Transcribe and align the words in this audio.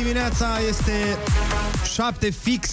Foarte 0.00 0.18
bună 0.18 0.30
dimineața, 0.38 0.58
este 0.68 1.18
7 1.94 2.30
fix 2.30 2.70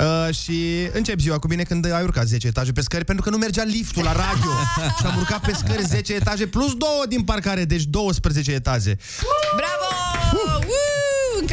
Uh, 0.00 0.34
și 0.34 0.88
încep 0.92 1.18
ziua 1.18 1.38
cu 1.38 1.46
bine 1.46 1.62
când 1.62 1.92
ai 1.92 2.02
urcat 2.02 2.26
10 2.26 2.46
etaje 2.46 2.72
pe 2.72 2.80
scări 2.80 3.04
Pentru 3.04 3.24
că 3.24 3.30
nu 3.30 3.36
mergea 3.36 3.62
liftul 3.62 4.02
la 4.02 4.12
radio 4.12 4.50
Și 4.98 5.06
am 5.06 5.16
urcat 5.16 5.40
pe 5.40 5.52
scări 5.52 5.84
10 5.84 6.14
etaje 6.14 6.46
Plus 6.46 6.74
2 6.74 6.88
din 7.08 7.22
parcare, 7.22 7.64
deci 7.64 7.82
12 7.82 8.52
etaje 8.52 8.96
Bravo! 9.56 9.77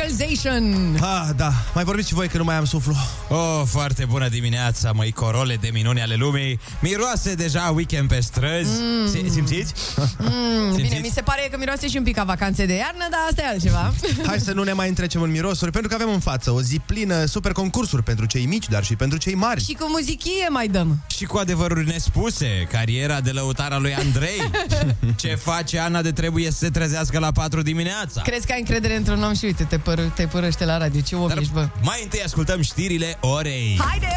Woo! 0.05 0.15
Încălzation! 0.15 0.97
Ah, 1.01 1.29
da, 1.35 1.51
mai 1.73 1.83
vorbiți 1.83 2.07
și 2.07 2.13
voi 2.13 2.27
că 2.27 2.37
nu 2.37 2.43
mai 2.43 2.55
am 2.55 2.65
suflu 2.65 2.95
Oh, 3.29 3.61
foarte 3.65 4.05
bună 4.05 4.27
dimineața, 4.27 4.91
măi 4.91 5.11
corole 5.11 5.55
de 5.55 5.69
minuni 5.73 6.01
ale 6.01 6.15
lumii 6.15 6.59
Miroase 6.79 7.33
deja 7.33 7.71
weekend 7.75 8.07
pe 8.07 8.19
străzi 8.19 8.69
mm. 8.81 9.29
Simțiți? 9.29 9.73
Mm, 10.17 10.75
bine, 10.81 10.99
mi 11.01 11.11
se 11.13 11.21
pare 11.21 11.47
că 11.51 11.57
miroase 11.57 11.87
și 11.87 11.97
un 11.97 12.03
pic 12.03 12.15
ca 12.15 12.23
vacanțe 12.23 12.65
de 12.65 12.73
iarnă, 12.73 13.07
dar 13.11 13.19
asta 13.29 13.41
e 13.41 13.47
altceva. 13.47 13.93
Hai 14.27 14.39
să 14.39 14.51
nu 14.53 14.63
ne 14.63 14.73
mai 14.73 14.87
întrecem 14.87 15.21
în 15.21 15.31
mirosuri 15.31 15.71
Pentru 15.71 15.89
că 15.89 15.95
avem 15.95 16.13
în 16.13 16.19
față 16.19 16.51
o 16.51 16.61
zi 16.61 16.79
plină 16.85 17.25
super 17.25 17.51
concursuri 17.51 18.03
Pentru 18.03 18.25
cei 18.25 18.45
mici, 18.45 18.67
dar 18.67 18.83
și 18.83 18.95
pentru 18.95 19.17
cei 19.17 19.35
mari 19.35 19.63
și 19.63 19.73
cu 19.73 19.85
muzichie 19.89 20.47
mai 20.49 20.67
dăm. 20.67 21.03
Și 21.15 21.25
cu 21.25 21.37
adevăruri 21.37 21.87
nespuse 21.87 22.67
Cariera 22.71 23.21
de 23.21 23.31
lăutar 23.31 23.71
a 23.71 23.77
lui 23.77 23.95
Andrei 23.95 24.49
Ce 25.21 25.35
face 25.35 25.79
Ana 25.79 26.01
de 26.01 26.11
trebuie 26.11 26.51
să 26.51 26.57
se 26.57 26.69
trezească 26.69 27.19
la 27.19 27.31
4 27.31 27.61
dimineața 27.61 28.21
Crezi 28.21 28.45
că 28.45 28.51
ai 28.51 28.59
încredere 28.59 28.95
într-un 28.95 29.23
om 29.23 29.33
și 29.33 29.45
uite, 29.45 29.63
te, 29.63 29.77
păr- 29.95 30.13
te 30.15 30.25
părăște 30.27 30.65
la 30.65 30.77
radio. 30.77 31.01
Ce 31.01 31.15
om 31.15 31.27
Dar 31.27 31.37
ești, 31.37 31.53
bă? 31.53 31.67
mai 31.81 31.99
întâi 32.03 32.21
ascultăm 32.23 32.61
știrile 32.61 33.17
orei 33.21 33.79
Haide! 33.87 34.07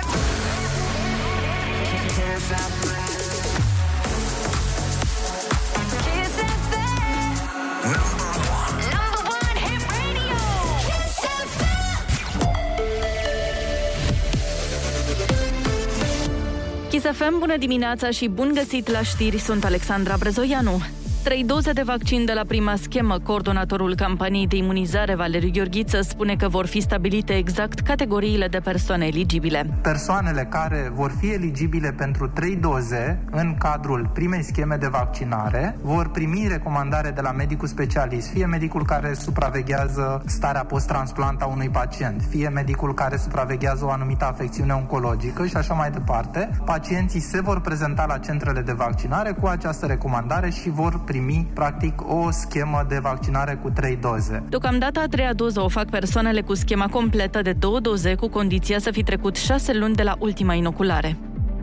Kiss 16.91 17.05
FM, 17.13 17.39
bună 17.39 17.57
dimineața 17.57 18.11
și 18.11 18.29
bun 18.29 18.51
găsit 18.55 18.89
la 18.89 19.03
știri, 19.03 19.39
sunt 19.39 19.65
Alexandra 19.65 20.17
Brezoianu. 20.19 20.81
Trei 21.29 21.45
doze 21.45 21.73
de 21.73 21.83
vaccin 21.83 22.25
de 22.25 22.33
la 22.33 22.43
prima 22.47 22.77
schemă. 22.77 23.19
Coordonatorul 23.19 23.95
campaniei 23.95 24.47
de 24.47 24.57
imunizare, 24.57 25.15
Valeriu 25.15 25.51
Gheorghiță, 25.53 26.01
spune 26.01 26.37
că 26.37 26.49
vor 26.49 26.67
fi 26.67 26.81
stabilite 26.81 27.37
exact 27.37 27.81
categoriile 27.81 28.47
de 28.47 28.59
persoane 28.59 29.07
eligibile. 29.07 29.79
persoanele 29.83 30.47
care 30.51 30.91
vor 30.95 31.13
fi 31.21 31.33
eligibile 31.33 31.93
pentru 31.93 32.29
trei 32.29 32.57
doze 32.57 33.23
în 33.31 33.55
cadrul 33.59 34.11
primei 34.15 34.43
scheme 34.43 34.77
de 34.77 34.87
vaccinare 34.87 35.77
vor 35.83 36.11
primi 36.11 36.47
recomandare 36.49 37.11
de 37.11 37.21
la 37.21 37.31
medicul 37.31 37.69
specialist, 37.69 38.29
fie 38.29 38.47
medicul 38.47 38.85
care 38.85 39.15
supraveghează 39.15 40.23
starea 40.27 40.65
post-transplant 40.65 41.43
a 41.43 41.47
unui 41.47 41.69
pacient, 41.69 42.23
fie 42.29 42.49
medicul 42.49 42.95
care 42.95 43.17
supraveghează 43.17 43.85
o 43.85 43.91
anumită 43.91 44.25
afecțiune 44.25 44.73
oncologică 44.73 45.47
și 45.47 45.57
așa 45.57 45.75
mai 45.75 45.91
departe. 45.91 46.51
Pacienții 46.65 47.21
se 47.21 47.41
vor 47.41 47.61
prezenta 47.61 48.05
la 48.09 48.19
centrele 48.19 48.61
de 48.61 48.73
vaccinare 48.73 49.33
cu 49.33 49.47
această 49.47 49.87
recomandare 49.87 50.51
și 50.51 50.71
vor 50.71 51.01
primi, 51.05 51.17
practic, 51.55 52.11
o 52.11 52.31
schemă 52.31 52.87
de 52.89 52.99
vaccinare 53.03 53.55
cu 53.63 53.71
trei 53.71 53.97
doze. 53.97 54.43
Deocamdată 54.49 55.01
a 55.01 55.07
treia 55.07 55.33
doză 55.33 55.61
o 55.61 55.69
fac 55.69 55.91
persoanele 55.91 56.41
cu 56.41 56.55
schema 56.55 56.87
completă 56.87 57.43
de 57.43 57.53
două 57.53 57.81
doze, 57.81 58.15
cu 58.15 58.29
condiția 58.29 58.79
să 58.79 58.91
fi 58.91 59.03
trecut 59.03 59.37
șase 59.37 59.75
luni 59.75 59.95
de 59.95 60.03
la 60.03 60.15
ultima 60.19 60.55
inoculare. 60.55 61.17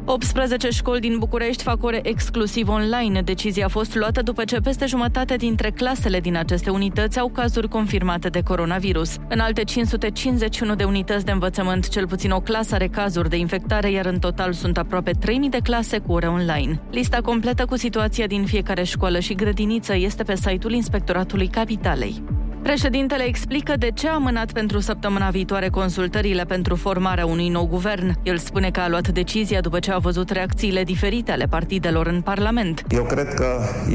18 0.08 0.70
școli 0.70 1.00
din 1.00 1.18
București 1.18 1.64
fac 1.64 1.84
ore 1.84 2.00
exclusiv 2.04 2.70
online. 2.70 3.22
Decizia 3.22 3.66
a 3.66 3.70
fost 3.70 3.96
luată 3.96 4.22
după 4.22 4.44
ce 4.44 4.60
peste 4.60 4.86
jumătate 4.86 5.36
dintre 5.36 5.72
clasele 5.72 6.20
din 6.20 6.38
aceste 6.38 6.70
unități 6.70 7.20
au 7.20 7.30
cazuri 7.30 7.68
confirmate 7.68 8.30
de 8.30 8.42
coronavirus. 8.42 9.16
În 9.30 9.40
alte 9.40 9.64
551 9.64 10.76
de 10.76 10.84
unități 10.84 11.26
de 11.26 11.32
învățământ, 11.32 11.88
cel 11.88 12.08
puțin 12.08 12.32
o 12.32 12.40
clasă 12.40 12.76
are 12.76 12.88
cazuri 12.88 13.30
de 13.30 13.38
infectare, 13.38 13.92
iar 13.92 14.06
în 14.06 14.20
total 14.20 14.54
sunt 14.54 14.78
aproape 14.78 15.12
3000 15.12 15.50
de 15.50 15.60
clase 15.64 16.00
cu 16.00 16.12
ore 16.12 16.28
online. 16.28 16.82
Lista 16.92 17.22
completă 17.22 17.66
cu 17.66 17.76
situația 17.76 18.28
din 18.28 18.46
fiecare 18.46 18.84
școală 18.84 19.20
și 19.20 19.36
grădiniță 19.36 19.96
este 19.96 20.24
pe 20.24 20.36
site-ul 20.36 20.74
Inspectoratului 20.74 21.48
Capitalei. 21.48 22.24
Președintele 22.72 23.24
explică 23.24 23.74
de 23.78 23.90
ce 23.94 24.08
a 24.08 24.14
amânat 24.14 24.52
pentru 24.52 24.80
săptămâna 24.80 25.30
viitoare 25.30 25.70
consultările 25.70 26.44
pentru 26.44 26.76
formarea 26.76 27.26
unui 27.26 27.50
nou 27.50 27.68
guvern. 27.68 28.16
El 28.24 28.38
spune 28.38 28.72
că 28.72 28.80
a 28.80 28.90
luat 28.90 29.08
decizia 29.08 29.62
după 29.62 29.80
ce 29.80 29.92
a 29.92 29.98
văzut 29.98 30.30
reacțiile 30.30 30.84
diferite 30.84 31.32
ale 31.32 31.46
partidelor 31.50 32.08
în 32.08 32.22
Parlament. 32.22 32.84
Eu 32.90 33.04
cred 33.04 33.34
că 33.34 33.46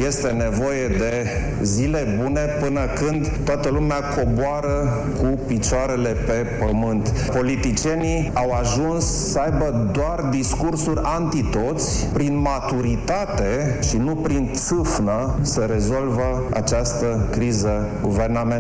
este 0.07 0.29
nevoie 0.29 0.89
de 0.89 1.27
zile 1.63 2.19
bune 2.23 2.41
până 2.61 2.81
când 2.95 3.29
toată 3.45 3.69
lumea 3.69 3.97
coboară 3.97 5.05
cu 5.19 5.39
picioarele 5.47 6.09
pe 6.09 6.65
pământ. 6.67 7.09
Politicienii 7.37 8.31
au 8.35 8.51
ajuns 8.51 9.05
să 9.05 9.39
aibă 9.39 9.91
doar 9.93 10.21
discursuri 10.31 11.01
antitoți, 11.03 12.07
prin 12.13 12.41
maturitate 12.41 13.79
și 13.89 13.97
nu 13.97 14.15
prin 14.15 14.51
țâfnă 14.53 15.39
să 15.41 15.61
rezolvă 15.61 16.49
această 16.53 17.29
criză 17.31 17.89
guvernamentală. 18.03 18.59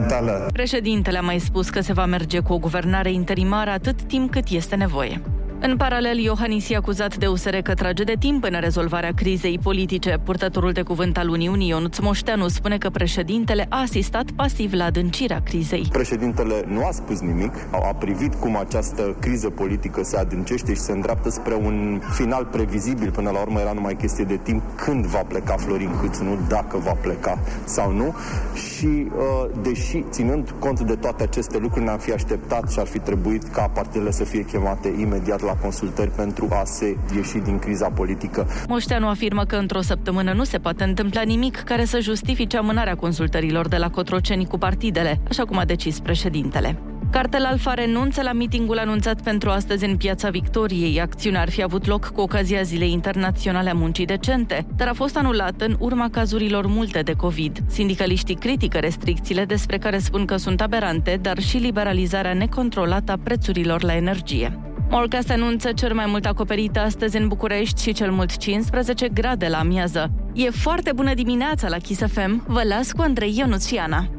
Președintele 0.53 1.19
a 1.19 1.23
mai 1.23 1.39
spus 1.39 1.69
că 1.69 1.81
se 1.81 1.93
va 1.93 2.07
merge 2.07 2.41
cu 2.41 2.53
o 2.53 2.59
guvernare 2.59 3.13
interimară 3.13 3.71
atât 3.71 4.03
timp 4.03 4.31
cât 4.31 4.49
este 4.49 4.77
nevoie. 4.77 5.21
În 5.63 5.77
paralel, 5.77 6.19
Iohannis 6.19 6.69
e 6.69 6.77
acuzat 6.77 7.17
de 7.17 7.27
USR 7.27 7.57
că 7.57 7.75
trage 7.75 8.05
de 8.05 8.15
timp 8.19 8.45
în 8.45 8.57
rezolvarea 8.61 9.13
crizei 9.15 9.59
politice. 9.63 10.19
Purtătorul 10.25 10.73
de 10.73 10.83
cuvânt 10.83 11.19
al 11.19 11.29
Uniunii, 11.29 11.69
Ionuț 11.69 11.99
Moșteanu, 11.99 12.49
spune 12.49 12.79
că 12.79 12.91
președintele 12.91 13.67
a 13.69 13.81
asistat 13.81 14.31
pasiv 14.37 14.73
la 14.73 14.85
adâncirea 14.85 15.41
crizei. 15.45 15.89
Președintele 15.93 16.65
nu 16.67 16.87
a 16.87 16.91
spus 16.91 17.21
nimic, 17.21 17.53
a 17.71 17.79
a 17.91 17.93
privit 17.95 18.35
cum 18.35 18.57
această 18.57 19.17
criză 19.21 19.51
politică 19.51 20.03
se 20.03 20.17
adâncește 20.17 20.75
și 20.75 20.81
se 20.81 20.93
îndreaptă 20.93 21.31
spre 21.31 21.55
un 21.55 22.01
final 22.13 22.45
previzibil. 22.45 23.11
Până 23.11 23.31
la 23.31 23.41
urmă 23.41 23.61
era 23.61 23.73
numai 23.73 23.95
chestie 23.95 24.25
de 24.25 24.37
timp 24.43 24.63
când 24.77 25.05
va 25.05 25.23
pleca 25.29 25.55
Florin 25.57 25.91
Câțu, 26.01 26.25
nu 26.25 26.39
dacă 26.49 26.79
va 26.79 26.93
pleca 26.93 27.39
sau 27.65 27.93
nu. 27.93 28.15
Și 28.55 28.87
uh, 28.87 29.51
deși, 29.63 30.05
ținând 30.11 30.55
cont 30.59 30.81
de 30.81 30.95
toate 30.95 31.23
aceste 31.23 31.59
lucruri, 31.59 31.85
ne-am 31.85 31.99
fi 31.99 32.13
așteptat 32.13 32.71
și 32.71 32.79
ar 32.79 32.87
fi 32.87 32.99
trebuit 32.99 33.43
ca 33.45 33.71
partidele 33.75 34.11
să 34.11 34.25
fie 34.25 34.45
chemate 34.45 34.95
imediat 34.99 35.41
la 35.41 35.50
consultări 35.55 36.11
pentru 36.11 36.49
a 36.51 36.65
se 36.65 36.97
ieși 37.17 37.39
din 37.39 37.59
criza 37.59 37.89
politică. 37.89 38.47
Moșteanu 38.69 39.09
afirmă 39.09 39.45
că 39.45 39.57
într-o 39.57 39.81
săptămână 39.81 40.33
nu 40.33 40.45
se 40.45 40.59
poate 40.59 40.85
întâmpla 40.85 41.23
nimic 41.23 41.57
care 41.57 41.85
să 41.85 42.01
justifice 42.01 42.57
amânarea 42.57 42.95
consultărilor 42.95 43.69
de 43.69 43.77
la 43.77 43.91
Cotroceni 43.91 44.47
cu 44.47 44.59
partidele, 44.59 45.21
așa 45.29 45.45
cum 45.45 45.59
a 45.59 45.65
decis 45.65 46.01
președintele. 46.01 46.79
Cartel 47.11 47.45
Alfa 47.45 47.75
renunță 47.75 48.23
la 48.23 48.33
mitingul 48.33 48.79
anunțat 48.79 49.23
pentru 49.23 49.51
astăzi 49.51 49.85
în 49.85 49.97
Piața 49.97 50.29
Victoriei. 50.29 51.01
Acțiunea 51.01 51.41
ar 51.41 51.51
fi 51.51 51.63
avut 51.63 51.87
loc 51.87 52.07
cu 52.07 52.21
ocazia 52.21 52.63
Zilei 52.63 52.93
Internaționale 52.93 53.71
a 53.71 53.75
Muncii 53.75 54.05
Decente, 54.07 54.67
dar 54.77 54.89
a 54.89 54.93
fost 54.93 55.17
anulată 55.17 55.65
în 55.65 55.77
urma 55.79 56.09
cazurilor 56.11 56.67
multe 56.67 57.01
de 57.01 57.13
COVID. 57.13 57.59
Sindicaliștii 57.67 58.35
critică 58.35 58.79
restricțiile 58.79 59.45
despre 59.45 59.79
care 59.79 59.99
spun 59.99 60.25
că 60.25 60.37
sunt 60.37 60.61
aberante, 60.61 61.19
dar 61.23 61.39
și 61.39 61.57
liberalizarea 61.57 62.35
necontrolată 62.35 63.13
a 63.13 63.19
prețurilor 63.23 63.83
la 63.83 63.97
energie. 63.97 64.59
Morcast 64.93 65.31
anunță 65.31 65.73
cel 65.73 65.95
mai 65.95 66.07
mult 66.07 66.25
acoperită 66.27 66.81
astăzi 66.81 67.17
în 67.17 67.29
București 67.29 67.83
și 67.83 67.93
cel 67.93 68.11
mult 68.11 68.37
15 68.37 69.09
grade 69.09 69.49
la 69.49 69.59
amiază. 69.59 70.11
E 70.33 70.51
foarte 70.51 70.93
bună 70.93 71.15
dimineața 71.15 71.69
la 71.69 71.77
Kiss 71.77 72.01
FM. 72.13 72.45
Vă 72.47 72.63
las 72.63 72.93
cu 72.93 73.01
Andrei 73.01 73.37
Ionuțiana. 73.37 74.11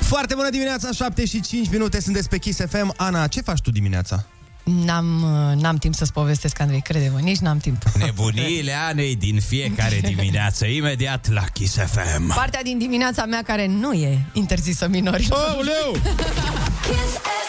Foarte 0.00 0.34
bună 0.34 0.50
dimineața, 0.50 0.90
7 0.92 1.24
și 1.24 1.40
5 1.40 1.70
minute, 1.70 2.00
sunteți 2.00 2.28
pe 2.28 2.38
Kiss 2.38 2.60
FM 2.68 2.94
Ana, 2.96 3.26
ce 3.26 3.40
faci 3.40 3.60
tu 3.60 3.70
dimineața? 3.70 4.26
N-am, 4.66 5.22
uh, 5.22 5.62
n-am 5.62 5.76
timp 5.76 5.94
să-ți 5.94 6.12
povestesc, 6.12 6.60
Andrei, 6.60 6.80
crede-mă, 6.80 7.18
nici 7.18 7.38
n-am 7.38 7.58
timp. 7.58 7.82
Nebuniile 7.98 8.72
Anei 8.72 9.16
din 9.16 9.40
fiecare 9.40 10.00
dimineață, 10.00 10.66
imediat 10.66 11.28
la 11.30 11.44
Kiss 11.52 11.76
FM. 11.76 12.34
Partea 12.34 12.62
din 12.62 12.78
dimineața 12.78 13.24
mea 13.24 13.42
care 13.42 13.66
nu 13.66 13.92
e 13.92 14.18
interzisă 14.32 14.88
minorilor. 14.88 15.38
Aoleu! 15.38 15.96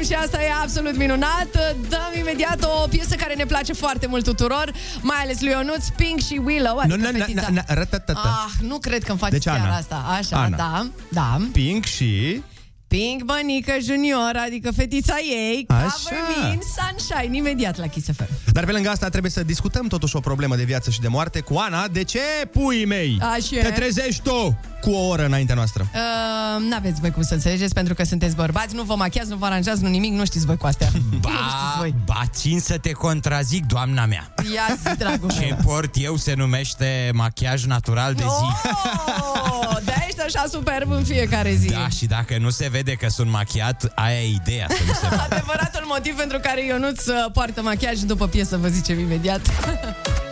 Foarte 0.00 0.08
bună 0.08 0.08
dimineața! 0.08 0.08
Sunteți 0.08 0.08
pe 0.08 0.08
Kiss 0.08 0.08
FM 0.08 0.08
și 0.08 0.14
asta 0.14 0.42
e 0.42 0.50
absolut 0.62 0.96
minunat. 0.96 1.48
Dăm 1.88 2.12
imediat 2.18 2.64
o 2.64 2.88
piesă 2.88 3.14
care 3.14 3.34
ne 3.34 3.44
place 3.44 3.72
foarte 3.72 4.06
mult 4.06 4.24
tuturor, 4.24 4.72
mai 5.00 5.16
ales 5.22 5.40
lui 5.40 5.50
Ionuț, 5.50 5.88
Pink 5.88 6.20
și 6.20 6.40
Willow. 6.44 6.78
Adică 6.78 6.96
Nu, 6.96 7.10
nu, 7.10 7.18
fetița. 7.18 7.40
na, 7.40 7.48
na, 7.68 7.74
ratatata. 7.74 8.46
Ah, 8.46 8.52
nu 8.68 8.78
cred 8.78 9.02
că 9.04 9.10
îmi 9.10 9.18
faci 9.18 9.30
Deci 9.30 9.42
seara 9.42 9.62
Ana. 9.62 9.76
asta. 9.76 10.04
Așa, 10.18 10.42
Ana. 10.42 10.56
da, 10.56 10.86
da. 11.08 11.36
Pink 11.52 11.84
și... 11.84 12.42
Pink 12.96 13.22
Bănică 13.22 13.72
Junior, 13.82 14.32
adică 14.46 14.70
fetița 14.76 15.14
ei, 15.30 15.64
Așa. 15.68 15.90
Cover 16.04 16.18
Me 16.42 16.52
in 16.52 16.60
Sunshine, 16.76 17.36
imediat 17.36 17.78
la 17.78 17.86
Kiss 17.86 18.06
FM. 18.16 18.28
Dar 18.52 18.64
pe 18.64 18.72
lângă 18.72 18.88
asta 18.88 19.08
trebuie 19.08 19.30
să 19.30 19.42
discutăm 19.42 19.86
totuși 19.86 20.16
o 20.16 20.20
problemă 20.20 20.56
de 20.56 20.62
viață 20.64 20.90
și 20.90 21.00
de 21.00 21.08
moarte 21.08 21.40
cu 21.40 21.56
Ana. 21.56 21.88
De 21.88 22.04
ce, 22.04 22.20
puii 22.52 22.84
mei, 22.84 23.18
Așa 23.20 23.56
e. 23.56 23.62
te 23.62 23.70
trezești 23.70 24.22
tu 24.22 24.58
cu 24.80 24.90
o 24.90 25.06
oră 25.08 25.24
înaintea 25.24 25.54
noastră? 25.54 25.88
Uh, 25.94 26.68
n-aveți 26.68 27.00
voi 27.00 27.10
cum 27.10 27.22
să 27.22 27.34
înțelegeți 27.34 27.74
pentru 27.74 27.94
că 27.94 28.04
sunteți 28.04 28.34
bărbați, 28.36 28.74
nu 28.74 28.82
vă 28.82 28.94
machiați, 28.94 29.28
nu 29.28 29.36
vă 29.36 29.44
aranjați, 29.46 29.82
nu 29.82 29.88
nimic, 29.88 30.12
nu 30.12 30.24
știți 30.24 30.46
voi 30.46 30.56
cu 30.56 30.66
astea. 30.66 30.88
nu 30.94 31.00
știți 31.00 31.20
Ba, 31.20 31.74
voi. 31.78 31.94
ba, 32.04 32.22
țin 32.32 32.60
să 32.60 32.78
te 32.78 32.90
contrazic, 32.92 33.66
doamna 33.66 34.06
mea. 34.06 34.34
Ia 34.54 34.76
zi, 34.90 34.96
dragul 34.96 35.30
Ce 35.30 35.40
meu. 35.40 35.56
port 35.64 35.94
eu 35.98 36.16
se 36.16 36.34
numește 36.34 37.10
machiaj 37.14 37.64
natural 37.64 38.14
de 38.14 38.22
zi. 38.22 38.68
Oh, 39.50 39.76
de 39.84 39.92
ești 40.26 40.38
așa 40.38 40.46
superb 40.48 40.90
în 40.90 41.04
fiecare 41.04 41.52
zi. 41.54 41.68
Da, 41.68 41.88
și 41.88 42.06
dacă 42.06 42.36
nu 42.38 42.50
se 42.50 42.68
vede 42.70 42.92
că 42.92 43.08
sunt 43.08 43.30
machiat, 43.30 43.92
aia 43.94 44.20
e 44.20 44.28
ideea 44.34 44.66
să 44.68 44.82
nu 44.86 44.92
se 44.92 45.06
vadă. 45.16 45.34
Adevăratul 45.34 45.84
motiv 45.86 46.16
pentru 46.16 46.38
care 46.38 46.64
Ionuț 46.64 47.06
uh, 47.06 47.14
poartă 47.32 47.62
machiaj 47.62 47.98
după 47.98 48.26
piesă, 48.26 48.56
vă 48.56 48.68
zicem 48.68 48.98
imediat. 48.98 49.40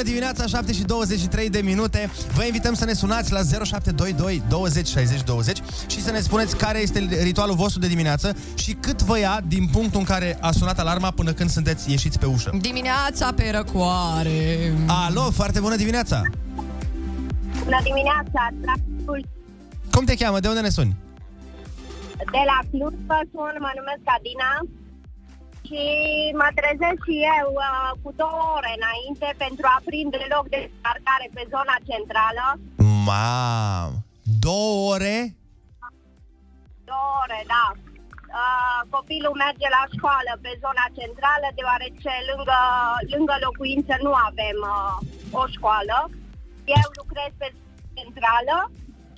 bună 0.00 0.12
dimineața, 0.12 0.46
7 0.46 0.72
și 0.72 0.82
23 0.82 1.50
de 1.50 1.60
minute. 1.60 2.10
Vă 2.34 2.44
invităm 2.44 2.74
să 2.74 2.84
ne 2.84 2.92
sunați 2.92 3.32
la 3.32 3.40
0722 3.64 4.42
20 4.48 4.88
60 4.88 5.22
20 5.22 5.58
și 5.86 6.02
să 6.02 6.10
ne 6.10 6.20
spuneți 6.20 6.56
care 6.56 6.78
este 6.78 6.98
ritualul 7.22 7.54
vostru 7.54 7.80
de 7.80 7.86
dimineață 7.86 8.36
și 8.54 8.72
cât 8.72 9.02
vă 9.02 9.18
ia 9.18 9.40
din 9.46 9.68
punctul 9.72 10.00
în 10.00 10.06
care 10.06 10.38
a 10.40 10.50
sunat 10.50 10.78
alarma 10.78 11.10
până 11.10 11.32
când 11.32 11.50
sunteți 11.50 11.90
ieșiți 11.90 12.18
pe 12.18 12.26
ușă. 12.26 12.50
Dimineața 12.60 13.32
pe 13.32 13.50
răcoare. 13.50 14.72
Alo, 14.86 15.30
foarte 15.30 15.60
bună 15.60 15.76
dimineața! 15.76 16.22
Bună 17.64 17.80
dimineața, 17.82 18.48
dragul 18.60 19.26
Cum 19.90 20.04
te 20.04 20.14
cheamă? 20.14 20.40
De 20.40 20.48
unde 20.48 20.60
ne 20.60 20.68
suni? 20.68 20.96
de 22.34 22.42
la 22.50 22.58
Cluj, 22.70 22.94
vă 23.10 23.20
sun, 23.32 23.54
mă 23.64 23.70
numesc 23.78 24.04
Adina 24.16 24.50
și 25.68 25.82
mă 26.40 26.48
trezesc 26.58 27.00
și 27.08 27.16
eu 27.40 27.48
uh, 27.66 27.90
cu 28.02 28.10
două 28.22 28.42
ore 28.56 28.72
înainte 28.80 29.28
pentru 29.44 29.64
a 29.74 29.78
prinde 29.88 30.22
loc 30.34 30.44
de 30.54 30.60
parcare 30.84 31.26
pe 31.36 31.42
zona 31.54 31.76
centrală. 31.88 32.46
Mam! 33.06 33.90
Două 34.46 34.74
ore? 34.94 35.16
Două 36.90 37.10
ore, 37.22 37.40
da. 37.54 37.66
Uh, 38.40 38.80
copilul 38.94 39.34
merge 39.44 39.68
la 39.76 39.84
școală 39.96 40.32
pe 40.44 40.52
zona 40.64 40.86
centrală, 40.98 41.48
deoarece 41.58 42.12
lângă, 42.30 42.60
lângă 43.12 43.34
locuință 43.46 43.94
nu 44.06 44.12
avem 44.28 44.58
uh, 44.74 44.96
o 45.40 45.42
școală. 45.54 45.96
Eu 46.78 46.88
lucrez 47.00 47.30
pe 47.40 47.48
centrală 47.96 48.56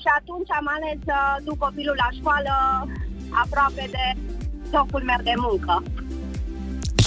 și 0.03 0.09
atunci 0.19 0.51
am 0.59 0.67
ales 0.77 0.99
să 1.09 1.17
duc 1.47 1.59
copilul 1.67 1.97
la 2.05 2.11
școală 2.19 2.55
aproape 3.43 3.85
de 3.97 4.05
locul 4.77 5.03
meu 5.11 5.21
de 5.31 5.35
muncă. 5.45 5.75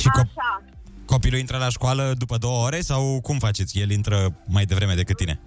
Și 0.06 0.12
cop- 0.18 0.30
Așa. 0.38 0.64
copilul 1.06 1.40
intră 1.40 1.58
la 1.58 1.70
școală 1.70 2.14
după 2.18 2.38
două 2.38 2.60
ore 2.66 2.82
sau 2.82 3.20
cum 3.22 3.38
faceți? 3.38 3.80
El 3.80 3.90
intră 3.92 4.18
mai 4.46 4.66
devreme 4.66 4.94
decât 4.94 5.18
tine? 5.18 5.40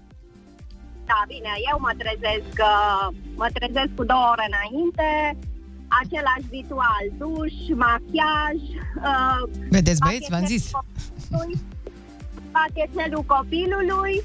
Da, 1.05 1.19
bine, 1.27 1.51
eu 1.71 1.77
mă 1.85 1.91
trezesc, 2.01 2.53
uh, 2.73 3.05
mă 3.41 3.47
trezesc 3.57 3.89
cu 3.95 4.03
două 4.11 4.25
ore 4.33 4.45
înainte, 4.53 5.07
același 6.01 6.47
ritual, 6.57 7.03
duș, 7.21 7.53
machiaj, 7.85 8.59
uh, 9.09 9.41
Vedeți, 9.75 9.99
băieți, 10.05 10.29
v-am 10.29 10.45
zis. 10.45 10.63
copilului, 10.71 11.61
pachetelul 12.57 13.23
copilului. 13.35 14.15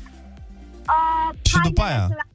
Uh, 0.94 1.28
Și 1.50 1.56
după 1.62 1.82
hainele 1.82 2.00
aia? 2.00 2.16
la- 2.20 2.28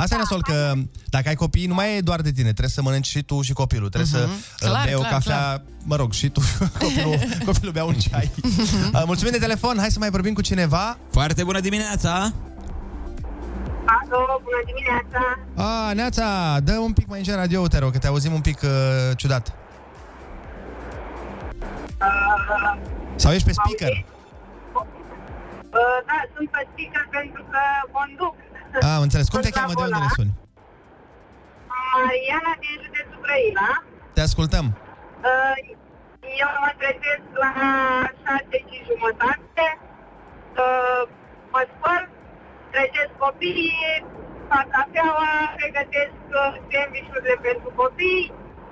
Asta 0.00 0.14
e 0.14 0.18
Da, 0.18 0.22
nasol 0.22 0.42
că 0.42 0.72
dacă 1.04 1.28
ai 1.28 1.34
copii, 1.34 1.66
nu 1.66 1.74
mai 1.74 1.96
e 1.96 2.00
doar 2.00 2.20
de 2.20 2.30
tine. 2.32 2.44
Trebuie 2.48 2.68
să 2.68 2.82
mănânci 2.82 3.06
și 3.06 3.22
tu 3.22 3.40
și 3.42 3.52
copilul. 3.52 3.88
Trebuie 3.88 4.20
să 4.20 4.26
Mhm. 4.26 4.34
uh, 4.62 4.68
Clar, 4.68 4.84
bei 4.84 4.94
o 4.94 4.98
clar, 4.98 5.12
cafea, 5.12 5.36
clar. 5.36 5.62
mă 5.84 5.96
rog, 5.96 6.12
și 6.12 6.28
tu, 6.28 6.40
copilul, 6.84 7.18
copilul 7.48 7.72
bea 7.72 7.84
un 7.84 7.94
ceai. 7.94 8.30
Uh, 8.92 9.02
mulțumim 9.06 9.32
de 9.32 9.38
telefon, 9.38 9.76
hai 9.78 9.90
să 9.90 9.98
mai 9.98 10.10
vorbim 10.10 10.34
cu 10.34 10.40
cineva. 10.40 10.98
Foarte 11.10 11.44
bună 11.44 11.60
dimineața! 11.60 12.12
Alo, 13.98 14.40
bună 14.42 14.62
dimineața! 14.66 15.38
A, 15.54 15.92
Neața, 15.92 16.60
dă 16.60 16.72
un 16.78 16.92
pic 16.92 17.06
mai 17.08 17.18
încet 17.18 17.34
radio 17.34 17.66
te 17.66 17.78
rog, 17.78 17.92
că 17.92 17.98
te 17.98 18.06
auzim 18.06 18.32
un 18.32 18.40
pic 18.40 18.60
uh, 18.62 18.70
ciudat. 19.16 19.52
Uh, 22.00 22.76
Sau 23.16 23.32
ești 23.32 23.46
pe 23.46 23.52
speaker? 23.60 23.92
uh, 23.96 24.02
da, 26.08 26.18
sunt 26.34 26.48
pe 26.54 26.60
speaker 26.72 27.04
pentru 27.18 27.42
că 27.52 27.60
conduc. 27.96 28.34
A, 28.86 28.88
am 28.96 29.02
înțeles. 29.06 29.26
Cum 29.32 29.40
te 29.40 29.44
Sunt 29.50 29.54
la 29.56 29.60
cheamă? 29.60 29.72
De 29.78 29.82
unde 29.84 29.94
ne 29.94 30.00
volan. 30.00 30.16
suni? 30.18 30.32
Mariana 31.94 32.52
din 32.64 32.74
județul 32.84 33.18
Brăila. 33.24 33.70
Te 34.14 34.20
ascultăm. 34.28 34.66
Uh, 35.28 35.56
Eu 36.42 36.50
mă 36.62 36.70
trezesc 36.80 37.24
la 37.44 37.50
șase 38.22 38.56
și 38.68 38.76
jumătate, 38.88 39.64
uh, 40.64 41.02
mă 41.52 41.62
spăl, 41.72 42.02
trezesc 42.72 43.12
copiii, 43.24 43.94
fac 44.50 44.66
cafeaua, 44.76 45.30
pregătesc 45.58 46.16
uh, 46.40 46.50
sandvișurile 46.70 47.36
pentru 47.46 47.68
copii. 47.80 48.24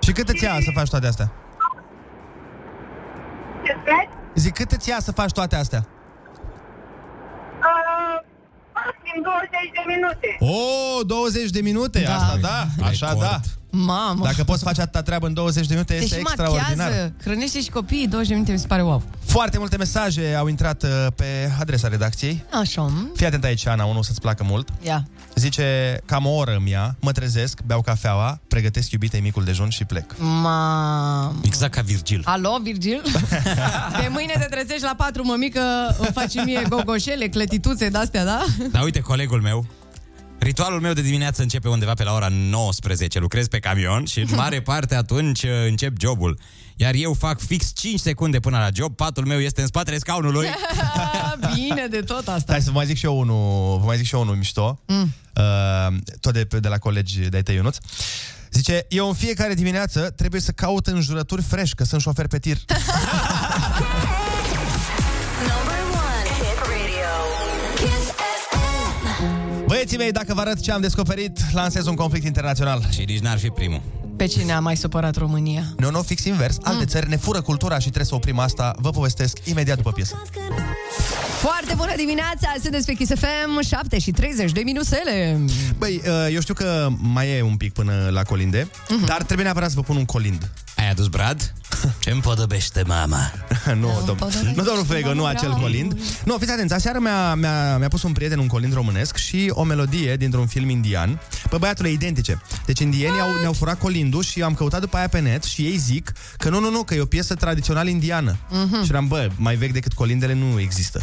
Și 0.04 0.12
cât 0.16 0.28
îți 0.32 0.44
ia 0.46 0.54
să 0.66 0.70
faci 0.78 0.90
toate 0.94 1.06
astea? 1.12 1.28
Ce 3.64 3.72
spune? 3.80 4.02
Zic, 4.42 4.54
cât 4.60 4.70
îți 4.76 4.88
ia 4.92 4.98
să 5.06 5.12
faci 5.20 5.32
toate 5.38 5.56
astea? 5.56 5.82
Uh, 8.86 8.94
maxim 8.94 9.22
20 9.22 9.72
de 9.72 9.82
minute. 9.86 10.36
O, 10.40 11.04
20 11.04 11.50
de 11.50 11.60
minute? 11.60 12.00
Da. 12.00 12.14
Asta 12.14 12.36
da, 12.36 12.66
așa 12.86 13.08
Record. 13.08 13.26
da. 13.26 13.40
Mamă. 13.84 14.24
Dacă 14.24 14.44
poți 14.44 14.62
face 14.62 14.80
atâta 14.80 15.02
treabă 15.02 15.26
în 15.26 15.34
20 15.34 15.66
de 15.66 15.72
minute, 15.74 15.94
Te 15.94 16.02
este 16.02 16.14
și 16.14 16.20
extraordinar. 16.20 16.74
machează, 16.76 17.12
hrănește 17.22 17.60
și 17.60 17.70
copiii, 17.70 18.08
20 18.08 18.28
de 18.28 18.34
minute 18.34 18.52
mi 18.52 18.58
se 18.58 18.66
pare 18.66 18.82
wow. 18.82 19.02
Foarte 19.24 19.58
multe 19.58 19.76
mesaje 19.76 20.34
au 20.38 20.46
intrat 20.46 20.82
uh, 20.82 20.88
pe 21.14 21.24
adresa 21.60 21.88
redacției. 21.88 22.44
Așa, 22.60 22.92
Fii 23.14 23.26
atent 23.26 23.44
aici, 23.44 23.66
Ana, 23.66 23.84
unul 23.84 24.02
să-ți 24.02 24.20
placă 24.20 24.44
mult. 24.48 24.68
ia. 24.82 25.06
Zice, 25.34 25.98
cam 26.04 26.26
o 26.26 26.30
oră 26.30 26.54
îmi 26.58 26.70
ia, 26.70 26.96
mă 27.00 27.12
trezesc, 27.12 27.60
beau 27.66 27.80
cafeaua, 27.80 28.40
pregătesc 28.48 28.90
iubitei 28.90 29.20
micul 29.20 29.44
dejun 29.44 29.68
și 29.68 29.84
plec. 29.84 30.14
Mamă. 30.18 31.34
Exact 31.42 31.74
ca 31.74 31.80
Virgil. 31.80 32.22
Alo, 32.24 32.58
Virgil? 32.62 33.02
De 34.00 34.08
mâine 34.10 34.32
te 34.38 34.44
trezești 34.50 34.82
la 34.82 34.94
patru, 34.96 35.24
mămică, 35.24 35.60
îmi 35.98 36.10
faci 36.12 36.34
mie 36.44 36.62
gogoșele, 36.68 37.28
clătituțe 37.28 37.88
de-astea, 37.88 38.24
da? 38.24 38.44
Dar 38.70 38.82
uite, 38.82 39.00
colegul 39.00 39.40
meu, 39.40 39.66
ritualul 40.46 40.80
meu 40.80 40.92
de 40.92 41.02
dimineață 41.02 41.42
începe 41.42 41.68
undeva 41.68 41.94
pe 41.94 42.02
la 42.02 42.12
ora 42.12 42.28
19. 42.30 43.18
Lucrez 43.18 43.48
pe 43.48 43.58
camion 43.58 44.04
și 44.04 44.20
în 44.20 44.26
mare 44.34 44.60
parte 44.70 44.94
atunci 44.94 45.42
uh, 45.42 45.50
încep 45.66 45.92
jobul. 46.00 46.38
Iar 46.76 46.94
eu 46.94 47.12
fac 47.12 47.40
fix 47.40 47.72
5 47.74 48.00
secunde 48.00 48.40
până 48.40 48.58
la 48.58 48.68
job, 48.72 48.96
patul 48.96 49.26
meu 49.26 49.40
este 49.40 49.60
în 49.60 49.66
spatele 49.66 49.98
scaunului. 49.98 50.48
Bine 51.54 51.86
de 51.90 52.00
tot 52.00 52.28
asta. 52.28 52.52
Hai 52.52 52.62
să 52.62 52.70
vă 52.70 52.76
mai 52.76 52.86
zic 52.86 52.96
și 52.96 53.04
eu 53.04 53.18
unul, 53.18 53.78
vă 53.78 53.84
mai 53.84 53.96
zic 53.96 54.06
și 54.06 54.14
eu 54.14 54.20
unul 54.20 54.36
mișto, 54.36 54.80
mm. 54.86 55.14
uh, 55.34 55.96
tot 56.20 56.32
de, 56.32 56.46
de 56.60 56.68
la 56.68 56.78
colegi 56.78 57.18
de-ai 57.18 57.42
tăi, 57.42 57.54
Ionuț. 57.54 57.76
Zice, 58.50 58.86
eu 58.88 59.08
în 59.08 59.14
fiecare 59.14 59.54
dimineață 59.54 60.00
trebuie 60.16 60.40
să 60.40 60.52
caut 60.52 60.86
înjurături 60.86 61.42
fresh, 61.42 61.72
că 61.76 61.84
sunt 61.84 62.00
șofer 62.00 62.26
pe 62.26 62.38
tir. 62.38 62.56
Băieții 69.86 70.04
mei, 70.04 70.24
dacă 70.24 70.34
vă 70.34 70.40
arăt 70.40 70.60
ce 70.60 70.72
am 70.72 70.80
descoperit, 70.80 71.38
lansez 71.52 71.86
un 71.86 71.94
conflict 71.94 72.24
internațional. 72.24 72.82
și 72.90 73.04
nici 73.04 73.20
n-ar 73.20 73.38
fi 73.38 73.48
primul. 73.48 73.80
Pe 74.16 74.26
cine 74.26 74.52
a 74.52 74.60
mai 74.60 74.76
supărat 74.76 75.16
România? 75.16 75.62
Nu, 75.76 75.90
nu, 75.90 76.02
fix 76.02 76.24
invers. 76.24 76.56
Alte 76.62 76.84
țări 76.84 77.08
ne 77.08 77.16
fură 77.16 77.40
cultura 77.40 77.74
și 77.74 77.80
trebuie 77.82 78.04
să 78.04 78.14
oprim 78.14 78.38
asta. 78.38 78.74
Vă 78.78 78.90
povestesc 78.90 79.38
imediat 79.44 79.76
după 79.76 79.92
piesă. 79.92 80.22
Foarte 81.40 81.74
bună 81.76 81.92
dimineața! 81.96 82.54
Sunteți 82.62 82.86
pe 82.86 82.92
Kiss 82.92 83.12
FM, 83.14 83.60
7 83.68 83.98
și 83.98 84.10
30 84.10 84.52
de 84.52 84.60
minusele. 84.64 85.38
Băi, 85.78 86.00
uh, 86.06 86.12
eu 86.34 86.40
știu 86.40 86.54
că 86.54 86.88
mai 86.98 87.30
e 87.30 87.42
un 87.42 87.56
pic 87.56 87.72
până 87.72 88.08
la 88.10 88.22
colinde, 88.22 88.68
Mhm. 88.90 89.04
dar 89.06 89.22
trebuie 89.22 89.44
neapărat 89.44 89.68
să 89.68 89.74
vă 89.76 89.82
pun 89.82 89.96
un 89.96 90.04
colind. 90.04 90.50
Ai 90.76 90.90
adus 90.90 91.06
brad? 91.06 91.52
Ce 92.02 92.10
împodăbește 92.10 92.82
mama? 92.86 93.30
nu, 93.80 93.88
dom- 94.02 94.54
nu, 94.54 94.62
domnul 94.62 94.84
Fuego, 94.86 95.14
nu 95.14 95.24
acel 95.24 95.52
colind. 95.52 95.98
Nu, 96.24 96.36
fiți 96.38 96.50
atenți, 96.52 96.74
aseară 96.74 96.98
mi-a, 97.00 97.34
mi-a, 97.34 97.76
mi-a 97.78 97.88
pus 97.88 98.02
un 98.02 98.12
prieten 98.12 98.38
un 98.38 98.46
colind 98.46 98.74
românesc 98.74 99.16
și 99.16 99.46
o 99.50 99.62
melodie 99.62 100.16
dintr-un 100.16 100.46
film 100.46 100.68
indian. 100.68 101.20
Pe 101.50 101.56
băiatule, 101.56 101.90
identice. 101.90 102.42
Deci 102.66 102.78
indienii 102.80 103.20
au, 103.20 103.28
ne-au 103.40 103.52
furat 103.52 103.78
colindul 104.06 104.22
și 104.32 104.42
am 104.42 104.54
căutat 104.54 104.80
după 104.80 104.96
aia 104.96 105.08
pe 105.08 105.18
net 105.18 105.42
și 105.42 105.62
ei 105.62 105.76
zic 105.76 106.12
că 106.36 106.48
nu, 106.48 106.60
nu, 106.60 106.70
nu, 106.70 106.82
că 106.82 106.94
e 106.94 107.00
o 107.00 107.04
piesă 107.06 107.34
tradițională 107.34 107.88
indiană. 107.88 108.36
Mhm. 108.50 108.82
Și 108.82 108.90
eram, 108.90 109.06
bă, 109.06 109.28
mai 109.36 109.56
vechi 109.56 109.72
decât 109.72 109.92
colindele 109.92 110.32
nu 110.32 110.60
există. 110.60 111.02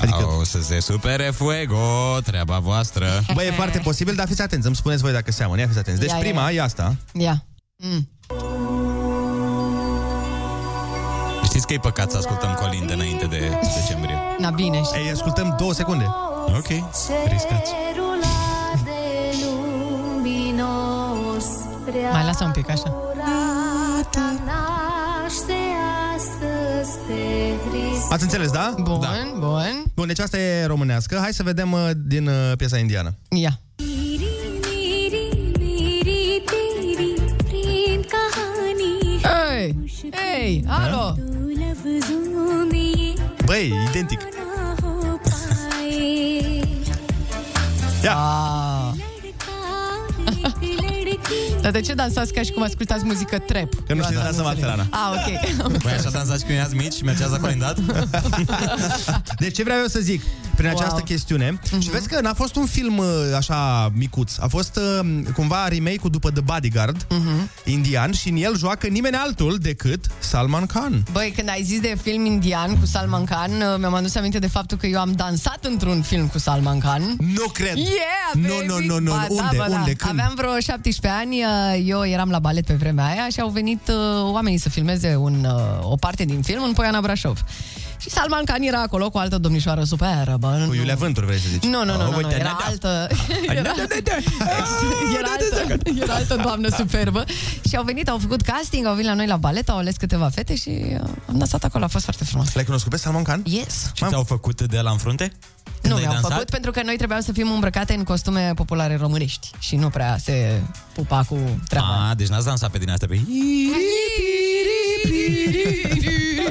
Adică... 0.00 0.26
O 0.40 0.44
să 0.44 0.62
se 0.62 0.80
supere 0.80 1.30
Fuego, 1.30 2.18
treaba 2.24 2.58
voastră. 2.58 3.06
Bă, 3.34 3.42
e 3.42 3.50
foarte 3.50 3.78
posibil, 3.78 4.14
dar 4.14 4.26
fiți 4.26 4.42
atenți, 4.42 4.66
îmi 4.66 4.76
spuneți 4.76 5.02
voi 5.02 5.12
dacă 5.12 5.32
seamănă. 5.32 5.60
Ia 5.60 5.66
fiți 5.66 5.78
atenți. 5.78 6.00
Deci 6.00 6.10
Ia, 6.10 6.16
ia, 6.16 6.22
prima 6.22 6.50
ia. 6.50 6.56
e 6.56 6.62
asta. 6.62 6.96
Ia. 7.12 7.44
Mm. 7.76 8.08
Știți 11.44 11.66
că 11.66 11.72
e 11.72 11.78
păcat 11.78 12.10
să 12.10 12.16
ascultăm 12.16 12.58
colinde 12.60 12.92
înainte 12.92 13.26
de 13.26 13.50
decembrie. 13.80 14.18
Na, 14.38 14.50
bine. 14.50 14.82
știi. 14.82 15.00
Ei, 15.04 15.10
ascultăm 15.10 15.54
două 15.58 15.72
secunde. 15.72 16.04
Ok, 16.46 16.68
riscați. 17.28 17.70
Mai 22.40 22.48
lasă 22.48 22.58
un 22.58 22.62
pic 22.62 22.70
așa. 22.70 22.96
Ați 28.10 28.22
înțeles, 28.22 28.50
da? 28.50 28.74
Bun, 28.82 29.00
Da. 29.00 29.08
bun. 29.38 29.84
Bun, 29.94 30.06
deci 30.06 30.18
asta 30.18 30.38
e 30.38 30.64
românească. 30.64 31.18
Hai 31.20 31.32
să 31.32 31.42
vedem 31.42 31.72
uh, 31.72 31.90
din 32.06 32.26
uh, 32.26 32.52
piesa 32.56 32.78
indiană. 32.78 33.14
Ia. 33.28 33.60
Ei, 39.58 39.76
ei, 40.38 40.64
alo. 40.66 41.14
Băi, 43.44 43.72
identic. 43.90 44.20
Ia. 48.02 48.12
Ah. 48.12 48.59
Dar 51.62 51.70
de 51.70 51.80
ce 51.80 51.94
dansați 51.94 52.32
ca 52.32 52.42
și 52.42 52.52
cum 52.52 52.62
ascultați 52.62 53.04
muzică 53.04 53.38
trap? 53.38 53.68
Că 53.86 53.94
nu 53.94 54.02
știți 54.02 54.16
să 54.18 54.24
dansăm 54.24 54.46
altfel, 54.46 54.68
Ana. 54.68 54.86
Ah, 54.90 55.12
ok. 55.64 55.76
Voi 55.76 55.92
așa 55.92 56.10
dansați 56.10 56.44
când 56.44 56.58
erați 56.58 56.74
mici 56.74 56.92
și 56.92 57.04
mergeați 57.04 57.32
la 57.32 57.38
colindat? 57.38 57.78
Deci 59.42 59.54
ce 59.54 59.62
vreau 59.62 59.78
eu 59.78 59.86
să 59.86 60.00
zic 60.00 60.22
prin 60.60 60.72
Wow. 60.72 60.80
această 60.80 61.00
chestiune 61.00 61.58
Mhm. 61.70 61.80
Și 61.80 61.90
vezi 61.90 62.08
că 62.08 62.20
n-a 62.20 62.34
fost 62.34 62.56
un 62.56 62.66
film 62.66 62.98
uh, 62.98 63.06
așa 63.36 63.90
micuț 63.94 64.38
A 64.38 64.46
fost 64.48 64.76
uh, 65.02 65.08
cumva 65.34 65.68
remake-ul 65.68 66.10
după 66.10 66.30
The 66.30 66.40
Bodyguard 66.40 67.06
Mhm. 67.10 67.50
Indian 67.64 68.12
Și 68.12 68.28
în 68.28 68.36
el 68.36 68.56
joacă 68.58 68.86
nimeni 68.86 69.16
altul 69.16 69.58
decât 69.60 70.04
Salman 70.18 70.66
Khan 70.66 71.02
Băi, 71.12 71.32
când 71.36 71.48
ai 71.48 71.62
zis 71.62 71.80
de 71.80 71.96
film 72.02 72.24
indian 72.24 72.78
cu 72.78 72.86
Salman 72.86 73.24
Khan, 73.24 73.50
uh, 73.50 73.78
mi-am 73.78 73.94
adus 73.94 74.14
aminte 74.14 74.38
de 74.38 74.46
faptul 74.46 74.76
că 74.78 74.86
eu 74.86 75.00
am 75.00 75.12
dansat 75.12 75.64
într-un 75.64 76.02
film 76.02 76.26
cu 76.26 76.38
Salman 76.38 76.78
Khan. 76.78 77.16
Nu 77.34 77.46
cred 77.52 77.76
Yeah, 77.76 77.88
Nu, 78.32 78.54
baby! 78.54 78.66
nu, 78.66 78.78
nu, 78.94 78.98
nu. 78.98 79.10
Ba, 79.10 79.26
da, 79.28 79.34
Unde? 79.42 79.56
ba, 79.56 79.66
da. 79.68 79.76
Unde? 79.78 79.92
Când? 79.92 80.10
Aveam 80.18 80.32
vreo 80.36 80.58
17 80.60 81.20
ani, 81.20 81.36
uh, 81.44 81.82
eu 81.88 82.06
eram 82.06 82.30
la 82.30 82.38
balet 82.38 82.66
pe 82.66 82.74
vremea 82.74 83.04
aia 83.06 83.28
și 83.32 83.40
au 83.40 83.48
venit 83.48 83.88
uh, 83.88 84.32
oamenii 84.32 84.58
să 84.58 84.68
filmeze 84.68 85.16
un, 85.16 85.44
uh, 85.44 85.90
o 85.92 85.96
parte 85.96 86.24
din 86.24 86.40
film 86.42 86.62
în 86.62 86.72
Poiana 86.72 87.00
Brașov. 87.00 87.40
Și 88.00 88.10
Salman 88.10 88.44
Khan 88.44 88.62
era 88.62 88.80
acolo 88.82 89.10
cu 89.10 89.16
o 89.16 89.20
altă 89.20 89.38
domnișoară 89.38 89.84
superbă. 89.84 90.64
Cu 90.68 90.74
Iulia 90.74 90.94
Vânturi 90.94 91.26
vrei 91.26 91.38
să 91.38 91.46
zici 91.50 91.64
Nu, 91.64 91.84
nu, 91.84 91.84
nu, 91.84 91.92
Oh, 91.92 92.04
nu, 92.04 92.10
nu, 92.10 92.16
uite, 92.16 92.34
era 92.34 92.44
da, 92.44 92.56
da. 92.60 92.64
altă 92.66 93.08
era, 93.48 93.58
era, 93.58 93.70
altă, 95.38 95.76
era 96.02 96.14
altă 96.14 96.36
doamnă 96.42 96.68
superbă 96.68 97.24
Și 97.68 97.76
au 97.76 97.82
venit, 97.84 98.08
au 98.08 98.18
făcut 98.18 98.40
casting, 98.40 98.86
au 98.86 98.92
venit 98.94 99.08
la 99.08 99.14
noi 99.14 99.26
la 99.26 99.36
balet 99.36 99.68
Au 99.68 99.76
ales 99.76 99.96
câteva 99.96 100.28
fete 100.28 100.54
și 100.56 100.68
uh, 100.68 101.00
am 101.28 101.34
dansat 101.38 101.64
acolo, 101.64 101.84
a 101.84 101.88
fost 101.88 102.04
foarte 102.04 102.24
frumos 102.24 102.52
L-ai 102.54 102.64
cunoscut 102.64 102.90
pe 102.90 102.96
Salman 102.96 103.22
Khan? 103.22 103.42
Yes 103.46 103.90
Ce 103.94 104.06
ți-au 104.06 104.22
făcut 104.24 104.62
de 104.62 104.80
la 104.80 104.90
în 104.90 104.96
frunte? 104.96 105.32
Nu, 105.82 105.94
ai 105.94 106.00
mi-au 106.00 106.12
dansat? 106.12 106.30
făcut 106.32 106.50
pentru 106.50 106.70
că 106.70 106.80
noi 106.84 106.96
trebuiau 106.96 107.20
să 107.20 107.32
fim 107.32 107.52
îmbrăcate 107.52 107.94
în 107.94 108.02
costume 108.04 108.52
populare 108.54 108.96
românești 108.96 109.50
Și 109.58 109.76
nu 109.76 109.88
prea 109.88 110.16
se 110.22 110.60
pupa 110.92 111.22
cu 111.28 111.38
treaba 111.68 112.08
A, 112.10 112.14
deci 112.14 112.28
n-ați 112.28 112.44
dansat 112.44 112.70
pe 112.70 112.78
din 112.78 112.90
asta 112.90 113.06
pe... 113.06 113.20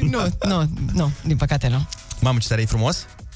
Nu, 0.01 0.19
nu, 0.47 0.69
nu, 0.93 1.11
din 1.23 1.37
păcate 1.37 1.67
nu. 1.67 1.87
Mamă, 2.21 2.39
ce 2.39 2.47
tare 2.47 2.61
e 2.61 2.65
frumos. 2.65 2.97
Păi 2.97 3.28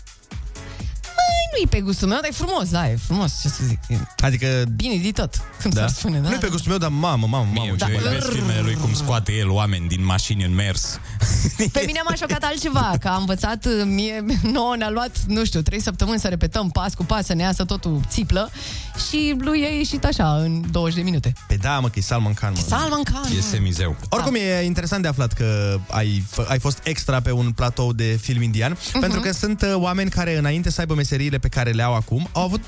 nu-i 1.57 1.67
pe 1.69 1.79
gustul 1.79 2.07
meu, 2.07 2.17
dar 2.22 2.29
e 2.29 2.33
frumos, 2.33 2.69
da, 2.69 2.89
e 2.89 2.95
frumos, 3.05 3.41
ce 3.41 3.48
să 3.48 3.62
zic 3.67 3.79
e 3.88 3.95
Adică 4.22 4.63
Bine 4.75 4.95
de 5.03 5.12
tot, 5.12 5.41
cum 5.62 5.72
da. 5.72 5.79
s-ar 5.79 5.89
spune, 5.89 6.19
da? 6.19 6.29
Nu 6.29 6.36
e 6.36 6.38
pe 6.38 6.48
gustul 6.50 6.69
meu, 6.69 6.77
dar 6.77 6.89
mamă, 6.89 7.27
mamă, 7.27 7.48
mamă 7.53 7.62
Mie, 7.62 7.69
ce 7.72 7.75
da. 7.77 7.86
băiat. 7.86 8.13
vezi 8.19 8.29
filmele 8.36 8.60
lui 8.62 8.74
cum 8.81 8.93
scoate 8.93 9.31
el 9.31 9.50
oameni 9.50 9.88
din 9.88 10.05
mașini 10.05 10.43
în 10.45 10.53
mers. 10.53 11.00
Pe 11.72 11.83
mine 11.86 12.01
m-a 12.07 12.15
șocat 12.15 12.43
altceva, 12.43 12.93
că 13.00 13.07
am 13.07 13.19
învățat, 13.19 13.65
mie, 13.86 14.24
nouă 14.53 14.75
ne-a 14.77 14.89
luat, 14.89 15.17
nu 15.27 15.45
știu, 15.45 15.62
trei 15.62 15.81
săptămâni 15.81 16.19
să 16.19 16.27
repetăm 16.27 16.69
pas 16.69 16.93
cu 16.93 17.03
pas, 17.05 17.25
să 17.25 17.33
ne 17.33 17.41
iasă 17.41 17.63
totul 17.65 18.01
țiplă 18.10 18.51
și 19.10 19.36
lui 19.39 19.65
a 19.65 19.69
ieșit 19.69 20.05
așa, 20.05 20.36
în 20.36 20.63
20 20.72 20.95
de 20.95 21.01
minute. 21.01 21.33
Pe 21.48 21.55
da, 21.55 21.79
mă, 21.79 21.88
că 21.88 22.00
e 22.00 22.01
Salman 22.01 22.33
Khan, 22.33 22.53
mă. 22.55 22.62
Salman 22.67 23.03
Khan! 23.03 23.24
E 23.38 23.41
semizeu. 23.41 23.95
Oricum 24.10 24.36
e 24.36 24.63
interesant 24.65 25.01
de 25.01 25.07
aflat 25.07 25.33
că 25.33 25.77
ai, 25.89 26.24
f- 26.31 26.48
ai 26.48 26.60
fost 26.60 26.79
extra 26.83 27.19
pe 27.19 27.31
un 27.31 27.51
platou 27.51 27.93
de 27.93 28.17
film 28.22 28.41
indian, 28.41 28.77
Mhm. 28.91 29.00
pentru 29.00 29.19
că 29.19 29.31
sunt 29.31 29.62
uh, 29.62 29.74
oameni 29.75 30.10
care 30.10 30.38
înainte 30.38 30.69
să 30.72 30.79
aibă 30.79 30.93
meseriile 30.93 31.38
pe 31.43 31.50
care 31.50 31.71
le 31.71 31.81
au 31.83 31.93
acum, 31.95 32.29
au 32.31 32.43
avut 32.43 32.62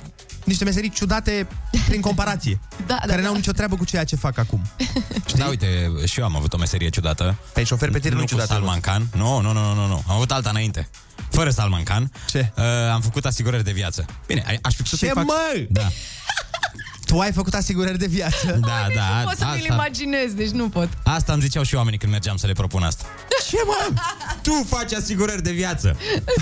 niște 0.43 0.63
meserii 0.63 0.89
ciudate 0.89 1.47
prin 1.87 2.01
comparație, 2.01 2.59
Da, 2.87 2.93
da, 2.93 2.95
care 3.07 3.21
da. 3.21 3.27
n-au 3.27 3.35
nicio 3.35 3.51
treabă 3.51 3.75
cu 3.75 3.85
ceea 3.85 4.03
ce 4.03 4.15
fac 4.15 4.37
acum. 4.37 4.61
Da, 5.37 5.45
uite, 5.45 5.91
și 6.05 6.19
eu 6.19 6.25
am 6.25 6.35
avut 6.35 6.53
o 6.53 6.57
meserie 6.57 6.89
ciudată. 6.89 7.35
Ai 7.55 7.65
șofer 7.65 7.89
pe 7.89 7.99
tir, 7.99 8.11
nu 8.11 8.15
nu 8.17 8.23
cu 8.23 8.29
ciudată. 8.29 8.53
Salman 8.53 8.79
Khan. 8.79 9.07
Nu, 9.15 9.39
nu, 9.41 9.51
nu, 9.53 9.73
nu, 9.73 9.87
nu. 9.87 10.03
Am 10.07 10.15
avut 10.15 10.31
alta 10.31 10.49
înainte. 10.49 10.89
Fără 11.29 11.49
Salman 11.49 11.83
Khan. 11.83 12.11
Ce? 12.29 12.51
Uh, 12.57 12.63
am 12.93 13.01
făcut 13.01 13.25
asigurări 13.25 13.63
de 13.63 13.71
viață. 13.71 14.05
Bine, 14.27 14.43
ai- 14.47 14.59
aș 14.61 14.75
fi 14.75 14.81
putut 14.81 14.99
Ce, 14.99 15.05
să-i 15.05 15.13
fac... 15.15 15.23
mă? 15.25 15.65
Da, 15.69 15.81
Tu 17.15 17.21
ai 17.21 17.31
făcut 17.31 17.53
asigurări 17.53 17.97
de 17.97 18.05
viață? 18.05 18.59
da, 18.59 18.87
da. 18.95 19.21
Pot 19.23 19.37
să 19.37 19.45
mi-l 19.45 19.61
asta, 19.61 19.73
imaginez, 19.73 20.33
deci 20.33 20.49
nu 20.49 20.69
pot. 20.69 20.89
asta 21.03 21.33
îmi 21.33 21.41
ziceau 21.41 21.63
și 21.63 21.75
oamenii 21.75 21.99
când 21.99 22.11
mergeam 22.11 22.37
să 22.37 22.47
le 22.47 22.53
propun 22.53 22.83
asta. 22.83 23.05
Ce, 23.49 23.57
mă? 23.65 24.01
Tu 24.41 24.65
faci 24.69 24.93
asigurări 24.93 25.43
de 25.43 25.51
viață. 25.51 25.97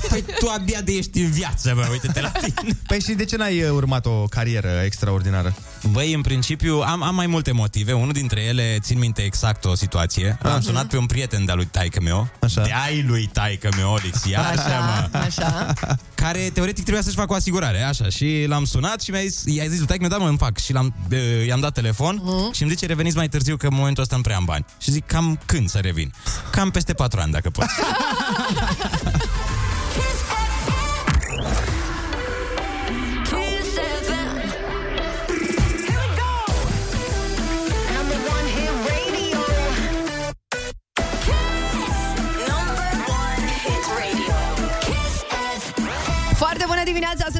Păi 0.09 0.23
tu 0.39 0.47
abia 0.47 0.81
de 0.81 0.91
ești 0.91 1.19
în 1.19 1.31
viață, 1.31 1.71
bă, 1.75 1.87
uite-te 1.91 2.21
la 2.21 2.29
tine. 2.29 2.77
Păi 2.87 3.01
și 3.01 3.13
de 3.13 3.25
ce 3.25 3.35
n-ai 3.35 3.63
uh, 3.63 3.69
urmat 3.69 4.05
o 4.05 4.23
carieră 4.23 4.81
extraordinară? 4.85 5.55
Băi, 5.91 6.13
în 6.13 6.21
principiu, 6.21 6.79
am, 6.79 7.03
am 7.03 7.15
mai 7.15 7.27
multe 7.27 7.51
motive. 7.51 7.93
Unul 7.93 8.11
dintre 8.11 8.41
ele, 8.41 8.77
țin 8.81 8.99
minte 8.99 9.21
exact 9.21 9.65
o 9.65 9.75
situație. 9.75 10.37
Am 10.41 10.61
sunat 10.61 10.87
pe 10.87 10.97
un 10.97 11.05
prieten 11.05 11.45
de-a 11.45 11.55
lui 11.55 11.65
taică 11.65 12.01
meu. 12.01 12.27
Așa. 12.39 12.61
De 12.61 12.71
ai 12.85 13.03
lui 13.07 13.29
taică 13.33 13.69
meu, 13.75 13.91
Olix. 13.91 14.25
Ia 14.25 14.41
așa, 14.41 14.79
mă. 15.11 15.17
așa. 15.17 15.73
care 16.15 16.49
teoretic 16.53 16.83
trebuia 16.83 17.03
să-și 17.03 17.15
facă 17.15 17.33
o 17.33 17.35
asigurare, 17.35 17.81
așa, 17.81 18.09
și 18.09 18.45
l-am 18.47 18.65
sunat 18.65 19.01
și 19.01 19.11
mi-a 19.11 19.19
zis, 19.19 19.43
i-a 19.45 19.67
zis 19.67 19.77
lui 19.77 19.87
taică 19.87 20.07
da, 20.07 20.17
mă, 20.17 20.27
îmi 20.27 20.37
fac. 20.37 20.57
Și 20.57 20.73
l-am, 20.73 20.93
uh, 21.11 21.45
i-am 21.47 21.59
dat 21.59 21.73
telefon 21.73 22.21
și 22.51 22.61
îmi 22.61 22.71
zice, 22.71 22.85
reveniți 22.85 23.15
mai 23.15 23.27
târziu, 23.27 23.57
că 23.57 23.67
în 23.67 23.75
momentul 23.75 24.03
ăsta 24.03 24.15
îmi 24.15 24.23
prea 24.23 24.35
am 24.35 24.45
bani. 24.45 24.65
Și 24.77 24.91
zic, 24.91 25.05
cam 25.05 25.39
când 25.45 25.69
să 25.69 25.77
revin? 25.77 26.13
Cam 26.51 26.69
peste 26.71 26.93
patru 26.93 27.19
ani, 27.19 27.31
dacă 27.31 27.49
poți. 27.49 27.69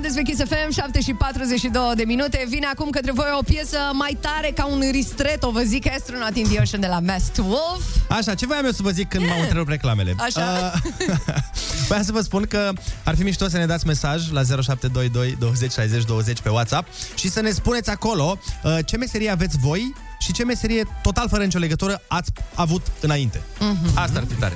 sunteți 0.04 0.36
pe 0.38 0.44
Kiss 0.44 0.52
FM, 0.52 0.72
7 0.72 1.02
și 1.02 1.14
42 1.14 1.82
de 1.96 2.04
minute. 2.04 2.46
Vine 2.50 2.66
acum 2.66 2.90
către 2.90 3.12
voi 3.12 3.26
o 3.40 3.42
piesă 3.44 3.78
mai 3.94 4.18
tare 4.22 4.52
ca 4.56 4.66
un 4.66 4.84
ristretto, 4.92 5.52
vă 5.52 5.62
zic, 5.62 5.92
Astronaut 5.92 6.36
in 6.36 6.44
the 6.44 6.62
Ocean 6.62 6.80
de 6.82 6.88
la 6.88 7.00
Masked 7.00 7.46
Wolf. 7.46 7.84
Așa, 8.10 8.34
ce 8.34 8.46
voiam 8.46 8.66
eu 8.66 8.72
să 8.72 8.82
vă 8.82 8.90
zic 8.90 9.10
când 9.10 9.26
m-au 9.28 9.40
întrerupt 9.46 9.70
reclamele? 9.70 10.16
Așa. 10.18 10.74
Uh, 10.74 11.16
voiam 11.88 12.04
să 12.04 12.12
vă 12.12 12.22
spun 12.22 12.46
că 12.50 12.72
ar 13.04 13.16
fi 13.16 13.24
mișto 13.24 13.48
să 13.48 13.58
ne 13.58 13.66
dați 13.66 13.88
mesaj 13.88 14.32
la 14.32 14.42
0722 14.44 15.36
20 15.40 15.72
60 15.72 16.04
20 16.04 16.40
pe 16.40 16.50
WhatsApp 16.50 16.88
și 17.16 17.30
să 17.30 17.42
ne 17.42 17.50
spuneți 17.50 17.90
acolo 17.90 18.38
uh, 18.64 18.78
ce 18.86 18.98
meserie 18.98 19.30
aveți 19.30 19.58
voi 19.58 19.94
și 20.24 20.32
ce 20.32 20.46
meserie 20.46 20.84
total 21.02 21.30
fără 21.30 21.44
nicio 21.44 21.58
legătură 21.58 22.02
ați 22.08 22.32
avut 22.56 22.88
înainte. 23.00 23.42
Mhm. 23.60 23.98
Asta 23.98 24.20
ar 24.20 24.26
fi 24.28 24.34
tare. 24.34 24.54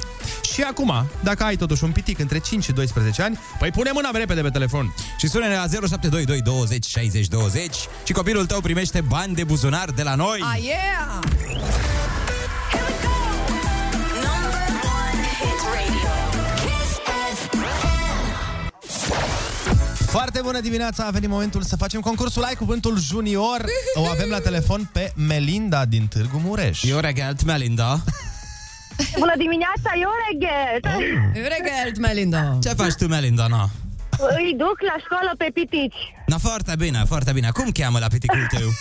Și 0.54 0.62
acum, 0.62 0.94
dacă 1.24 1.44
ai 1.44 1.56
totuși 1.56 1.84
un 1.84 1.92
pitic 1.92 2.20
între 2.20 2.40
5 2.40 2.64
și 2.64 2.72
12 2.72 3.22
ani, 3.22 3.40
păi 3.60 3.72
pune 3.72 3.90
mâna 3.94 4.10
repede 4.14 4.42
pe 4.42 4.50
telefon. 4.50 4.94
și 5.18 5.28
sună-ne 5.28 5.56
la 5.56 5.68
0722 5.68 6.42
20 6.42 6.86
60 6.86 7.28
20 7.28 7.76
și 8.04 8.14
copilul 8.14 8.46
tău 8.46 8.62
primește 8.62 9.02
bani 9.02 9.36
de 9.36 9.44
buzunar 9.44 9.90
de 9.90 10.04
la 10.04 10.16
noi. 10.16 10.40
Ah, 10.54 10.64
yeah! 10.64 12.27
Foarte 20.08 20.40
bună 20.44 20.60
dimineața, 20.60 21.06
a 21.06 21.10
venit 21.10 21.30
momentul 21.30 21.62
să 21.62 21.76
facem 21.76 22.02
concursul 22.02 22.44
Ai 22.44 22.56
Cuvântul 22.56 23.00
Junior. 23.00 23.66
O 23.94 24.06
avem 24.06 24.30
la 24.30 24.40
telefon 24.40 24.90
pe 24.94 25.12
Melinda 25.16 25.86
din 25.86 26.08
Târgu 26.08 26.38
Mureș. 26.38 26.84
Eu 26.84 27.00
regalt, 27.00 27.44
Melinda. 27.44 28.00
Bună 29.20 29.34
dimineața, 29.38 29.90
eu 30.02 30.10
reghet. 30.28 30.86
Regelt, 31.34 31.98
Melinda. 31.98 32.58
Ce 32.64 32.70
faci 32.70 32.94
tu, 32.94 33.08
Melinda, 33.08 33.48
no? 33.48 33.64
Îi 34.20 34.56
duc 34.58 34.78
la 34.82 34.96
școală 35.06 35.32
pe 35.38 35.48
pitici. 35.54 36.02
Na, 36.26 36.38
foarte 36.38 36.74
bine, 36.78 37.04
foarte 37.08 37.32
bine. 37.32 37.50
Cum 37.54 37.70
cheamă 37.72 38.00
la 38.00 38.08
piticul 38.08 38.48
tău? 38.58 38.68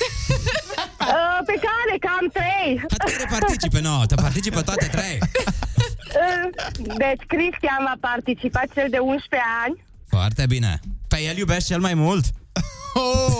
Uh, 1.06 1.38
Pe 1.46 1.56
care, 1.66 1.94
cam 2.06 2.26
trei. 2.32 2.80
Care 2.98 3.26
participe, 3.38 3.80
no? 3.80 4.04
Te 4.06 4.14
participă 4.14 4.62
toate 4.62 4.86
trei? 4.86 5.18
Uh, 5.20 6.48
Deci 6.96 7.22
Cristian 7.26 7.84
a 7.86 7.96
participat 8.00 8.66
cel 8.74 8.86
de 8.90 8.98
11 8.98 9.48
ani. 9.64 9.84
Foarte 10.08 10.44
bine. 10.48 10.80
Pe 11.08 11.20
el 11.22 11.36
iubești 11.36 11.68
cel 11.68 11.80
mai 11.80 11.94
mult? 11.94 12.24
Oh! 12.98 13.32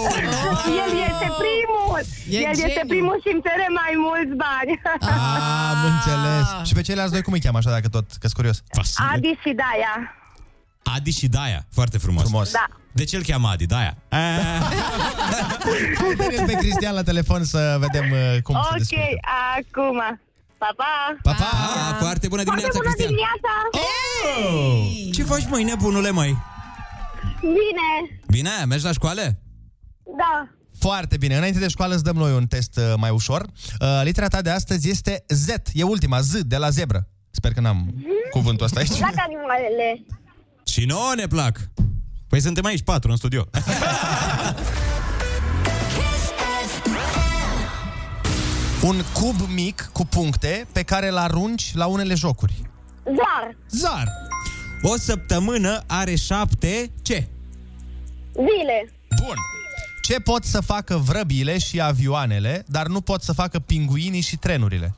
El 0.81 0.93
este 1.11 1.29
primul. 1.45 2.01
E 2.31 2.37
El 2.39 2.51
este 2.51 2.67
geniu. 2.69 2.87
primul 2.95 3.17
și 3.25 3.29
îmi 3.33 3.43
cere 3.47 3.67
mai 3.81 3.93
mulți 4.07 4.35
bani. 4.45 4.73
Ah, 5.01 5.71
am 5.73 5.81
înțeles. 5.93 6.47
Și 6.69 6.75
pe 6.75 6.81
ceilalți 6.83 7.13
doi 7.13 7.23
cum 7.23 7.33
îi 7.33 7.41
cheamă 7.41 7.59
așa, 7.59 7.71
dacă 7.71 7.89
tot, 7.89 8.07
că 8.21 8.29
curios? 8.33 8.63
Adi 9.13 9.33
și 9.43 9.53
Daia. 9.63 9.95
Adi 10.97 11.11
și 11.19 11.27
Daia. 11.29 11.61
Foarte 11.73 11.99
frumos. 11.99 12.23
Frumos. 12.23 12.51
Da. 12.51 12.67
De 12.93 13.05
ce 13.05 13.17
îl 13.17 13.23
cheamă 13.23 13.49
Adi? 13.49 13.67
Daia. 13.67 13.97
Hai 16.37 16.45
pe 16.47 16.53
Cristian 16.53 16.95
la 16.95 17.03
telefon 17.03 17.45
să 17.45 17.77
vedem 17.81 18.11
uh, 18.11 18.43
cum 18.43 18.55
se 18.55 18.69
Ok, 18.73 18.77
descurcă. 18.79 19.05
acum. 19.57 19.99
Pa, 20.59 20.71
pa! 20.77 21.17
Pa, 21.23 21.33
pa! 21.33 21.49
Ah, 21.53 21.97
foarte 21.99 22.29
bună 22.29 22.43
Foarte 22.43 22.69
dimineața, 22.69 22.79
bună 22.79 22.93
Cristian. 22.95 23.09
dimineața! 23.09 23.53
Oh! 23.71 25.15
Ce 25.15 25.23
faci, 25.23 25.47
măi, 25.51 25.63
nebunule, 25.65 26.11
măi? 26.11 26.37
Bine! 27.47 28.21
Bine, 28.27 28.51
mergi 28.69 28.85
la 28.85 28.93
școală? 28.93 29.39
Da. 30.17 30.49
Foarte 30.79 31.17
bine. 31.17 31.37
Înainte 31.37 31.59
de 31.59 31.69
școală 31.69 31.95
îți 31.95 32.05
dăm 32.05 32.17
noi 32.17 32.33
un 32.33 32.47
test 32.47 32.77
uh, 32.77 32.95
mai 32.97 33.11
ușor. 33.11 33.43
Uh, 33.81 34.01
litera 34.03 34.29
ta 34.29 34.43
de 34.43 34.51
astăzi 34.51 34.89
este 34.91 35.25
Z. 35.29 35.49
E 35.73 35.83
ultima, 35.83 36.21
Z, 36.21 36.41
de 36.41 36.57
la 36.57 36.71
zebră. 36.71 37.09
Sper 37.31 37.53
că 37.53 37.61
n-am 37.61 38.05
cuvântul 38.31 38.65
ăsta 38.67 38.81
aici. 38.81 38.99
Dacă 38.99 39.25
animalele. 39.27 40.05
Și 40.67 40.85
nouă 40.85 41.13
ne 41.17 41.27
plac. 41.27 41.71
Păi 42.29 42.41
suntem 42.41 42.65
aici 42.65 42.83
patru 42.83 43.11
în 43.11 43.17
studio. 43.17 43.47
Un 48.83 49.03
cub 49.13 49.37
mic 49.55 49.91
cu 49.93 50.07
puncte 50.07 50.67
pe 50.73 50.83
care 50.83 51.09
îl 51.09 51.17
arunci 51.17 51.71
la 51.75 51.87
unele 51.87 52.15
jocuri. 52.15 52.63
Zar. 53.05 53.57
Zar. 53.71 54.13
O 54.83 54.97
săptămână 54.97 55.83
are 55.87 56.15
șapte... 56.15 56.91
Ce? 57.03 57.27
Zile. 58.37 58.93
Bun. 59.25 59.37
Ce 60.03 60.21
pot 60.21 60.45
să 60.45 60.61
facă 60.61 60.97
vrăbile 60.97 61.59
și 61.59 61.81
avioanele, 61.81 62.65
dar 62.67 62.87
nu 62.87 63.01
pot 63.01 63.23
să 63.23 63.33
facă 63.33 63.59
pinguinii 63.59 64.21
și 64.21 64.37
trenurile? 64.37 64.95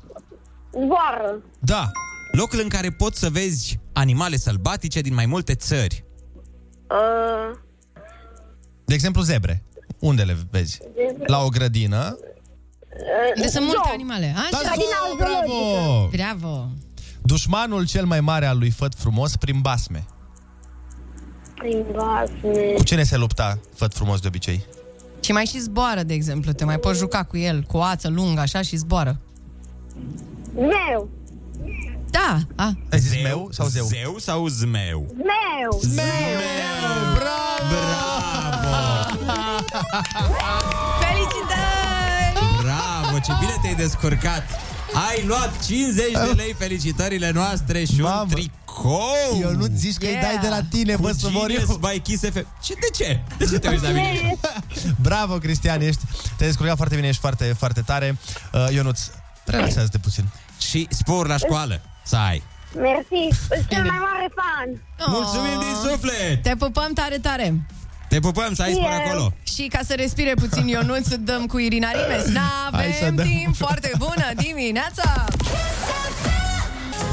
Zboară. 0.70 1.42
Da. 1.58 1.90
Locul 2.32 2.60
în 2.62 2.68
care 2.68 2.90
poți 2.90 3.18
să 3.18 3.30
vezi 3.30 3.78
animale 3.92 4.36
sălbatice 4.36 5.00
din 5.00 5.14
mai 5.14 5.26
multe 5.26 5.54
țări. 5.54 6.04
Uh, 6.90 7.58
De 8.84 8.94
exemplu, 8.94 9.22
zebre. 9.22 9.62
Unde 9.98 10.22
le 10.22 10.36
vezi? 10.50 10.78
La 11.26 11.38
o 11.42 11.48
grădină. 11.48 12.18
Unde 13.36 13.48
sunt 13.48 13.64
multe 13.64 13.88
animale. 13.92 14.34
Da, 14.50 14.58
Așa. 14.58 14.72
zo, 14.74 15.16
bravo! 15.16 16.08
Bravo. 16.10 16.68
Dușmanul 17.22 17.86
cel 17.86 18.04
mai 18.04 18.20
mare 18.20 18.46
al 18.46 18.58
lui 18.58 18.70
Făt 18.70 18.94
Frumos 18.94 19.36
prin 19.36 19.60
basme. 19.60 20.04
Prin 21.58 21.84
basme. 21.92 22.72
Cu 22.76 22.82
cine 22.82 23.02
se 23.02 23.16
lupta 23.16 23.58
Făt 23.74 23.94
Frumos 23.94 24.20
de 24.20 24.26
obicei? 24.26 24.64
Și 25.20 25.32
mai 25.32 25.44
și 25.44 25.58
zboară, 25.60 26.02
de 26.02 26.14
exemplu. 26.14 26.52
Te 26.52 26.64
mai 26.64 26.78
poți 26.78 26.98
juca 26.98 27.22
cu 27.24 27.36
el, 27.36 27.62
cu 27.62 27.76
o 27.76 27.82
ață 27.82 28.08
lungă, 28.08 28.40
așa, 28.40 28.62
și 28.62 28.76
zboară. 28.76 29.20
Zmeu. 30.52 31.08
Da. 32.10 32.38
A. 32.54 32.72
Ai 32.90 32.98
zis 32.98 33.22
meu 33.22 33.48
sau 33.50 33.66
zeu? 33.66 33.84
Zeu 33.84 34.14
sau 34.18 34.46
zmeu? 34.46 35.06
Zmeu. 35.10 35.78
Zmeu! 35.80 36.04
Bravo! 37.14 37.80
Felicitări! 41.02 42.62
Bravo, 42.62 43.18
ce 43.24 43.32
bine 43.40 43.56
te-ai 43.62 43.74
descurcat! 43.74 44.42
Ai 45.08 45.24
luat 45.26 45.64
50 45.66 46.12
de 46.12 46.32
lei, 46.36 46.54
felicitările 46.58 47.30
noastre 47.30 47.84
și 47.84 48.00
Mamă. 48.00 48.20
un 48.20 48.28
tricou! 48.28 48.67
Eu 49.40 49.50
nu 49.52 49.66
zici 49.74 49.96
că 49.96 50.04
îi 50.04 50.10
Yeah. 50.10 50.22
dai 50.22 50.38
de 50.42 50.48
la 50.48 50.60
tine, 50.70 50.96
bă, 50.96 51.12
să 51.12 51.28
mor 51.30 51.48
Genius 51.48 51.68
eu. 51.70 51.76
by 51.76 52.00
Kiss 52.00 52.22
FM. 52.22 52.46
Ce, 52.62 52.74
de 52.74 53.04
ce? 53.04 53.20
De 53.38 53.44
ce 53.44 53.58
te 53.58 53.68
uiți 53.68 53.82
la 53.82 53.88
mine? 53.90 54.36
Bravo, 55.08 55.34
Cristian, 55.38 55.80
ești, 55.80 56.00
te-ai 56.36 56.48
descurcat 56.48 56.76
foarte 56.76 56.94
bine, 56.94 57.06
ești 57.08 57.20
foarte, 57.20 57.54
foarte 57.58 57.80
tare. 57.80 58.16
Uh, 58.52 58.66
Ionuț, 58.72 59.00
relaxează-te 59.44 59.98
puțin. 59.98 60.24
Și 60.60 60.86
spor 60.90 61.26
la 61.28 61.36
școală 61.36 61.80
să 62.04 62.16
ai. 62.16 62.42
Mersi. 62.74 63.38
Sunt 63.48 63.68
cel 63.68 63.82
mai 63.82 63.98
mare 63.98 64.28
fan. 64.38 64.82
Mulțumim 65.06 65.58
din 65.58 65.90
suflet! 65.90 66.42
Te 66.42 66.54
pupăm 66.58 66.92
tare, 66.94 67.18
tare! 67.18 67.60
Te 68.08 68.18
pupăm 68.20 68.54
să 68.54 68.62
ai 68.62 68.72
spor 68.72 68.90
Eu. 68.92 69.06
acolo. 69.06 69.32
Și 69.42 69.62
ca 69.72 69.80
să 69.86 69.94
respire 69.96 70.34
puțin 70.34 70.66
Ionuț, 70.74 71.06
să 71.06 71.16
dăm 71.16 71.46
cu 71.46 71.58
Irina 71.58 71.88
Rimes. 71.90 72.24
Hai 72.72 72.92
să 72.98 73.04
N-avem 73.04 73.14
dăm. 73.14 73.26
timp 73.26 73.56
foarte 73.56 73.90
bună 73.98 74.26
dimineața! 74.36 75.24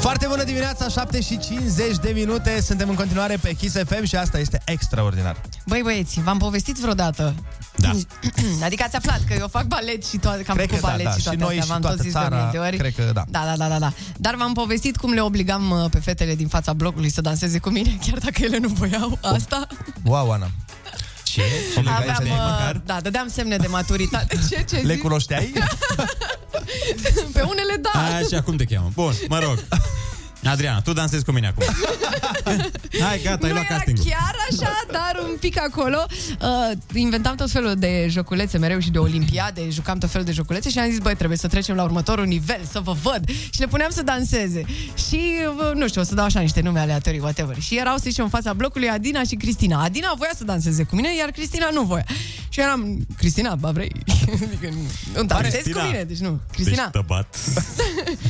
Foarte 0.00 0.26
bună 0.28 0.44
dimineața, 0.44 0.88
7 0.88 1.20
și 1.20 1.38
50 1.38 1.96
de 1.96 2.10
minute. 2.14 2.60
Suntem 2.60 2.88
în 2.88 2.94
continuare 2.94 3.36
pe 3.42 3.52
Kiss 3.52 3.76
FM 3.86 4.04
și 4.04 4.16
asta 4.16 4.38
este 4.38 4.62
extraordinar. 4.64 5.36
Băi 5.66 5.80
băieți, 5.82 6.20
v-am 6.20 6.38
povestit 6.38 6.76
vreodată 6.76 7.34
Da. 7.76 7.90
Adică 8.66 8.82
ați 8.86 8.96
aflat 8.96 9.20
că 9.28 9.34
eu 9.38 9.48
fac 9.48 9.64
balet 9.66 10.04
și 10.06 10.16
toate, 10.16 10.42
că 10.42 10.50
am 10.50 10.56
Cred 10.56 10.68
făcut 10.68 10.82
că 10.82 10.86
da, 10.86 10.92
balet 10.92 11.04
da. 11.06 11.10
și 11.12 11.18
Și 11.18 11.22
toate 11.24 11.38
noi 11.38 11.48
astea, 11.48 11.62
și 11.62 11.68
v-am 11.70 11.80
toată 11.80 11.96
tot 11.96 12.04
zis 12.04 12.12
de 12.14 12.18
țara, 12.18 12.36
multe 12.36 12.58
ori. 12.58 12.76
cred 12.76 12.94
că 12.94 13.10
da. 13.12 13.24
Da, 13.28 13.44
da, 13.44 13.54
da, 13.56 13.68
da, 13.68 13.78
da. 13.78 13.92
Dar 14.16 14.34
v-am 14.34 14.52
povestit 14.52 14.96
cum 14.96 15.12
le 15.12 15.20
obligam 15.20 15.70
uh, 15.70 15.90
pe 15.90 15.98
fetele 15.98 16.34
din 16.34 16.48
fața 16.48 16.72
blocului 16.72 17.10
să 17.10 17.20
danseze 17.20 17.58
cu 17.58 17.68
mine, 17.70 17.96
chiar 18.06 18.18
dacă 18.18 18.42
ele 18.42 18.58
nu 18.58 18.68
voiau 18.68 19.18
asta. 19.22 19.66
Wow, 20.04 20.30
Ana. 20.30 20.50
Ce? 21.36 21.42
Ce 21.74 21.80
le 21.80 21.90
Aveam, 21.90 22.16
dai 22.22 22.30
uh, 22.30 22.36
măcar? 22.38 22.80
da, 22.84 23.00
dădeam 23.00 23.28
semne 23.28 23.56
de 23.56 23.66
maturitate. 23.66 24.38
Ce, 24.50 24.64
ce 24.68 24.76
Le 24.76 24.92
zici? 24.92 25.02
cunoșteai? 25.02 25.52
Pe 27.32 27.40
unele 27.40 27.76
da. 27.80 27.90
Așa, 28.16 28.42
cum 28.42 28.56
te 28.56 28.64
cheamă? 28.64 28.90
Bun, 28.94 29.12
mă 29.28 29.38
rog. 29.38 29.58
Adriana, 30.50 30.80
tu 30.80 30.92
dansezi 30.92 31.24
cu 31.24 31.30
mine 31.32 31.46
acum. 31.46 31.64
Hai, 33.04 33.20
gata, 33.22 33.46
ai 33.46 33.52
nu 33.52 33.56
luat 33.56 33.64
era 33.64 33.74
castingul. 33.76 34.04
chiar 34.04 34.34
așa, 34.50 34.84
dar 34.92 35.22
un 35.28 35.36
pic 35.40 35.60
acolo. 35.60 36.06
Uh, 36.40 36.70
inventam 36.94 37.34
tot 37.34 37.50
felul 37.50 37.74
de 37.74 38.06
joculețe 38.08 38.58
mereu 38.58 38.78
și 38.78 38.90
de 38.90 38.98
olimpiade, 38.98 39.68
jucam 39.70 39.98
tot 39.98 40.10
felul 40.10 40.26
de 40.26 40.32
joculețe 40.32 40.70
și 40.70 40.78
am 40.78 40.90
zis, 40.90 40.98
băi, 40.98 41.14
trebuie 41.14 41.38
să 41.38 41.48
trecem 41.48 41.76
la 41.76 41.82
următorul 41.82 42.26
nivel, 42.26 42.60
să 42.70 42.80
vă 42.80 42.92
văd. 43.02 43.28
Și 43.28 43.60
le 43.60 43.66
puneam 43.66 43.90
să 43.90 44.02
danseze. 44.02 44.64
Și, 45.08 45.20
uh, 45.58 45.74
nu 45.74 45.88
știu, 45.88 46.00
o 46.00 46.04
să 46.04 46.14
dau 46.14 46.24
așa 46.24 46.40
niște 46.40 46.60
nume 46.60 46.80
aleatorii, 46.80 47.20
whatever. 47.20 47.60
Și 47.60 47.78
erau, 47.78 47.96
să 47.96 48.02
zicem, 48.06 48.24
în 48.24 48.30
fața 48.30 48.52
blocului 48.52 48.88
Adina 48.88 49.22
și 49.22 49.34
Cristina. 49.34 49.82
Adina 49.82 50.14
voia 50.16 50.32
să 50.36 50.44
danseze 50.44 50.82
cu 50.82 50.94
mine, 50.94 51.16
iar 51.16 51.30
Cristina 51.30 51.68
nu 51.72 51.82
voia. 51.82 52.04
Și 52.56 52.62
eu 52.62 52.68
eram, 52.68 53.06
Cristina, 53.16 53.54
ba 53.54 53.70
vrei? 53.70 53.92
adică, 54.46 54.68
nu, 54.70 54.80
nu 55.14 55.24
dansezi 55.24 55.56
cu 55.56 55.62
Cristina. 55.62 55.84
mine, 55.84 56.02
deci 56.04 56.18
nu. 56.18 56.40
Cristina, 56.52 56.82
Deci 56.82 56.92
tăbat. 57.02 57.36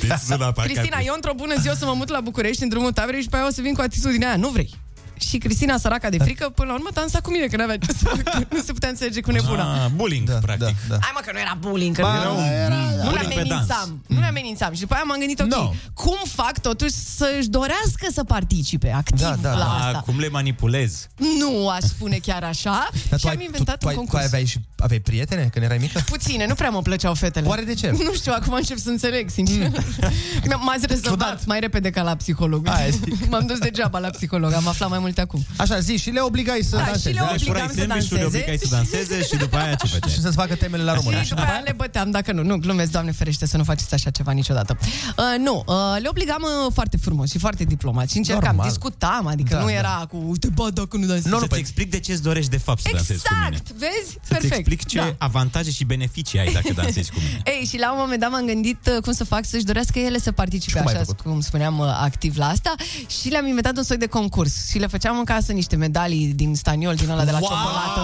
Deci 0.00 0.18
sună 0.18 0.36
parcă 0.36 0.62
Cristina, 0.62 0.96
ar 0.96 1.02
fi- 1.02 1.08
eu 1.08 1.14
într-o 1.14 1.32
bună 1.34 1.54
zi 1.60 1.68
o 1.68 1.74
să 1.74 1.84
mă 1.84 1.92
mut 1.92 2.08
la 2.08 2.20
București 2.20 2.62
în 2.62 2.68
drumul 2.68 2.92
taberei 2.92 3.22
și 3.22 3.28
pe 3.28 3.36
aia 3.36 3.46
o 3.46 3.50
să 3.50 3.60
vin 3.60 3.74
cu 3.74 3.80
atitudinea 3.80 4.28
aia. 4.28 4.36
Nu 4.36 4.48
vrei. 4.48 4.74
Și 5.18 5.38
Cristina, 5.38 5.78
săraca 5.78 6.08
de 6.08 6.18
frică, 6.18 6.48
până 6.54 6.68
la 6.68 6.74
urmă 6.74 6.88
dansa 6.92 7.20
cu 7.20 7.30
mine, 7.30 7.46
că 7.46 7.56
n-avea 7.56 7.76
ce 7.78 7.92
să 7.92 8.04
fac. 8.04 8.34
Nu 8.54 8.62
se 8.64 8.72
putea 8.72 8.88
înțelege 8.88 9.20
cu 9.20 9.30
nebuna. 9.30 9.84
Ah, 9.84 9.90
bullying, 9.94 10.28
Da, 10.28 10.34
practic. 10.38 10.66
da, 10.88 10.94
da. 10.94 10.96
Hai 11.00 11.10
mă 11.14 11.20
că 11.24 11.30
nu 11.32 11.38
era 11.38 11.56
bullying, 11.60 11.96
că 11.96 12.02
Ba, 12.02 12.14
nu, 12.24 12.40
era- 12.46 12.74
nu 13.04 13.10
le 13.12 13.20
bullying 13.20 13.32
pe 13.32 13.48
dans. 13.48 13.70
amenințam. 13.70 14.02
Nu 14.06 14.20
le 14.20 14.26
amenințam. 14.26 14.72
Și 14.74 14.80
după 14.80 14.94
aia 14.94 15.02
m-am 15.06 15.18
gândit, 15.18 15.40
ok, 15.40 15.46
No. 15.46 15.70
cum 15.94 16.16
fac 16.24 16.58
totuși 16.60 16.92
să-și 16.92 17.48
dorească 17.48 18.06
să 18.12 18.24
participe 18.24 18.90
activ 18.90 19.20
Da, 19.20 19.36
da, 19.40 19.50
la 19.52 19.58
da. 19.58 19.64
asta? 19.74 19.96
Ah, 19.98 20.02
cum 20.04 20.18
le 20.18 20.28
manipulez? 20.28 21.06
Nu 21.38 21.68
aș 21.68 21.82
spune 21.82 22.16
chiar 22.16 22.42
așa. 22.44 22.88
Dar 23.10 23.18
și 23.18 23.24
tu 23.24 23.30
am 23.30 23.36
ai, 23.38 23.44
inventat 23.44 23.78
tu, 23.78 23.80
tu, 23.80 23.86
un 23.86 23.88
ai, 23.88 23.94
tu 23.94 24.00
concurs. 24.00 24.24
aveai 24.24 24.44
și 24.44 24.58
aveai 24.78 25.00
prietene 25.00 25.48
când 25.52 25.64
erai 25.64 25.78
mică? 25.78 26.00
Puține, 26.06 26.46
nu 26.46 26.54
prea 26.54 26.70
mă 26.70 26.82
plăceau 26.82 27.14
fetele. 27.14 27.46
Oare 27.46 27.62
de 27.62 27.74
ce? 27.74 27.90
Nu 27.90 28.12
știu, 28.14 28.32
acum 28.36 28.52
încep 28.52 28.78
să 28.78 28.88
înțeleg, 28.90 29.30
sincer. 29.30 29.68
Mm. 29.68 30.60
M-ați 30.66 30.86
rezolvat 30.86 31.28
Ciudat. 31.28 31.44
mai 31.46 31.60
repede 31.60 31.90
ca 31.90 32.02
la 32.02 32.14
psiholog. 32.16 32.68
Aia 32.68 32.88
zic. 33.04 33.28
M-am 33.28 33.46
dus 33.46 33.58
degeaba 33.58 33.98
la 33.98 34.08
psiholog, 34.08 34.52
am 34.52 34.68
aflat 34.68 34.88
mai 34.90 34.98
multe 35.06 35.20
acum. 35.20 35.40
Așa, 35.56 35.78
zi, 35.78 35.96
și 35.96 36.10
le 36.10 36.20
obligai 36.20 36.60
să 36.70 36.76
Da, 36.76 36.82
danseze. 36.84 37.08
și 37.08 37.14
le 37.14 37.20
da? 37.20 37.30
obligam 37.32 37.52
Furai 37.54 37.68
să 37.68 37.74
sandwich-ul, 37.80 38.16
le 38.16 38.22
danseze. 38.22 38.36
obligai 38.42 38.58
să 38.64 38.68
danseze 38.76 39.16
și 39.30 39.36
după 39.44 39.56
aia 39.56 39.74
ce 39.74 39.86
făceai? 39.86 40.10
Și 40.16 40.20
să-ți 40.20 40.36
facă 40.42 40.54
temele 40.54 40.82
la 40.82 40.94
română. 40.94 41.22
Și 41.22 41.28
după 41.28 41.40
aia 41.40 41.60
le 41.64 41.72
băteam 41.76 42.10
dacă 42.10 42.32
nu. 42.32 42.42
Nu, 42.42 42.56
glumesc, 42.64 42.90
Doamne 42.90 43.12
ferește, 43.12 43.46
să 43.46 43.56
nu 43.56 43.64
faceți 43.64 43.94
așa 43.94 44.10
ceva 44.10 44.32
niciodată. 44.32 44.78
Uh, 44.82 45.24
nu, 45.38 45.62
uh, 45.66 45.74
le 46.02 46.08
obligam 46.08 46.42
uh, 46.66 46.72
foarte 46.74 46.96
frumos 46.96 47.30
și 47.30 47.38
foarte 47.38 47.64
diplomat 47.64 48.10
și 48.10 48.16
încercam, 48.16 48.44
Normal. 48.54 48.68
discutam, 48.68 49.26
adică 49.26 49.54
Da, 49.54 49.60
nu 49.60 49.66
da. 49.66 49.72
era 49.72 50.06
cu 50.10 50.32
te 50.40 50.48
bat 50.54 50.72
dacă 50.72 50.96
nu 50.96 51.06
dansezi. 51.06 51.28
Nu, 51.28 51.34
nu, 51.34 51.40
să-ți 51.40 51.58
explic 51.58 51.90
de 51.90 52.00
ce 52.00 52.12
îți 52.12 52.22
dorești 52.22 52.50
de 52.50 52.56
fapt 52.58 52.80
să 52.80 52.88
dansezi 52.92 53.22
cu 53.22 53.34
mine. 53.34 53.46
Exact, 53.56 53.70
vezi? 53.78 54.10
Să-ți 54.10 54.28
Perfect. 54.28 54.54
explic 54.54 54.84
ce 54.86 54.98
Da. 54.98 55.14
avantaje 55.18 55.70
și 55.70 55.84
beneficii 55.84 56.38
ai 56.38 56.52
dacă 56.52 56.72
dansezi 56.74 57.10
cu 57.10 57.18
mine. 57.26 57.42
Ei, 57.58 57.66
și 57.66 57.78
la 57.78 57.92
un 57.92 57.98
moment 58.00 58.20
dat 58.20 58.30
m-am 58.30 58.46
gândit 58.46 58.78
uh, 58.96 59.02
cum 59.02 59.12
să 59.12 59.24
fac 59.24 59.44
să-și 59.44 59.64
dorească 59.64 59.98
ele 59.98 60.18
să 60.18 60.32
participe 60.32 60.70
Și 60.70 60.76
cum 60.76 60.86
ai 60.86 60.94
așa, 60.94 61.02
făcut? 61.04 61.20
cum 61.20 61.40
spuneam, 61.40 61.78
uh, 61.78 61.86
activ 62.00 62.36
la 62.36 62.48
asta 62.48 62.74
și 63.20 63.28
le-am 63.28 63.46
inventat 63.46 63.76
un 63.76 63.82
soi 63.82 63.96
de 63.96 64.06
concurs 64.06 64.68
și 64.70 64.78
le 64.78 64.86
făceam 64.96 65.18
în 65.18 65.24
casă 65.24 65.52
niște 65.52 65.76
medalii 65.76 66.26
din 66.26 66.54
staniol, 66.54 66.94
din 66.94 67.10
ăla 67.10 67.24
de 67.24 67.30
la 67.30 67.38
ciocolată. 67.38 68.02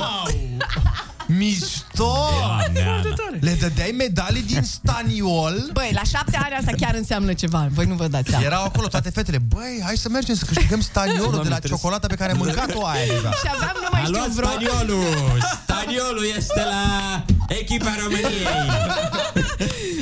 Mișto! 1.39 2.17
Le 3.41 3.57
dădeai 3.61 3.95
medalii 3.97 4.43
din 4.43 4.63
staniol? 4.63 5.71
Băi, 5.73 5.91
la 5.95 6.03
șapte 6.03 6.37
ani 6.45 6.55
asta 6.55 6.73
chiar 6.81 6.95
înseamnă 6.95 7.33
ceva. 7.33 7.67
Voi 7.71 7.87
nu 7.87 7.95
vă 7.95 8.07
dați 8.09 8.29
seama. 8.31 8.45
Erau 8.45 8.65
acolo 8.65 8.87
toate 8.87 9.11
fetele. 9.11 9.39
Băi, 9.49 9.81
hai 9.85 9.97
să 9.97 10.09
mergem 10.09 10.35
să 10.35 10.45
câștigăm 10.45 10.81
staniolul 10.81 11.43
de 11.43 11.49
la 11.49 11.59
ciocolata 11.59 12.07
pe 12.07 12.15
care 12.15 12.31
am 12.33 12.39
mâncat-o 12.39 12.87
aia 12.87 13.07
deja. 13.07 13.31
Și 13.31 13.49
aveam, 13.55 13.77
nu 13.83 13.89
mai 13.93 14.01
A 14.01 14.05
știu, 14.05 14.17
luat 14.17 14.29
vreo... 14.29 14.49
staniolul! 14.49 15.43
Staniolul 15.63 16.25
este 16.37 16.63
la 16.71 16.85
echipa 17.49 17.95
României! 18.03 18.47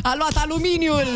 A 0.03 0.15
luat 0.17 0.37
aluminiul! 0.37 1.09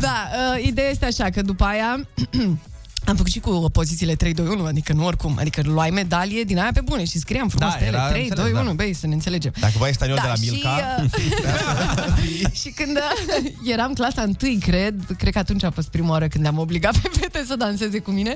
Da, 0.00 0.28
uh, 0.56 0.66
ideea 0.66 0.90
este 0.90 1.04
așa, 1.04 1.30
că 1.30 1.42
după 1.42 1.64
aia... 1.64 2.00
Am 3.10 3.16
făcut 3.16 3.30
și 3.30 3.40
cu 3.40 3.70
pozițiile 3.72 4.14
3, 4.14 4.34
2, 4.34 4.46
1, 4.46 4.64
adică 4.64 4.92
nu 4.92 5.04
oricum, 5.04 5.36
adică 5.38 5.60
luai 5.64 5.90
medalie 5.90 6.42
din 6.42 6.58
aia 6.58 6.70
pe 6.74 6.80
bune 6.80 7.04
și 7.04 7.18
scriam 7.18 7.48
frumos 7.48 7.72
Da, 7.72 7.76
pe 7.78 7.84
ele, 7.84 7.96
era 7.96 8.08
3, 8.08 8.22
înțeles, 8.22 8.44
2, 8.44 8.52
da. 8.52 8.60
1, 8.60 8.72
băi, 8.72 8.94
să 8.94 9.06
ne 9.06 9.14
înțelegem. 9.14 9.52
Dacă 9.60 9.72
vai 9.78 9.92
staniol 9.92 10.18
de 10.22 10.28
la 10.28 10.34
și, 10.34 10.40
Milka, 10.50 10.96
uh, 11.02 12.52
și 12.60 12.68
când 12.70 12.96
uh, 12.96 13.50
eram 13.64 13.92
clasa 13.92 14.22
întâi, 14.22 14.58
cred, 14.58 14.94
cred 15.18 15.32
că 15.32 15.38
atunci 15.38 15.62
a 15.62 15.70
fost 15.70 15.88
prima 15.88 16.10
oară 16.10 16.28
când 16.28 16.46
am 16.46 16.58
obligat 16.58 16.96
pe 16.98 17.10
fete 17.20 17.44
să 17.46 17.56
danseze 17.56 17.98
cu 17.98 18.10
mine 18.10 18.34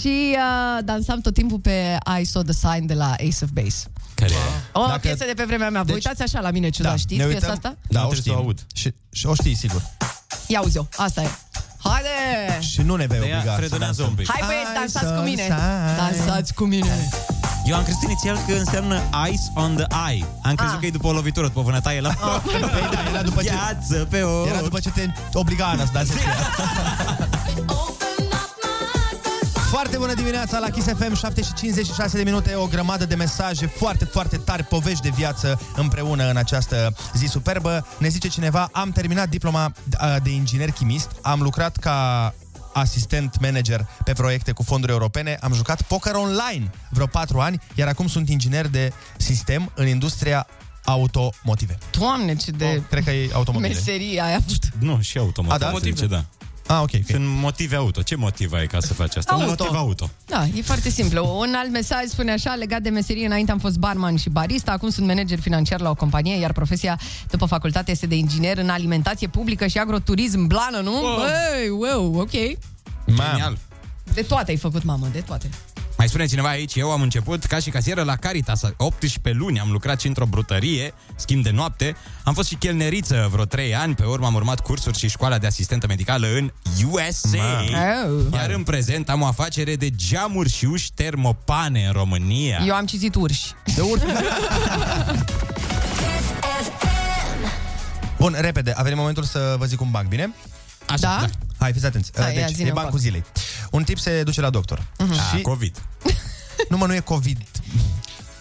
și 0.00 0.36
uh, 0.36 0.84
dansam 0.84 1.20
tot 1.20 1.34
timpul 1.34 1.58
pe 1.58 1.96
I 2.20 2.24
Saw 2.24 2.42
the 2.42 2.52
Sign 2.52 2.86
de 2.86 2.94
la 2.94 3.10
Ace 3.10 3.38
of 3.42 3.48
Base. 3.52 3.84
Care 4.14 4.32
O 4.72 4.84
Dacă- 4.86 4.98
piesă 4.98 5.24
de 5.26 5.32
pe 5.36 5.44
vremea 5.44 5.70
mea. 5.70 5.80
Vă 5.82 5.86
Deci- 5.92 5.94
uitați 6.04 6.22
așa 6.22 6.40
la 6.40 6.50
mine 6.50 6.68
ciudat, 6.68 6.98
știți 6.98 7.20
ne 7.20 7.26
piesa 7.26 7.36
uităm- 7.36 7.50
asta? 7.50 7.76
Da, 7.88 8.00
Nu 8.00 8.06
o 8.06 8.10
trebuie 8.10 8.14
să 8.16 8.22
știm. 8.22 8.32
o 8.34 8.36
aud. 8.44 8.66
Și, 8.74 8.92
și 9.12 9.26
o 9.26 9.34
știi, 9.34 9.54
sigur. 9.56 9.82
Ia 10.46 10.60
uzi-o, 10.60 10.82
asta 10.96 11.22
e. 11.22 11.28
Haide! 11.92 12.58
Și 12.60 12.80
nu 12.82 12.94
ne 12.96 13.06
vei 13.06 13.18
De 13.18 13.26
ea 13.26 13.36
obliga 13.36 13.52
să 13.54 13.58
fredonează 13.58 14.02
dansăm. 14.02 14.06
un 14.08 14.14
pic. 14.14 14.30
Hai 14.30 14.42
băieți, 14.46 14.70
I 14.70 14.74
dansați 14.78 15.06
saw 15.06 15.14
cu 15.16 15.20
the 15.20 15.28
mine! 15.30 15.42
sign. 15.42 15.96
Dansați 16.02 16.54
cu 16.54 16.64
mine! 16.64 17.08
Eu 17.70 17.74
am 17.76 17.82
crezut 17.82 18.02
inițial 18.02 18.36
că 18.46 18.52
înseamnă 18.58 18.96
ice 19.30 19.42
on 19.54 19.74
the 19.76 19.86
eye. 20.10 20.24
Am 20.42 20.54
crezut 20.54 20.74
Ah. 20.74 20.80
că 20.80 20.86
e 20.86 20.90
după 20.90 21.06
o 21.06 21.12
lovitură, 21.12 21.46
după 21.46 21.60
vânătaie 21.62 22.00
la... 22.00 22.08
Păi 22.44 22.60
da, 22.92 23.10
era 23.12 23.22
după 23.22 23.42
ce, 23.42 23.48
Gheață 23.48 24.06
pe 24.10 24.20
o... 24.22 24.46
era 24.46 24.60
după 24.60 24.78
ce 24.80 24.90
te 24.90 25.02
obliga 25.32 25.64
Ana 25.66 25.84
să 25.84 25.90
dansezi. 25.92 26.18
Foarte 29.78 29.98
bună 29.98 30.14
dimineața 30.14 30.58
la 30.58 30.70
Kiss 30.70 30.86
FM, 30.86 31.14
7 31.14 31.42
și 31.42 31.52
56 31.54 32.16
de 32.16 32.22
minute, 32.22 32.54
o 32.54 32.66
grămadă 32.66 33.06
de 33.06 33.14
mesaje 33.14 33.66
foarte, 33.66 34.04
foarte 34.04 34.36
tari, 34.36 34.64
povești 34.64 35.02
de 35.02 35.08
viață 35.08 35.60
împreună 35.76 36.30
în 36.30 36.36
această 36.36 36.94
zi 37.14 37.26
superbă. 37.26 37.86
Ne 37.98 38.08
zice 38.08 38.28
cineva, 38.28 38.68
am 38.72 38.90
terminat 38.90 39.28
diploma 39.28 39.72
uh, 39.74 40.16
de 40.22 40.30
inginer 40.30 40.70
chimist, 40.70 41.10
am 41.22 41.40
lucrat 41.40 41.76
ca 41.76 42.34
asistent 42.72 43.40
manager 43.40 43.86
pe 44.04 44.12
proiecte 44.12 44.52
cu 44.52 44.62
fonduri 44.62 44.92
europene, 44.92 45.38
am 45.40 45.52
jucat 45.52 45.82
poker 45.82 46.14
online 46.14 46.70
vreo 46.90 47.06
4 47.06 47.38
ani, 47.38 47.60
iar 47.74 47.88
acum 47.88 48.06
sunt 48.06 48.28
inginer 48.28 48.66
de 48.66 48.92
sistem 49.16 49.70
în 49.74 49.86
industria 49.86 50.46
automotive. 50.84 51.78
Doamne, 51.90 52.36
ce 52.36 52.50
de 52.50 52.64
Oh, 52.64 52.82
cred 52.90 53.04
că 53.04 53.10
e 53.10 53.30
automobile. 53.32 53.74
meserie 53.74 54.20
ai 54.20 54.34
avut. 54.34 54.68
Nu, 54.78 55.00
și 55.00 55.18
automotive. 55.18 55.64
A, 55.64 55.70
da? 55.70 55.78
Se 55.78 55.90
zice, 55.90 56.06
da. 56.06 56.24
Ah, 56.68 56.80
ok. 56.82 56.90
Sunt 57.08 57.24
motive 57.26 57.76
auto. 57.76 58.02
Ce 58.02 58.16
motiv 58.16 58.52
ai 58.52 58.66
ca 58.66 58.80
să 58.80 58.94
faci 58.94 59.16
asta? 59.16 59.34
Un 59.34 59.42
Auto. 59.42 59.64
motiv 59.64 59.76
auto. 59.78 60.10
Da, 60.26 60.46
e 60.54 60.62
foarte 60.62 60.90
simplu. 60.90 61.38
Un 61.38 61.54
alt 61.56 61.70
mesaj 61.70 62.04
spune 62.04 62.32
așa, 62.32 62.54
legat 62.54 62.80
de 62.82 62.88
meserie, 62.88 63.26
înainte 63.26 63.50
am 63.50 63.58
fost 63.58 63.76
barman 63.78 64.16
și 64.16 64.28
barista, 64.28 64.72
acum 64.72 64.90
sunt 64.90 65.06
manager 65.06 65.40
financiar 65.40 65.80
la 65.80 65.90
o 65.90 65.94
companie, 65.94 66.38
iar 66.38 66.52
profesia 66.52 66.98
după 67.30 67.46
facultate 67.46 67.90
este 67.90 68.06
de 68.06 68.14
inginer 68.14 68.58
în 68.58 68.68
alimentație 68.68 69.28
publică 69.28 69.66
și 69.66 69.78
agroturism 69.78 70.46
blană, 70.46 70.80
nu? 70.80 70.92
Wow. 70.92 71.16
Băi, 71.16 71.68
wow, 71.68 72.18
ok. 72.20 72.30
Genial. 73.06 73.58
De 74.14 74.22
toate 74.22 74.50
ai 74.50 74.56
făcut, 74.56 74.82
mamă, 74.82 75.08
de 75.12 75.20
toate. 75.20 75.48
Mai 75.98 76.08
spune 76.08 76.26
cineva 76.26 76.48
aici, 76.48 76.74
eu 76.74 76.90
am 76.90 77.00
început 77.00 77.44
ca 77.44 77.58
și 77.58 77.70
casieră 77.70 78.02
la 78.02 78.16
Caritas. 78.16 78.60
18 78.76 79.42
luni 79.42 79.60
am 79.60 79.70
lucrat 79.70 80.00
și 80.00 80.06
într-o 80.06 80.26
brutărie, 80.26 80.94
schimb 81.16 81.42
de 81.42 81.50
noapte. 81.50 81.96
Am 82.24 82.34
fost 82.34 82.48
și 82.48 82.54
chelneriță 82.54 83.28
vreo 83.32 83.44
3 83.44 83.74
ani, 83.74 83.94
pe 83.94 84.04
urmă 84.04 84.26
am 84.26 84.34
urmat 84.34 84.60
cursuri 84.60 84.98
și 84.98 85.08
școala 85.08 85.38
de 85.38 85.46
asistentă 85.46 85.86
medicală 85.86 86.26
în 86.26 86.52
USA. 86.90 87.62
Oh. 87.62 88.26
Iar 88.32 88.50
în 88.50 88.62
prezent 88.62 89.08
am 89.08 89.20
o 89.20 89.26
afacere 89.26 89.76
de 89.76 89.90
geamuri 89.90 90.50
și 90.50 90.64
uși 90.64 90.92
termopane 90.92 91.86
în 91.86 91.92
România. 91.92 92.62
Eu 92.66 92.74
am 92.74 92.86
citit 92.86 93.14
urși. 93.14 93.52
De 93.74 93.80
urmă. 93.80 94.12
Bun, 98.18 98.36
repede, 98.38 98.72
a 98.76 98.82
venit 98.82 98.98
momentul 98.98 99.22
să 99.22 99.54
vă 99.58 99.64
zic 99.64 99.80
un 99.80 99.90
banc, 99.90 100.08
bine? 100.08 100.34
Așa, 100.88 101.00
Da? 101.20 101.26
Hai, 101.58 101.72
fiți 101.72 101.86
atenți. 101.86 102.10
Hai, 102.16 102.34
ia 102.36 102.46
deci, 102.46 102.54
zi-ne 102.54 102.66
e 102.66 102.68
un 102.68 102.74
bancul 102.74 102.92
banc. 102.92 103.02
zilei. 103.02 103.24
Un 103.70 103.84
tip 103.84 103.98
se 103.98 104.22
duce 104.22 104.40
la 104.40 104.50
doctor. 104.50 104.86
A, 104.98 105.36
Și, 105.36 105.42
COVID. 105.42 105.82
nu 106.70 106.76
mă, 106.76 106.86
nu 106.86 106.94
e 106.94 106.98
COVID. 107.00 107.38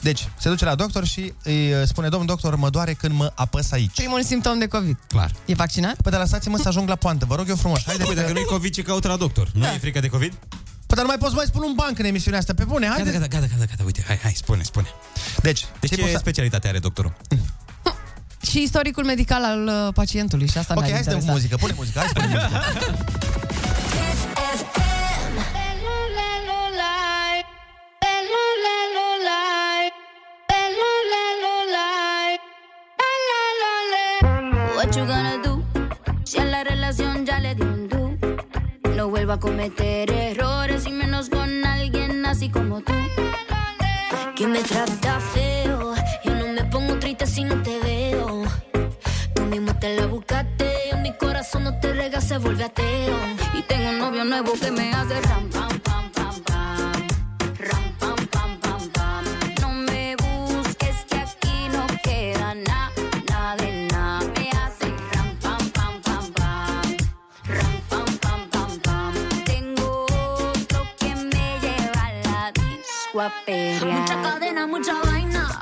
Deci, 0.02 0.28
se 0.40 0.50
duce 0.50 0.66
la 0.66 0.76
doctor 0.76 1.06
și 1.06 1.34
îi 1.44 1.74
uh, 1.74 1.82
spune, 1.86 2.10
domn 2.10 2.26
doctor, 2.26 2.56
mă 2.56 2.70
doare 2.70 2.94
când 2.94 3.14
mă 3.14 3.32
apăs 3.36 3.72
aici. 3.72 3.96
Primul 3.96 4.24
simptom 4.24 4.60
de 4.60 4.68
COVID. 4.68 4.98
Clar. 5.08 5.32
E 5.46 5.54
vaccinat? 5.54 6.02
Păi, 6.02 6.12
dar 6.12 6.22
lăsați-mă 6.22 6.58
să 6.58 6.68
ajung 6.68 6.90
la 6.90 6.96
poantă, 6.96 7.26
vă 7.26 7.36
rog 7.36 7.50
eu 7.50 7.56
frumos. 7.56 7.84
Haide, 7.86 8.04
Păi 8.04 8.16
dacă 8.16 8.32
nu 8.32 8.40
e 8.40 8.44
COVID, 8.44 8.74
ce 8.74 8.82
caută 8.82 9.08
la 9.08 9.16
doctor? 9.16 9.50
Nu 9.54 9.62
Da. 9.62 9.74
e 9.74 9.78
frică 9.78 10.00
de 10.00 10.08
COVID? 10.08 10.34
Păi, 10.88 10.96
dar 10.96 11.00
nu 11.06 11.08
mai 11.08 11.18
poți 11.18 11.36
mai 11.36 11.46
spune 11.46 11.66
un 11.66 11.74
banc 11.76 12.00
în 12.00 12.06
emisiunea 12.06 12.40
asta, 12.40 12.54
pe 12.54 12.64
bune, 12.64 12.86
Gata, 12.88 12.94
haide. 13.04 13.12
gata, 13.12 13.28
gata, 13.28 13.46
gata, 13.52 13.66
gata, 13.70 13.84
uite, 13.86 14.04
hai, 14.08 14.20
hai, 14.24 14.34
spune, 14.36 14.64
spune. 14.64 14.88
Deci, 15.42 15.66
Deci 15.80 15.90
tipul 15.90 16.04
ce 16.04 16.10
ăsta- 16.10 16.20
specialitate 16.20 16.68
are 16.68 16.80
doctorul? 16.80 17.14
Și 18.50 18.62
istoricul 18.62 19.04
medical 19.06 19.44
al 19.44 19.68
uh, 19.68 19.94
pacientului 19.94 20.48
și 20.48 20.58
asta 20.58 20.74
Ok, 20.78 20.80
ne-ar 20.84 20.94
hai 20.94 21.04
să 21.04 21.10
dăm 21.10 21.20
cu 21.20 21.26
interesa. 21.26 21.40
muzică, 21.40 21.56
pune 21.56 21.74
muzică, 21.76 22.00
hai 22.00 22.08
să 22.08 22.14
pune 22.14 22.28
muzică. 22.28 22.62
What 34.76 34.96
you 34.96 35.06
gonna 35.06 35.38
do? 35.44 35.62
Si 36.24 36.38
a 36.40 36.44
la 36.46 36.62
relación 36.64 37.26
ya 37.26 37.38
le 37.40 37.54
dio 37.56 37.66
un 37.66 37.88
do. 37.88 38.02
No 38.96 39.10
vuelva 39.10 39.34
a 39.34 39.40
cometer 39.40 40.10
errores 40.12 40.86
y 40.86 40.92
menos 40.92 41.30
con 41.30 41.50
alguien 41.66 42.26
así 42.26 42.50
como 42.50 42.82
tú. 42.82 42.94
Que 44.36 44.46
me 44.48 44.60
trata 44.62 45.20
feo. 45.34 45.57
Te 49.88 50.02
la 50.02 50.08
buscaste. 50.08 50.90
En 50.92 51.02
mi 51.02 51.14
corazón 51.14 51.64
no 51.64 51.80
te 51.80 51.94
rega, 51.94 52.20
se 52.20 52.38
vuelve 52.38 52.64
ateo. 52.64 53.18
Y 53.54 53.62
tengo 53.64 53.90
un 53.90 54.00
novio 54.00 54.26
nuevo 54.26 54.54
que 54.54 54.72
me 54.72 54.92
hace 54.94 55.22
ram, 55.22 55.50
pam, 55.50 55.80
pam, 55.80 56.12
pam, 56.12 56.36
pam. 56.48 57.08
Ram, 57.70 57.86
pam, 58.00 58.16
pam, 58.34 58.60
pam, 58.60 58.90
pam. 58.96 59.24
No 59.62 59.70
me 59.88 60.16
busques 60.18 61.06
que 61.10 61.18
aquí 61.18 61.70
no 61.72 61.86
queda 62.04 62.54
nada, 62.56 62.92
nada 63.30 63.56
de 63.56 63.88
nada. 63.94 64.32
Me 64.36 64.50
hace 64.62 64.88
ram, 65.14 65.30
pam, 65.44 65.72
pam, 65.78 66.02
pam, 66.02 66.26
pam. 66.38 66.98
Ram, 67.58 67.76
pam, 67.90 68.18
pam, 68.24 68.50
pam, 68.54 68.72
pam. 68.86 69.14
Tengo 69.46 70.06
otro 70.52 70.82
que 71.00 71.16
me 71.32 71.48
lleva 71.64 72.02
a 72.08 72.14
la 72.26 72.52
disco 72.52 73.22
a. 73.22 73.32
Mucha 73.86 74.22
cadena, 74.22 74.68
mucha 74.68 74.94
vaina, 75.06 75.62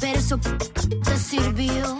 pero 0.00 0.18
eso 0.18 0.38
te 0.38 1.16
sirvió. 1.18 1.98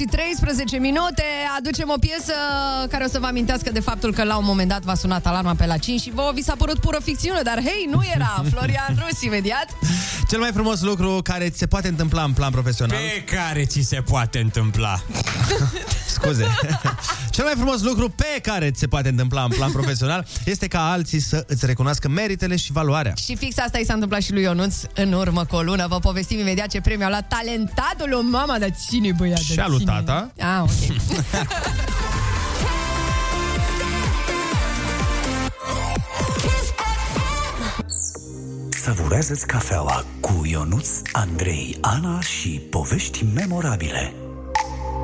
Și 0.00 0.06
13 0.06 0.78
minute. 0.78 1.24
Aducem 1.58 1.88
o 1.88 1.98
piesă 2.00 2.32
care 2.90 3.04
o 3.04 3.08
să 3.08 3.18
vă 3.18 3.26
amintească 3.26 3.70
de 3.72 3.80
faptul 3.80 4.12
că 4.12 4.24
la 4.24 4.36
un 4.36 4.44
moment 4.44 4.68
dat 4.68 4.82
v-a 4.82 4.94
sunat 4.94 5.26
alarma 5.26 5.54
pe 5.54 5.66
la 5.66 5.76
5 5.76 6.00
și 6.00 6.10
vă 6.10 6.30
vi 6.34 6.42
s-a 6.42 6.54
părut 6.58 6.78
pură 6.78 6.98
ficțiune, 7.04 7.40
dar 7.42 7.62
hei, 7.64 7.88
nu 7.90 8.00
era. 8.14 8.42
Florian 8.52 8.96
Rus, 8.98 9.22
imediat. 9.22 9.66
Cel 10.28 10.38
mai 10.38 10.50
frumos 10.52 10.80
lucru 10.80 11.20
care 11.22 11.50
ți 11.50 11.58
se 11.58 11.66
poate 11.66 11.88
întâmpla 11.88 12.22
în 12.22 12.32
plan 12.32 12.50
profesional. 12.50 12.96
Pe 12.96 13.24
care 13.34 13.64
ți 13.64 13.80
se 13.80 14.00
poate 14.00 14.38
întâmpla. 14.38 15.02
Scuze. 16.14 16.46
Cel 17.40 17.48
mai 17.48 17.58
frumos 17.58 17.82
lucru 17.82 18.08
pe 18.08 18.40
care 18.42 18.70
ți 18.70 18.78
se 18.78 18.86
poate 18.86 19.08
întâmpla 19.08 19.42
în 19.42 19.48
plan 19.50 19.70
profesional 19.72 20.26
este 20.44 20.66
ca 20.66 20.90
alții 20.90 21.20
să 21.20 21.44
îți 21.46 21.66
recunoască 21.66 22.08
meritele 22.08 22.56
și 22.56 22.72
valoarea. 22.72 23.14
Și 23.14 23.36
fix 23.36 23.58
asta 23.58 23.78
i 23.78 23.84
s-a 23.84 23.92
întâmplat 23.92 24.22
și 24.22 24.32
lui 24.32 24.42
Ionuț 24.42 24.74
în 24.94 25.12
urmă 25.12 25.44
cu 25.44 25.56
o 25.56 25.62
lună. 25.62 25.86
Vă 25.88 25.98
povestim 25.98 26.38
imediat 26.38 26.66
ce 26.68 26.80
premiu 26.80 27.06
a 27.06 27.08
luat 27.08 27.28
talentatul 27.28 28.08
lui 28.08 28.30
mama, 28.30 28.58
dar 28.58 28.70
ține 28.88 29.12
băiat, 29.16 29.38
Și 29.38 29.54
dar 29.54 29.64
a 29.64 29.68
lui 29.68 29.78
ține. 29.78 29.90
tata. 29.90 30.32
Ah, 30.38 30.62
ok. 30.62 30.96
Savurează-ți 38.68 39.46
cafeaua 39.46 40.04
cu 40.20 40.40
Ionuț, 40.44 40.88
Andrei, 41.12 41.78
Ana 41.80 42.20
și 42.20 42.48
povești 42.70 43.24
memorabile. 43.34 44.12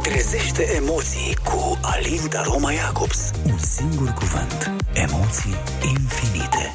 Trezește 0.09 0.75
emoții 0.77 1.37
cu 1.45 1.79
Alin 1.83 2.21
Aroma 2.35 2.71
Jacobs. 2.73 3.31
Un 3.45 3.59
singur 3.59 4.13
cuvânt. 4.13 4.71
Emoții 4.93 5.55
infinite. 5.83 6.75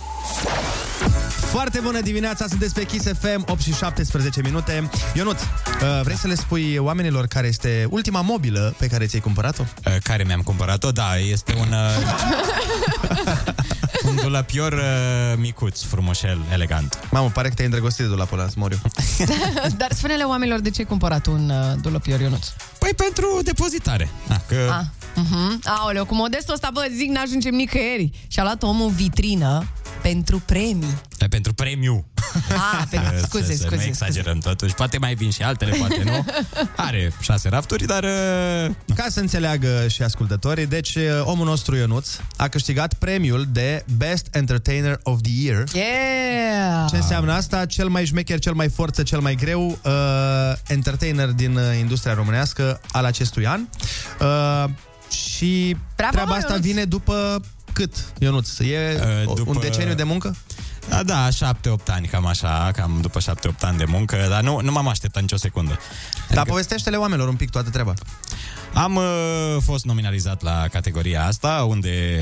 Foarte 1.52 1.80
bună 1.80 2.02
dimineața, 2.02 2.46
sunteți 2.48 2.74
pe 2.74 2.84
Kiss 2.84 3.06
FM, 3.20 3.44
8 3.48 3.62
și 3.62 3.74
17 3.74 4.41
minute. 4.41 4.89
Ionut, 5.13 5.36
uh, 5.36 6.02
vrei 6.04 6.15
să 6.15 6.28
le 6.28 6.36
spui 6.36 6.78
oamenilor 6.78 7.28
care 7.28 7.48
este 7.48 7.88
ultima 7.89 8.22
mobilă 8.22 8.76
pe 8.78 8.88
care 8.88 9.06
ți-ai 9.06 9.22
cumpărat-o? 9.22 9.63
Uh, 9.86 9.96
Care 10.04 10.24
mi-am 10.24 10.41
cumpărat-o, 10.41 10.91
da, 10.91 11.17
este 11.17 11.54
un... 11.60 11.74
uh, 14.32 14.38
un 14.38 14.48
dulapior 14.48 14.74
uh, 14.74 15.38
micuț, 15.38 15.82
frumușel, 15.82 16.39
elegant. 16.52 17.08
Mamă, 17.12 17.30
pare 17.30 17.48
că 17.48 17.54
te-ai 17.54 17.67
îndrăgostit 17.67 18.04
de 18.04 18.10
dulapul 18.10 18.39
ăla, 18.39 18.50
Moriu. 18.56 18.82
Dar 19.78 19.91
spune-le 19.91 20.24
oamenilor 20.24 20.60
de 20.60 20.70
ce 20.70 20.80
ai 20.80 20.86
cumpărat 20.86 21.26
un 21.26 21.50
uh, 21.50 21.82
dulăpior 21.82 22.20
Ionuț. 22.20 22.48
Păi 22.80 22.94
pentru 22.94 23.39
depozitare. 23.44 24.10
Da, 24.28 24.41
că... 24.48 24.70
Ah. 24.72 24.86
Uh-huh. 25.12 25.60
Aoleu, 25.63 26.06
cu 26.06 26.15
modestul 26.15 26.54
ăsta, 26.54 26.70
bă, 26.74 26.88
zic, 26.96 27.10
n-ajungem 27.10 27.54
nicăieri. 27.54 28.10
Și-a 28.28 28.44
luat 28.44 28.63
omul 28.63 28.89
vitrină 28.89 29.65
pentru 30.02 30.42
premii. 30.46 30.98
E 31.20 31.26
pentru 31.28 31.54
premiu. 31.54 32.06
Ah, 32.50 32.84
pentru, 32.90 33.10
Să- 33.20 33.26
scuze, 33.28 33.44
să, 33.46 33.52
scuze, 33.52 33.58
Să 33.58 33.64
nu 33.64 33.70
scuze. 33.76 33.88
exagerăm 33.88 34.38
totuși. 34.40 34.74
Poate 34.74 34.98
mai 34.98 35.14
vin 35.14 35.30
și 35.32 35.42
altele, 35.44 35.72
poate 35.72 36.02
nu. 36.04 36.26
Are 36.86 37.14
șase 37.22 37.50
rafturi, 37.50 37.86
dar... 37.86 38.04
uh, 38.04 38.72
Ca 38.96 39.06
să 39.10 39.20
înțeleagă 39.20 39.88
și 39.88 40.02
ascultătorii, 40.02 40.66
deci 40.66 40.96
uh, 40.96 41.04
omul 41.24 41.46
nostru 41.46 41.76
Ionuț 41.76 42.10
a 42.38 42.48
câștigat 42.48 42.94
premiul 42.94 43.48
de 43.52 43.86
Best 43.98 44.28
Entertainer 44.32 45.00
of 45.04 45.22
the 45.22 45.32
Year. 45.44 45.64
Yeah! 45.74 46.86
Ce 46.90 46.96
înseamnă 46.96 47.34
asta? 47.34 47.66
Cel 47.66 47.88
mai 47.88 48.06
șmecher, 48.06 48.40
cel 48.40 48.54
mai 48.54 48.70
forță, 48.70 49.04
cel 49.04 49.20
mai 49.20 49.36
greu 49.36 49.80
uh, 49.84 49.92
entertainer 50.68 51.28
din 51.28 51.56
uh, 51.56 51.64
industria 51.80 52.14
românească 52.14 52.82
al 52.92 53.06
acestui 53.06 53.48
an. 53.48 53.62
Uh, 54.22 54.70
și 55.12 55.78
Bravo, 55.96 56.12
treaba 56.12 56.30
mă, 56.30 56.36
asta 56.36 56.52
Ionuț! 56.52 56.66
vine 56.66 56.84
după 56.84 57.42
cât, 57.73 57.93
Ionuț? 58.19 58.60
E 58.60 58.99
Uh, 59.01 59.27
uh, 59.27 59.36
după- 59.36 59.49
un 59.49 59.60
deceniu 59.60 59.93
de 59.93 60.03
muncă? 60.03 60.36
Da, 60.89 61.03
da, 61.03 61.29
șapte-opt 61.29 61.89
ani, 61.89 62.07
cam 62.07 62.25
așa, 62.25 62.71
cam 62.75 62.97
după 63.01 63.19
șapte-opt 63.19 63.63
ani 63.63 63.77
de 63.77 63.84
muncă, 63.88 64.25
dar 64.29 64.41
nu, 64.41 64.60
nu 64.62 64.71
m-am 64.71 64.88
așteptat 64.88 65.21
nicio 65.21 65.38
secundă. 65.38 65.77
Dar 66.29 66.45
povestește-le 66.45 66.97
oamenilor 66.97 67.27
un 67.27 67.36
pic 67.36 67.49
toată 67.49 67.69
treaba. 67.69 67.93
Am 68.73 68.95
uh, 68.95 69.03
fost 69.63 69.86
nominalizat 69.86 70.41
la 70.41 70.65
categoria 70.71 71.25
asta, 71.25 71.65
unde 71.67 72.19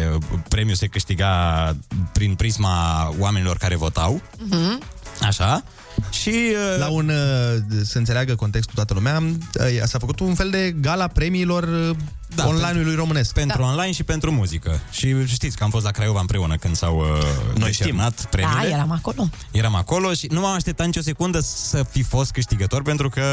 premiul 0.47 0.75
se 0.75 0.87
câștiga 0.87 1.75
prin 2.13 2.35
prisma 2.35 3.09
oamenilor 3.19 3.57
care 3.57 3.75
votau. 3.75 4.21
Mhm. 4.49 4.81
Așa. 5.21 5.63
Și... 6.09 6.29
Uh, 6.29 6.79
La 6.79 6.87
un, 6.87 7.09
uh, 7.09 7.61
să 7.83 7.97
înțeleagă 7.97 8.35
contextul 8.35 8.75
toată 8.75 8.93
lumea, 8.93 9.17
uh, 9.19 9.83
s-a 9.83 9.99
făcut 9.99 10.19
un 10.19 10.35
fel 10.35 10.49
de 10.49 10.75
gala 10.81 11.07
premiilor 11.07 11.63
uh, 11.63 11.95
Da, 12.35 12.47
online-ului 12.47 12.95
românesc. 12.95 13.33
pentru 13.33 13.61
da. 13.61 13.67
online 13.67 13.91
și 13.91 14.03
pentru 14.03 14.31
muzică. 14.31 14.79
Și 14.91 15.25
știți 15.25 15.57
că 15.57 15.63
am 15.63 15.69
fost 15.69 15.85
la 15.85 15.91
Craiova 15.91 16.19
împreună 16.19 16.55
când 16.55 16.75
s-au 16.75 16.97
uh, 16.97 17.05
Noi 17.57 17.69
decernat 17.69 18.25
premiile. 18.29 18.69
Da, 18.69 18.75
eram 18.75 18.91
acolo. 18.91 19.29
Eram 19.51 19.75
acolo 19.75 20.13
și 20.13 20.27
nu 20.31 20.39
m-am 20.39 20.53
așteptat 20.53 20.85
nicio 20.85 21.01
secundă 21.01 21.39
să 21.39 21.85
fi 21.89 22.03
fost 22.03 22.31
câștigător 22.31 22.81
pentru 22.81 23.09
că, 23.09 23.23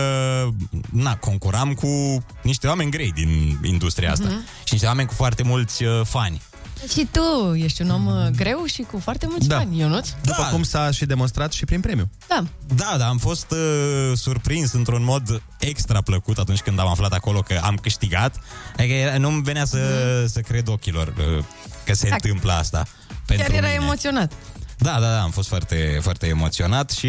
na, 0.93 1.17
concuram 1.17 1.73
cu 1.75 2.25
niște 2.43 2.67
oameni 2.67 2.91
grei 2.91 3.13
din 3.13 3.59
industria 3.63 4.11
asta. 4.11 4.27
Mhm. 4.29 4.45
Și 4.65 4.73
niște 4.73 4.87
oameni 4.87 5.09
cu 5.09 5.15
foarte 5.15 5.43
mulți 5.43 5.85
uh, 5.85 6.01
fani. 6.05 6.43
Și 6.89 7.09
tu 7.13 7.55
ești 7.55 7.83
un 7.83 7.91
om 7.91 8.07
uh, 8.07 8.27
greu 8.37 8.65
și 8.65 8.83
cu 8.83 8.99
foarte 8.99 9.27
mulți 9.31 9.49
Da. 9.49 9.57
bani, 9.57 9.79
Ionuț. 9.79 10.09
După 10.23 10.43
Da. 10.43 10.49
cum 10.49 10.63
s-a 10.63 10.91
și 10.91 11.07
demonstrat 11.07 11.53
și 11.53 11.65
prin 11.65 11.81
premiu. 11.81 12.11
Da. 12.29 12.45
Da, 12.75 12.95
da, 12.99 13.09
am 13.09 13.19
fost 13.19 13.51
uh, 13.51 14.13
surprins 14.17 14.73
într-un 14.73 15.05
mod 15.05 15.43
extra 15.59 16.01
plăcut 16.01 16.39
atunci 16.39 16.61
când 16.61 16.79
am 16.79 16.87
aflat 16.89 17.13
acolo 17.13 17.41
că 17.41 17.61
am 17.63 17.77
câștigat. 17.77 18.41
Adică 18.77 18.95
era- 18.95 19.19
nu-mi 19.19 19.43
venea 19.43 19.65
să, 19.65 19.79
să 20.27 20.41
cred 20.41 20.69
ochilor 20.69 21.09
uh, 21.39 21.45
că 21.85 21.95
se 21.95 22.09
Da. 22.09 22.15
întâmplă 22.15 22.53
asta. 22.53 22.87
Pentru 23.27 23.47
Chiar 23.47 23.57
era 23.63 23.67
mine. 23.73 23.83
emoționat. 23.83 24.33
Da, 24.79 24.93
da, 24.93 25.01
da, 25.09 25.23
am 25.23 25.31
fost 25.31 25.49
foarte, 25.49 25.99
foarte 26.03 26.27
emoționat 26.27 26.91
și 26.91 27.09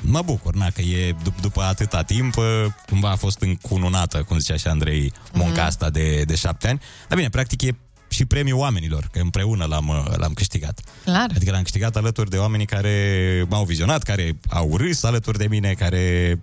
mă 0.00 0.22
bucur, 0.24 0.54
na, 0.54 0.70
că 0.70 0.80
e 0.80 1.12
dup- 1.22 1.40
după 1.40 1.62
atâta 1.62 2.02
timp, 2.02 2.36
uh, 2.36 2.44
cumva 2.88 3.10
a 3.10 3.16
fost 3.16 3.40
încununată, 3.40 4.22
cum 4.22 4.38
zicea 4.38 4.56
și 4.56 4.66
Andrei, 4.66 5.12
munca 5.32 5.64
asta 5.64 5.90
de, 5.90 6.22
de 6.26 6.34
șapte 6.34 6.68
ani. 6.68 6.80
Dar 7.08 7.16
bine, 7.16 7.28
practic 7.30 7.62
e 7.62 7.76
și 8.10 8.24
premiul 8.24 8.58
oamenilor, 8.58 9.08
că 9.12 9.18
împreună 9.18 9.64
l-am, 9.64 9.88
uh, 9.88 10.16
l-am 10.16 10.32
câștigat. 10.32 10.80
Clar. 11.04 11.30
Adică 11.34 11.50
l-am 11.50 11.62
câștigat 11.62 11.96
alături 11.96 12.30
de 12.30 12.36
oamenii 12.36 12.66
care 12.66 13.46
m-au 13.48 13.64
vizionat, 13.64 14.02
care 14.02 14.38
au 14.48 14.76
râs 14.76 15.02
alături 15.02 15.38
de 15.38 15.46
mine, 15.48 15.72
care... 15.72 16.38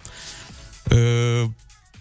Uh, 0.92 1.50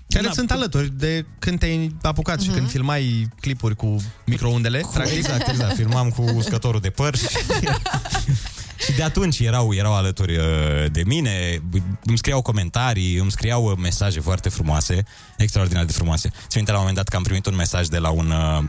Care 0.08 0.26
na, 0.26 0.32
sunt 0.32 0.50
alături 0.50 0.90
de 0.96 1.26
când 1.38 1.58
te-ai 1.58 1.96
apucat 2.02 2.40
și 2.40 2.48
când 2.48 2.68
filmai 2.68 3.28
clipuri 3.40 3.76
cu 3.76 3.96
microundele. 4.24 4.82
practic. 4.92 5.16
Exact, 5.16 5.48
exact. 5.48 5.74
Filmam 5.74 6.08
cu 6.08 6.22
uscătorul 6.22 6.80
de 6.80 6.90
păr 6.90 7.16
și, 7.16 7.26
și 8.84 8.92
de 8.96 9.02
atunci 9.02 9.38
erau, 9.38 9.74
erau 9.74 9.94
alături 9.94 10.36
uh, 10.36 10.44
de 10.92 11.02
mine, 11.06 11.62
îmi 12.04 12.18
scriau 12.18 12.42
comentarii, 12.42 13.16
îmi 13.16 13.30
scriau 13.30 13.64
uh, 13.64 13.76
mesaje 13.78 14.20
foarte 14.20 14.48
frumoase, 14.48 15.04
extraordinar 15.36 15.84
de 15.84 15.92
frumoase. 15.92 16.30
Ți 16.48 16.56
minte 16.56 16.70
la 16.70 16.76
un 16.76 16.82
moment 16.86 16.96
dat 16.96 17.08
că 17.08 17.16
am 17.16 17.22
primit 17.22 17.46
un 17.46 17.54
mesaj 17.54 17.86
de 17.86 17.98
la 17.98 18.10
un, 18.10 18.30
uh, 18.30 18.64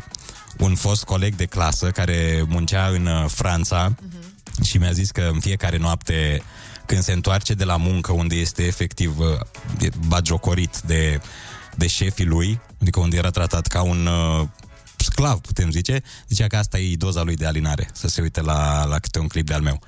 un 0.59 0.75
fost 0.75 1.03
coleg 1.03 1.35
de 1.35 1.45
clasă 1.45 1.91
care 1.91 2.45
muncea 2.47 2.87
în 2.87 3.05
uh, 3.05 3.25
Franța 3.27 3.95
și 4.63 4.77
mi-a 4.77 4.91
zis 4.91 5.11
că 5.11 5.29
în 5.33 5.39
fiecare 5.39 5.77
noapte 5.77 6.41
când 6.85 7.01
se 7.01 7.11
întoarce 7.11 7.53
de 7.53 7.63
la 7.63 7.77
muncă 7.77 8.11
unde 8.11 8.35
este 8.35 8.63
efectiv 8.63 9.19
uh, 9.19 9.25
e 9.79 9.89
bagiocorit 10.07 10.81
de, 10.85 11.21
de 11.75 11.87
șefii 11.87 12.25
lui, 12.25 12.59
adică 12.81 12.99
unde 12.99 13.17
era 13.17 13.29
tratat 13.29 13.67
ca 13.67 13.81
un 13.81 14.05
uh, 14.05 14.47
sclav, 14.97 15.39
putem 15.39 15.71
zice, 15.71 16.03
zicea 16.27 16.47
că 16.47 16.57
asta 16.57 16.79
e 16.79 16.95
doza 16.95 17.21
lui 17.21 17.35
de 17.35 17.45
alinare, 17.45 17.89
să 17.93 18.07
se 18.07 18.21
uite 18.21 18.41
la, 18.41 18.85
la 18.85 18.99
câte 18.99 19.19
un 19.19 19.27
clip 19.27 19.45
de-al 19.45 19.61
meu. 19.61 19.79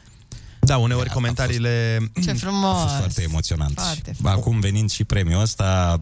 Da, 0.59 0.77
uneori 0.77 1.09
comentariile... 1.09 1.97
Ce 2.23 2.33
frumos. 2.33 2.75
A 2.75 2.81
fost 2.81 2.95
foarte 2.95 3.21
emoționant. 3.21 3.79
Foarte 3.79 4.13
Și 4.13 4.21
Acum 4.23 4.59
venind 4.59 4.91
și 4.91 5.03
premiul 5.03 5.41
ăsta, 5.41 6.01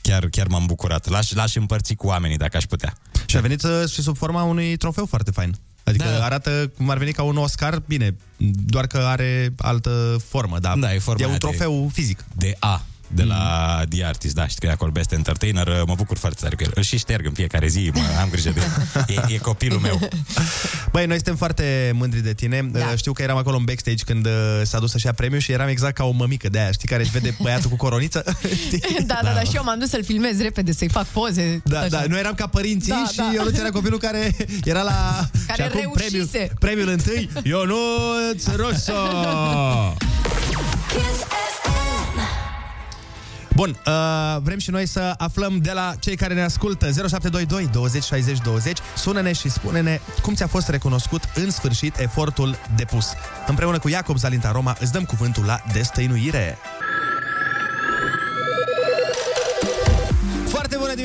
chiar, 0.00 0.28
chiar 0.28 0.46
m-am 0.46 0.66
bucurat. 0.66 1.08
L-aș, 1.08 1.32
l-aș 1.32 1.54
împărți 1.54 1.94
cu 1.94 2.06
oamenii 2.06 2.36
dacă 2.36 2.56
aș 2.56 2.64
putea. 2.64 2.94
Și 3.26 3.36
a 3.36 3.40
venit 3.40 3.62
uh, 3.62 3.70
și 3.90 4.02
sub 4.02 4.16
forma 4.16 4.42
unui 4.42 4.76
trofeu 4.76 5.06
foarte 5.06 5.30
fain. 5.30 5.54
Adică 5.84 6.04
Da. 6.04 6.10
da. 6.18 6.24
arată 6.24 6.72
cum 6.76 6.90
ar 6.90 6.98
veni 6.98 7.12
ca 7.12 7.22
un 7.22 7.36
Oscar, 7.36 7.82
bine, 7.86 8.16
doar 8.64 8.86
că 8.86 8.98
are 8.98 9.52
altă 9.56 10.16
formă, 10.28 10.58
da. 10.58 10.74
Da, 10.78 10.94
e 10.94 10.98
forma 10.98 11.20
E 11.20 11.24
aia 11.24 11.32
un 11.32 11.38
de- 11.38 11.46
trofeu 11.46 11.90
fizic. 11.92 12.24
De 12.34 12.56
A, 12.58 12.84
de 13.08 13.22
la 13.22 13.82
The 13.88 14.04
Artist, 14.04 14.34
da, 14.34 14.46
știi 14.46 14.60
că 14.60 14.66
e 14.66 14.70
acolo 14.70 14.90
Best 14.90 15.12
Entertainer, 15.12 15.82
mă 15.86 15.94
bucur 15.96 16.18
foarte 16.18 16.38
tare 16.42 16.54
cu 16.54 16.62
el. 16.62 16.70
Îl 16.74 16.82
și 16.82 16.98
șterg 16.98 17.26
în 17.26 17.32
fiecare 17.32 17.66
zi, 17.66 17.90
mă, 17.94 18.00
am 18.20 18.28
grijă 18.30 18.50
de 18.50 18.60
el. 18.60 19.04
E, 19.28 19.34
e 19.34 19.38
copilul 19.38 19.78
meu. 19.80 19.98
Băi, 20.92 21.06
noi 21.06 21.14
suntem 21.14 21.36
foarte 21.36 21.90
mândri 21.94 22.20
de 22.20 22.32
tine. 22.34 22.68
Da. 22.72 22.78
Da. 22.78 22.96
Știu 22.96 23.12
că 23.12 23.22
eram 23.22 23.36
acolo 23.36 23.56
în 23.56 23.64
backstage 23.64 24.04
când 24.04 24.26
uh, 24.26 24.32
s-a 24.62 24.78
dus 24.78 24.90
să-și 24.90 25.06
ia 25.06 25.12
premiu 25.12 25.38
și 25.38 25.52
eram 25.52 25.68
exact 25.68 25.94
ca 25.94 26.04
o 26.04 26.10
mămică 26.10 26.48
de 26.48 26.58
aia, 26.58 26.70
știi, 26.70 26.88
care 26.88 27.02
își 27.02 27.10
vede 27.10 27.36
băiatul 27.42 27.70
cu 27.70 27.76
coroniță. 27.76 28.24
Știi? 28.66 28.80
Da, 29.06 29.18
da, 29.22 29.32
da, 29.32 29.40
și 29.40 29.56
eu 29.56 29.64
m-am 29.64 29.78
dus 29.78 29.88
să-l 29.88 30.04
filmez 30.04 30.40
repede, 30.40 30.72
să-i 30.72 30.88
fac 30.88 31.06
poze. 31.06 31.60
Da, 31.64 31.78
așa. 31.78 31.88
da, 31.88 32.04
noi 32.08 32.18
eram 32.18 32.34
ca 32.34 32.46
părinții 32.46 32.92
Da, 32.92 33.04
și 33.10 33.16
da. 33.16 33.30
eu 33.34 33.44
nu 33.44 33.50
era 33.58 33.70
copilul 33.70 33.98
care 33.98 34.36
era 34.64 34.82
la... 34.82 34.92
Care 35.46 35.62
și 35.62 35.68
acum 35.68 35.92
premiul, 35.94 36.28
reușise. 36.32 36.52
premiul 36.58 36.88
întâi, 36.88 37.30
Ionuț 37.42 38.46
Russo! 38.56 38.92
Kiss 40.88 41.20
FM. 41.20 41.55
Bun, 43.56 43.76
uh, 43.86 43.92
vrem 44.42 44.58
și 44.58 44.70
noi 44.70 44.86
să 44.86 45.14
aflăm 45.18 45.58
de 45.58 45.72
la 45.72 45.94
cei 46.00 46.16
care 46.16 46.34
ne 46.34 46.42
ascultă. 46.42 46.86
0722 46.86 47.68
20 47.72 48.02
60 48.04 48.38
20 48.38 48.78
Sună-ne 48.96 49.32
și 49.32 49.48
spune-ne 49.48 50.00
cum 50.22 50.34
ți-a 50.34 50.46
fost 50.46 50.68
recunoscut 50.68 51.22
în 51.34 51.50
sfârșit 51.50 51.98
efortul 51.98 52.56
depus. 52.76 53.12
Împreună 53.46 53.78
cu 53.78 53.88
Iacob 53.88 54.16
Zalinta 54.16 54.50
Roma 54.52 54.76
îți 54.80 54.92
dăm 54.92 55.04
cuvântul 55.04 55.44
la 55.44 55.60
destăinuire 55.72 56.58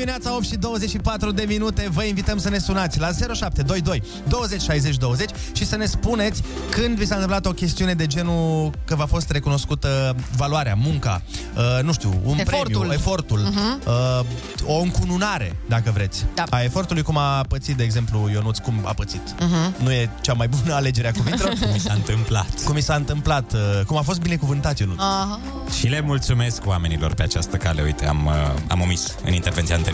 dimineața, 0.04 0.34
8 0.36 0.44
și 0.44 0.56
24 0.56 1.30
de 1.32 1.44
minute. 1.48 1.88
Vă 1.92 2.02
invităm 2.04 2.38
să 2.38 2.48
ne 2.48 2.58
sunați 2.58 2.98
la 2.98 3.06
0722 3.12 4.02
20 4.28 4.60
60 4.62 4.96
20 4.96 5.30
și 5.52 5.66
să 5.66 5.76
ne 5.76 5.84
spuneți 5.86 6.42
când 6.70 6.96
vi 6.96 7.06
s-a 7.06 7.14
întâmplat 7.14 7.46
o 7.46 7.50
chestiune 7.50 7.94
de 7.94 8.06
genul 8.06 8.70
că 8.84 8.94
v-a 8.94 9.06
fost 9.06 9.30
recunoscută 9.30 10.14
valoarea, 10.36 10.74
munca, 10.74 11.22
uh, 11.56 11.82
nu 11.82 11.92
știu, 11.92 12.20
un 12.24 12.38
Efortul. 12.38 12.70
premiu, 12.78 12.92
efortul, 12.92 13.38
Mhm. 13.38 13.80
uh, 13.86 14.24
o 14.66 14.80
încununare, 14.80 15.56
dacă 15.68 15.90
vreți. 15.94 16.24
Da. 16.34 16.44
A 16.50 16.62
efortului, 16.62 17.02
cum 17.02 17.16
a 17.16 17.44
pățit, 17.48 17.76
de 17.76 17.82
exemplu, 17.84 18.28
Ionuț, 18.32 18.58
cum 18.58 18.74
a 18.84 18.92
pățit. 18.92 19.34
Mhm. 19.40 19.74
Nu 19.82 19.90
e 19.92 20.10
cea 20.20 20.32
mai 20.32 20.48
bună 20.48 20.74
alegere 20.74 21.08
a 21.08 21.12
cuvintelor. 21.12 21.52
Cum 21.60 21.70
mi 21.72 21.78
s-a 21.78 21.92
întâmplat. 21.92 22.46
cum 22.64 22.74
mi 22.74 22.80
s-a 22.82 22.94
întâmplat, 22.94 23.52
uh, 23.52 23.60
cum 23.86 23.96
a 23.96 24.02
fost 24.02 24.20
binecuvântat 24.20 24.78
Ionuț. 24.78 24.98
Aha. 24.98 25.40
Și 25.78 25.86
le 25.86 26.00
mulțumesc 26.00 26.66
oamenilor 26.66 27.14
pe 27.14 27.22
această 27.22 27.56
cale. 27.56 27.82
Uite, 27.82 28.06
am, 28.06 28.26
uh, 28.26 28.32
am 28.68 28.80
omis 28.80 29.14
în 29.24 29.32
intervenția 29.32 29.74
anterioară. 29.76 29.90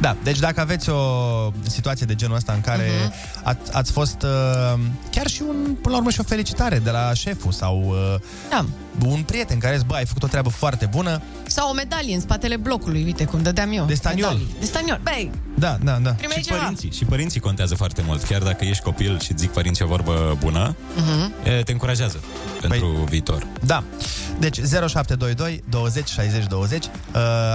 Da, 0.00 0.16
deci 0.22 0.38
dacă 0.38 0.60
aveți 0.60 0.90
o 0.90 1.00
situație 1.62 2.06
de 2.06 2.14
genul 2.14 2.36
ăsta 2.36 2.52
în 2.52 2.60
care 2.60 2.90
Mhm. 3.04 3.12
uh-huh. 3.12 3.42
ați, 3.42 3.72
ați 3.76 3.92
fost 3.92 4.22
uh, 4.22 4.78
chiar 5.10 5.26
și 5.26 5.42
un, 5.48 5.54
până 5.82 5.90
la 5.94 5.96
urmă 5.96 6.10
și 6.10 6.20
o 6.20 6.22
felicitare 6.22 6.78
de 6.78 6.90
la 6.90 7.12
șeful 7.14 7.52
sau 7.52 7.84
uh, 7.86 8.20
Da. 8.50 8.64
Un 9.04 9.22
prieten 9.22 9.58
care 9.58 9.74
zice, 9.74 9.86
bă, 9.86 9.94
ai 9.94 10.06
făcut 10.06 10.22
o 10.22 10.26
treabă 10.26 10.48
foarte 10.48 10.86
bună. 10.86 11.22
Sau 11.46 11.70
o 11.70 11.72
medalie 11.72 12.14
în 12.14 12.20
spatele 12.20 12.56
blocului, 12.56 13.02
uite 13.04 13.24
cum 13.24 13.42
dădeam 13.42 13.72
eu. 13.72 13.84
De 13.84 13.94
staniol. 13.94 14.28
Medalii. 14.30 14.54
De 14.58 14.64
staniol. 14.66 15.00
Băi, 15.02 15.30
Da, 15.58 15.78
da, 15.82 15.92
da. 16.02 16.10
primeai 16.10 16.38
Și 16.42 16.44
ceva. 16.48 16.58
părinții, 16.60 16.92
și 16.92 17.04
părinții 17.04 17.40
contează 17.40 17.74
foarte 17.74 18.02
mult. 18.06 18.22
Chiar 18.22 18.42
dacă 18.42 18.64
ești 18.64 18.82
copil 18.82 19.20
și 19.20 19.32
îți 19.32 19.40
zic 19.42 19.50
părinții 19.50 19.84
o 19.84 19.88
vorbă 19.88 20.36
bună, 20.40 20.76
Mhm. 20.96 21.32
e, 21.44 21.62
te 21.62 21.72
încurajează 21.72 22.20
pentru 22.60 22.86
viitor. 23.08 23.46
Da. 23.64 23.84
Deci 24.38 24.58
0722 24.60 25.62
20 25.68 26.08
60 26.08 26.46
20 26.46 26.84
uh, 26.84 26.90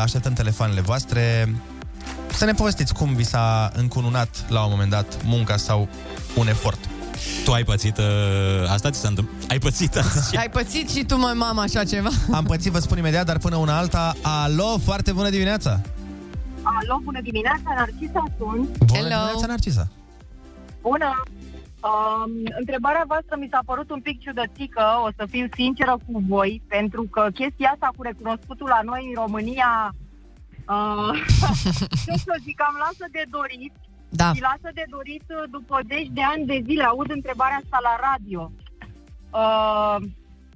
Așteptăm 0.04 0.34
telefoanele 0.34 0.82
voastre 0.82 1.56
Să 2.34 2.46
ne 2.46 2.52
povestiți 2.54 2.94
cum 2.94 3.14
vi 3.16 3.24
s-a 3.24 3.72
încununat 3.76 4.46
la 4.48 4.64
un 4.64 4.70
moment 4.72 4.90
dat 4.90 5.06
munca 5.24 5.58
sau 5.58 5.88
un 6.36 6.48
efort. 6.48 6.80
Tu 7.44 7.52
ai 7.52 7.64
pățit 7.64 7.98
uh, 7.98 8.70
asta? 8.70 8.90
Ți 8.90 9.00
s-a 9.00 9.08
întâmplat? 9.08 9.50
Ai 9.50 9.60
pățit 9.60 9.96
asta? 9.96 10.40
Ai 10.40 10.50
pățit 10.50 10.90
și 10.90 11.04
tu, 11.04 11.18
mă, 11.18 11.34
mama, 11.36 11.62
așa 11.62 11.84
ceva? 11.84 12.10
Am 12.32 12.44
pățit, 12.44 12.72
vă 12.72 12.80
spun 12.80 12.98
imediat, 12.98 13.26
dar 13.26 13.38
până 13.38 13.56
una 13.56 13.78
alta 13.78 14.14
Alo, 14.22 14.78
foarte 14.84 15.12
bună 15.12 15.30
dimineața 15.30 15.82
Alo, 16.64 17.00
bună 17.04 17.22
dimineața, 17.22 17.74
Narcisa 17.76 18.24
sunt. 18.38 18.78
Bună 18.78 18.92
Hello. 18.94 19.08
dimineața, 19.08 19.46
Narcisa 19.48 19.88
Bună! 20.82 21.24
Um, 21.90 22.32
întrebarea 22.60 23.04
voastră 23.08 23.36
mi 23.40 23.52
s-a 23.52 23.62
părut 23.66 23.90
un 23.92 24.02
pic 24.02 24.20
ciudățică, 24.20 24.84
o 25.06 25.10
să 25.18 25.26
fiu 25.30 25.48
sinceră 25.54 25.96
cu 26.06 26.24
voi, 26.28 26.62
pentru 26.68 27.04
că 27.04 27.28
chestia 27.34 27.70
asta 27.74 27.90
cu 27.96 28.02
recunoscutul 28.04 28.68
la 28.68 28.82
noi 28.84 29.04
în 29.08 29.22
România, 29.24 29.96
uh, 30.74 31.14
ce 32.06 32.14
să 32.28 32.36
zic, 32.46 32.58
am 32.68 32.76
lasă 32.84 33.06
de 33.12 33.24
dorit. 33.30 33.74
Da. 34.20 34.30
Și 34.36 34.42
lasă 34.50 34.70
de 34.80 34.86
dorit 34.96 35.26
uh, 35.30 35.44
după 35.56 35.76
zeci 35.92 36.12
de 36.18 36.24
ani 36.34 36.46
de 36.52 36.58
zile, 36.68 36.84
aud 36.84 37.10
întrebarea 37.20 37.60
asta 37.64 37.80
la 37.90 37.96
radio. 38.08 38.42
Uh, 39.42 39.98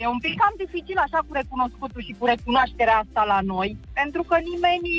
e 0.02 0.06
un 0.16 0.20
pic 0.26 0.34
cam 0.42 0.54
dificil 0.64 0.98
așa 1.06 1.20
cu 1.28 1.34
recunoscutul 1.40 2.02
și 2.08 2.16
cu 2.20 2.26
recunoașterea 2.34 2.98
asta 3.04 3.24
la 3.34 3.40
noi, 3.54 3.70
pentru 4.00 4.22
că 4.30 4.36
nimeni, 4.52 4.90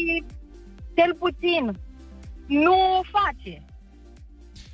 cel 0.97 1.13
puțin, 1.23 1.63
nu 2.63 2.75
o 2.99 3.03
face. 3.17 3.55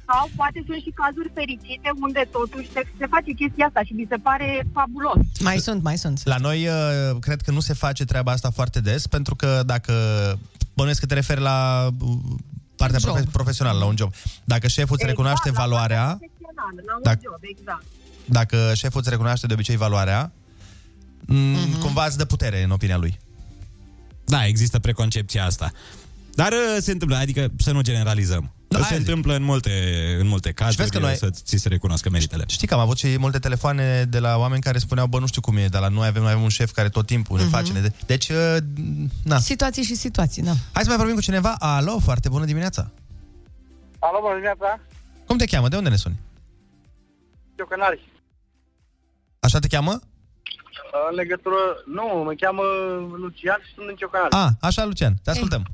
Sau 0.09 0.29
poate 0.37 0.63
sunt 0.67 0.81
și 0.83 0.93
cazuri 1.03 1.31
fericite 1.35 1.91
unde 2.01 2.29
totuși 2.31 2.71
se, 2.75 2.81
se 2.99 3.07
face 3.07 3.31
chestia 3.33 3.67
asta 3.67 3.83
și 3.83 3.93
mi 3.93 4.07
se 4.09 4.17
pare 4.17 4.67
fabulos. 4.73 5.21
Mai 5.41 5.59
sunt, 5.59 5.83
mai 5.83 5.97
sunt. 5.97 6.21
La 6.25 6.37
noi, 6.37 6.67
uh, 6.67 7.17
cred 7.21 7.41
că 7.41 7.51
nu 7.51 7.61
se 7.61 7.75
face 7.75 8.05
treaba 8.05 8.33
asta 8.33 8.51
foarte 8.51 8.81
des, 8.81 9.07
pentru 9.07 9.35
că 9.35 9.63
dacă 9.67 9.95
bănuiesc 10.75 11.01
că 11.01 11.07
te 11.07 11.15
referi 11.15 11.41
la 11.41 11.89
uh, 12.01 12.17
partea 12.83 12.99
Job. 12.99 13.11
profe- 13.11 13.29
profesională, 13.33 13.79
la 13.79 13.85
un 13.85 13.97
job. 13.97 14.13
Dacă 14.45 14.67
șeful 14.69 14.97
îți 14.99 15.07
recunoaște 15.07 15.49
Exact, 15.49 15.69
la 15.69 15.75
valoarea, 15.75 16.05
partea 16.05 16.29
profesională, 16.39 16.83
La 16.87 16.95
un 16.97 17.03
Dacă- 17.03 17.21
job, 17.23 17.41
exact. 17.59 17.85
dacă 18.25 18.75
șeful 18.75 19.01
îți 19.01 19.11
recunoaște 19.11 19.47
de 19.47 19.53
obicei 19.53 19.77
valoarea, 19.77 20.33
mm 21.27 21.73
cumva 21.81 22.05
îți 22.07 22.17
dă 22.17 22.25
putere 22.25 22.63
în 22.63 22.71
opinia 22.71 22.97
lui. 22.97 23.19
Da, 24.25 24.47
există 24.47 24.79
preconcepția 24.79 25.45
asta. 25.45 25.71
Dar 26.35 26.53
uh, 26.53 26.77
se 26.81 26.93
întâmplă, 26.93 27.17
adică 27.17 27.49
să 27.59 27.73
nu 27.73 27.81
generalizăm. 27.81 28.53
Da, 28.69 28.79
se 28.79 28.85
aia 28.85 28.97
zic. 28.97 29.07
întâmplă 29.09 29.35
în 29.35 29.43
multe, 29.43 29.71
în 30.21 30.27
multe 30.27 30.53
cazuri 30.53 30.77
vezi 30.77 30.91
că 30.91 30.99
noi- 30.99 31.17
să 31.17 31.31
ți 31.31 31.57
se 31.57 31.69
recunoască 31.69 32.11
meritele. 32.11 32.45
Știi 32.49 32.67
că 32.67 32.75
am 32.75 32.81
avut 32.81 32.99
și 32.99 33.17
multe 33.19 33.39
telefoane 33.39 34.05
de 34.05 34.19
la 34.19 34.37
oameni 34.37 34.63
care 34.63 34.79
spuneau, 34.79 35.07
bă, 35.07 35.19
nu 35.19 35.27
știu 35.27 35.41
cum 35.41 35.57
e, 35.57 35.67
dar 35.67 35.81
la 35.81 35.89
noi 35.89 36.07
avem, 36.07 36.23
noi 36.23 36.31
avem 36.31 36.43
un 36.43 36.49
șef 36.49 36.71
care 36.71 36.89
tot 36.89 37.07
timpul 37.07 37.39
ne 37.39 37.45
face. 37.45 37.73
Ne... 37.73 37.91
Deci, 38.07 38.29
uh, 38.29 38.57
na. 39.25 39.39
Situații 39.39 39.83
și 39.83 39.95
situații, 39.95 40.43
da. 40.43 40.53
Hai 40.73 40.83
să 40.83 40.89
mai 40.89 40.97
vorbim 40.97 41.15
cu 41.15 41.21
cineva. 41.21 41.55
Alo, 41.59 41.99
foarte 41.99 42.29
bună 42.29 42.45
dimineața. 42.45 42.91
Alo, 43.99 44.19
bună 44.21 44.33
dimineața. 44.33 44.81
Cum 45.27 45.37
te 45.37 45.45
cheamă? 45.45 45.69
De 45.69 45.77
unde 45.77 45.89
ne 45.89 45.97
suni? 45.97 46.19
Ciocănari. 47.57 48.11
Așa 49.41 49.59
te 49.59 49.67
cheamă? 49.67 50.01
În 51.11 51.17
legătură... 51.17 51.57
Nu, 51.87 52.23
mă 52.25 52.33
cheamă 52.41 52.63
Lucian 53.23 53.59
și 53.67 53.75
sunt 53.75 53.89
în 53.89 53.95
Ciocănari. 53.95 54.35
A, 54.35 54.51
așa, 54.61 54.85
Lucian, 54.85 55.15
te 55.23 55.31
ascultăm. 55.31 55.67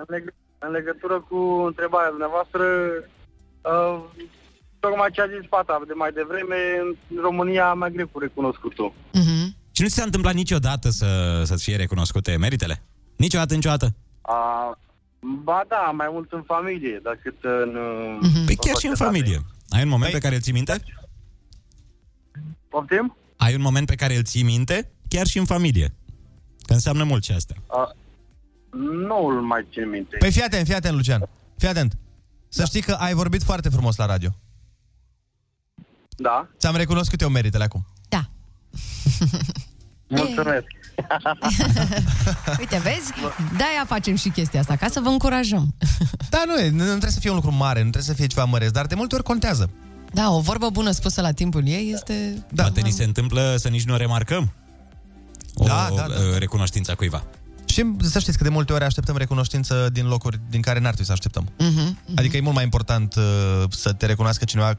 În, 0.00 0.04
leg- 0.14 0.34
în 0.58 0.70
legătură 0.70 1.20
cu 1.28 1.36
întrebarea 1.70 2.10
dumneavoastră, 2.10 2.64
uh, 3.72 3.96
tocmai 4.80 5.10
ce 5.12 5.20
a 5.20 5.26
zis 5.26 5.48
Pata 5.48 5.82
de 5.86 5.92
mai 5.92 6.12
devreme, 6.12 6.56
în 6.80 7.20
România 7.20 7.72
mai 7.74 7.92
greu 7.92 8.06
cu 8.12 8.18
recunoscutul. 8.18 8.92
Mhm. 9.12 9.56
Și 9.72 9.82
nu 9.82 9.88
ți 9.88 9.94
s-a 9.94 10.04
întâmplat 10.04 10.34
niciodată 10.34 10.90
să, 10.90 11.42
să-ți 11.44 11.64
fie 11.64 11.76
recunoscute 11.76 12.36
meritele? 12.36 12.82
Niciodată, 13.16 13.54
niciodată? 13.54 13.94
A, 14.20 14.38
ba 15.42 15.64
da, 15.68 15.92
mai 15.96 16.08
mult 16.10 16.32
în 16.32 16.42
familie 16.42 17.00
decât 17.02 17.36
în... 17.42 17.70
Mhm. 18.20 18.44
Păi 18.46 18.56
chiar 18.56 18.76
și 18.76 18.86
în 18.86 18.94
familie. 18.94 19.38
Ai 19.68 19.82
un 19.82 19.88
moment 19.88 20.12
pe 20.12 20.18
care 20.18 20.34
îl 20.34 20.40
ții 20.40 20.52
minte? 20.52 20.82
Poftim? 22.68 23.16
Ai 23.36 23.54
un 23.54 23.60
moment 23.60 23.86
pe 23.86 23.94
care 23.94 24.16
îl 24.16 24.22
ții 24.22 24.42
minte? 24.42 24.90
Chiar 25.08 25.26
și 25.26 25.38
în 25.38 25.44
familie. 25.44 25.94
Că 26.66 26.72
înseamnă 26.72 27.04
mult 27.04 27.24
și 27.24 27.32
astea. 27.32 27.56
A, 27.66 27.94
nu 29.06 29.26
îl 29.26 29.40
mai 29.40 29.66
țin 29.72 29.88
minte. 29.88 30.16
Păi 30.16 30.32
fii 30.32 30.42
atent, 30.42 30.66
fii 30.66 30.74
atent, 30.74 30.94
Lucian. 30.94 31.28
Fii 31.56 31.68
atent. 31.68 31.96
Să 32.48 32.64
știi 32.64 32.80
că 32.80 32.92
ai 32.92 33.14
vorbit 33.14 33.42
foarte 33.42 33.68
frumos 33.68 33.96
la 33.96 34.06
radio. 34.06 34.30
Da, 36.16 36.48
Ți-am 36.58 36.76
recunoscut 36.76 37.20
eu 37.20 37.28
meritele 37.28 37.64
acum. 37.64 37.86
Da. 38.08 38.28
mulțumesc. 40.08 40.64
Uite, 42.60 42.78
vezi? 42.78 43.12
De-aia 43.56 43.84
facem 43.86 44.14
și 44.14 44.28
chestia 44.28 44.60
asta, 44.60 44.76
ca 44.76 44.88
să 44.88 45.00
vă 45.00 45.08
încurajăm. 45.08 45.74
Da, 46.30 46.42
nu, 46.46 46.58
e, 46.58 46.70
nu 46.70 46.76
nu 46.76 46.84
trebuie 46.84 47.10
să 47.10 47.20
fie 47.20 47.30
un 47.30 47.34
lucru 47.36 47.52
mare, 47.52 47.82
nu 47.82 47.90
trebuie 47.90 48.02
să 48.02 48.12
fie 48.14 48.26
ceva 48.26 48.44
măreț, 48.44 48.70
dar 48.70 48.86
de 48.86 48.94
multe 48.94 49.14
ori 49.14 49.24
contează. 49.24 49.70
Da, 50.12 50.30
o 50.30 50.40
vorbă 50.40 50.70
bună 50.70 50.90
spusă 50.90 51.20
la 51.20 51.32
timpul 51.32 51.66
ei 51.66 51.90
este... 51.92 52.44
Da. 52.50 52.62
Poate 52.62 52.80
ni 52.80 52.90
se 52.90 53.04
întâmplă 53.04 53.54
să 53.58 53.68
nici 53.68 53.84
nu 53.84 53.96
remarcăm 53.96 54.52
o, 55.54 55.64
Da, 55.64 55.88
da, 55.96 56.06
da. 56.08 56.14
uh, 56.14 56.38
recunoștință 56.38 56.94
cuiva. 56.94 57.24
Și 57.74 57.86
să 58.00 58.18
știți 58.18 58.38
că 58.38 58.44
de 58.44 58.50
multe 58.50 58.72
ori 58.72 58.84
așteptăm 58.84 59.16
recunoștință 59.16 59.88
din 59.92 60.06
locuri 60.06 60.38
din 60.50 60.60
care 60.60 60.78
n-ar 60.78 60.88
trebui 60.88 61.06
să 61.06 61.12
așteptăm. 61.12 61.52
Mhm. 61.58 61.98
Adică 62.16 62.36
e 62.36 62.40
mult 62.40 62.54
mai 62.54 62.64
important 62.64 63.14
uh, 63.14 63.22
să 63.68 63.92
te 63.92 64.06
recunoască 64.06 64.44
cineva 64.44 64.78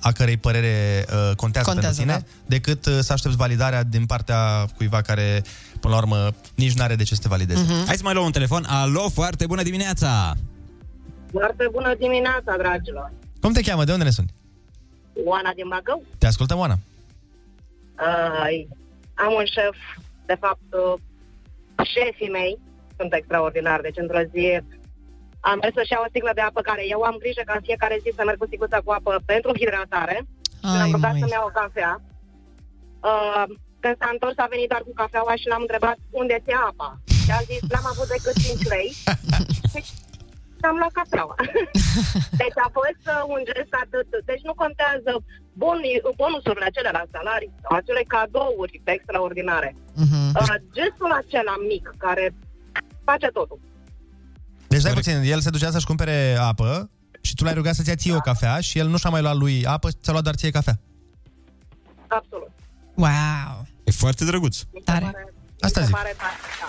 a 0.00 0.12
cărei 0.12 0.36
părere 0.36 1.04
uh, 1.08 1.36
contează, 1.36 1.70
Contează, 1.70 2.02
pentru 2.02 2.16
tine, 2.16 2.26
decât 2.46 2.86
uh, 2.86 2.98
să 3.00 3.12
aștepți 3.12 3.36
validarea 3.36 3.82
din 3.82 4.06
partea 4.06 4.66
cuiva 4.76 5.00
care, 5.00 5.42
până 5.80 5.94
la 5.94 6.00
urmă, 6.00 6.30
nici 6.54 6.72
n-are 6.72 6.94
de 6.94 7.02
ce 7.02 7.14
să 7.14 7.20
te 7.22 7.28
valideze. 7.28 7.62
Mhm. 7.62 7.86
Hai 7.86 7.96
să 7.96 8.02
mai 8.04 8.14
luăm 8.14 8.26
un 8.26 8.32
telefon. 8.32 8.64
Alo, 8.68 9.08
foarte 9.08 9.46
bună 9.46 9.62
dimineața! 9.62 10.34
Foarte 11.30 11.68
bună 11.72 11.94
dimineața, 11.98 12.54
dragilor! 12.58 13.12
Cum 13.40 13.52
te 13.52 13.60
cheamă? 13.60 13.84
De 13.84 13.92
unde 13.92 14.04
ne 14.04 14.10
suni? 14.10 14.34
Oana 15.24 15.50
din 15.54 15.68
Bacău. 15.68 16.02
Te 16.18 16.26
ascultăm, 16.26 16.58
Oana. 16.58 16.78
Uh, 17.98 18.66
am 19.14 19.32
un 19.38 19.44
șef, 19.44 19.76
de 20.26 20.36
fapt, 20.40 20.68
uh, 20.70 21.00
șefii 21.94 22.30
mei 22.38 22.58
sunt 22.98 23.14
extraordinari. 23.14 23.82
Deci, 23.82 24.02
într-o 24.04 24.22
zi, 24.32 24.46
am 25.40 25.58
mers 25.62 25.74
să-și 25.74 25.92
iau 25.92 26.02
o 26.06 26.10
sticlă 26.12 26.30
de 26.34 26.40
apă 26.40 26.60
care 26.60 26.82
eu 26.94 27.00
am 27.10 27.16
grijă 27.22 27.42
ca 27.44 27.54
în 27.56 27.64
fiecare 27.68 27.96
zi 28.02 28.10
să 28.16 28.22
merg 28.24 28.38
cu 28.38 28.46
sticluța 28.46 28.78
cu 28.84 28.90
apă 28.98 29.12
pentru 29.32 29.50
hidratare. 29.60 30.16
și 30.68 30.74
l-am 30.78 30.88
Ai, 30.88 30.94
rugat 30.96 31.10
măi. 31.12 31.20
să-mi 31.20 31.36
iau 31.36 31.46
o 31.50 31.56
cafea. 31.60 31.92
Uh, 33.10 33.44
când 33.82 33.96
s-a 34.00 34.08
întors, 34.12 34.36
a 34.38 34.52
venit 34.54 34.68
doar 34.72 34.82
cu 34.86 34.92
cafeaua 35.02 35.34
și 35.40 35.46
l-am 35.50 35.64
întrebat 35.66 35.98
unde 36.20 36.36
ți 36.44 36.52
apa. 36.70 36.88
Și 37.24 37.30
a 37.38 37.40
zis, 37.50 37.62
n-am 37.72 37.86
avut 37.92 38.08
decât 38.14 38.36
5 38.42 38.62
lei. 38.74 38.88
Deci, 39.74 39.90
am 40.70 40.76
luat 40.82 40.92
cafeaua. 41.00 41.34
deci 42.42 42.58
a 42.66 42.68
fost 42.78 43.02
uh, 43.14 43.20
un 43.34 43.40
gest 43.50 43.72
atât. 43.84 44.08
Deci 44.30 44.42
nu 44.48 44.54
contează 44.62 45.12
boni, 45.62 45.90
bonusurile 46.20 46.66
acelea 46.70 46.94
la 46.98 47.04
salarii 47.14 47.52
sau 47.62 47.72
acele 47.80 48.02
cadouri 48.14 48.80
extraordinare. 48.96 49.70
Mhm. 50.04 50.20
Uh, 50.40 50.54
gestul 50.78 51.10
acela 51.22 51.54
mic 51.70 51.84
care 52.04 52.24
face 53.08 53.28
totul. 53.38 53.58
Deci, 54.72 54.82
dai 54.86 54.92
puțin, 55.00 55.16
el 55.34 55.40
se 55.40 55.50
ducea 55.56 55.70
să-și 55.74 55.90
cumpere 55.90 56.16
apă 56.50 56.90
și 57.26 57.34
tu 57.34 57.44
l-ai 57.44 57.54
rugat 57.60 57.74
să-ți 57.74 57.88
ia 57.88 57.94
ție 58.02 58.14
o 58.20 58.26
cafea 58.30 58.60
și 58.60 58.78
el 58.78 58.88
nu 58.88 58.96
și-a 58.96 59.10
mai 59.10 59.22
luat 59.22 59.36
lui 59.36 59.66
apă, 59.66 59.88
ți-a 60.02 60.12
luat 60.12 60.24
doar 60.24 60.34
ție 60.34 60.50
cafea. 60.50 60.76
Absolut. 62.18 62.50
Wow! 62.94 63.66
E 63.84 63.90
foarte 63.90 64.24
drăguț. 64.24 64.56
Mi 64.62 64.82
se 64.84 64.92
Tare. 64.92 65.04
pare- 65.04 65.34
Asta 65.60 65.80
mi 65.80 65.86
se 65.86 65.90
zic. 65.92 65.94
pare 66.00 66.14
tare, 66.16 66.36
da. 66.60 66.66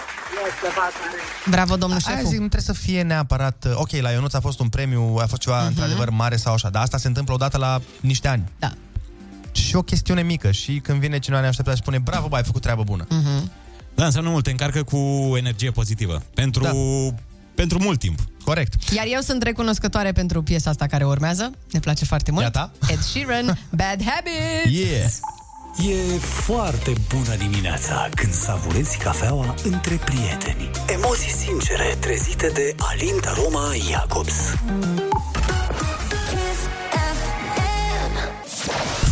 Bravo, 1.50 1.76
domnul 1.76 2.00
Aia 2.06 2.16
șefu. 2.16 2.30
zic, 2.30 2.40
nu 2.40 2.48
trebuie 2.48 2.76
să 2.76 2.84
fie 2.84 3.02
neapărat... 3.02 3.68
Ok, 3.74 3.92
la 3.92 4.10
Ionuț 4.10 4.34
a 4.34 4.40
fost 4.40 4.60
un 4.60 4.70
premiu, 4.70 5.18
a 5.22 5.26
fost 5.26 5.42
ceva 5.42 5.64
uh-huh. 5.64 5.68
într-adevăr 5.68 6.10
mare 6.10 6.36
sau 6.36 6.54
așa, 6.54 6.70
dar 6.70 6.82
asta 6.82 6.98
se 6.98 7.08
întâmplă 7.08 7.34
odată 7.34 7.58
la 7.58 7.82
niște 8.00 8.28
ani. 8.28 8.44
Da. 8.60 8.72
Și 9.52 9.76
o 9.76 9.82
chestiune 9.82 10.22
mică 10.22 10.52
și 10.52 10.80
când 10.80 11.00
vine 11.00 11.20
cineva 11.20 11.42
neașteptat 11.42 11.76
și 11.76 11.82
spune 11.82 11.98
bravo, 12.00 12.28
bă, 12.28 12.36
ai 12.36 12.44
făcut 12.44 12.62
treabă 12.62 12.84
bună. 12.84 13.06
Mhm. 13.10 13.52
Da, 13.96 14.06
înseamnă 14.06 14.30
mult, 14.30 14.44
te 14.44 14.52
încarcă 14.52 14.84
cu 14.84 14.98
energie 15.38 15.72
pozitivă. 15.72 16.24
Pentru, 16.34 16.64
da. 16.64 16.72
pentru 17.56 17.80
mult 17.80 18.00
timp. 18.00 18.20
Corect. 18.44 18.90
Iar 18.90 19.06
eu 19.08 19.20
sunt 19.20 19.44
recunoscătoare 19.44 20.12
pentru 20.12 20.44
piesa 20.44 20.70
asta 20.70 20.88
care 20.88 21.06
urmează. 21.06 21.52
Ne 21.72 21.80
place 21.80 22.06
foarte 22.06 22.32
mult. 22.32 22.44
Iată. 22.44 22.72
Ed 22.88 23.00
Sheeran, 23.00 23.60
Bad 23.70 24.04
Habits. 24.04 24.80
Yeah! 24.80 25.12
E 25.78 26.18
foarte 26.20 26.94
bună 27.14 27.36
dimineața 27.36 28.10
când 28.16 28.34
savurezi 28.34 28.98
cafeaua 28.98 29.56
între 29.64 30.00
prieteni. 30.06 30.70
Emoții 30.88 31.32
sincere 31.32 31.96
trezite 32.00 32.48
de 32.48 32.76
Alinta 32.78 33.34
Roma 33.44 33.72
Jacobs. 33.90 34.54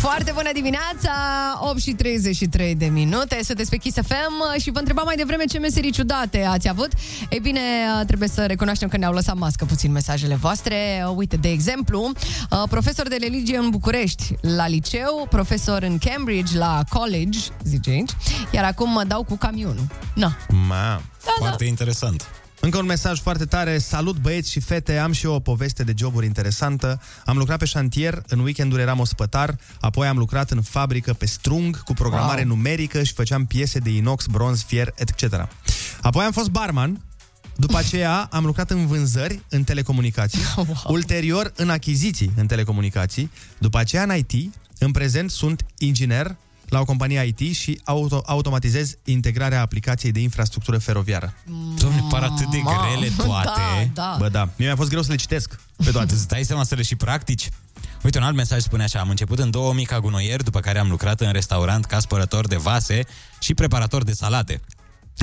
Foarte 0.04 0.32
bună 0.34 0.50
dimineața, 0.52 1.12
8 1.60 1.78
și 1.78 1.92
33 1.92 2.74
de 2.74 2.86
minute, 2.86 3.40
sunteți 3.42 3.70
pe 3.70 3.76
Kiss 3.76 3.96
FM 3.96 4.58
și 4.60 4.70
vă 4.70 4.78
întrebam 4.78 5.04
mai 5.04 5.16
devreme 5.16 5.44
ce 5.44 5.58
meserii 5.58 5.90
ciudate 5.90 6.44
ați 6.44 6.68
avut. 6.68 6.88
Ei 7.30 7.40
bine, 7.40 7.60
trebuie 8.06 8.28
să 8.28 8.46
recunoaștem 8.46 8.88
că 8.88 8.96
ne-au 8.96 9.12
lăsat 9.12 9.36
mască 9.36 9.64
puțin 9.64 9.92
mesajele 9.92 10.34
voastre. 10.34 11.04
Uite, 11.14 11.36
de 11.36 11.48
exemplu, 11.50 12.12
profesor 12.70 13.08
de 13.08 13.16
religie 13.20 13.56
în 13.56 13.70
București 13.70 14.34
la 14.40 14.68
liceu, 14.68 15.26
profesor 15.30 15.82
în 15.82 15.98
Cambridge 15.98 16.58
la 16.58 16.82
college, 16.88 17.38
zice 17.62 17.90
aici, 17.90 18.10
iar 18.50 18.64
acum 18.64 18.90
mă 18.90 19.04
dau 19.04 19.22
cu 19.22 19.36
camionul. 19.36 19.86
Na. 20.14 20.36
Ma. 20.68 21.02
Foarte 21.38 21.64
interesant. 21.64 22.26
Încă 22.64 22.78
un 22.78 22.86
mesaj 22.86 23.20
foarte 23.20 23.44
tare. 23.44 23.78
Salut 23.78 24.16
băieți 24.16 24.50
și 24.50 24.60
fete, 24.60 24.98
am 24.98 25.12
și 25.12 25.24
eu 25.24 25.32
o 25.32 25.40
poveste 25.40 25.82
de 25.82 25.92
joburi 25.96 26.26
interesantă. 26.26 27.00
Am 27.24 27.36
lucrat 27.36 27.58
pe 27.58 27.64
șantier, 27.64 28.22
în 28.26 28.38
weekenduri 28.38 28.82
eram 28.82 28.98
ospătar, 28.98 29.56
apoi 29.80 30.06
am 30.06 30.18
lucrat 30.18 30.50
în 30.50 30.62
fabrică 30.62 31.12
pe 31.12 31.26
strung 31.26 31.82
cu 31.82 31.92
programare 31.92 32.40
Wow. 32.40 32.56
numerică 32.56 33.02
și 33.02 33.12
făceam 33.12 33.46
piese 33.46 33.78
de 33.78 33.90
inox, 33.90 34.26
bronz, 34.26 34.62
fier, 34.62 34.94
etc. 34.94 35.48
Apoi 36.00 36.24
am 36.24 36.32
fost 36.32 36.48
barman, 36.48 37.02
după 37.56 37.76
aceea 37.76 38.28
am 38.30 38.44
lucrat 38.44 38.70
în 38.70 38.86
vânzări 38.86 39.40
în 39.48 39.64
telecomunicații, 39.64 40.40
wow. 40.56 40.66
ulterior 40.86 41.52
în 41.56 41.70
achiziții 41.70 42.32
în 42.36 42.46
telecomunicații, 42.46 43.30
după 43.58 43.78
aceea 43.78 44.02
în 44.02 44.16
IT, 44.16 44.54
în 44.78 44.90
prezent 44.90 45.30
sunt 45.30 45.64
inginer 45.78 46.36
la 46.74 46.80
o 46.80 46.84
companie 46.84 47.34
IT 47.36 47.54
și 47.54 47.80
auto- 47.80 48.24
automatizez 48.26 48.96
integrarea 49.04 49.60
aplicației 49.60 50.12
de 50.12 50.20
infrastructură 50.20 50.78
feroviară. 50.78 51.34
Doamne, 51.78 52.04
par 52.08 52.22
atât 52.22 52.50
de 52.50 52.58
grele 52.58 53.12
toate. 53.16 53.90
Da, 53.94 54.02
da. 54.02 54.16
Bă, 54.18 54.28
da. 54.28 54.48
Mie 54.56 54.66
mi-a 54.66 54.76
fost 54.76 54.88
greu 54.88 55.02
să 55.02 55.10
le 55.10 55.16
citesc 55.16 55.60
pe 55.84 55.90
toate. 55.90 56.14
Îți 56.14 56.28
dai 56.28 56.44
seama 56.44 56.64
să 56.64 56.74
le 56.74 56.82
și 56.82 56.96
practici? 56.96 57.48
Uite, 58.02 58.18
un 58.18 58.24
alt 58.24 58.36
mesaj 58.36 58.60
spune 58.60 58.82
așa, 58.82 59.00
am 59.00 59.08
început 59.08 59.38
în 59.38 59.50
2000 59.50 59.84
ca 59.84 60.00
gunoier, 60.00 60.42
după 60.42 60.60
care 60.60 60.78
am 60.78 60.88
lucrat 60.88 61.20
în 61.20 61.32
restaurant 61.32 61.84
ca 61.84 61.98
spărător 61.98 62.46
de 62.46 62.56
vase 62.56 63.00
și 63.40 63.54
preparator 63.54 64.04
de 64.04 64.12
salate. 64.12 64.60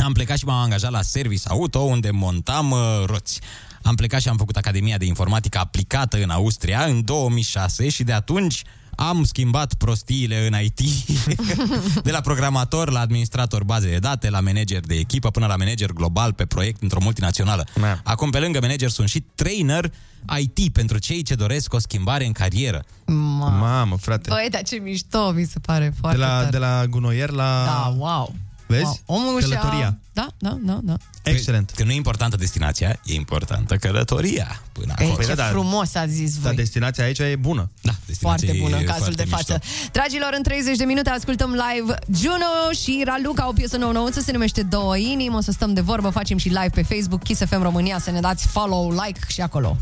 Am 0.04 0.14
plecat 0.14 0.38
și 0.38 0.46
m-am 0.46 0.62
angajat 0.62 0.92
la 0.92 1.02
service 1.02 1.48
auto, 1.48 1.80
unde 1.80 2.12
montam 2.12 2.72
uh, 2.72 3.04
roți. 3.06 3.40
Am 3.84 3.96
plecat 3.96 4.22
și 4.22 4.30
am 4.30 4.38
făcut 4.38 4.56
Academia 4.56 4.98
de 4.98 5.06
Informatică 5.06 5.58
aplicată 5.58 6.18
în 6.24 6.30
Austria 6.30 6.84
în 6.84 7.06
2006 7.06 7.90
și 7.90 8.04
de 8.04 8.14
atunci 8.14 8.64
am 8.96 9.24
schimbat 9.24 9.74
prostiile 9.74 10.48
în 10.48 10.62
IT 10.64 10.80
de 12.04 12.12
la 12.12 12.22
programator 12.22 12.92
la 12.92 13.00
administrator 13.00 13.64
baze 13.64 13.90
de 13.90 13.98
date, 13.98 14.30
la 14.30 14.40
manager 14.40 14.80
de 14.80 14.96
echipă 14.96 15.30
până 15.30 15.46
la 15.46 15.56
manager 15.56 15.92
global 15.92 16.34
pe 16.34 16.46
proiect 16.46 16.82
într-o 16.82 17.00
multinațională. 17.02 17.66
Acum, 18.04 18.30
pe 18.30 18.40
lângă 18.40 18.60
manager, 18.62 18.90
sunt 18.90 19.10
și 19.10 19.24
trainer 19.36 19.92
IT 20.40 20.74
pentru 20.74 20.98
cei 20.98 21.22
ce 21.22 21.36
doresc 21.36 21.74
o 21.74 21.80
schimbare 21.80 22.26
în 22.26 22.32
carieră. 22.32 22.84
Mamă, 23.06 23.98
frate. 24.00 24.30
Băi, 24.30 24.48
dar 24.52 24.62
ce 24.62 24.76
mișto, 24.76 25.32
mi 25.32 25.46
se 25.46 25.60
pare 25.60 25.86
De 25.86 25.96
foarte 26.00 26.18
la, 26.20 26.28
tare. 26.28 26.50
de 26.50 26.58
la 26.58 26.86
gunoier 26.90 27.30
la... 27.30 27.64
Da, 27.66 27.96
wow. 27.98 28.36
Vezi? 28.72 28.84
Wow. 28.84 29.00
Omul 29.06 29.42
și-a- 29.42 29.60
Călătoria. 29.60 29.98
Da, 30.14 30.28
da, 30.38 30.58
da, 30.62 30.80
da. 30.84 30.94
Excelent. 31.24 31.72
Că 31.76 31.84
nu 31.84 31.92
e 31.92 31.96
importantă 31.96 32.36
destinația, 32.36 33.00
e 33.06 33.14
importantă 33.14 33.76
călătoria 33.76 34.62
până 34.72 34.94
Ei, 35.00 35.06
acolo. 35.08 35.28
ce 35.28 35.42
frumos 35.42 35.96
a 35.96 36.06
zis 36.06 36.34
voi. 36.34 36.44
Dar 36.44 36.54
destinația 36.54 37.04
aici 37.04 37.20
e 37.20 37.36
bună. 37.40 37.70
Da, 37.82 37.92
Foarte 38.20 38.56
bună 38.60 38.78
în 38.78 38.84
cazul 38.84 39.14
de 39.14 39.26
față. 39.26 39.62
Dragilor, 39.92 40.34
în 40.38 40.44
30 40.44 40.78
de 40.78 40.84
minute 40.84 41.10
ascultăm 41.10 41.50
live 41.50 41.94
Juno 42.16 42.72
și 42.82 43.04
Raluca, 43.06 43.48
o 43.48 43.52
piesă 43.54 43.78
nouă 43.78 43.92
nouță, 43.92 44.20
se 44.20 44.32
numește 44.32 44.64
Două 44.64 44.98
Inimi. 44.98 45.36
O 45.36 45.42
să 45.42 45.52
stăm 45.52 45.74
de 45.74 45.82
vorbă, 45.82 46.10
facem 46.10 46.38
și 46.38 46.48
live 46.48 46.70
pe 46.74 46.82
Facebook, 46.82 47.24
Kiss 47.24 47.42
FM 47.46 47.62
România, 47.62 48.00
să 48.00 48.12
ne 48.12 48.20
dați 48.20 48.48
follow, 48.48 48.92
like 49.06 49.20
și 49.28 49.42
acolo. 49.42 49.78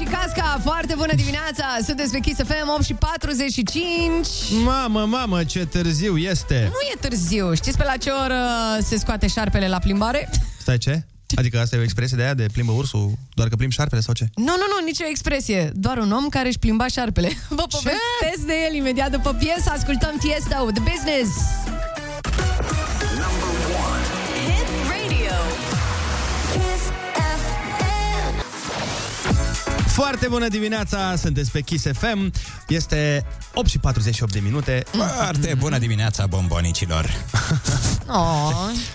Și 0.00 0.06
casca! 0.06 0.60
Foarte 0.64 0.94
bună 0.96 1.14
dimineața! 1.14 1.64
Sunteți 1.84 2.12
pe 2.12 2.18
Kiss 2.18 2.40
FM 2.44 2.68
8 2.74 2.84
și 2.84 2.94
45. 2.94 4.26
Mamă, 4.64 5.04
mamă, 5.06 5.44
ce 5.44 5.66
târziu 5.66 6.16
este! 6.16 6.60
Nu 6.64 6.78
e 6.92 7.08
târziu. 7.08 7.54
Știți 7.54 7.76
pe 7.76 7.84
la 7.84 7.96
ce 7.96 8.10
oră 8.10 8.42
se 8.82 8.96
scoate 8.96 9.26
șarpele 9.26 9.68
la 9.68 9.78
plimbare? 9.78 10.30
Stai 10.60 10.78
ce? 10.78 11.04
Adică 11.34 11.58
asta 11.58 11.76
e 11.76 11.78
o 11.78 11.82
expresie 11.82 12.16
de 12.16 12.22
aia 12.22 12.34
de 12.34 12.46
plimbă 12.52 12.72
ursul, 12.72 13.12
doar 13.34 13.48
că 13.48 13.56
plimbi 13.56 13.74
șarpele 13.74 14.00
sau 14.00 14.14
ce? 14.14 14.28
Nu, 14.34 14.44
nu, 14.44 14.66
nu, 14.72 14.84
nicio 14.84 15.04
expresie. 15.10 15.70
Doar 15.74 15.98
un 15.98 16.12
om 16.12 16.28
care 16.28 16.48
își 16.48 16.58
plimba 16.58 16.86
șarpele. 16.86 17.28
Vă 17.48 17.64
povestesc 17.70 18.46
de 18.46 18.54
el 18.68 18.74
imediat 18.74 19.10
după 19.10 19.32
piesă. 19.32 19.70
Ascultăm 19.70 20.14
Tiesto, 20.20 20.70
The 20.74 20.82
Business. 20.90 21.30
Foarte 30.00 30.28
bună 30.28 30.48
dimineața, 30.48 31.16
sunteți 31.16 31.50
pe 31.50 31.60
Kiss 31.60 31.86
FM. 31.92 32.32
Este 32.68 33.26
8 33.54 33.68
și 33.68 33.78
48 33.78 34.32
de 34.32 34.40
minute. 34.40 34.82
Foarte 34.90 35.54
bună 35.58 35.78
dimineața, 35.78 36.26
bombonicilor. 36.26 37.06
Oh. 38.12 38.52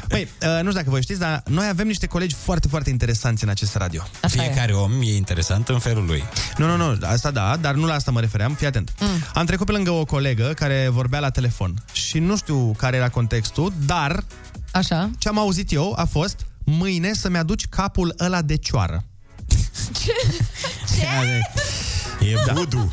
Băi, 0.07 0.21
uh, 0.41 0.47
nu 0.47 0.57
știu 0.57 0.71
dacă 0.71 0.89
voi 0.89 1.01
știți, 1.01 1.19
dar 1.19 1.43
noi 1.45 1.67
avem 1.67 1.87
niște 1.87 2.05
colegi 2.05 2.35
foarte, 2.35 2.67
foarte 2.67 2.89
interesanți 2.89 3.43
în 3.43 3.49
acest 3.49 3.75
radio. 3.75 4.03
Fiecare 4.21 4.71
om 4.71 4.91
e 5.01 5.15
interesant 5.15 5.69
în 5.69 5.79
felul 5.79 6.05
lui. 6.05 6.23
Nu, 6.57 6.65
nu, 6.67 6.75
nu, 6.75 6.97
asta 7.07 7.31
da, 7.31 7.57
dar 7.61 7.73
nu 7.73 7.85
la 7.85 7.93
asta 7.93 8.11
mă 8.11 8.19
refeream, 8.19 8.53
fii 8.53 8.67
atent. 8.67 8.93
Mm. 8.99 9.07
Am 9.33 9.45
trecut 9.45 9.65
pe 9.65 9.71
lângă 9.71 9.91
o 9.91 10.05
colegă 10.05 10.53
care 10.55 10.87
vorbea 10.91 11.19
la 11.19 11.29
telefon 11.29 11.73
și 11.91 12.19
nu 12.19 12.37
știu 12.37 12.73
care 12.77 12.95
era 12.95 13.09
contextul, 13.09 13.73
dar 13.85 14.23
Așa. 14.71 15.09
ce 15.17 15.27
am 15.27 15.39
auzit 15.39 15.71
eu 15.71 15.93
a 15.97 16.05
fost 16.05 16.45
mâine 16.63 17.13
să-mi 17.13 17.37
aduci 17.37 17.67
capul 17.67 18.13
ăla 18.19 18.41
de 18.41 18.55
cioară. 18.55 19.03
E 22.19 22.35
voodoo. 22.53 22.91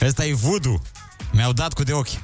Ăsta 0.00 0.24
e 0.24 0.32
voodoo. 0.32 0.80
Mi-au 1.32 1.52
dat 1.52 1.72
cu 1.72 1.82
de 1.82 1.92
ochi. 1.92 2.18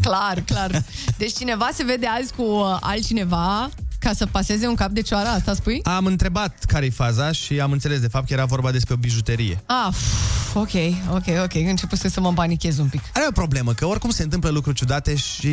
Clar, 0.00 0.40
clar. 0.40 0.82
Deci 1.16 1.32
cineva 1.32 1.70
se 1.74 1.84
vede 1.84 2.06
azi 2.06 2.32
cu 2.32 2.42
uh, 2.42 2.76
altcineva 2.80 3.70
ca 4.00 4.12
să 4.12 4.26
paseze 4.26 4.66
un 4.66 4.74
cap 4.74 4.90
de 4.90 5.00
cioară, 5.00 5.28
asta 5.28 5.54
spui? 5.54 5.80
Am 5.84 6.06
întrebat 6.06 6.64
care-i 6.64 6.90
faza 6.90 7.32
și 7.32 7.60
am 7.60 7.72
înțeles 7.72 8.00
de 8.00 8.08
fapt 8.08 8.26
că 8.26 8.32
era 8.32 8.44
vorba 8.44 8.70
despre 8.70 8.94
o 8.94 8.96
bijuterie. 8.96 9.62
Ah, 9.66 9.88
pf, 9.90 10.54
ok, 10.54 10.70
ok, 11.10 11.24
ok. 11.44 11.54
Începuse 11.54 12.08
să 12.08 12.20
mă 12.20 12.32
panichez 12.32 12.78
un 12.78 12.86
pic. 12.86 13.00
Are 13.14 13.24
o 13.28 13.32
problemă, 13.32 13.72
că 13.72 13.86
oricum 13.86 14.10
se 14.10 14.22
întâmplă 14.22 14.50
lucruri 14.50 14.76
ciudate 14.76 15.14
și 15.16 15.48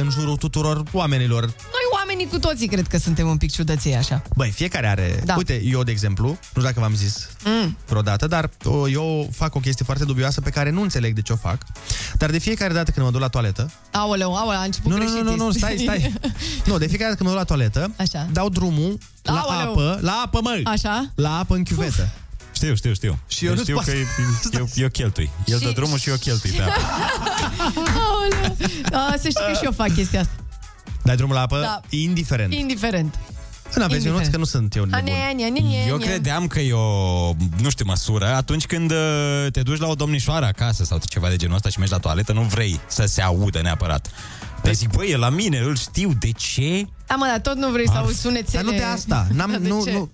în 0.00 0.10
jurul 0.10 0.36
tuturor 0.36 0.82
oamenilor. 0.92 1.40
Noi 1.44 1.84
oamenii 1.94 2.26
cu 2.26 2.38
toții 2.38 2.66
cred 2.68 2.86
că 2.86 2.98
suntem 2.98 3.28
un 3.28 3.36
pic 3.36 3.52
ciudății 3.52 3.94
așa. 3.94 4.22
Băi, 4.36 4.50
fiecare 4.50 4.86
are... 4.88 5.22
Da. 5.24 5.34
Uite, 5.36 5.62
eu, 5.64 5.82
de 5.82 5.90
exemplu, 5.90 6.26
nu 6.26 6.36
știu 6.48 6.62
dacă 6.62 6.80
v-am 6.80 6.94
zis 6.94 7.30
Mm. 7.44 7.76
vreodată, 7.88 8.26
dar 8.26 8.50
o, 8.64 8.88
eu 8.88 9.28
fac 9.32 9.54
o 9.54 9.58
chestie 9.60 9.84
foarte 9.84 10.04
dubioasă 10.04 10.40
pe 10.40 10.50
care 10.50 10.70
nu 10.70 10.82
înțeleg 10.82 11.14
de 11.14 11.22
ce 11.22 11.32
o 11.32 11.36
fac. 11.36 11.58
Dar 12.18 12.30
de 12.30 12.38
fiecare 12.38 12.72
dată 12.72 12.90
când 12.90 13.06
mă 13.06 13.12
duc 13.12 13.20
la 13.20 13.28
toaletă, 13.28 13.70
Aoleu, 13.90 14.34
aoleu, 14.34 14.60
a 14.60 14.64
început 14.64 14.90
nu, 14.90 14.96
nu, 14.96 15.02
greșit. 15.04 15.24
nu, 15.24 15.36
nu, 15.36 15.44
nu, 15.44 15.50
stai, 15.52 15.76
stai. 15.78 16.12
Nu, 16.66 16.78
de 16.78 16.86
fiecare 16.86 17.10
dată 17.10 17.22
când 17.22 17.28
mă 17.28 17.34
duc 17.34 17.38
la 17.38 17.44
toaletă, 17.44 17.91
Așa. 17.96 18.28
dau 18.32 18.48
drumul 18.48 18.98
la 19.22 19.32
Aoleu. 19.40 19.70
apă, 19.70 19.98
la 20.02 20.22
apă, 20.24 20.40
mă! 20.42 20.60
Așa? 20.64 21.10
La 21.14 21.38
apă 21.38 21.54
în 21.54 21.62
chiuvetă. 21.64 22.08
Știu, 22.54 22.74
știu, 22.74 22.92
știu. 22.94 23.18
Și 23.28 23.46
eu 23.46 23.54
nu 23.54 23.60
știu 23.60 23.74
pot 23.74 23.84
că 23.84 23.90
să- 23.90 23.96
e, 23.96 24.56
eu, 24.58 24.68
eu 24.74 24.88
cheltui. 24.88 25.30
El 25.44 25.58
dă 25.58 25.68
Și- 25.68 25.74
drumul 25.74 25.98
și 25.98 26.08
eu 26.08 26.16
cheltui 26.16 26.50
pe 26.50 26.62
apă. 26.62 26.80
Aoleu. 27.76 28.56
A, 28.92 29.14
să 29.20 29.28
știi 29.28 29.44
că 29.46 29.52
și 29.56 29.64
eu 29.64 29.72
fac 29.72 29.94
chestia 29.94 30.20
asta. 30.20 30.32
Dai 31.02 31.16
drumul 31.16 31.34
la 31.34 31.40
apă, 31.40 31.60
Da. 31.60 31.80
indiferent. 31.88 32.52
Indiferent. 32.52 33.14
Nu 33.76 33.82
aveți 33.82 34.06
indiferent. 34.06 34.14
Ionuț, 34.14 34.26
că 34.32 34.36
nu 34.36 34.44
sunt 34.44 34.74
eu 34.76 34.84
nebun. 34.84 34.98
Ania, 35.08 35.26
ania, 35.28 35.46
ania, 35.46 35.84
Eu 35.86 35.94
ania. 35.94 36.06
credeam 36.06 36.46
că 36.46 36.60
e 36.60 36.72
o, 36.72 37.32
nu 37.60 37.70
știu, 37.70 37.84
măsură 37.84 38.26
atunci 38.34 38.66
când 38.66 38.90
uh, 38.90 39.46
te 39.52 39.62
duci 39.62 39.78
la 39.78 39.86
o 39.86 39.94
domnișoară 39.94 40.44
acasă 40.46 40.84
sau 40.84 41.00
ceva 41.08 41.28
de 41.28 41.36
genul 41.36 41.54
ăsta 41.54 41.68
și 41.68 41.78
mergi 41.78 41.92
la 41.92 41.98
toaletă, 41.98 42.32
nu 42.32 42.42
vrei 42.42 42.80
să 42.86 43.04
se 43.06 43.22
audă 43.22 43.60
neapărat. 43.62 44.10
Dar 44.62 44.72
zic, 44.74 44.90
băi, 44.90 45.10
e 45.10 45.16
la 45.16 45.28
mine, 45.28 45.58
îl 45.58 45.76
știu, 45.76 46.12
de 46.18 46.30
ce? 46.30 46.86
Da, 47.06 47.14
mă, 47.14 47.26
dar 47.30 47.40
tot 47.40 47.56
nu 47.56 47.70
vrei 47.70 47.88
să 47.88 47.94
auzi 47.96 48.20
sunetele. 48.20 48.62
Dar 48.62 48.72
nu 48.72 48.78
de 48.78 48.82
asta. 48.84 49.26
N-am, 49.32 49.50
Da, 49.52 49.58
de 49.58 49.68
nu, 49.68 49.84
ce? 49.84 49.92
nu, 49.92 50.10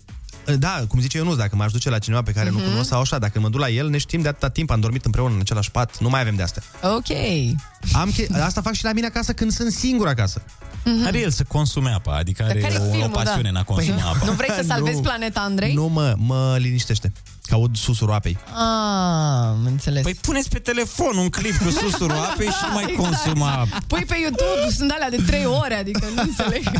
da, 0.59 0.84
cum 0.88 1.01
zice 1.01 1.16
Ionuț, 1.16 1.36
dacă 1.36 1.57
m-aș 1.57 1.72
duce 1.72 1.90
la 1.90 1.99
cineva 1.99 2.22
pe 2.22 2.32
care 2.32 2.51
Mhm. 2.51 2.59
nu 2.59 2.68
cunosc 2.68 2.88
sau 2.88 3.01
așa, 3.01 3.18
dacă 3.18 3.40
mă 3.40 3.49
duc 3.49 3.61
la 3.61 3.68
el, 3.68 3.88
ne 3.88 3.99
știm 3.99 4.20
de 4.22 4.28
atâta 4.28 4.49
timp, 4.49 4.70
am 4.70 4.80
dormit 4.80 5.05
împreună 5.05 5.34
în 5.34 5.40
același 5.40 5.70
pat, 5.70 5.99
nu 6.01 6.09
mai 6.09 6.20
avem 6.20 6.34
de 6.36 6.42
astea. 6.42 6.62
Ok. 6.82 7.16
Am 7.92 8.12
che- 8.12 8.40
asta 8.42 8.61
fac 8.61 8.72
și 8.74 8.84
la 8.84 8.92
mine 8.92 9.07
acasă 9.07 9.32
când 9.32 9.53
sunt 9.53 9.72
singur 9.72 10.07
acasă. 10.09 10.42
Are 11.05 11.18
el 11.18 11.30
să 11.30 11.44
consume 11.49 11.90
apa, 11.90 12.16
adică 12.16 12.42
Dar 12.42 12.51
are 12.51 12.61
care 12.61 12.74
e 12.74 12.78
o, 12.78 12.86
o 12.88 12.90
filmul, 12.90 13.09
pasiune 13.11 13.42
da? 13.42 13.49
în 13.49 13.57
a 13.57 13.62
consuma 13.62 13.94
Păi, 13.94 14.05
apa. 14.14 14.24
Nu 14.26 14.32
vrei 14.32 14.51
să 14.51 14.62
salvezi 14.72 14.96
Nu. 14.96 15.03
planeta, 15.03 15.40
Andrei? 15.40 15.74
Nu 15.74 15.86
mă, 15.86 16.14
mă 16.18 16.57
liniștește. 16.59 17.12
Că 17.49 17.55
aud 17.55 17.76
susurul 17.76 18.14
apei. 18.14 18.38
Ah, 18.46 19.49
am 19.49 19.62
înțeles. 19.66 20.03
Păi 20.03 20.14
puneți 20.14 20.49
pe 20.49 20.59
telefon 20.59 21.16
un 21.16 21.28
clip 21.28 21.57
cu 21.57 21.70
susurul 21.70 22.16
apei 22.16 22.46
și 22.46 22.64
nu 22.68 22.72
mai 22.72 22.84
Exact. 22.88 23.09
consuma 23.09 23.66
Pui 23.86 24.05
pe 24.05 24.16
YouTube, 24.20 24.70
sunt 24.76 24.90
alea 24.90 25.11
de 25.11 25.22
3 25.26 25.44
ore, 25.44 25.74
adică 25.74 26.07
nu 26.14 26.22
înțeleg. 26.22 26.70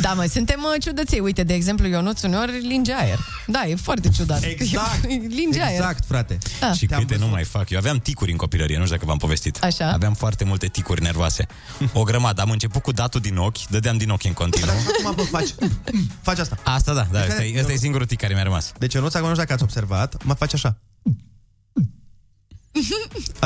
Da, 0.00 0.12
mă, 0.12 0.24
suntem 0.24 0.60
uh, 0.74 0.82
ciudăței. 0.82 1.20
Uite, 1.20 1.42
de 1.42 1.54
exemplu, 1.54 1.86
Ionuț 1.86 2.22
uneori 2.22 2.66
linge 2.66 2.92
aer. 2.92 3.18
Da, 3.46 3.66
e 3.66 3.74
foarte 3.74 4.08
ciudat. 4.08 4.42
Exact. 4.42 5.04
linge 5.40 5.62
aer. 5.62 5.78
Exact, 5.78 6.04
frate. 6.06 6.38
Da. 6.60 6.72
Și 6.72 6.86
Te-am 6.86 7.00
câte 7.00 7.12
nu 7.14 7.18
văzut. 7.18 7.34
mai 7.34 7.44
fac. 7.44 7.70
Eu 7.70 7.78
aveam 7.78 7.98
ticuri 7.98 8.30
în 8.30 8.36
copilărie, 8.36 8.76
nu 8.76 8.82
știu 8.84 8.94
dacă 8.96 9.06
v-am 9.08 9.18
povestit. 9.18 9.62
Așa. 9.62 9.90
Aveam 9.92 10.14
foarte 10.14 10.44
multe 10.44 10.66
ticuri 10.66 11.02
nervoase. 11.02 11.46
O 11.92 12.02
grămadă. 12.02 12.40
Am 12.40 12.50
început 12.50 12.82
cu 12.82 12.92
datul 12.92 13.20
din 13.20 13.36
ochi, 13.36 13.66
dădeam 13.68 13.96
din 13.96 14.10
ochi 14.10 14.24
în 14.24 14.32
continuu. 14.32 14.74
Acum 15.04 15.14
bă, 15.14 15.22
faci, 15.22 15.54
faci 16.22 16.38
asta. 16.38 16.56
Asta 16.64 16.94
da, 16.94 17.06
da, 17.10 17.18
Deci, 17.18 17.28
ăsta 17.28 17.44
e, 17.44 17.58
ăsta 17.60 17.72
e 17.72 17.76
singurul 17.76 18.06
tic 18.06 18.20
care 18.20 18.34
mi-a 18.34 18.42
rămas. 18.42 18.72
Deci 18.78 18.92
Ionuț, 18.94 19.14
acum 19.14 19.26
nu 19.28 19.34
știu 19.34 19.44
dacă 19.46 19.52
ați 19.54 19.62
observat, 19.62 20.07
mă 20.24 20.34
face 20.34 20.56
așa. 20.56 20.78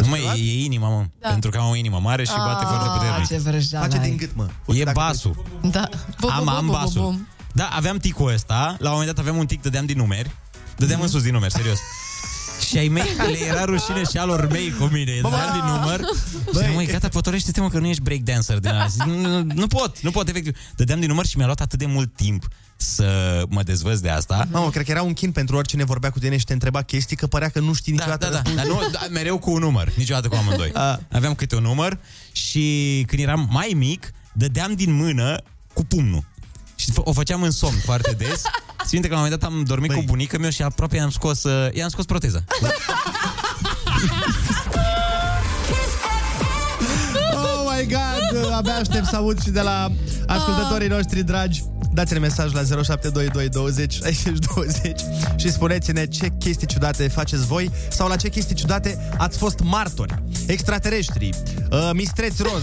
Nu 0.03 0.09
mai 0.09 0.21
e, 0.37 0.41
e 0.61 0.65
inima, 0.65 0.89
mă. 0.89 1.05
Da. 1.19 1.29
Pentru 1.29 1.51
că 1.51 1.59
am 1.59 1.69
o 1.69 1.75
inimă 1.77 1.99
mare 1.99 2.25
și 2.25 2.33
bate 2.37 2.65
foarte 2.65 2.85
Ah, 2.89 2.93
puternic. 2.99 3.27
ce 3.29 3.39
vrăjeală 3.39 3.85
Face 3.87 3.99
ai. 3.99 4.09
din 4.09 4.17
gât, 4.17 4.35
mă. 4.35 4.49
E 4.67 4.85
dacă 4.85 4.99
basul. 5.01 5.43
Da. 5.63 5.89
Bu, 6.21 6.27
bu, 6.27 6.33
Am, 6.33 6.45
bu, 6.45 6.51
am 6.51 6.67
bu, 6.67 6.73
bu, 6.73 6.79
basul. 6.79 7.01
bu. 7.03 7.21
Da, 7.53 7.69
aveam 7.73 7.97
ticul 7.99 8.33
ăsta. 8.33 8.77
La 8.79 8.89
un 8.89 8.95
moment 8.97 9.07
dat 9.15 9.19
aveam 9.19 9.37
un 9.37 9.47
tic, 9.47 9.63
dădeam 9.63 9.87
din 9.87 9.97
numeri. 9.97 10.31
Dădeam 10.77 11.01
în 11.01 11.09
sus 11.09 11.23
din 11.23 11.33
numeri, 11.33 11.53
serios. 11.53 11.79
Și 12.69 12.79
ai 12.79 12.89
mei 12.89 13.17
le 13.31 13.39
era 13.47 13.65
rușine 13.65 14.03
și 14.11 14.17
alor 14.19 14.49
mei 14.51 14.73
cu 14.79 14.85
mine. 14.85 15.19
Dădeam 15.23 15.53
din 15.53 15.65
număr. 15.75 16.01
Băi, 16.53 16.73
măi, 16.75 16.87
gata, 16.87 17.09
potorește-te 17.09 17.61
mă 17.61 17.69
că 17.69 17.79
nu 17.79 17.87
ești 17.87 18.03
breakdancer 18.03 18.59
din 18.59 18.71
azi. 18.71 18.99
Nu, 19.07 19.17
nu, 19.17 19.47
nu 19.55 19.67
pot, 19.67 20.01
nu 20.01 20.11
pot, 20.11 20.29
efectiv. 20.29 20.57
Dădeam 20.77 20.99
din 21.01 21.09
număr 21.09 21.27
și 21.27 21.37
mi-a 21.37 21.47
luat 21.47 21.61
atât 21.61 21.79
de 21.79 21.87
mult 21.87 22.17
timp 22.17 22.49
să 22.77 23.43
mă 23.49 23.63
dezvăț 23.63 23.99
de 23.99 24.09
asta. 24.09 24.49
Mamă, 24.51 24.71
cred 24.71 24.85
că 24.85 24.91
era 24.91 25.03
un 25.03 25.13
chin 25.13 25.33
pentru 25.33 25.57
oricine 25.57 25.85
vorbea 25.85 26.11
cu 26.11 26.19
tine 26.19 26.37
și 26.37 26.45
te 26.45 26.53
întreba 26.53 26.83
chestii, 26.83 27.17
că 27.17 27.27
părea 27.27 27.49
că 27.49 27.61
nu 27.61 27.73
știi 27.73 27.93
Da, 27.93 28.05
niciodată 28.05 28.25
da, 28.25 28.31
da, 28.31 28.43
răspunsul. 28.43 28.77
dar 28.77 28.83
nu, 28.83 28.91
da, 28.91 29.07
mereu 29.11 29.39
cu 29.39 29.51
un 29.51 29.59
număr, 29.61 29.93
niciodată 29.97 30.29
cu 30.29 30.35
amândoi. 30.35 30.71
A. 30.73 31.01
Aveam 31.13 31.35
câte 31.35 31.57
un 31.57 31.63
număr 31.63 31.99
și 32.33 33.05
când 33.07 33.23
eram 33.23 33.49
mai 33.51 33.73
mic, 33.77 34.13
dădeam 34.33 34.75
din 34.75 34.93
mână 34.93 35.43
cu 35.75 35.85
pumnul. 35.85 36.25
Și 36.83 36.91
f- 36.93 37.05
o 37.05 37.13
făceam 37.13 37.43
în 37.43 37.51
somn 37.51 37.77
foarte 37.85 38.11
des. 38.19 38.43
Țin 38.87 38.89
minte 38.93 39.09
că 39.09 39.15
la 39.15 39.21
un 39.21 39.25
moment 39.25 39.41
dat 39.41 39.51
am 39.51 39.63
dormit 39.65 39.91
Băi. 39.91 39.99
cu 39.99 40.05
bunica 40.07 40.39
mea 40.39 40.51
și 40.51 40.63
aproape 40.63 40.97
i-am 40.97 41.11
scos, 41.11 41.43
uh, 41.43 41.75
i-am 41.75 41.89
scos 41.89 42.05
proteza. 42.05 42.45
Oh 47.35 47.73
my 47.77 47.87
god, 47.87 48.53
abia 48.53 48.75
aștept 48.75 49.07
să 49.07 49.17
aud 49.17 49.43
și 49.43 49.51
de 49.51 49.61
la 49.61 49.91
ascultătorii 50.27 50.89
noștri 50.89 51.23
dragi. 51.23 51.63
Dați-ne 51.95 52.19
mesaj 52.19 52.53
la 52.53 52.63
0722 52.63 53.49
20 53.49 53.95
60 53.95 54.39
20 54.55 55.01
și 55.37 55.51
spuneți-ne 55.51 56.07
ce 56.07 56.29
chestii 56.39 56.67
ciudate 56.67 57.09
faceți 57.09 57.47
voi 57.47 57.71
sau 57.91 58.09
la 58.09 58.17
ce 58.17 58.29
chestii 58.29 58.55
ciudate 58.55 59.09
ați 59.19 59.39
fost 59.39 59.61
martori. 59.63 60.15
Extraterestri, 60.47 61.31
uh, 61.71 61.91
mistreți 61.93 62.43
roz, 62.43 62.63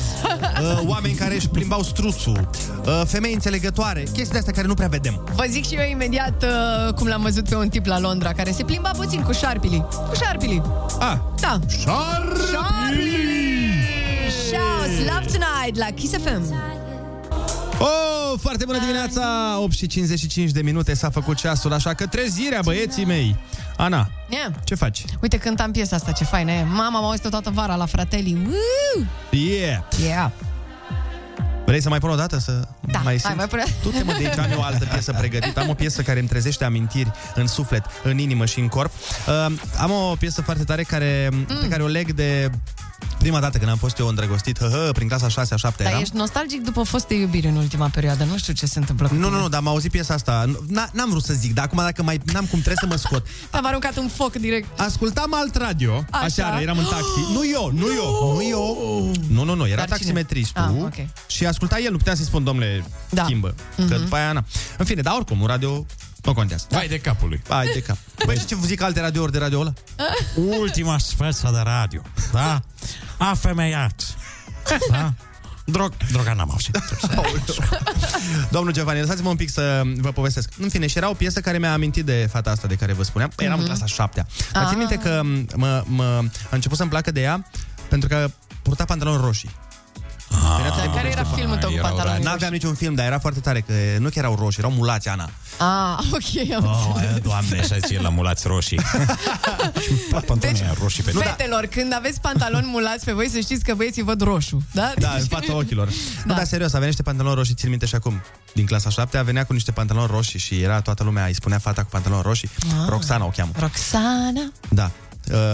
uh, 0.62 0.82
oameni 0.88 1.14
care 1.14 1.36
își 1.36 1.48
plimbau 1.50 1.84
struțul, 1.84 2.50
uh, 2.86 3.02
femei 3.06 3.34
înțelegătoare, 3.34 4.02
chestii 4.02 4.32
de 4.32 4.38
astea 4.38 4.54
care 4.54 4.68
nu 4.68 4.74
prea 4.74 4.88
vedem. 4.88 5.28
Vă 5.36 5.46
zic 5.50 5.66
și 5.68 5.74
eu 5.76 5.90
imediat 5.90 6.44
uh, 6.44 6.94
cum 6.94 7.08
l-am 7.08 7.22
văzut 7.22 7.50
pe 7.50 7.56
un 7.56 7.70
tip 7.70 7.86
la 7.86 8.00
Londra 8.00 8.34
care 8.34 8.52
se 8.52 8.64
plimba 8.64 8.90
puțin 8.90 9.22
cu 9.22 9.32
șarpilii. 9.32 9.86
Cu 10.10 10.16
șarpilii. 10.22 10.62
Ah, 11.00 11.18
Da. 11.42 11.60
Șarpilii! 11.82 13.38
Shows 14.30 14.98
Love 14.98 15.26
Tonight 15.26 15.78
la 15.78 15.86
Kiss 15.96 16.14
FM. 16.14 16.54
Oh, 17.80 18.40
foarte 18.42 18.66
bună 18.66 18.80
dimineața! 18.80 19.56
8 19.62 19.74
și 19.74 19.88
55 19.88 20.52
de 20.52 20.62
minute 20.62 20.94
s-a 20.94 21.10
făcut 21.10 21.38
ceasul, 21.38 21.74
așa 21.74 21.94
că 21.94 22.06
trezirea, 22.06 22.60
băieții 22.64 23.06
mei! 23.06 23.36
Ana, 23.78 24.10
Yeah. 24.30 24.52
ce 24.64 24.76
faci? 24.76 25.04
Uite, 25.22 25.38
cântam 25.38 25.72
piesa 25.72 25.96
asta, 25.96 26.12
ce 26.12 26.24
faină 26.24 26.52
e. 26.52 26.64
Mama 26.64 27.00
m-a 27.00 27.08
auzit 27.08 27.30
toată 27.30 27.50
vara 27.50 27.76
la 27.76 27.86
Fratelli. 27.86 28.38
Woo! 28.46 29.06
Yeah! 29.32 29.84
Yeah. 30.04 30.32
Vrei 31.66 31.82
să 31.82 31.90
mai 31.90 32.00
pun 32.00 32.10
o 32.10 32.16
dată? 32.16 32.38
Să 32.40 32.52
Da, 32.82 32.98
mai 32.98 33.04
hai, 33.04 33.20
simți? 33.20 33.36
mai 33.36 33.48
pune. 33.48 33.64
Tu 33.82 33.90
te 33.90 34.04
mă 34.04 34.12
de 34.20 34.26
aici, 34.28 34.38
am 34.38 34.52
eu 34.52 34.60
o 34.60 34.64
altă 34.64 34.86
piesă 34.86 35.14
pregătită. 35.18 35.60
Am 35.60 35.70
o 35.70 35.74
piesă 35.74 36.02
care 36.02 36.20
îmi 36.20 36.28
trezește 36.28 36.64
amintiri 36.66 37.12
în 37.36 37.48
suflet, 37.48 37.84
în 38.04 38.18
inimă 38.18 38.46
și 38.46 38.60
în 38.60 38.68
corp. 38.68 38.92
Uh, 39.28 39.46
am 39.78 39.92
o 39.92 40.16
piesă 40.20 40.42
foarte 40.42 40.64
tare 40.64 40.84
care, 40.84 41.30
mm. 41.32 41.46
pe 41.62 41.68
care 41.68 41.84
o 41.84 41.88
leg 41.88 42.12
de 42.12 42.50
prima 43.20 43.40
dată 43.40 43.58
când 43.58 43.70
am 43.70 43.78
fost 43.78 44.00
eu 44.00 44.08
îndrăgostit, 44.08 44.60
hă, 44.60 44.68
hă, 44.68 44.90
prin 44.94 45.08
clasa 45.08 45.28
6 45.28 45.56
7 45.56 45.84
Dar 45.84 45.92
eram. 45.92 46.02
ești 46.04 46.16
nostalgic 46.16 46.62
după 46.64 46.84
foste 46.84 47.14
iubiri 47.14 47.48
în 47.48 47.56
ultima 47.56 47.88
perioadă. 47.88 48.24
Nu 48.24 48.38
știu 48.38 48.54
ce 48.54 48.66
se 48.66 48.80
întâmplă 48.80 49.08
cu 49.08 49.14
Nu, 49.14 49.20
tine. 49.26 49.36
nu, 49.36 49.42
nu, 49.42 49.50
dar 49.50 49.60
am 49.60 49.68
auzit 49.68 49.92
piesa 49.92 50.14
asta. 50.14 50.46
N- 50.48 50.92
N-am 50.92 51.10
vrut 51.10 51.24
să 51.24 51.34
zic, 51.34 51.54
dar 51.54 51.66
acum 51.66 51.78
dacă 51.78 52.04
mai 52.04 52.20
n-am 52.34 52.46
cum 52.46 52.60
trebuie 52.62 52.76
să 52.80 52.86
mă 52.88 52.96
scot. 52.96 53.26
Te-am 53.52 53.66
aruncat 53.66 53.98
un 53.98 54.08
foc 54.08 54.32
direct. 54.36 54.80
Ascultam 54.80 55.34
alt 55.34 55.56
radio, 55.56 56.06
Așa. 56.12 56.24
așa, 56.46 56.62
eram 56.62 56.78
în 56.78 56.84
taxi. 56.86 57.20
Nu 57.36 57.42
eu, 57.54 57.72
nu 57.74 57.86
eu, 57.96 58.34
nu 58.36 58.44
eu. 58.50 59.12
Nu, 59.30 59.44
nu, 59.44 59.54
nu, 59.56 59.66
era 59.68 59.76
Dar 59.76 59.86
cine? 59.86 59.98
taximetristul. 59.98 60.62
Ah, 60.64 60.84
ok. 60.84 61.08
Și 61.28 61.46
asculta 61.46 61.80
el, 61.80 61.92
nu 61.92 61.98
puteam 61.98 62.16
să-i 62.16 62.26
spun, 62.26 62.44
domnule, 62.44 62.86
Da. 63.10 63.24
schimbă. 63.24 63.56
Că 63.76 63.96
după 63.98 64.16
aia, 64.16 64.32
na. 64.32 64.44
În 64.78 64.86
fine, 64.86 65.02
dar 65.02 65.14
oricum, 65.16 65.42
un 65.42 65.48
radio 65.48 65.86
nu 66.24 66.34
contează. 66.34 66.66
Vai 66.70 66.88
de 66.88 67.00
capul 67.00 67.30
lui. 67.30 67.42
Hai 67.50 67.70
de 67.74 67.82
cap. 67.82 67.98
Băi, 68.26 68.36
știi 68.36 68.48
ce 68.48 68.66
zic 68.66 68.82
alte 68.82 69.00
radiouri 69.00 69.32
de 69.32 69.38
radio 69.38 69.60
ăla? 69.60 69.74
Ultima 70.36 70.98
speță 70.98 71.50
de 71.54 71.60
radio, 71.64 72.02
da? 72.32 72.62
A 73.18 73.34
femeiat. 73.34 74.16
Da? 74.92 75.14
Drog, 75.66 75.94
droga 76.12 76.34
n-am 76.34 76.52
auzit. 76.52 76.80
Domnul 78.50 78.74
Giovanni, 78.74 79.02
lăsați-mă 79.02 79.30
un 79.30 79.36
pic 79.36 79.50
să 79.50 79.82
vă 79.96 80.12
povestesc. 80.12 80.50
În 80.60 80.70
fine, 80.70 80.88
și 80.88 80.98
era 80.98 81.10
o 81.10 81.14
piesă 81.14 81.40
care 81.42 81.58
mi-a 81.58 81.74
amintit 81.74 82.06
de 82.06 82.28
fata 82.32 82.50
asta 82.52 82.68
de 82.68 82.76
care 82.76 82.94
vă 82.94 83.04
spuneam. 83.04 83.32
Păi, 83.36 83.46
Eram 83.46 83.60
în 83.60 83.66
clasa 83.66 83.86
șaptea. 83.86 84.28
Dar 84.52 84.64
țin 84.68 84.72
Ah. 84.82 84.88
minte 84.88 84.96
că 85.10 85.22
mă, 85.56 85.84
mă, 85.86 86.04
a 86.52 86.56
început 86.56 86.78
să-mi 86.78 86.90
placă 86.90 87.12
de 87.12 87.22
ea 87.22 87.46
pentru 87.90 88.10
că 88.10 88.32
purta 88.62 88.86
pantaloni 88.86 89.22
roșii. 89.24 89.50
Venea 90.30 90.70
tot 90.70 90.78
Dar 90.78 90.82
timpul 90.82 90.96
care 90.96 91.08
era 91.08 91.22
cu 91.22 91.28
niște 91.28 91.40
filmul 91.40 91.58
tău 91.58 91.70
cu 91.70 91.76
erau 91.76 91.88
pantaloni 91.90 92.14
rari. 92.16 92.26
N-aveam 92.26 92.52
niciun 92.52 92.74
film, 92.74 92.94
dar 92.94 93.06
era 93.06 93.20
foarte 93.20 93.40
tare, 93.40 93.62
că 93.62 93.74
nu 94.00 94.10
chiar 94.10 94.24
erau 94.24 94.36
roșii, 94.36 94.60
erau 94.64 94.72
mulați, 94.72 95.08
Ana. 95.10 95.30
Ah, 95.58 95.98
ok, 96.18 96.52
am 96.56 96.66
Oh, 96.66 96.84
înțeles. 96.88 97.10
aia, 97.10 97.18
doamne, 97.20 97.60
așa 97.60 97.76
zice 97.78 97.94
el 97.94 98.02
la 98.02 98.10
mulați 98.10 98.48
roșii. 98.48 98.80
și 99.84 99.92
pantaloni 100.26 100.40
deci, 100.60 100.78
roșii 100.82 101.04
pe 101.04 101.12
Fetelor, 101.12 101.66
când 101.66 101.94
aveți 101.94 102.22
pantaloni 102.22 102.66
mulați 102.72 103.06
pe 103.06 103.12
voi, 103.12 103.30
să 103.30 103.40
știți 103.40 103.64
că 103.64 103.74
băieții 103.74 104.04
văd 104.04 104.22
roșu, 104.22 104.64
da? 104.72 104.92
Da, 104.98 105.14
în 105.20 105.26
fața 105.26 105.56
ochilor. 105.56 105.88
Da. 106.20 106.24
Nu, 106.26 106.34
dar 106.34 106.44
serios, 106.46 106.74
avea 106.74 106.88
niște 106.88 107.02
pantaloni 107.02 107.36
roșii, 107.36 107.54
țin 107.54 107.70
minte 107.70 107.86
și 107.86 107.96
acum. 107.96 108.22
Din 108.54 108.66
clasa 108.66 108.90
7 108.90 109.22
venea 109.22 109.44
cu 109.46 109.54
niște 109.54 109.72
pantaloni 109.72 110.08
roșii 110.12 110.40
și 110.40 110.62
era 110.62 110.82
toată 110.82 111.04
lumea, 111.04 111.26
îi 111.26 111.34
spunea 111.34 111.58
fata 111.58 111.82
cu 111.82 111.90
pantaloni 111.90 112.22
roșii. 112.22 112.50
Ah. 112.64 112.88
Roxana 112.88 113.26
o 113.26 113.30
cheamă. 113.30 113.52
Roxana. 113.60 114.52
Da. 114.70 114.92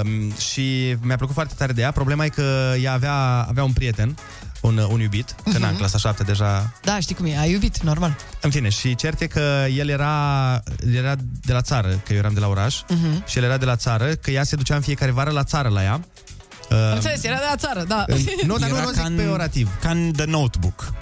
Um, 0.03 0.31
și 0.37 0.95
mi-a 1.01 1.15
plăcut 1.15 1.33
foarte 1.33 1.53
tare 1.57 1.73
de 1.73 1.81
ea. 1.81 1.91
Problema 1.91 2.25
e 2.25 2.29
că 2.29 2.73
ea 2.81 2.93
avea, 2.93 3.13
avea 3.49 3.63
un 3.63 3.71
prieten, 3.73 4.17
un, 4.65 4.77
un 4.77 4.99
iubit, 4.99 5.35
că 5.51 5.57
na, 5.57 5.67
în 5.69 5.75
clasa 5.75 5.97
7 5.97 6.23
deja... 6.23 6.71
Da, 6.83 6.99
știi 6.99 7.15
cum 7.15 7.25
e, 7.25 7.37
ai 7.37 7.51
iubit, 7.51 7.81
normal. 7.81 8.15
În 8.41 8.49
fine, 8.51 8.69
și 8.69 8.95
cert 8.95 9.21
e 9.21 9.27
că 9.27 9.65
el 9.75 9.89
era, 9.89 10.53
el 10.85 10.93
era 10.93 11.15
de 11.41 11.53
la 11.53 11.61
țară, 11.61 11.89
că 12.05 12.11
eu 12.13 12.17
eram 12.17 12.33
de 12.33 12.39
la 12.39 12.47
oraș, 12.47 12.79
Mhm. 12.89 13.25
și 13.27 13.37
el 13.37 13.43
era 13.43 13.57
de 13.57 13.65
la 13.65 13.75
țară, 13.75 14.05
că 14.15 14.31
ea 14.31 14.43
se 14.43 14.55
ducea 14.55 14.75
în 14.75 14.81
fiecare 14.81 15.11
vară 15.11 15.31
la 15.31 15.43
țară 15.43 15.69
la 15.69 15.83
ea. 15.83 15.93
Am 15.93 16.05
Uh, 16.69 16.91
înțeles, 16.93 17.23
era 17.23 17.35
de 17.35 17.43
la 17.49 17.55
țară, 17.55 17.83
da. 17.83 18.03
în, 18.07 18.17
nu, 18.45 18.57
dar 18.57 18.69
nu, 18.69 18.75
Era 18.75 18.85
nu 18.85 18.91
ca 18.91 19.01
zic 19.01 19.05
în- 19.05 19.15
peorativ. 19.15 19.69
Ca 19.81 19.89
în 19.89 20.11
The 20.15 20.25
Notebook. 20.25 20.93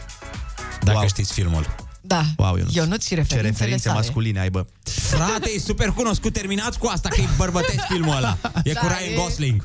Dacă 0.82 0.98
Wow. 0.98 1.08
știți 1.08 1.34
filmul. 1.34 1.76
Da. 2.06 2.24
Wow, 2.38 2.56
Ionuț. 2.56 2.74
Ionuț 2.74 3.02
și 3.02 3.08
Ce 3.08 3.16
referințele 3.16 3.50
referințe 3.50 3.88
sale. 3.88 4.00
masculine 4.00 4.40
ai, 4.40 4.50
bă. 4.50 4.66
Frate, 4.84 5.52
e 5.56 5.60
super 5.60 5.88
cunoscut, 5.90 6.34
terminați 6.34 6.80
cu 6.80 6.88
asta 6.88 7.10
că 7.10 7.22
e 7.22 7.28
bărbătesc 7.38 7.80
filmul 7.90 8.16
ăla. 8.16 8.38
E 8.64 8.72
Da, 8.72 8.80
cu 8.80 8.86
Ryan 8.88 9.12
e- 9.14 9.16
Gosling. 9.16 9.64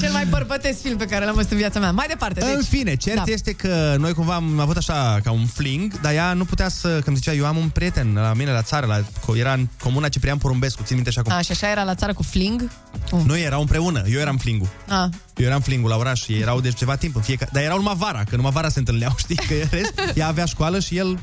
Cel 0.00 0.12
mai 0.12 0.26
bărbătesc 0.26 0.80
film 0.80 0.96
pe 0.96 1.04
care 1.04 1.24
l-am 1.24 1.34
văzut 1.34 1.50
în 1.50 1.56
viața 1.56 1.80
mea. 1.80 1.92
Mai 1.92 2.06
departe, 2.08 2.40
deci... 2.40 2.48
În 2.54 2.62
fine, 2.62 2.94
cert 2.96 3.16
da. 3.16 3.22
este 3.26 3.52
că 3.52 3.96
noi 3.98 4.12
cumva 4.12 4.34
am 4.34 4.58
avut 4.58 4.76
așa 4.76 5.20
ca 5.22 5.30
un 5.30 5.46
fling, 5.46 6.00
dar 6.00 6.12
ea 6.12 6.32
nu 6.32 6.44
putea 6.44 6.68
să, 6.68 6.88
că 6.88 7.08
îmi 7.08 7.16
zicea, 7.16 7.32
eu 7.32 7.46
am 7.46 7.56
un 7.56 7.68
prieten 7.68 8.12
la 8.14 8.32
mine 8.32 8.50
la 8.50 8.62
țară, 8.62 8.86
la, 8.86 9.04
era 9.34 9.52
în 9.52 9.68
comuna 9.82 10.08
Ciprian 10.08 10.38
Porumbescu, 10.38 10.82
țin 10.82 10.94
minte 10.94 11.10
și 11.10 11.18
acum. 11.18 11.32
A, 11.32 11.40
și 11.40 11.50
așa 11.52 11.70
era 11.70 11.84
la 11.84 11.94
țară 11.94 12.12
cu 12.14 12.22
fling? 12.22 12.70
Uh. 13.12 13.20
Noi 13.26 13.42
eram 13.42 13.60
împreună, 13.60 14.02
eu 14.08 14.20
eram 14.20 14.36
flingul. 14.36 14.68
A, 14.88 15.08
Eu 15.40 15.46
eram 15.46 15.60
flingul 15.60 15.90
la 15.90 15.96
oraș 15.96 16.22
și 16.22 16.32
ei 16.32 16.40
erau 16.40 16.60
de 16.60 16.70
ceva 16.70 16.96
timp 16.96 17.16
în 17.16 17.22
fiecare... 17.22 17.50
Dar 17.54 17.62
erau 17.62 17.76
numai 17.76 17.94
vara, 17.96 18.24
că 18.24 18.36
numai 18.36 18.50
vara 18.50 18.68
se 18.68 18.78
întâlneau, 18.78 19.14
știi? 19.24 19.34
Că 19.36 19.54
în 19.54 19.68
rest, 19.70 19.92
ea 20.14 20.26
avea 20.26 20.44
școală 20.44 20.80
și 20.80 20.96
el... 20.96 21.18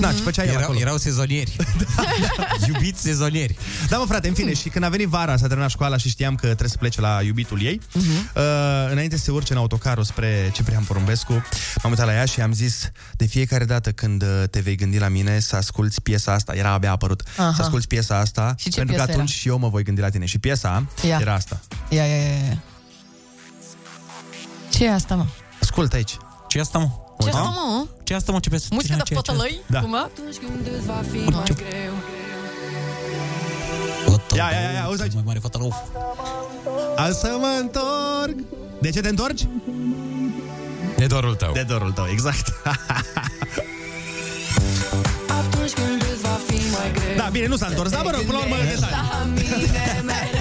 Na, 0.00 0.12
ce 0.12 0.22
făcea 0.22 0.42
el 0.42 0.48
Erau, 0.48 0.62
acolo? 0.62 0.78
erau 0.78 0.96
sezonieri. 0.96 1.56
Iubiți 2.68 3.00
sezonieri. 3.00 3.56
Da, 3.88 3.96
mă, 3.96 4.04
frate, 4.04 4.28
în 4.28 4.34
fine, 4.34 4.54
și 4.54 4.68
când 4.68 4.84
a 4.84 4.88
venit 4.88 5.08
vara, 5.08 5.36
s-a 5.36 5.46
terminat 5.46 5.70
școala 5.70 5.96
și 5.96 6.08
știam 6.08 6.34
că 6.34 6.46
trebuie 6.46 6.68
să 6.68 6.76
plece 6.76 7.00
la 7.00 7.20
iubitul 7.24 7.62
ei, 7.62 7.80
uh, 7.94 8.42
înainte 8.90 9.16
să 9.16 9.22
se 9.24 9.30
urce 9.30 9.52
în 9.52 9.58
autocarul 9.58 10.04
spre 10.04 10.50
Ciprian 10.54 10.82
Porumbescu, 10.82 11.32
m-am 11.82 11.90
uitat 11.90 12.06
la 12.06 12.12
ea 12.14 12.24
și 12.24 12.40
am 12.40 12.52
zis, 12.52 12.90
de 13.16 13.24
fiecare 13.26 13.64
dată 13.64 13.90
când 13.92 14.22
uh, 14.22 14.28
te 14.50 14.60
vei 14.60 14.74
gândi 14.76 14.98
la 14.98 15.08
mine, 15.08 15.38
să 15.38 15.56
asculti 15.56 16.00
piesa 16.00 16.32
asta, 16.32 16.54
era 16.54 16.70
abia 16.70 16.90
apărut, 16.90 17.22
Aha. 17.36 17.52
să 17.56 17.62
asculti 17.62 17.86
piesa 17.86 18.18
asta, 18.18 18.54
Și 18.58 18.68
ce 18.70 18.76
pentru 18.76 18.94
că 18.96 19.02
piesă 19.02 19.12
atunci 19.18 19.30
era? 19.30 19.38
și 19.40 19.48
eu 19.48 19.58
mă 19.58 19.68
voi 19.68 19.82
gândi 19.82 20.00
la 20.00 20.08
tine. 20.08 20.24
Și 20.24 20.38
piesa 20.38 20.86
Ia. 21.08 21.18
era 21.20 21.34
asta. 21.34 21.60
Ia, 21.88 22.04
ia, 22.04 22.14
ia, 22.16 22.22
ia. 22.48 22.62
Ce 24.70 24.84
e 24.84 24.92
asta, 24.92 25.14
mă? 25.14 25.24
Ascultă 25.60 25.96
aici. 25.96 26.16
Ce 26.48 26.58
e 26.58 26.60
asta, 26.60 26.78
mă? 26.78 26.86
Ce 27.18 27.28
e 27.28 27.30
Uite. 27.30 27.36
asta, 27.36 27.50
mă? 27.50 27.86
Ce 28.04 28.12
e 28.12 28.16
asta, 28.16 28.32
mă? 28.32 28.38
Ce 28.40 28.48
pe 28.48 28.62
Muzică 28.70 29.02
de 29.04 29.14
pătălăi? 29.14 29.60
Da. 29.66 29.80
Cumva? 29.80 30.10
Ia, 34.34 34.50
ia, 34.52 34.60
ia, 34.60 34.70
ia, 34.70 34.84
auzi 34.84 35.02
aici. 35.02 35.14
Mai 35.14 35.22
mare 35.26 35.38
fata 35.38 35.58
Am 36.96 37.12
să 37.12 37.36
mă 37.40 37.58
întorc. 37.60 38.36
De 38.80 38.90
ce 38.90 39.00
te 39.00 39.08
întorci? 39.08 39.48
De 40.96 41.06
dorul 41.06 41.34
tău. 41.34 41.52
De 41.52 41.62
dorul 41.62 41.92
tău, 41.92 42.06
exact. 42.10 42.52
Atunci 45.40 45.72
când 45.72 46.02
îți 46.12 46.22
va 46.22 46.38
fi 46.46 46.54
mai 46.54 46.92
greu 46.92 47.16
Da, 47.16 47.28
bine, 47.32 47.46
nu 47.46 47.56
s-a 47.56 47.66
întors, 47.66 47.90
dar 47.90 48.02
mă 48.04 48.10
rog, 48.10 48.20
până 48.20 48.38
la 48.38 48.44
urmă, 48.44 48.56
gândești 48.56 48.80
detalii. 48.80 50.37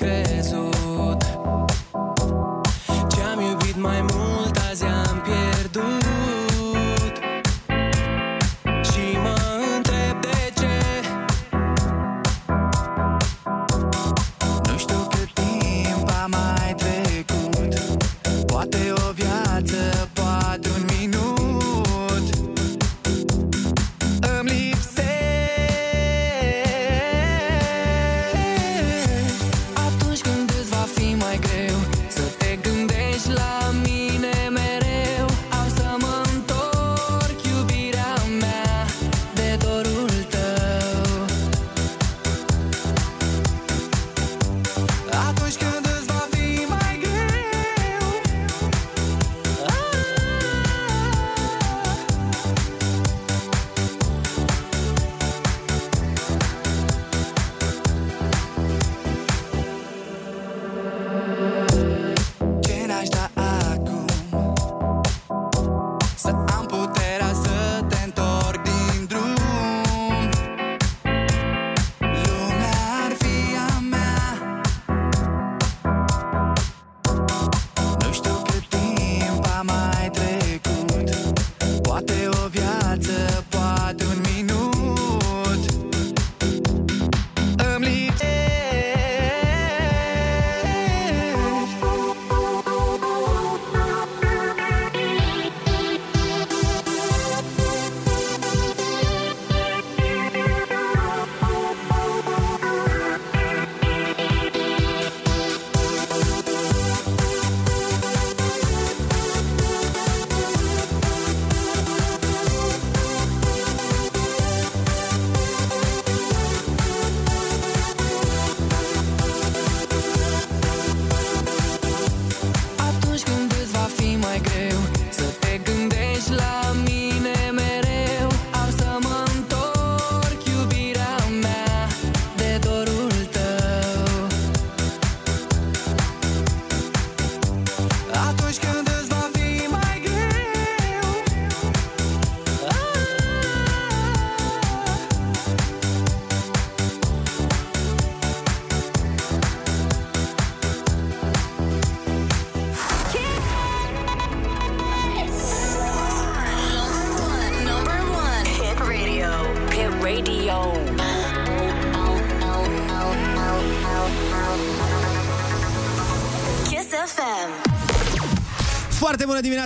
Cine 0.00 0.39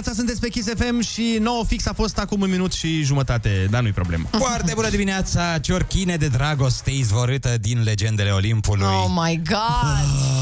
dimineața, 0.05 0.13
sunteți 0.13 0.41
pe 0.41 0.49
Kiss 0.49 0.69
FM 0.77 1.01
și 1.01 1.39
9 1.41 1.65
fix 1.65 1.87
a 1.87 1.93
fost 1.93 2.19
acum 2.19 2.41
un 2.41 2.51
minut 2.51 2.73
și 2.73 3.03
jumătate, 3.03 3.67
dar 3.71 3.83
nu-i 3.83 3.93
problemă. 3.93 4.29
Foarte 4.31 4.73
bună 4.75 4.89
dimineața, 4.89 5.59
ciorchine 5.59 6.17
de 6.17 6.29
dragoste 6.29 6.91
izvorâtă 6.91 7.57
din 7.61 7.83
legendele 7.83 8.31
Olimpului. 8.31 8.87
Oh 8.87 9.11
my 9.25 9.43
god! 9.49 10.34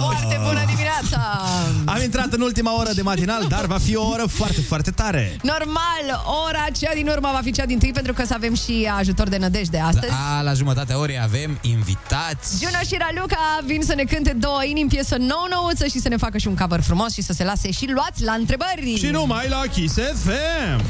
Foarte 1.22 1.48
bună 1.48 1.70
dimineața! 1.72 1.92
Am 1.92 2.02
intrat 2.02 2.32
în 2.32 2.40
ultima 2.40 2.78
oră 2.78 2.90
de 2.94 3.02
matinal, 3.02 3.46
dar 3.48 3.66
va 3.66 3.78
fi 3.78 3.96
o 3.96 4.06
oră 4.08 4.26
foarte, 4.26 4.60
foarte 4.60 4.90
tare. 4.90 5.36
Normal, 5.42 6.04
ora 6.46 6.66
cea 6.78 6.94
din 6.94 7.08
urmă 7.08 7.30
va 7.32 7.40
fi 7.42 7.52
cea 7.52 7.66
din 7.66 7.78
tâi 7.78 7.92
pentru 7.92 8.12
că 8.12 8.24
să 8.24 8.34
avem 8.34 8.54
și 8.54 8.90
ajutor 8.98 9.28
de 9.28 9.36
nădejde 9.36 9.78
astăzi. 9.78 10.12
A, 10.38 10.40
la 10.40 10.52
jumătatea 10.52 10.98
orei 10.98 11.20
avem 11.22 11.58
invitați. 11.60 12.64
Juno 12.64 12.82
și 12.86 12.96
Raluca 12.98 13.58
vin 13.64 13.82
să 13.82 13.94
ne 13.94 14.04
cânte 14.04 14.32
două 14.32 14.64
inimi, 14.64 14.88
piesă 14.88 15.16
nouă 15.18 15.46
nouță 15.50 15.86
și 15.86 16.00
să 16.00 16.08
ne 16.08 16.16
facă 16.16 16.38
și 16.38 16.46
un 16.48 16.56
cover 16.56 16.80
frumos 16.80 17.12
și 17.12 17.22
să 17.22 17.32
se 17.32 17.44
lase 17.44 17.70
și 17.70 17.90
luați 17.90 18.22
la 18.22 18.32
întrebări. 18.32 18.96
Și 18.98 19.06
numai 19.06 19.48
la 19.48 19.62
Kiss 19.72 19.94
FM. 19.94 20.80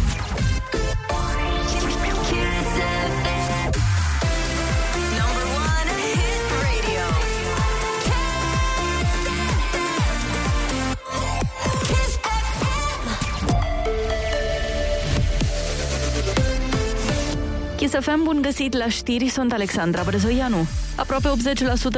Chisafem, 17.93 18.20
bun 18.24 18.38
găsit 18.43 18.76
la 18.76 18.88
știri, 18.88 19.28
sunt 19.28 19.53
Alexandra 19.53 20.03
Brezoianu. 20.07 20.66
Aproape 20.97 21.28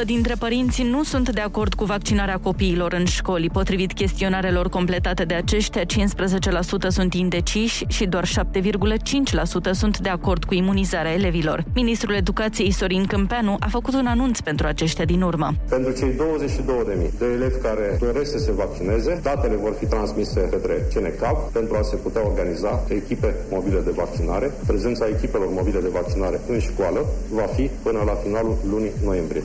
80% 0.03 0.05
dintre 0.05 0.35
părinți 0.39 0.83
nu 0.83 1.03
sunt 1.03 1.31
de 1.31 1.41
acord 1.41 1.75
cu 1.75 1.85
vaccinarea 1.85 2.39
copiilor 2.39 2.93
în 2.93 3.05
școli. 3.05 3.51
Potrivit 3.53 3.93
chestionarelor 3.93 4.69
completate 4.69 5.25
de 5.25 5.35
aceștia, 5.35 5.83
15% 5.83 5.85
sunt 6.89 7.15
indeciși 7.15 7.85
și 7.89 8.07
doar 8.07 8.25
7,5% 8.27 8.33
sunt 9.73 9.99
de 9.99 10.09
acord 10.09 10.45
cu 10.45 10.55
imunizarea 10.55 11.13
elevilor. 11.13 11.65
Ministrul 11.75 12.15
Educației 12.15 12.71
Sorin 12.71 13.07
Câmpeanu 13.07 13.57
a 13.61 13.67
făcut 13.69 13.95
un 13.95 14.07
anunț 14.07 14.41
pentru 14.41 14.67
aceștia 14.67 15.05
din 15.05 15.23
urmă. 15.23 15.55
Pentru 15.69 15.93
cei 15.93 16.13
22.000 16.13 17.19
de 17.19 17.25
elevi 17.25 17.59
care 17.63 17.99
doresc 18.01 18.31
să 18.31 18.39
se 18.39 18.53
vaccineze, 18.53 19.21
datele 19.23 19.55
vor 19.55 19.75
fi 19.79 19.87
transmise 19.87 20.49
către 20.51 20.87
CNCAP 20.95 21.53
pentru 21.53 21.77
a 21.77 21.83
se 21.83 21.97
putea 21.97 22.27
organiza 22.27 22.85
echipe 22.89 23.35
mobile 23.51 23.81
de 23.81 23.91
vaccinare. 23.91 24.53
Prezența 24.67 25.07
echipelor 25.07 25.49
mobile 25.51 25.81
de 25.81 25.89
vaccinare 25.95 26.41
în 26.49 26.59
școală 26.61 27.01
va 27.31 27.47
fi 27.57 27.71
până 27.83 28.03
la 28.07 28.15
finalul 28.25 28.57
lunii 28.71 28.93
noiembrie. 29.05 29.43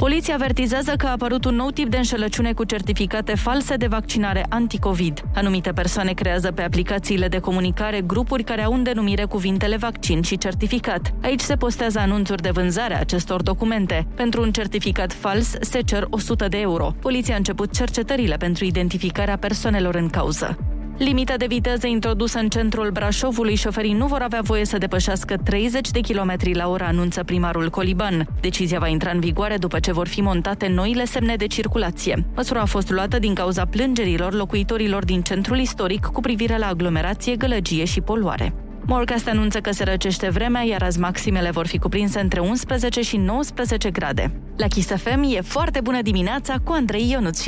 Poliția 0.00 0.34
avertizează 0.34 0.92
că 0.96 1.06
a 1.06 1.10
apărut 1.10 1.44
un 1.44 1.54
nou 1.54 1.70
tip 1.70 1.90
de 1.90 1.96
înșelăciune 1.96 2.52
cu 2.52 2.64
certificate 2.64 3.34
false 3.34 3.76
de 3.76 3.86
vaccinare 3.86 4.46
anticovid. 4.48 5.22
Anumite 5.34 5.70
persoane 5.70 6.12
creează 6.12 6.52
pe 6.52 6.62
aplicațiile 6.62 7.28
de 7.28 7.38
comunicare 7.38 8.00
grupuri 8.00 8.42
care 8.42 8.62
au 8.62 8.72
în 8.72 8.82
denumire 8.82 9.24
cuvintele 9.24 9.76
vaccin 9.76 10.22
și 10.22 10.38
certificat. 10.38 11.14
Aici 11.22 11.40
se 11.40 11.54
postează 11.54 11.98
anunțuri 11.98 12.42
de 12.42 12.50
vânzare 12.50 12.94
a 12.94 13.00
acestor 13.00 13.42
documente. 13.42 14.06
Pentru 14.14 14.42
un 14.42 14.52
certificat 14.52 15.12
fals 15.12 15.54
se 15.60 15.80
cer 15.80 16.06
100 16.10 16.48
de 16.48 16.58
euro. 16.58 16.94
Poliția 17.00 17.34
a 17.34 17.36
început 17.36 17.72
cercetările 17.72 18.36
pentru 18.36 18.64
identificarea 18.64 19.36
persoanelor 19.36 19.94
în 19.94 20.08
cauză. 20.08 20.58
Limita 21.00 21.36
de 21.36 21.46
viteză 21.46 21.86
introdusă 21.86 22.38
în 22.38 22.48
centrul 22.48 22.90
Brașovului, 22.90 23.54
șoferii 23.54 23.92
nu 23.92 24.06
vor 24.06 24.22
avea 24.22 24.40
voie 24.42 24.64
să 24.64 24.78
depășească 24.78 25.36
30 25.36 25.90
de 25.90 26.00
km 26.00 26.36
la 26.52 26.68
oră, 26.68 26.84
anunță 26.84 27.24
primarul 27.24 27.70
Coliban. 27.70 28.26
Decizia 28.40 28.78
va 28.78 28.88
intra 28.88 29.10
în 29.10 29.20
vigoare 29.20 29.56
după 29.56 29.78
ce 29.78 29.92
vor 29.92 30.08
fi 30.08 30.20
montate 30.20 30.68
noile 30.68 31.04
semne 31.04 31.36
de 31.36 31.46
circulație. 31.46 32.24
Măsura 32.34 32.60
a 32.60 32.64
fost 32.64 32.90
luată 32.90 33.18
din 33.18 33.34
cauza 33.34 33.64
plângerilor 33.64 34.32
locuitorilor 34.34 35.04
din 35.04 35.22
centrul 35.22 35.58
istoric 35.58 36.04
cu 36.04 36.20
privire 36.20 36.58
la 36.58 36.66
aglomerație, 36.66 37.36
gălăgie 37.36 37.84
și 37.84 38.00
poluare. 38.00 38.52
Morcast 38.86 39.28
anunță 39.28 39.60
că 39.60 39.72
se 39.72 39.84
răcește 39.84 40.28
vremea, 40.28 40.62
iar 40.62 40.82
azi 40.82 40.98
maximele 40.98 41.50
vor 41.50 41.66
fi 41.66 41.78
cuprinse 41.78 42.20
între 42.20 42.40
11 42.40 43.00
și 43.00 43.16
19 43.16 43.90
grade. 43.90 44.32
La 44.56 44.66
Kiss 44.66 44.88
FM 44.88 45.22
e 45.36 45.40
foarte 45.40 45.80
bună 45.80 46.02
dimineața 46.02 46.54
cu 46.64 46.72
Andrei 46.72 47.10
Ionuț 47.10 47.44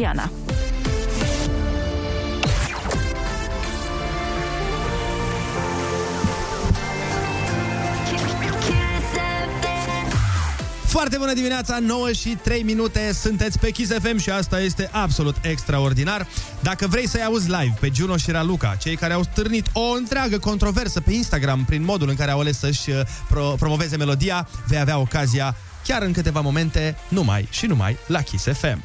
Foarte 10.93 11.17
bună 11.17 11.33
dimineața, 11.33 11.79
9 11.79 12.13
și 12.13 12.29
3 12.43 12.63
minute, 12.63 13.13
sunteți 13.13 13.59
pe 13.59 13.71
Kiss 13.71 13.93
FM 14.01 14.17
și 14.19 14.31
asta 14.31 14.61
este 14.61 14.89
absolut 14.93 15.37
extraordinar. 15.43 16.27
Dacă 16.61 16.87
vrei 16.87 17.09
să-i 17.09 17.25
auzi 17.25 17.51
live 17.51 17.75
pe 17.81 17.91
Juno 17.95 18.17
și 18.17 18.31
Raluca, 18.31 18.75
cei 18.81 18.97
care 18.97 19.13
au 19.13 19.23
stârnit 19.23 19.67
o 19.73 19.93
întreagă 19.97 20.39
controversă 20.39 21.01
pe 21.01 21.13
Instagram 21.13 21.65
prin 21.65 21.85
modul 21.85 22.09
în 22.09 22.15
care 22.15 22.31
au 22.31 22.41
ales 22.41 22.59
să-și 22.59 22.91
uh, 22.91 23.01
pro- 23.29 23.55
promoveze 23.59 23.97
melodia, 23.97 24.49
vei 24.67 24.79
avea 24.79 24.99
ocazia 24.99 25.57
chiar 25.85 26.03
în 26.03 26.13
câteva 26.13 26.41
momente, 26.41 26.97
numai 27.09 27.49
și 27.51 27.67
numai 27.67 27.97
la 28.07 28.21
Kiss 28.21 28.45
FM. 28.45 28.85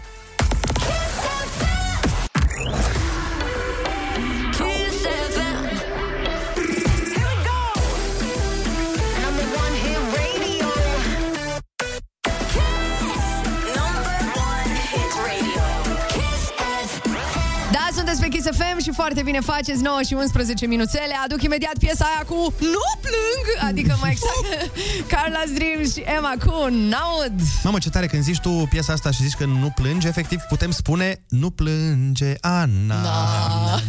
FM 18.52 18.82
și 18.82 18.92
foarte 18.94 19.22
bine 19.24 19.40
faceți 19.40 19.82
9 19.82 20.00
și 20.08 20.14
11 20.14 20.66
minuțele. 20.66 21.14
Aduc 21.26 21.42
imediat 21.44 21.78
piesa 21.80 22.06
aia 22.06 22.24
cu 22.28 22.54
Nu 22.60 22.86
plâng, 23.02 23.70
adică 23.70 23.98
mai 24.02 24.12
exact 24.12 24.72
Carla's 25.14 25.54
Dreams 25.54 25.94
și 25.94 26.04
Emma 26.18 26.34
cu 26.46 26.68
Naud. 26.70 27.34
Mamă, 27.64 27.78
ce 27.78 27.90
tare 27.90 28.08
când 28.08 28.24
zici 28.24 28.40
tu 28.40 28.68
piesa 28.70 28.94
asta 28.94 29.12
și 29.12 29.24
zici 29.24 29.34
că 29.34 29.46
nu 29.46 29.72
plânge, 29.76 30.08
efectiv 30.08 30.42
putem 30.50 30.72
spune 30.72 31.24
Nu 31.30 31.50
plânge 31.50 32.34
Ana. 32.42 33.02
Da. 33.04 33.80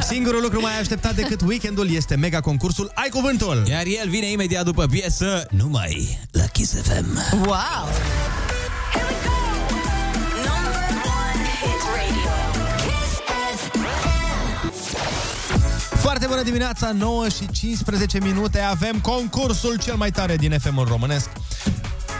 Singurul 0.12 0.42
lucru 0.42 0.60
mai 0.60 0.78
așteptat 0.80 1.14
decât 1.14 1.40
weekendul 1.40 1.90
este 1.90 2.14
mega 2.16 2.40
concursul 2.40 2.90
Ai 2.94 3.08
Cuvântul! 3.08 3.62
Iar 3.68 3.84
el 3.84 4.08
vine 4.08 4.30
imediat 4.30 4.64
după 4.64 4.86
piesă, 4.86 5.46
numai 5.50 6.18
la 6.30 6.44
Kiss 6.44 6.74
FM. 6.82 7.18
Wow! 7.32 7.88
Number 8.94 9.31
Foarte 16.02 16.26
bună 16.26 16.42
dimineața, 16.42 16.92
9 16.92 17.28
și 17.28 17.46
15 17.52 18.18
minute 18.20 18.60
Avem 18.60 18.98
concursul 19.00 19.76
cel 19.78 19.94
mai 19.94 20.10
tare 20.10 20.36
din 20.36 20.58
FM-ul 20.58 20.86
românesc 20.88 21.28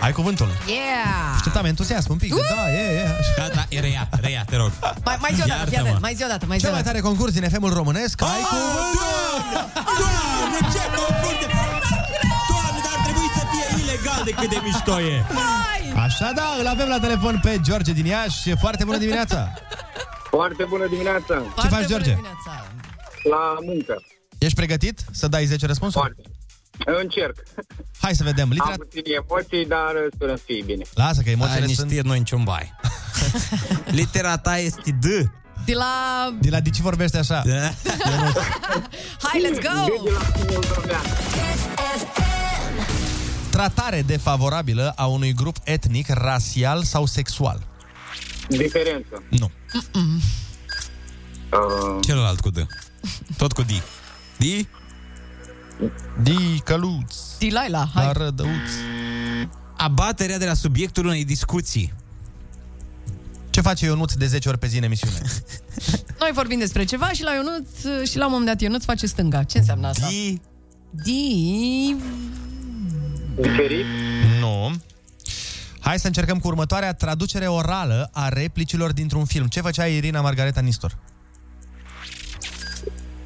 Ai 0.01 0.13
cuvântul 0.13 0.49
Yeah! 0.67 1.35
Așteptam 1.35 1.65
entuziasm 1.65 2.11
un 2.11 2.17
pic 2.17 2.35
Da, 2.35 2.71
e, 2.73 2.95
e 2.97 3.01
așa. 3.03 3.33
Gata, 3.37 3.67
e 3.69 3.81
reia, 3.81 4.09
reia, 4.21 4.45
te 4.51 4.57
rog. 4.57 4.71
Mai, 5.05 5.17
mai 5.21 5.31
zi 5.35 5.41
o 5.43 5.47
dată, 5.47 5.65
fii 5.65 5.73
Iartă-mă. 5.73 5.89
atent, 5.89 6.01
mai 6.03 6.15
zi 6.15 6.23
o 6.25 6.27
dată, 6.27 6.45
mai 6.47 6.59
zi 6.59 6.65
o 6.65 6.67
Cel 6.67 6.75
mai 6.77 6.83
dată. 6.83 6.93
tare 6.97 7.01
concurs 7.09 7.33
din 7.33 7.45
FM-ul 7.53 7.73
românesc 7.81 8.23
Ai 8.23 8.29
Oh, 8.29 8.47
cuvântul 8.49 9.01
Doamne, 10.01 10.59
ce 10.75 10.83
concurs 11.01 11.39
de... 11.43 11.47
Doamne, 12.51 12.81
dar 12.87 12.93
ar 12.97 13.01
trebui 13.07 13.29
să 13.37 13.43
fie 13.53 13.67
ilegal 13.83 14.21
de 14.29 14.31
cât 14.41 14.49
de 14.55 14.59
mișto 14.67 14.97
e. 15.01 15.17
Așa 16.07 16.29
da, 16.35 16.47
îl 16.61 16.67
avem 16.75 16.89
la 16.89 16.99
telefon 17.07 17.35
pe 17.43 17.53
George 17.67 17.93
din 17.93 18.07
Iași 18.07 18.57
Foarte 18.65 18.83
bună 18.85 18.99
dimineața 19.05 19.41
Foarte 20.31 20.65
bună 20.73 20.87
dimineața! 20.95 21.35
Ce 21.61 21.67
faci, 21.69 21.87
George? 21.87 22.15
La 23.23 23.57
muncă. 23.65 24.03
Ești 24.39 24.55
pregătit 24.55 25.05
să 25.13 25.29
dai 25.29 25.45
10 25.45 25.67
răspunsuri? 25.67 26.05
Foarte. 26.05 26.31
Încerc. 27.03 27.37
Hai 28.01 28.15
să 28.15 28.23
vedem 28.25 28.49
litera... 28.49 28.71
Am 28.71 28.77
puține 28.77 29.15
emoții, 29.29 29.67
dar 29.67 29.93
sperăm 30.15 30.37
să 30.37 30.43
fie 30.47 30.63
bine. 30.65 30.85
Lasă 30.95 31.21
că 31.21 31.29
Ai 31.29 31.33
emoțiile 31.33 31.61
niște 31.61 31.75
sunt 31.81 31.91
știri, 31.91 32.07
noi 32.07 32.19
niciun 32.19 32.45
bai. 32.45 32.73
Litera 33.99 34.39
ta 34.39 34.59
este 34.59 34.91
D. 35.01 35.05
De 35.65 35.73
la... 35.75 36.35
De 36.41 36.51
la 36.51 36.61
Dici 36.61 36.79
vorbește 36.81 37.19
așa 37.19 37.43
Da. 37.47 37.61
Hai, 39.29 39.43
let's 39.47 39.61
go! 39.63 40.03
Tratare 43.51 44.03
defavorabilă 44.03 44.93
a 44.97 45.07
unui 45.07 45.33
grup 45.33 45.57
etnic, 45.65 46.09
rasial 46.09 46.83
sau 46.83 47.07
sexual 47.07 47.61
Diferență. 48.49 49.23
Nu 49.29 49.51
Uh, 51.53 51.99
Celălalt 52.07 52.41
cu 52.41 52.51
D. 52.51 52.67
Tot 53.37 53.53
cu 53.53 53.63
D. 53.63 53.71
D? 54.37 54.67
Di 56.23 56.61
căluț 56.65 57.15
Dilaila, 57.39 57.89
hai. 57.95 58.05
La 58.05 58.13
rădăuț 58.13 58.71
Abaterea 59.77 60.39
de 60.39 60.47
la 60.47 60.55
subiectul 60.55 61.07
unei 61.07 61.25
discuții. 61.25 61.93
Ce 63.51 63.61
face 63.61 63.85
Ionuț 63.85 64.13
de 64.13 64.27
10 64.27 64.49
ori 64.49 64.59
pe 64.59 64.67
zi 64.67 64.77
în 64.77 64.83
emisiune? 64.83 65.21
Noi 66.21 66.31
vorbim 66.33 66.59
despre 66.59 66.85
ceva 66.85 67.13
și 67.13 67.23
la 67.23 67.31
Ionuț, 67.33 67.69
și 68.09 68.17
la 68.17 68.25
un 68.25 68.31
moment 68.31 68.49
dat 68.49 68.61
Ionuț 68.61 68.85
face 68.85 69.07
stânga. 69.07 69.43
Ce 69.43 69.59
înseamnă 69.59 69.87
asta? 69.87 70.07
D. 70.07 70.41
Di... 70.91 71.97
diferit. 73.41 73.85
Nu 74.41 74.73
Hai 75.81 75.99
să 75.99 76.07
încercăm 76.07 76.39
cu 76.39 76.47
următoarea 76.47 76.95
traducere 76.95 77.47
orală 77.47 78.11
a 78.13 78.29
replicilor 78.29 78.93
dintr-un 78.93 79.25
film. 79.25 79.47
Ce 79.47 79.61
făcea 79.61 79.87
Irina 79.87 80.21
Margareta 80.21 80.61
Nistor? 80.61 80.99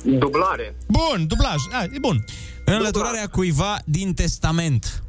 Dublare. 0.06 0.76
Bun, 0.86 1.26
dublaj. 1.26 1.56
A, 1.72 1.82
e 1.82 1.98
bun. 2.00 2.24
Înlăturarea 2.64 3.26
cuiva 3.28 3.78
din 3.84 4.14
testament. 4.14 5.02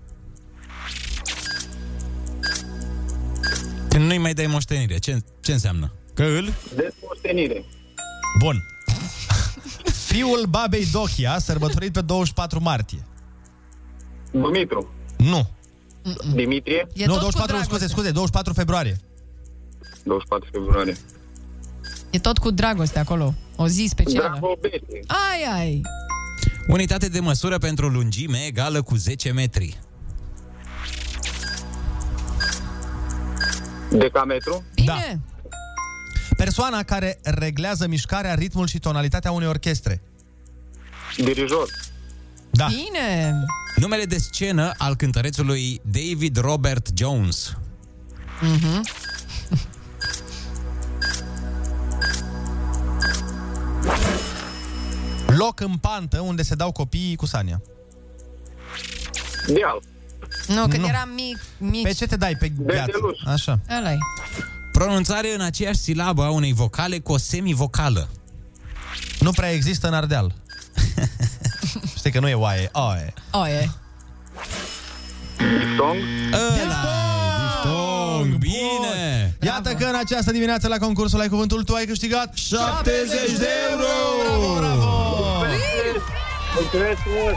Când 3.90 4.06
nu-i 4.06 4.18
mai 4.18 4.34
dai 4.34 4.48
moștenire, 4.48 4.98
ce, 4.98 5.18
ce 5.42 5.52
înseamnă? 5.52 5.94
Că 6.14 6.24
îl? 6.24 6.54
Desmoștenire. 6.76 7.66
Bun. 8.40 8.66
Fiul 10.08 10.46
babei 10.50 10.86
Dochia, 10.92 11.38
sărbătorit 11.40 11.94
pe 11.94 12.02
24 12.02 12.62
martie. 12.62 13.06
Dumitru. 14.32 14.94
Nu. 15.18 15.50
Dimitrie. 16.34 16.88
E 16.94 17.06
nu, 17.06 17.12
tot 17.12 17.22
24, 17.22 17.56
cu 17.56 17.64
scuze, 17.64 17.68
dragoste. 17.68 17.88
scuze, 17.88 18.12
24 18.12 18.54
februarie. 18.54 18.98
24 20.04 20.50
februarie. 20.52 20.98
E 22.10 22.20
tot 22.20 22.38
cu 22.38 22.52
dragoste 22.52 23.00
acolo. 23.00 23.34
O 23.56 23.68
zi 23.68 23.86
specială. 23.90 24.28
Dragobete. 24.30 25.00
Ai, 25.08 25.60
ai. 25.60 25.82
Unitate 26.68 27.08
de 27.08 27.20
măsură 27.20 27.58
pentru 27.58 27.88
lungime 27.88 28.38
egală 28.46 28.82
cu 28.82 28.96
10 28.96 29.32
metri. 29.32 29.80
Decametru. 33.92 34.64
Bine. 34.76 34.94
Da. 34.96 35.20
Persoana 36.38 36.84
care 36.84 37.20
reglează 37.24 37.88
mișcarea, 37.88 38.34
ritmul 38.34 38.68
și 38.68 38.80
tonalitatea 38.80 39.32
unei 39.32 39.48
orchestre. 39.48 40.02
Dirijor. 41.18 41.70
Da. 42.52 42.68
Bine. 42.68 43.34
Numele 43.76 44.06
de 44.06 44.18
scenă 44.18 44.72
al 44.78 44.96
cântărețului 44.96 45.82
David 45.84 46.38
Robert 46.38 46.88
Jones. 46.96 47.58
Mhm. 48.42 48.82
Loc 55.38 55.60
în 55.60 55.78
pantă 55.78 56.20
unde 56.20 56.44
se 56.44 56.56
dau 56.56 56.72
copiii 56.72 57.16
cu 57.16 57.26
sania. 57.26 57.62
Deal. 59.48 59.82
Nu, 60.48 60.68
când 60.68 60.82
Nu. 60.82 60.88
eram 60.88 61.10
mic, 61.16 61.38
mici. 61.58 61.84
Pe 61.84 61.92
ce 61.92 62.06
te 62.06 62.16
dai? 62.16 62.36
Pe 62.40 62.50
gheață. 62.50 62.86
Beteluș. 62.86 63.20
Așa. 63.26 63.60
ăla 63.78 63.92
e. 63.92 63.98
Pronunțare 64.72 65.34
în 65.34 65.42
aceeași 65.42 65.80
silabă 65.80 66.24
a 66.24 66.30
unei 66.30 66.54
vocale 66.54 67.00
cu 67.00 67.12
o 67.12 67.18
semivocală. 67.18 68.10
Nu 69.20 69.32
prea 69.32 69.50
există 69.52 69.88
în 69.88 69.94
Ardeal. 69.94 70.34
Știi 71.98 72.12
că 72.12 72.20
nu 72.20 72.28
e 72.28 72.34
oaie, 72.34 72.70
oaie. 72.74 73.14
O, 73.32 73.48
e. 73.48 73.70
Diftong. 75.38 75.98
Diftong, 77.44 78.36
bine! 78.38 79.38
Iată 79.42 79.74
că 79.74 79.86
în 79.86 79.96
această 79.96 80.32
dimineață 80.32 80.68
la 80.68 80.78
concursul 80.78 81.20
Ai 81.20 81.28
Cuvântul 81.28 81.64
Tu 81.64 81.74
ai 81.74 81.86
câștigat 81.86 82.36
70 82.36 83.38
de 83.38 83.48
euro! 83.72 84.67
Mulțumesc 86.60 87.00
mult. 87.22 87.36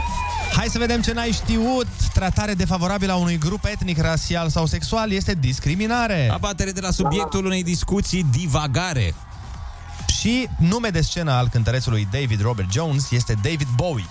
Hai 0.55 0.67
să 0.67 0.77
vedem 0.77 1.01
ce 1.01 1.13
n-ai 1.13 1.31
știut. 1.31 1.87
Tratare 2.13 2.53
defavorabilă 2.53 3.11
a 3.11 3.15
unui 3.15 3.37
grup 3.37 3.65
etnic, 3.65 4.01
rasial 4.01 4.49
sau 4.49 4.65
sexual 4.65 5.11
este 5.11 5.33
discriminare. 5.39 6.29
Abatere 6.33 6.71
de 6.71 6.81
la 6.81 6.91
subiectul 6.91 7.45
unei 7.45 7.63
discuții 7.63 8.25
divagare. 8.31 9.13
Și 10.19 10.47
nume 10.57 10.89
de 10.89 11.01
scenă 11.01 11.31
al 11.31 11.47
cântărețului 11.51 12.07
David 12.11 12.41
Robert 12.41 12.71
Jones 12.71 13.11
este 13.11 13.33
David 13.33 13.67
Bowie. 13.75 14.05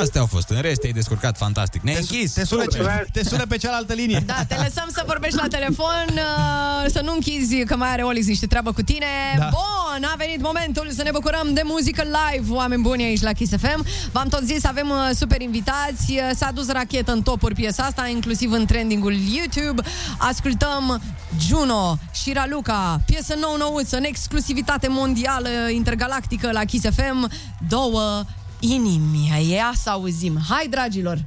Astea 0.00 0.20
au 0.20 0.26
fost. 0.26 0.48
În 0.48 0.60
rest, 0.60 0.80
te-ai 0.80 0.92
descurcat 0.92 1.36
fantastic. 1.36 1.82
Ne-ai 1.82 1.96
închis. 1.96 2.32
Te 2.32 2.44
sună, 2.44 2.64
ce, 2.66 3.06
te 3.12 3.24
sună 3.24 3.46
pe 3.46 3.56
cealaltă 3.56 3.92
linie. 3.92 4.22
Da, 4.26 4.44
te 4.48 4.54
lăsăm 4.54 4.88
să 4.92 5.02
vorbești 5.06 5.36
la 5.36 5.46
telefon, 5.48 6.06
uh, 6.08 6.90
să 6.90 7.00
nu 7.04 7.12
închizi 7.12 7.64
că 7.64 7.76
mai 7.76 7.88
are 7.88 8.02
Olix 8.02 8.26
niște 8.26 8.46
treabă 8.46 8.72
cu 8.72 8.82
tine. 8.82 9.06
Da. 9.38 9.48
Bun, 9.50 10.04
a 10.12 10.14
venit 10.16 10.40
momentul 10.40 10.90
să 10.90 11.02
ne 11.02 11.10
bucurăm 11.10 11.54
de 11.54 11.62
muzică 11.64 12.02
live, 12.02 12.52
oameni 12.52 12.82
buni 12.82 13.02
aici 13.02 13.20
la 13.20 13.32
Kiss 13.32 13.52
FM. 13.56 13.86
V-am 14.12 14.28
tot 14.28 14.42
zis, 14.42 14.64
avem 14.64 14.88
uh, 14.90 15.10
super 15.14 15.40
invitați, 15.40 16.20
Uh, 16.22 16.30
s-a 16.34 16.50
dus 16.54 16.68
rachetă 16.70 17.12
în 17.12 17.22
topuri 17.22 17.54
piesa 17.54 17.82
asta, 17.82 18.06
inclusiv 18.06 18.52
în 18.52 18.66
trendingul 18.66 19.14
YouTube. 19.32 19.82
Ascultăm 20.18 21.02
Juno 21.40 21.98
și 22.12 22.32
Raluca, 22.32 23.00
piesă 23.06 23.34
nou-nouță, 23.40 23.96
în 23.96 24.04
exclusivitate 24.04 24.86
mondială, 24.88 25.48
intergalactică 25.70 26.50
la 26.52 26.64
Kiss 26.64 26.84
FM. 26.94 27.30
Două 27.68 28.22
inimi, 28.62 29.48
ia 29.48 29.72
să 29.74 29.90
auzim. 29.90 30.38
Hai, 30.48 30.66
dragilor! 30.70 31.24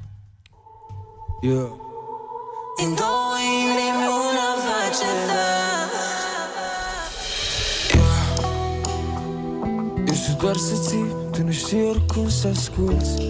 Yeah. 1.42 1.70
Din 2.78 2.96
două 2.96 3.36
inimi 3.62 4.08
una 4.08 4.50
face 4.66 5.10
da 5.28 5.54
Eu 10.08 10.14
știu 10.14 10.34
doar 10.40 10.56
să 10.56 10.76
ții, 10.88 11.06
tu 11.32 11.44
nu 11.44 11.52
știi 11.52 11.84
oricum 11.84 12.30
să 12.30 12.48
asculti 12.48 13.30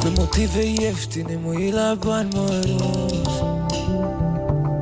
Pe 0.00 0.12
motive 0.16 0.64
ieftine 0.64 1.40
mă 1.44 1.58
iei 1.58 1.70
la 1.70 1.96
bani 2.04 2.28
mărunți 2.34 3.42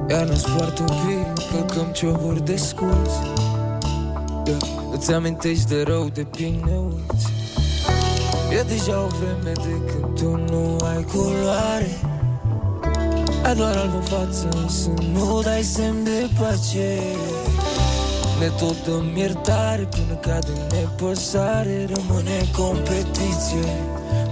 Iar 0.09 0.27
nu-ți 0.27 0.51
poartă 0.51 0.83
un 0.83 0.97
pic, 1.07 1.47
călcăm 1.51 1.93
cioburi 1.93 2.45
de 2.45 2.57
scuzi 2.57 3.19
yeah. 4.47 4.61
Îți 4.93 5.13
amintești 5.13 5.67
de 5.67 5.83
rău 5.83 6.09
de 6.09 6.27
bine 6.37 6.81
uiți 6.87 7.40
E 8.53 8.63
deja 8.63 8.99
o 8.99 9.07
vreme 9.07 9.53
de 9.53 9.93
când 9.93 10.19
tu 10.19 10.37
nu 10.53 10.77
ai 10.85 11.05
culoare. 11.13 11.99
Ai 13.45 13.55
doar 13.55 13.77
alb 13.77 13.95
în 13.95 14.03
față, 14.03 14.49
însă 14.63 14.91
nu 15.13 15.41
dai 15.43 15.63
semn 15.63 16.05
de 16.05 16.29
pace. 16.39 16.99
Ne 18.41 18.47
tot 18.59 18.85
dăm 18.85 19.17
iertare 19.17 19.89
până 19.91 20.15
cade 20.21 20.53
nepăsare. 20.73 21.89
Rămâne 21.95 22.39
competiție 22.57 23.73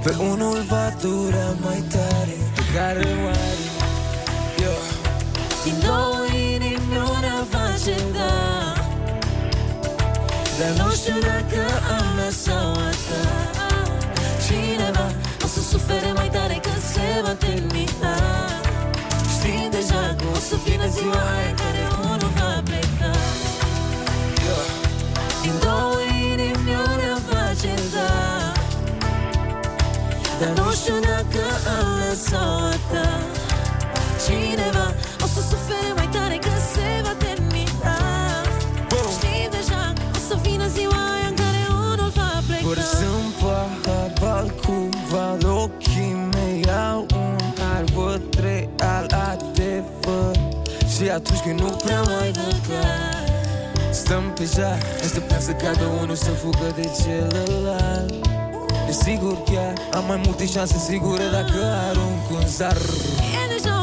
Pe 0.03 0.15
unul 0.31 0.59
va 0.69 0.93
dura 1.01 1.47
mai 1.61 1.83
tare. 1.89 2.37
Pe 2.55 2.63
care 2.75 2.99
o 2.99 3.27
are 3.27 3.65
yeah. 4.59 4.83
Din 5.65 5.75
două 5.87 6.25
inimi 6.53 6.97
una 7.17 7.47
face 7.51 7.95
da 8.13 8.35
Dar 10.59 10.87
nu 10.87 10.93
știu 10.93 11.19
dacă 11.21 11.61
am 11.99 12.07
mea 12.17 12.31
sau 12.31 12.71
a 12.73 12.91
ta 13.09 13.48
Cineva 14.49 15.07
o 15.45 15.47
să 15.47 15.61
sufere 15.61 16.13
mai 16.13 16.29
tare 16.29 16.59
când 16.63 16.83
se 16.93 17.09
va 17.25 17.35
termina. 17.47 18.15
Știi 19.35 19.69
deja 19.77 20.03
că 20.19 20.27
o 20.37 20.39
să 20.49 20.55
vină 20.65 20.87
ziua 20.97 21.23
aia 21.37 21.49
în 21.49 21.57
care 21.63 21.83
unul 22.11 22.33
va 22.39 22.53
pleca. 22.69 23.13
Din 25.43 25.55
două 25.65 25.99
inimi 26.31 26.75
una 26.93 27.15
face 27.29 27.75
da. 27.95 28.13
Dar 30.41 30.53
nu 30.59 30.73
știu 30.81 30.99
dacă 31.11 31.43
am 31.77 31.87
mea 31.99 32.15
sau 32.29 32.51
a 32.73 32.75
ta 32.91 33.09
Cineva 34.25 34.87
o 35.25 35.27
să 35.35 35.41
sufere 35.51 35.91
mai 35.97 36.09
tare 36.15 36.37
când 36.45 36.61
se 36.73 36.89
va 37.05 37.15
termina. 37.25 37.97
Știi 39.17 39.49
deja, 39.57 39.83
o 40.17 40.21
să 40.29 40.35
vină 40.43 40.67
ziua 40.77 41.01
aia 41.15 41.29
în 41.29 41.37
care 41.43 41.63
unul 41.91 42.11
va 42.19 42.31
pleca 42.47 43.18
atunci 51.19 51.41
când 51.41 51.61
nu 51.61 51.71
prea 51.85 52.03
mai 52.03 52.31
văd 52.39 52.57
clar. 52.67 53.27
Stăm 53.91 54.25
pe 54.35 54.45
jar, 54.55 54.79
așteptăm 55.05 55.41
să 55.41 55.53
cadă 55.53 55.85
unul 56.03 56.15
să 56.15 56.31
fugă 56.31 56.69
de 56.75 56.87
celălalt. 57.01 58.13
Desigur 58.87 59.43
chiar, 59.43 59.73
am 59.93 60.05
mai 60.07 60.21
multe 60.25 60.47
șanse 60.47 60.79
sigure 60.89 61.27
dacă 61.33 61.59
arunc 61.89 62.31
un 62.31 62.47
zar. 62.47 62.77
E 63.41 63.43
deja 63.55 63.75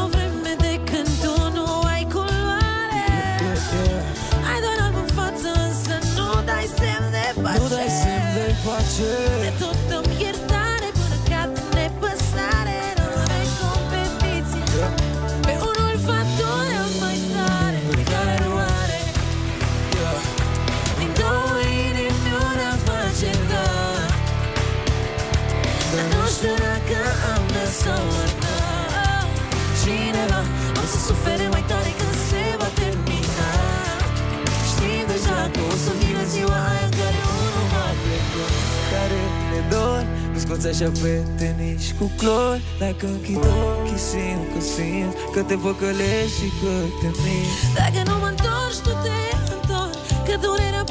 dor 40.46 40.56
Nu 40.56 40.62
scoți 40.62 40.66
așa 40.66 40.90
fete 41.00 41.54
nici 41.58 41.92
cu 41.98 42.10
clor 42.16 42.60
Dacă 42.78 43.06
închid 43.06 43.36
ochii 43.36 43.98
simt 44.08 44.46
că 44.52 44.60
simt 44.74 45.14
Că 45.34 45.40
te 45.48 45.54
păcălești 45.54 46.36
și 46.38 46.48
că 46.60 46.72
te 47.00 47.08
minți 47.22 47.60
Dacă 47.80 48.00
nu 48.08 48.14
mă 48.22 48.28
întorci, 48.34 48.80
tu 48.86 48.92
te 49.04 49.18
întorci 49.54 49.98
Că 50.26 50.34
durerea 50.44 50.84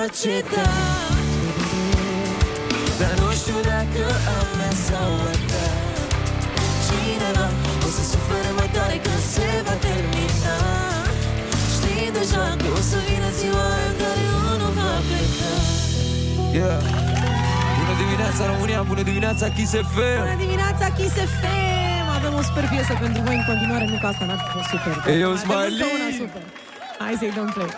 una 0.00 0.08
face 0.08 0.42
da 0.54 0.68
Dar 3.00 3.12
nu 3.22 3.30
știu 3.40 3.58
dacă 3.72 4.04
am 4.38 4.48
mea 4.58 4.74
sau 4.86 5.10
a 5.30 5.34
ta 5.50 5.66
Cineva 6.86 7.46
o 7.86 7.88
să 7.96 8.02
sufere 8.12 8.50
mai 8.58 8.68
tare 8.76 8.96
când 9.04 9.22
se 9.34 9.48
va 9.66 9.74
termina 9.86 10.56
Știi 11.74 12.08
deja 12.18 12.44
că 12.60 12.68
o 12.78 12.80
să 12.90 12.98
vină 13.08 13.28
ziua 13.40 13.64
aia 13.74 13.88
în 13.92 13.96
care 14.02 14.22
unul 14.52 14.72
va 14.78 14.90
pleca 15.08 15.52
Yeah. 16.58 16.78
Un 17.78 17.84
Bună 17.84 17.94
dimineața 18.02 18.42
România, 18.52 18.80
bună 18.92 19.02
dimineața 19.10 19.44
Kiss 19.56 19.72
FM 19.92 20.18
Bună 20.24 20.38
dimineața, 20.46 20.84
Kiss 20.98 21.14
FM! 21.40 22.06
Avem 22.18 22.32
o 22.40 22.42
super 22.48 22.64
piesă 22.72 22.92
pentru 23.04 23.20
voi 23.26 23.36
în 23.40 23.44
continuare, 23.50 23.84
nu 23.92 23.96
că 24.02 24.06
asta 24.12 24.24
n-ar 24.28 24.40
fi 24.44 24.48
fost 24.56 24.68
super. 24.74 24.92
Ei, 25.12 25.20
eu, 25.24 25.30
Avem 25.30 25.42
încă 25.42 25.52
Smiley! 25.52 25.90
una 25.96 26.10
super. 26.22 26.42
Hai 27.02 27.14
să-i 27.20 27.32
dăm 27.36 27.48
play. 27.56 27.70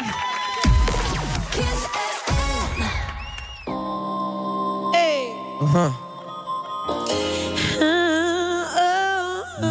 Hey! 5.73 5.79
Aha. 5.79 5.93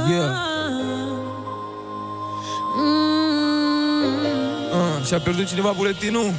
Yeah. 0.10 0.30
Ah, 4.74 5.06
și-a 5.06 5.20
pierdut 5.20 5.48
cineva 5.48 5.72
buletinul? 5.72 6.34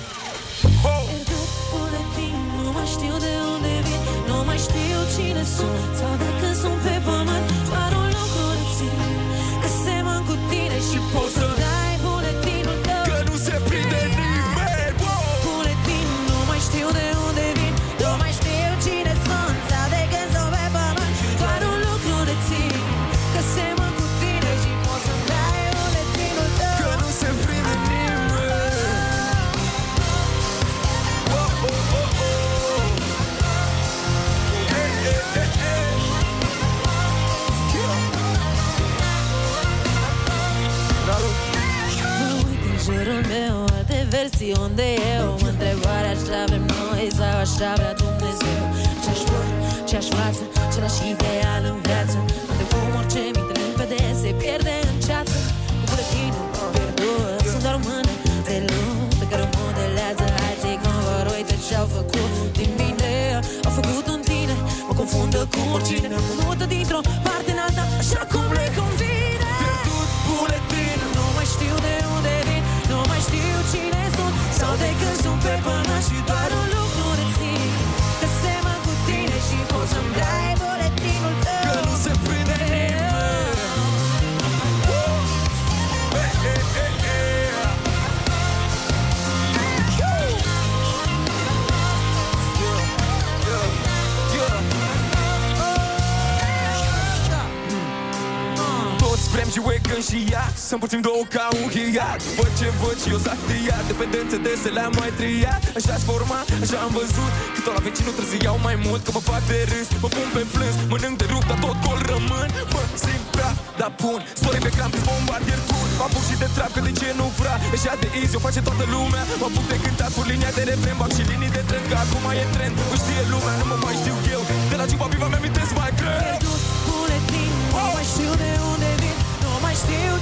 Văd 102.39 102.53
ce 102.59 102.69
văd 102.81 102.97
și 103.03 103.09
eu 103.15 103.21
s-a 103.27 103.35
criat 103.47 103.83
Dependențe 103.91 104.37
dese 104.47 104.69
le-am 104.77 104.95
mai 105.01 105.11
triat. 105.19 105.63
Așa-și 105.79 106.05
forma, 106.11 106.39
așa 106.65 106.79
am 106.87 106.93
văzut. 107.01 107.33
Cât 107.55 107.65
la 107.77 107.81
vecinul 107.87 108.15
trebuie 108.17 108.33
să 108.35 108.39
iau 108.47 108.59
mai 108.69 108.77
mult 108.87 109.01
Că 109.07 109.11
mă 109.17 109.23
fac 109.31 109.43
de 109.51 109.59
râs, 109.73 109.89
mă 110.03 110.09
pun 110.17 110.29
pe 110.37 110.43
plâns 110.55 110.77
Mănânc 110.93 111.15
de 111.21 111.27
rup, 111.33 111.45
dar 111.51 111.59
tot 111.65 111.77
gol 111.85 112.01
rămân. 112.13 112.49
Mă 112.75 112.83
simt 113.05 113.25
praf, 113.35 113.57
dar 113.81 113.93
pun 114.03 114.19
Story 114.41 114.61
pe 114.67 114.71
cram, 114.77 114.91
dis 114.95 115.05
bombardier 115.09 115.61
tur 115.69 115.87
Mă 115.99 116.05
apuc 116.09 116.25
și 116.29 116.37
de 116.43 116.49
trap, 116.57 116.71
că 116.75 116.81
de 116.89 116.93
ce 117.01 117.09
nu 117.21 117.27
vrea? 117.39 117.57
Așa 117.77 117.93
de 118.03 118.09
easy, 118.21 118.35
o 118.39 118.41
face 118.47 118.61
toată 118.69 118.85
lumea. 118.95 119.23
Mă 119.41 119.47
apuc 119.49 119.65
de 119.73 119.77
cântat 119.85 120.11
cu 120.17 120.23
linia 120.31 120.51
de 120.59 120.63
refren 120.71 120.97
Bag 121.01 121.11
și 121.17 121.23
linii 121.31 121.53
de 121.57 121.63
trend, 121.69 121.87
că 121.91 121.97
acum 122.05 122.25
e 122.43 122.45
trend 122.55 122.75
Îmi 122.93 123.01
știe 123.03 123.23
lumea, 123.33 123.55
nu 123.61 123.65
mă 123.71 123.77
mai 123.85 123.95
știu 124.01 124.17
eu. 124.35 124.43
De 124.71 124.77
la 124.81 124.85
Ciuba 124.91 125.07
Viva 125.13 125.29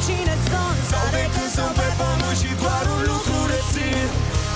cine 0.07 0.35
sunt 0.49 0.79
Sau 0.93 1.07
de 1.17 1.25
când 1.35 1.51
sunt 1.57 1.75
pe 1.79 1.89
pământ 1.99 2.37
și 2.41 2.51
doar 2.63 2.85
un 2.95 3.01
lucru 3.11 3.37
rețin. 3.53 4.07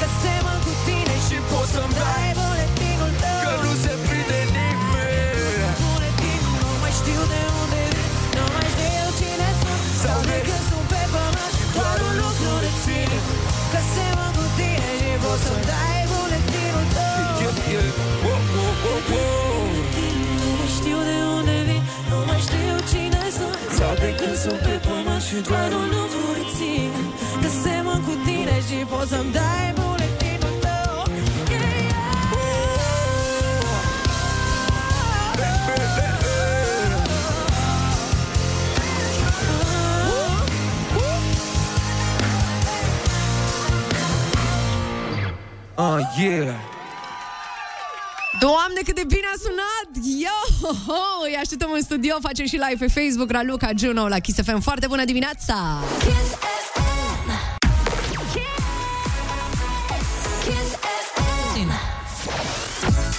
Că 0.00 0.06
semăn 0.20 0.58
cu 0.66 0.72
tine 0.86 1.16
și 1.26 1.36
poți 1.50 1.70
să-mi 1.74 1.94
dai. 2.00 2.28
Buletinul 2.38 3.12
tău. 3.22 3.40
Că 3.44 3.52
nu 3.64 3.72
se 3.82 3.92
prinde 4.06 4.40
nimeni. 4.56 5.72
Buletin 5.82 6.40
Nu 6.62 6.70
mai 6.82 6.92
știu 7.00 7.22
de 7.32 7.40
unde. 7.60 7.82
Vin 7.94 8.10
Nu 8.36 8.44
mai 8.54 8.66
știu 8.74 9.06
cine 9.20 9.48
sunt. 9.60 9.82
Sau 10.02 10.18
de 10.30 10.38
când 10.46 10.62
sunt 10.68 10.86
pe 10.92 11.02
pământ 11.14 11.52
Doar 11.76 11.98
un 12.08 12.14
lucru 12.22 12.50
rețin. 12.64 13.10
Că 13.72 13.80
semăn 13.92 14.30
cu 14.36 14.44
tine 14.58 14.90
și 15.00 15.10
poți 15.22 15.42
să-mi 15.46 15.64
dai. 15.70 16.00
Buletinul 16.10 16.86
tău. 16.96 17.22
Yeah, 17.42 17.56
yeah. 17.72 17.88
Wow, 18.24 18.40
wow, 18.54 18.72
wow, 18.84 19.00
wow. 19.10 19.66
Nu 20.40 20.48
mai 20.58 20.70
știu 20.76 20.98
de 21.08 21.16
unde 21.36 21.56
vin. 21.68 21.82
Nu 22.10 22.18
mai 22.28 22.40
știu 22.46 22.74
cine 22.90 23.22
sunt. 23.36 23.56
Sau 23.78 23.92
de 24.02 24.10
când 24.18 24.36
sunt 24.44 24.60
pe 24.66 24.74
pământ 24.84 24.93
Și 25.34 25.40
doar 25.40 25.72
un 25.72 25.88
lucru 25.96 26.32
rețin 26.36 26.90
Că 27.42 27.48
semăn 27.62 28.02
cu 28.02 28.10
tine 28.24 28.60
și 28.68 28.84
poți 28.84 29.08
să-mi 29.08 29.32
dai 29.32 29.72
buletinul 29.74 30.54
tău 30.60 31.04
Yeah, 31.50 31.74
yeah. 31.80 32.24
Ah, 45.74 46.00
yeah. 46.18 46.54
Doamne, 48.40 48.80
cât 48.84 48.94
de 48.94 49.04
bine 49.06 49.26
a 49.34 49.36
sunat! 49.38 49.83
Yo! 50.04 50.68
Îi 51.28 51.36
așteptăm 51.40 51.70
în 51.74 51.82
studio, 51.82 52.16
facem 52.20 52.46
și 52.46 52.54
live 52.54 52.84
pe 52.86 53.00
Facebook, 53.00 53.30
Raluca 53.30 53.70
Juno 53.76 54.08
la 54.08 54.18
Kiss 54.18 54.38
FM. 54.42 54.60
Foarte 54.60 54.86
bună 54.86 55.04
dimineața! 55.04 55.78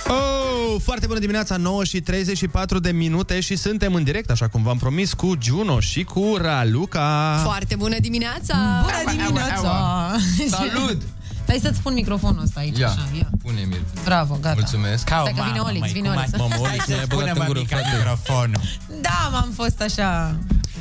Oh, 0.07 0.81
foarte 0.83 1.07
bună 1.07 1.19
dimineața, 1.19 1.57
9 1.57 1.83
și 1.83 2.01
34 2.01 2.79
de 2.79 2.91
minute 2.91 3.39
și 3.39 3.55
suntem 3.55 3.93
în 3.93 4.03
direct, 4.03 4.29
așa 4.29 4.47
cum 4.47 4.63
v-am 4.63 4.77
promis, 4.77 5.13
cu 5.13 5.37
Juno 5.41 5.79
și 5.79 6.03
cu 6.03 6.35
Raluca. 6.37 7.39
Foarte 7.43 7.75
bună 7.75 7.95
dimineața! 7.99 8.55
Bună 8.81 9.23
dimineața! 9.23 10.15
Salut! 10.57 11.01
Stai 11.45 11.59
să-ți 11.61 11.79
pun 11.81 11.93
microfonul 11.93 12.43
ăsta 12.43 12.59
aici, 12.59 12.77
Ia, 12.77 12.87
așa, 12.87 13.07
ia. 13.17 13.29
pune-mi 13.43 13.81
Bravo, 14.03 14.37
gata. 14.41 14.53
Mulțumesc. 14.57 15.07
Stai 15.07 15.33
că 15.35 15.41
vine 15.47 15.59
Olix, 15.59 15.91
vine 15.91 16.09
Olix. 16.09 16.31
Hai 16.67 16.79
să 16.87 17.05
punem 17.07 17.37
microfonul. 17.47 18.61
Da, 19.01 19.29
m-am 19.31 19.51
fost 19.55 19.81
așa... 19.81 20.35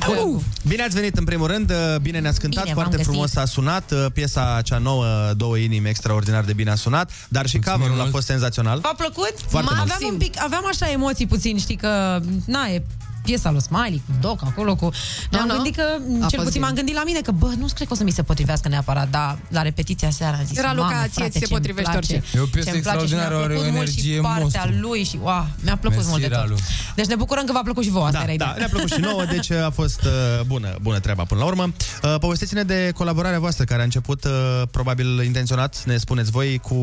Uh, 0.09 0.41
bine 0.67 0.83
ați 0.83 0.95
venit 0.95 1.17
în 1.17 1.23
primul 1.23 1.47
rând, 1.47 1.69
uh, 1.71 1.95
bine 2.01 2.19
ne-ați 2.19 2.39
cântat, 2.39 2.63
Bine, 2.63 2.73
foarte 2.75 2.95
v-am 2.95 3.05
frumos 3.05 3.23
găsit. 3.23 3.37
a 3.37 3.45
sunat, 3.45 3.91
uh, 3.91 4.05
piesa 4.13 4.61
cea 4.63 4.77
nouă, 4.77 5.05
Două 5.37 5.57
inimi, 5.57 5.89
extraordinar 5.89 6.43
de 6.43 6.53
bine 6.53 6.69
a 6.71 6.75
sunat, 6.75 7.11
dar 7.29 7.47
și 7.47 7.59
coverul 7.59 8.01
a 8.01 8.05
fost 8.11 8.25
senzațional. 8.25 8.79
V-a 8.79 8.93
plăcut? 8.97 9.33
Foarte 9.47 9.69
Ma, 9.71 9.77
mult. 9.77 9.91
aveam 9.91 10.11
un 10.11 10.17
pic, 10.17 10.41
aveam 10.41 10.63
așa 10.67 10.91
emoții 10.91 11.27
puțin, 11.27 11.57
știi 11.57 11.75
că, 11.75 12.19
na, 12.45 12.65
e 12.67 12.83
piesa 13.25 13.51
lui 13.51 13.61
Smiley, 13.61 14.01
cu 14.05 14.11
Doc, 14.21 14.41
acolo 14.45 14.75
cu... 14.75 14.89
Ne-am 15.31 15.47
nu. 15.47 15.53
gândit 15.53 15.75
că, 15.75 15.81
A 15.81 15.97
cel 15.99 16.19
fost 16.19 16.35
puțin 16.35 16.51
bine. 16.51 16.65
m-am 16.65 16.73
gândit 16.73 16.95
la 16.95 17.03
mine, 17.03 17.19
că, 17.21 17.31
bă, 17.31 17.51
nu 17.57 17.65
cred 17.75 17.87
că 17.87 17.93
o 17.93 17.95
să 17.95 18.03
mi 18.03 18.11
se 18.11 18.23
potrivească 18.23 18.67
neapărat, 18.67 19.09
dar 19.09 19.37
la 19.49 19.61
repetiția 19.61 20.09
seara 20.09 20.37
am 20.37 20.45
zis, 20.45 20.57
Era 20.57 20.73
Luca, 20.73 20.87
mamă, 20.87 21.01
ție 21.01 21.11
frate, 21.13 21.29
ți 21.29 21.37
se 21.39 21.45
ce-mi 21.45 21.57
potrivește 21.59 21.91
place, 21.91 22.13
orice. 22.13 22.37
E 22.37 22.41
o 22.41 22.45
piesă 22.45 22.69
ce-mi 22.69 22.81
place 22.81 23.05
și 23.05 23.13
mi-a 23.13 23.23
extraordinară, 23.23 23.35
are 23.43 23.53
o 23.53 23.57
plăcut 23.57 23.73
mult 23.75 23.89
și 23.89 23.99
energie 23.99 24.19
partea 24.21 24.41
monstru. 24.41 24.87
lui 24.87 25.03
și, 25.03 25.17
wow, 25.21 25.45
mi-a 25.63 25.77
plăcut 25.77 25.97
Mersi, 25.97 26.09
mult 26.09 26.21
de 26.21 26.27
tot. 26.27 26.37
Ralu. 26.37 26.55
Deci 26.95 27.05
ne 27.05 27.15
bucurăm 27.15 27.45
că 27.45 27.51
v-a 27.51 27.61
plăcut 27.63 27.83
și 27.83 27.89
vouă, 27.89 28.05
asta 28.05 28.17
Da, 28.17 28.23
era 28.23 28.27
da, 28.27 28.33
ideea. 28.33 28.55
ne-a 28.57 28.69
plăcut 28.73 28.91
și 28.91 28.99
nouă, 28.99 29.23
deci 29.35 29.51
a 29.51 29.69
fost 29.69 30.01
uh, 30.03 30.11
bună, 30.45 30.75
bună 30.81 30.99
treaba 30.99 31.23
până 31.23 31.39
la 31.39 31.45
urmă. 31.45 31.63
Uh, 32.03 32.15
povestiți-ne 32.19 32.63
de 32.63 32.91
colaborarea 32.95 33.39
voastră, 33.39 33.63
care 33.63 33.81
a 33.81 33.83
început 33.83 34.23
uh, 34.23 34.31
probabil 34.71 35.21
intenționat, 35.23 35.83
ne 35.85 35.97
spuneți 35.97 36.31
voi, 36.31 36.57
cu 36.67 36.73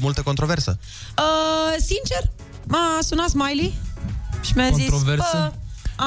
multă 0.00 0.20
controversă. 0.22 0.78
Uh, 1.18 1.74
sincer, 1.78 2.22
m-a 2.66 2.98
sunat 3.00 3.28
Smiley 3.28 3.74
și 4.40 4.52
mi-a 4.54 4.68
zis, 4.74 4.88
Controversă? 4.88 5.36
bă, 5.52 5.52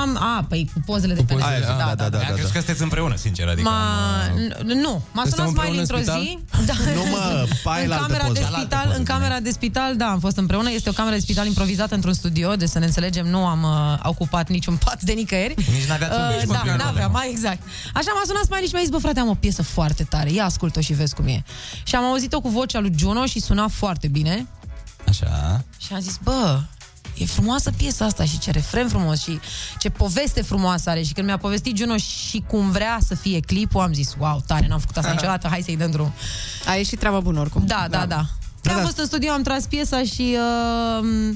Am, 0.01 0.17
a, 0.21 0.45
păi 0.49 0.69
cu 0.73 0.81
pozele 0.85 1.13
de 1.13 1.23
pe 1.23 1.33
net. 1.33 1.43
Aia, 1.43 1.59
da, 1.59 1.67
da, 1.77 1.93
da, 1.95 2.09
da, 2.09 2.17
da, 2.17 2.17
Crezi 2.33 2.51
că 2.51 2.57
sunteți 2.57 2.81
împreună, 2.81 3.15
sincer, 3.15 3.47
adică... 3.47 3.69
Ma, 3.69 3.79
n- 4.27 4.61
nu, 4.63 5.03
m-a 5.11 5.21
Suntem 5.25 5.45
sunat 5.45 5.47
Smiley 5.49 5.79
împreună 5.79 5.79
într-o 5.79 5.97
în 5.97 6.03
spital? 6.03 6.21
zi. 6.21 6.65
Da. 6.65 6.73
Nu, 6.93 7.03
mă, 7.11 7.47
aia 7.71 7.81
e 7.81 7.83
în 7.83 7.89
la 7.89 7.95
altă 7.95 8.05
camera 8.07 8.23
poză. 8.25 8.33
de 8.33 8.39
La 8.39 8.45
altă 8.47 8.59
spital, 8.59 8.83
poză, 8.85 8.97
în 8.97 9.03
camera 9.03 9.39
de 9.39 9.51
spital, 9.51 9.95
da, 9.95 10.05
am 10.05 10.19
fost 10.19 10.37
împreună. 10.37 10.71
Este 10.71 10.89
o 10.89 10.93
cameră 10.93 11.15
de 11.15 11.21
spital 11.21 11.45
improvizată 11.45 11.95
într-un 11.95 12.13
studio, 12.13 12.55
deci 12.55 12.69
să 12.69 12.79
ne 12.79 12.85
înțelegem, 12.85 13.25
nu 13.27 13.45
am 13.45 13.63
uh, 13.63 13.99
ocupat 14.03 14.49
niciun 14.49 14.75
pat 14.85 15.01
de 15.01 15.11
nicăieri. 15.11 15.53
Nici 15.57 15.85
n-aveați 15.87 16.13
un 16.19 16.23
bici, 16.37 16.47
mă, 16.47 16.53
Da, 16.53 16.59
prin 16.59 16.71
n-aveam, 16.71 16.95
acolo. 16.97 17.11
mai 17.11 17.29
exact. 17.29 17.59
Așa 17.93 18.11
m-a 18.15 18.21
sunat 18.25 18.43
Smiley 18.43 18.67
și 18.67 18.73
mi-a 18.73 18.81
zis, 18.83 18.91
bă, 18.91 18.97
frate, 18.97 19.19
am 19.19 19.29
o 19.29 19.33
piesă 19.33 19.63
foarte 19.63 20.03
tare, 20.03 20.31
ia 20.31 20.45
ascult-o 20.45 20.79
și 20.81 20.93
vezi 20.93 21.15
cum 21.15 21.27
e. 21.27 21.43
Și 21.83 21.95
am 21.95 22.03
auzit-o 22.03 22.39
cu 22.41 22.49
vocea 22.49 22.79
lui 22.79 22.93
Juno 22.97 23.25
și 23.25 23.39
suna 23.39 23.67
foarte 23.67 24.07
bine. 24.07 24.47
Așa. 25.07 25.63
Și 25.77 25.93
am 25.93 25.99
zis, 25.99 26.19
bă, 26.23 26.59
e 27.17 27.25
frumoasă 27.25 27.71
piesa 27.77 28.05
asta 28.05 28.23
și 28.23 28.39
ce 28.39 28.51
refren 28.51 28.87
frumos 28.87 29.21
și 29.21 29.39
ce 29.77 29.89
poveste 29.89 30.41
frumoasă 30.41 30.89
are. 30.89 31.01
Și 31.01 31.13
când 31.13 31.27
mi-a 31.27 31.37
povestit 31.37 31.77
Juno 31.77 31.97
și 31.97 32.43
cum 32.47 32.71
vrea 32.71 32.97
să 33.07 33.15
fie 33.15 33.39
clipul, 33.39 33.81
am 33.81 33.93
zis, 33.93 34.15
wow, 34.19 34.43
tare, 34.47 34.67
n-am 34.67 34.79
făcut 34.79 34.97
asta 34.97 35.11
niciodată, 35.11 35.47
hai 35.47 35.61
să-i 35.61 35.77
dăm 35.77 35.91
drum. 35.91 36.13
A 36.67 36.73
ieșit 36.73 36.99
treaba 36.99 37.19
bună 37.19 37.39
oricum. 37.39 37.63
Da, 37.65 37.85
da, 37.89 38.05
da. 38.05 38.25
da. 38.61 38.73
Am 38.73 38.81
fost 38.81 38.97
în 38.97 39.05
studio, 39.05 39.31
am 39.31 39.41
tras 39.41 39.65
piesa 39.65 40.03
și 40.03 40.37
uh, 41.01 41.33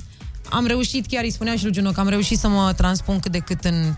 am 0.50 0.66
reușit, 0.66 1.06
chiar 1.08 1.24
îi 1.24 1.32
spuneam 1.32 1.58
și 1.58 1.64
lui 1.64 1.74
Juno, 1.74 1.92
că 1.92 2.00
am 2.00 2.08
reușit 2.08 2.40
să 2.40 2.48
mă 2.48 2.74
transpun 2.74 3.20
cât 3.20 3.32
de 3.32 3.38
cât 3.38 3.64
în 3.64 3.96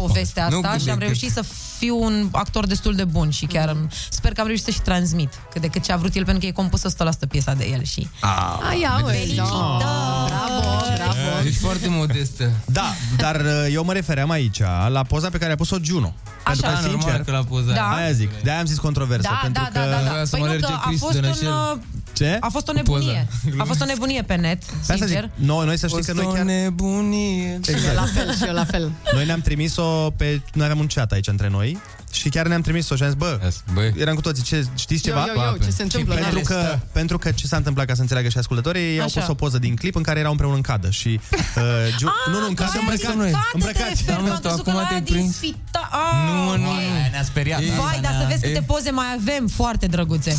povestea 0.00 0.48
Nu 0.48 0.56
asta 0.56 0.68
cât 0.70 0.78
și 0.78 0.84
de 0.84 0.90
am 0.90 0.98
cât. 0.98 1.06
reușit 1.06 1.30
să 1.32 1.44
fiu 1.78 2.02
un 2.02 2.28
actor 2.32 2.66
destul 2.66 2.94
de 2.94 3.04
bun 3.04 3.30
și 3.30 3.46
chiar 3.46 3.72
mm. 3.72 3.88
sper 4.08 4.32
că 4.32 4.40
am 4.40 4.46
reușit 4.46 4.64
să 4.64 4.70
și 4.70 4.80
transmit 4.80 5.32
cât 5.52 5.60
de 5.60 5.66
cât 5.66 5.82
ce 5.82 5.92
a 5.92 5.96
vrut 5.96 6.14
el, 6.14 6.24
pentru 6.24 6.40
că 6.40 6.46
e 6.46 6.50
compusă 6.50 6.88
100% 7.24 7.28
piesa 7.28 7.52
de 7.54 7.68
el 7.72 7.82
și... 7.82 8.08
Ah, 8.20 8.68
Ai, 8.68 8.80
ia, 8.80 9.02
uite. 9.04 9.18
Felicitări! 9.18 9.46
Bravo, 9.48 10.60
bravo. 10.94 11.46
Ești 11.46 11.58
foarte 11.60 11.88
modestă. 11.88 12.50
Da, 12.64 12.94
dar 13.16 13.36
uh, 13.36 13.66
eu 13.72 13.84
mă 13.84 13.92
refeream 13.92 14.30
aici 14.30 14.60
la 14.88 15.02
poza 15.02 15.28
pe 15.28 15.38
care 15.38 15.52
a 15.52 15.56
pus-o 15.56 15.76
Juno. 15.82 16.14
Pentru 16.44 16.62
că, 16.62 16.68
Așa. 16.68 16.80
sincer, 16.80 17.00
Normal 17.00 17.24
că 17.24 17.30
la 17.30 17.44
poza 17.44 17.72
Da. 17.72 17.94
aia 17.94 18.12
zic, 18.12 18.30
de-aia 18.42 18.58
am 18.60 18.66
zis 18.66 18.78
controversă. 18.78 19.28
Da, 19.30 19.38
pentru 19.42 19.62
da, 19.62 19.80
că... 19.80 19.86
da, 19.88 19.96
da, 19.96 20.02
da. 20.02 20.10
Voia 20.10 20.24
să 20.24 20.30
Păi 20.30 20.40
mă 20.40 20.46
nu, 20.46 20.50
alerge 20.52 20.72
că 20.72 20.78
a 20.82 20.86
Cristi 20.86 21.04
fost 21.04 21.20
de 21.20 21.46
un... 21.46 21.80
rășel. 22.18 22.32
uh, 22.34 22.36
Ce? 22.36 22.36
A 22.40 22.48
fost 22.48 22.68
o 22.68 22.72
nebunie. 22.72 23.26
A 23.58 23.64
fost 23.64 23.80
o 23.82 23.84
nebunie 23.84 24.22
pe 24.22 24.34
net, 24.34 24.64
Pe 24.64 24.74
asta 24.80 24.94
zic, 24.94 25.04
sincer. 25.04 25.30
noi, 25.34 25.66
noi 25.66 25.76
să 25.78 25.86
știi 25.86 26.04
că 26.04 26.12
noi 26.12 26.26
chiar... 26.34 26.44
nebunie. 26.44 27.60
Exact. 27.68 27.94
La 27.94 28.06
fel 28.14 28.34
și 28.36 28.44
eu 28.46 28.52
la 28.54 28.64
fel. 28.64 28.92
Noi 29.12 29.26
ne-am 29.26 29.40
trimis-o 29.40 30.10
pe... 30.16 30.40
Noi 30.52 30.64
aveam 30.64 30.78
un 30.78 30.86
chat 30.86 31.12
aici 31.12 31.26
între 31.26 31.48
noi 31.48 31.78
și 32.12 32.28
chiar 32.28 32.46
ne-am 32.46 32.60
trimis-o 32.60 32.96
și 32.96 33.02
am 33.02 33.08
zis, 33.08 33.18
bă, 33.18 33.40
Băi. 33.72 33.92
eram 33.96 34.14
cu 34.14 34.20
toții, 34.20 34.42
ce, 34.42 34.66
știți 34.74 35.02
ceva? 35.02 35.24
Eu, 35.28 35.34
eu, 35.36 35.42
eu, 35.42 35.56
ce 35.64 35.70
se 35.70 35.82
întâmplă? 35.82 36.14
Și 36.14 36.20
pentru 36.20 36.40
da. 36.40 36.54
că, 36.54 36.78
pentru 36.92 37.18
că 37.18 37.30
ce 37.30 37.46
s-a 37.46 37.56
întâmplat, 37.56 37.86
ca 37.86 37.94
să 37.94 38.00
înțeleagă 38.00 38.28
și 38.28 38.38
ascultătorii, 38.38 38.82
ei 38.82 38.98
au 38.98 39.04
Așa. 39.04 39.20
pus 39.20 39.28
o 39.28 39.34
poză 39.34 39.58
din 39.58 39.76
clip 39.76 39.94
în 39.96 40.02
care 40.02 40.18
erau 40.18 40.30
împreună 40.30 40.56
în 40.56 40.62
cadă 40.62 40.90
și 40.90 41.20
uh, 41.56 41.62
Giu, 41.98 42.08
nu, 42.30 42.38
nu, 42.38 42.46
în 42.46 42.54
cadă 42.54 42.78
îmbrăcați, 42.78 43.16
îmbrăcați. 43.52 44.04
Da, 44.04 44.16
mă, 44.16 44.38
tu 44.42 44.48
acum 44.48 44.86
te-ai 44.88 45.02
prins. 45.02 45.40
Nu, 46.26 46.32
mă, 46.44 46.56
nu, 46.56 46.62
nu. 46.62 46.70
Aia 46.70 47.08
ne-a 47.10 47.22
speriat. 47.22 47.60
Ei, 47.60 47.68
da. 47.68 47.74
Vai, 47.82 47.98
dar 48.02 48.12
să 48.20 48.26
vezi 48.28 48.42
câte 48.42 48.62
poze 48.66 48.90
mai 48.90 49.06
avem 49.20 49.46
foarte 49.46 49.86
drăguțe. 49.86 50.30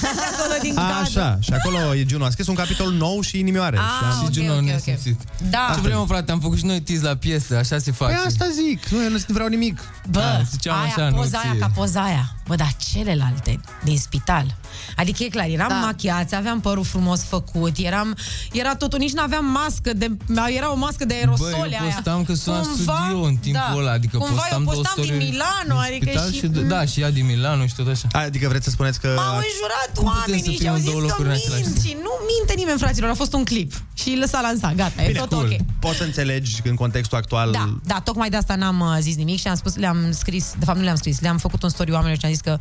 Acolo 0.32 0.54
din 0.62 0.78
A, 0.78 0.82
cadă. 0.88 1.00
așa, 1.00 1.38
și 1.40 1.52
acolo 1.52 1.94
e 1.94 2.04
Giunu 2.04 2.24
a 2.24 2.30
scris 2.30 2.46
un 2.46 2.54
capitol 2.54 2.92
nou 2.92 3.20
și 3.20 3.38
inimioare. 3.38 3.76
Ah, 3.76 3.82
și 3.98 4.04
am 4.04 4.24
ok, 4.24 4.32
Și 4.32 4.40
Juno 4.40 4.54
ok, 4.54 4.60
ne-a 4.60 4.74
ok. 4.74 4.80
simțit. 4.82 5.20
Da. 5.50 5.70
Ce 5.74 5.80
vrem, 5.80 5.98
mă, 5.98 6.04
frate, 6.08 6.32
am 6.32 6.40
făcut 6.40 6.58
și 6.58 6.64
noi 6.64 6.80
tiz 6.80 7.02
la 7.02 7.14
piesă, 7.16 7.56
așa 7.56 7.78
se 7.78 7.92
face. 7.92 8.14
Păi 8.14 8.22
asta 8.26 8.46
zic, 8.52 8.86
nu, 8.88 9.02
eu 9.02 9.10
nu 9.10 9.18
vreau 9.26 9.48
nimic. 9.48 9.80
Bă, 10.10 10.18
Da, 10.20 10.42
ziceam 10.50 10.76
aia, 10.78 10.84
așa, 10.84 10.99
nu 10.99 10.99
poza 11.14 11.38
aia 11.38 11.50
ție. 11.50 11.58
ca 11.60 11.70
poza 11.74 12.02
aia. 12.02 12.34
Bă, 12.50 12.56
dar 12.56 12.74
celelalte 12.92 13.60
din 13.84 13.98
spital. 13.98 14.56
Adică 14.96 15.22
e 15.22 15.28
clar, 15.28 15.46
eram 15.48 15.68
Da. 15.68 15.74
da. 15.74 15.80
machiați, 15.80 16.34
aveam 16.34 16.60
părul 16.60 16.84
frumos 16.84 17.22
făcut, 17.24 17.76
eram, 17.76 18.16
era 18.52 18.74
totul, 18.74 18.98
nici 18.98 19.12
nu 19.12 19.22
aveam 19.22 19.44
mască 19.44 19.92
de, 19.92 20.10
era 20.56 20.72
o 20.72 20.76
mască 20.76 21.04
de 21.04 21.14
aerosole 21.14 21.50
Bă, 21.50 21.56
eu 21.56 21.62
aia. 21.62 21.92
postam 21.94 22.24
că 22.24 22.34
sunt 22.34 22.54
la 22.56 22.62
Cumva- 22.62 23.04
studio 23.06 23.22
în 23.22 23.36
timpul 23.36 23.62
da, 23.72 23.76
ăla, 23.76 23.90
adică 23.92 24.16
Cumva 24.18 24.34
postam 24.34 24.58
eu 24.58 24.64
două 24.64 24.76
postam 24.76 24.94
din 25.04 25.04
story 25.04 25.24
Milano, 25.24 25.76
din 25.80 25.94
adică 25.94 26.04
spital 26.06 26.32
și... 26.32 26.38
și... 26.38 26.46
Da, 26.46 26.84
și 26.84 27.00
ea 27.00 27.10
din 27.10 27.26
Milano 27.26 27.66
și 27.66 27.74
tot 27.74 27.88
așa. 27.88 28.06
Adică 28.12 28.48
vreți 28.48 28.64
să 28.64 28.70
spuneți 28.70 29.00
că... 29.00 29.08
M-au 29.16 29.36
înjurat 29.50 29.90
Cum 29.94 30.04
putem 30.04 30.14
să 30.14 30.30
oamenii 30.30 30.52
și 30.52 30.58
fim 30.58 30.68
au 30.68 30.74
în 30.74 30.80
zis 30.80 30.90
două 30.90 31.00
că 31.00 31.06
locuri 31.06 31.28
în 31.28 31.34
același 31.34 31.62
mint 31.62 31.80
și 31.86 31.96
nu 32.06 32.12
minte 32.32 32.52
nimeni, 32.56 32.78
fraților, 32.78 33.10
a 33.10 33.14
fost 33.14 33.32
un 33.32 33.44
clip. 33.44 33.72
Și 33.94 34.16
lăsa 34.20 34.40
lansat, 34.40 34.74
gata, 34.74 35.02
e 35.02 35.06
Bine, 35.06 35.18
tot 35.18 35.28
cool. 35.28 35.44
ok. 35.52 35.60
Poți 35.84 35.96
să 35.96 36.04
înțelegi 36.04 36.60
în 36.64 36.74
contextul 36.74 37.18
actual... 37.18 37.50
Da, 37.50 37.76
da, 37.84 38.00
tocmai 38.04 38.30
de 38.30 38.36
asta 38.36 38.54
n-am 38.54 38.80
uh, 38.80 38.96
zis 39.00 39.16
nimic 39.16 39.38
și 39.40 39.48
am 39.48 39.54
spus, 39.56 39.76
le-am 39.76 39.98
scris, 40.12 40.44
de 40.58 40.64
fapt 40.64 40.78
nu 40.78 40.84
le-am 40.84 40.96
scris, 40.96 41.20
le-am 41.20 41.38
făcut 41.38 41.62
un 41.62 41.68
story 41.68 41.90
oamenilor 41.90 42.18
și 42.18 42.24
am 42.26 42.32
zis 42.32 42.39
că 42.40 42.56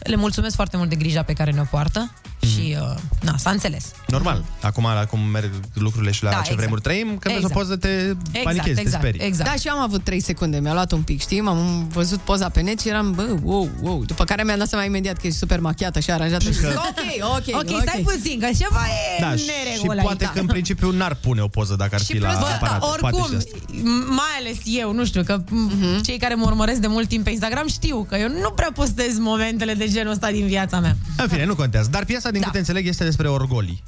le 0.00 0.16
mulțumesc 0.16 0.54
foarte 0.54 0.76
mult 0.76 0.88
de 0.88 0.94
grija 0.96 1.22
pe 1.22 1.32
care 1.32 1.50
ne-o 1.50 1.64
poartă 1.70 2.10
Mhm. 2.40 2.50
și, 2.50 2.76
uh, 2.80 2.94
na, 3.22 3.36
s-a 3.36 3.50
înțeles. 3.50 3.84
Normal. 4.06 4.44
Acum, 4.62 4.86
acum 4.86 5.20
merg 5.20 5.50
lucrurile 5.74 6.10
și 6.12 6.22
la 6.22 6.28
Da, 6.30 6.34
ce 6.34 6.40
exact. 6.42 6.58
vremuri 6.58 6.80
trăim, 6.80 7.06
când 7.06 7.20
vezi 7.34 7.36
Exact. 7.36 7.54
o 7.54 7.58
poză 7.58 7.76
te 7.76 8.14
panichezi, 8.42 8.74
te 8.74 8.80
exact, 8.80 9.02
sperii. 9.02 9.20
exact. 9.26 9.50
Da, 9.50 9.56
și 9.56 9.66
eu 9.66 9.74
am 9.74 9.80
avut 9.80 10.04
3 10.04 10.20
secunde, 10.20 10.58
mi-a 10.58 10.72
luat 10.72 10.92
un 10.92 11.02
pic, 11.02 11.20
știi? 11.20 11.40
M-am 11.40 11.88
văzut 11.88 12.18
poza 12.20 12.48
pe 12.48 12.60
net 12.60 12.80
și 12.80 12.88
eram, 12.88 13.12
bă, 13.12 13.34
wow, 13.42 13.68
wow. 13.82 14.04
După 14.04 14.24
care 14.24 14.42
mi-am 14.42 14.58
dat 14.58 14.68
seama 14.68 14.84
imediat 14.84 15.16
că 15.16 15.26
ești 15.26 15.38
super 15.38 15.60
machiată 15.60 16.00
și 16.00 16.10
aranjată. 16.10 16.50
Și 16.50 16.58
că- 16.60 16.68
zic, 16.68 16.78
ok, 17.28 17.36
ok, 17.36 17.54
Ok, 17.60 17.80
stai 17.82 18.02
puțin, 18.04 18.40
că 18.40 18.46
ceva 18.58 18.84
e 19.16 19.20
Da, 19.20 19.36
și 19.36 19.44
neregulă 19.64 20.02
poate 20.02 20.24
aici. 20.24 20.32
că 20.34 20.40
în 20.40 20.46
principiu 20.46 20.90
n-ar 20.90 21.14
pune 21.14 21.40
o 21.40 21.48
poză 21.48 21.74
dacă 21.76 21.94
ar 21.94 22.00
Și 22.00 22.06
fi 22.12 22.18
la 22.18 22.28
plus, 22.28 22.40
da, 22.48 22.54
aparat. 22.54 22.78
Poate 22.78 23.04
oricum, 23.04 23.28
și 23.30 23.36
asta. 23.36 23.50
m- 23.70 24.08
mai 24.08 24.32
ales 24.38 24.56
eu, 24.64 24.92
nu 24.92 25.04
știu, 25.04 25.22
că 25.22 25.42
uh-huh. 25.42 26.00
cei 26.04 26.18
care 26.18 26.34
mă 26.34 26.44
urmăresc 26.46 26.80
de 26.80 26.86
mult 26.86 27.08
timp 27.08 27.24
pe 27.24 27.30
Instagram 27.30 27.68
știu 27.68 28.06
că 28.08 28.16
eu 28.16 28.28
nu 28.28 28.50
prea 28.50 28.70
postez 28.74 29.17
momentele 29.18 29.74
de 29.74 29.88
genul 29.88 30.12
ăsta 30.12 30.30
din 30.30 30.46
viața 30.46 30.80
mea. 30.80 30.96
În 31.16 31.28
fine, 31.28 31.44
nu 31.44 31.54
contează. 31.54 31.88
Dar 31.90 32.04
piesa, 32.04 32.30
din 32.30 32.40
Da. 32.40 32.46
câte 32.46 32.58
înțeleg, 32.58 32.86
este 32.86 33.04
despre 33.04 33.28
orgolii. 33.28 33.82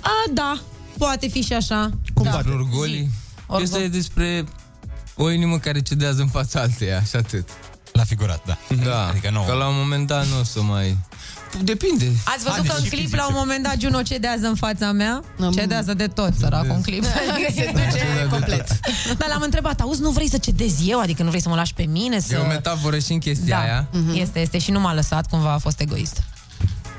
A, 0.00 0.30
da, 0.32 0.60
poate 0.98 1.28
fi 1.28 1.42
și 1.42 1.52
așa. 1.52 1.90
Cum 2.14 2.24
da. 2.24 2.30
poate? 2.30 2.48
Orgolii. 2.48 3.10
Orgol. 3.46 3.66
Piesa 3.66 3.82
e 3.84 3.88
despre 3.88 4.44
o 5.16 5.30
inimă 5.30 5.58
care 5.58 5.80
cedează 5.80 6.20
în 6.20 6.28
fața 6.28 6.60
alteia, 6.60 7.02
și 7.02 7.16
atât. 7.16 7.48
La 7.92 8.04
figurat, 8.04 8.44
da. 8.46 8.58
Da, 8.84 9.06
Adică 9.06 9.30
nu. 9.30 9.42
că 9.48 9.52
la 9.52 9.68
un 9.68 9.74
moment 9.76 10.06
dat 10.06 10.26
nu 10.26 10.38
o 10.40 10.44
să 10.44 10.62
mai... 10.62 10.96
Depinde. 11.62 12.04
Ați 12.24 12.42
văzut 12.42 12.50
Haide, 12.52 12.68
că 12.68 12.74
în 12.76 12.82
și 12.84 12.88
clip 12.88 13.00
fizic 13.02 13.16
la 13.16 13.24
un 13.26 13.30
și- 13.32 13.36
moment 13.38 13.62
dat 13.62 13.80
Juno 13.80 14.02
cedează 14.02 14.46
în 14.46 14.54
fața 14.54 14.92
mea? 14.92 15.22
Am- 15.40 15.52
Cedează 15.52 15.94
de 15.94 16.06
tot, 16.06 16.32
săracul, 16.38 16.70
în 16.74 16.82
clip. 16.82 17.04
Se 17.54 17.72
duce 17.74 18.26
complet. 18.30 18.66
Dar 19.18 19.28
l-am 19.28 19.42
întrebat, 19.42 19.80
auzi, 19.80 20.00
nu 20.00 20.10
vrei 20.10 20.28
să 20.28 20.38
cedez 20.38 20.74
eu? 20.86 21.00
Adică 21.00 21.22
nu 21.22 21.28
vrei 21.28 21.40
să 21.42 21.48
mă 21.48 21.54
lași 21.54 21.74
pe 21.74 21.82
mine? 21.82 22.18
Să... 22.20 22.34
E 22.34 22.38
o 22.38 22.46
metaforă 22.46 22.98
și 22.98 23.12
în 23.12 23.18
chestia 23.18 23.56
da, 23.56 23.62
aia. 23.62 23.88
este, 24.20 24.38
este 24.40 24.58
și 24.58 24.70
nu 24.70 24.80
m-a 24.80 24.94
lăsat, 24.94 25.26
cumva 25.28 25.52
a 25.52 25.58
fost 25.58 25.80
egoist. 25.80 26.22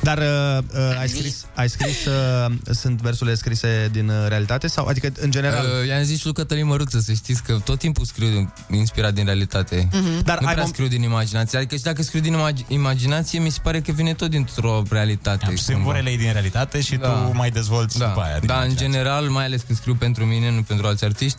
Dar 0.04 0.18
uh, 0.18 0.58
uh, 0.76 1.00
ai 1.00 1.10
scris, 1.10 1.46
ai 1.56 1.70
scris 1.70 2.06
uh, 2.06 2.52
sunt 2.72 3.02
versurile 3.02 3.36
scrise 3.36 3.90
din 3.92 4.10
uh, 4.10 4.28
realitate? 4.28 4.68
sau 4.68 4.86
Adică, 4.86 5.12
în 5.20 5.32
general... 5.32 5.66
Uh, 5.82 5.88
i-am 5.88 6.04
zis 6.04 6.18
și 6.20 6.26
lui 6.26 6.34
Cătălin 6.34 6.66
Măruță 6.66 7.00
să 7.00 7.14
știți 7.14 7.44
că 7.44 7.58
tot 7.64 7.80
timpul 7.80 8.06
scriu 8.06 8.54
inspirat 8.72 9.14
din 9.14 9.26
realitate. 9.26 9.88
Mhm. 9.92 10.24
Dar 10.24 10.40
nu 10.40 10.48
ai 10.48 10.54
prea 10.54 10.66
mom- 10.66 10.68
scriu 10.68 10.88
din 10.88 11.02
imaginație. 11.02 11.58
Adică 11.58 11.76
și 11.76 11.82
dacă 11.82 12.02
scriu 12.04 12.22
din 12.22 12.34
imag- 12.36 12.68
imaginație, 12.68 13.40
mi 13.40 13.50
se 13.50 13.60
pare 13.64 13.82
că 13.82 13.92
vine 13.92 14.14
tot 14.14 14.30
dintr-o 14.30 14.84
realitate. 14.90 15.56
Sâmburele 15.56 16.10
e 16.10 16.18
din 16.18 16.32
realitate 16.32 16.82
și 16.82 16.96
Da. 16.96 17.08
tu 17.10 17.36
mai 17.36 17.50
dezvolți 17.50 17.98
da. 18.00 18.06
după 18.08 18.22
aia. 18.22 18.38
din 18.40 18.48
Da, 18.48 18.54
în 18.54 18.60
imaginație. 18.60 18.88
general, 18.92 19.24
mai 19.30 19.46
ales 19.46 19.62
când 19.62 19.78
scriu 19.78 19.96
pentru 19.96 20.26
mine, 20.26 20.52
nu 20.52 20.62
pentru 20.62 20.88
alți 20.88 21.04
artiști, 21.06 21.38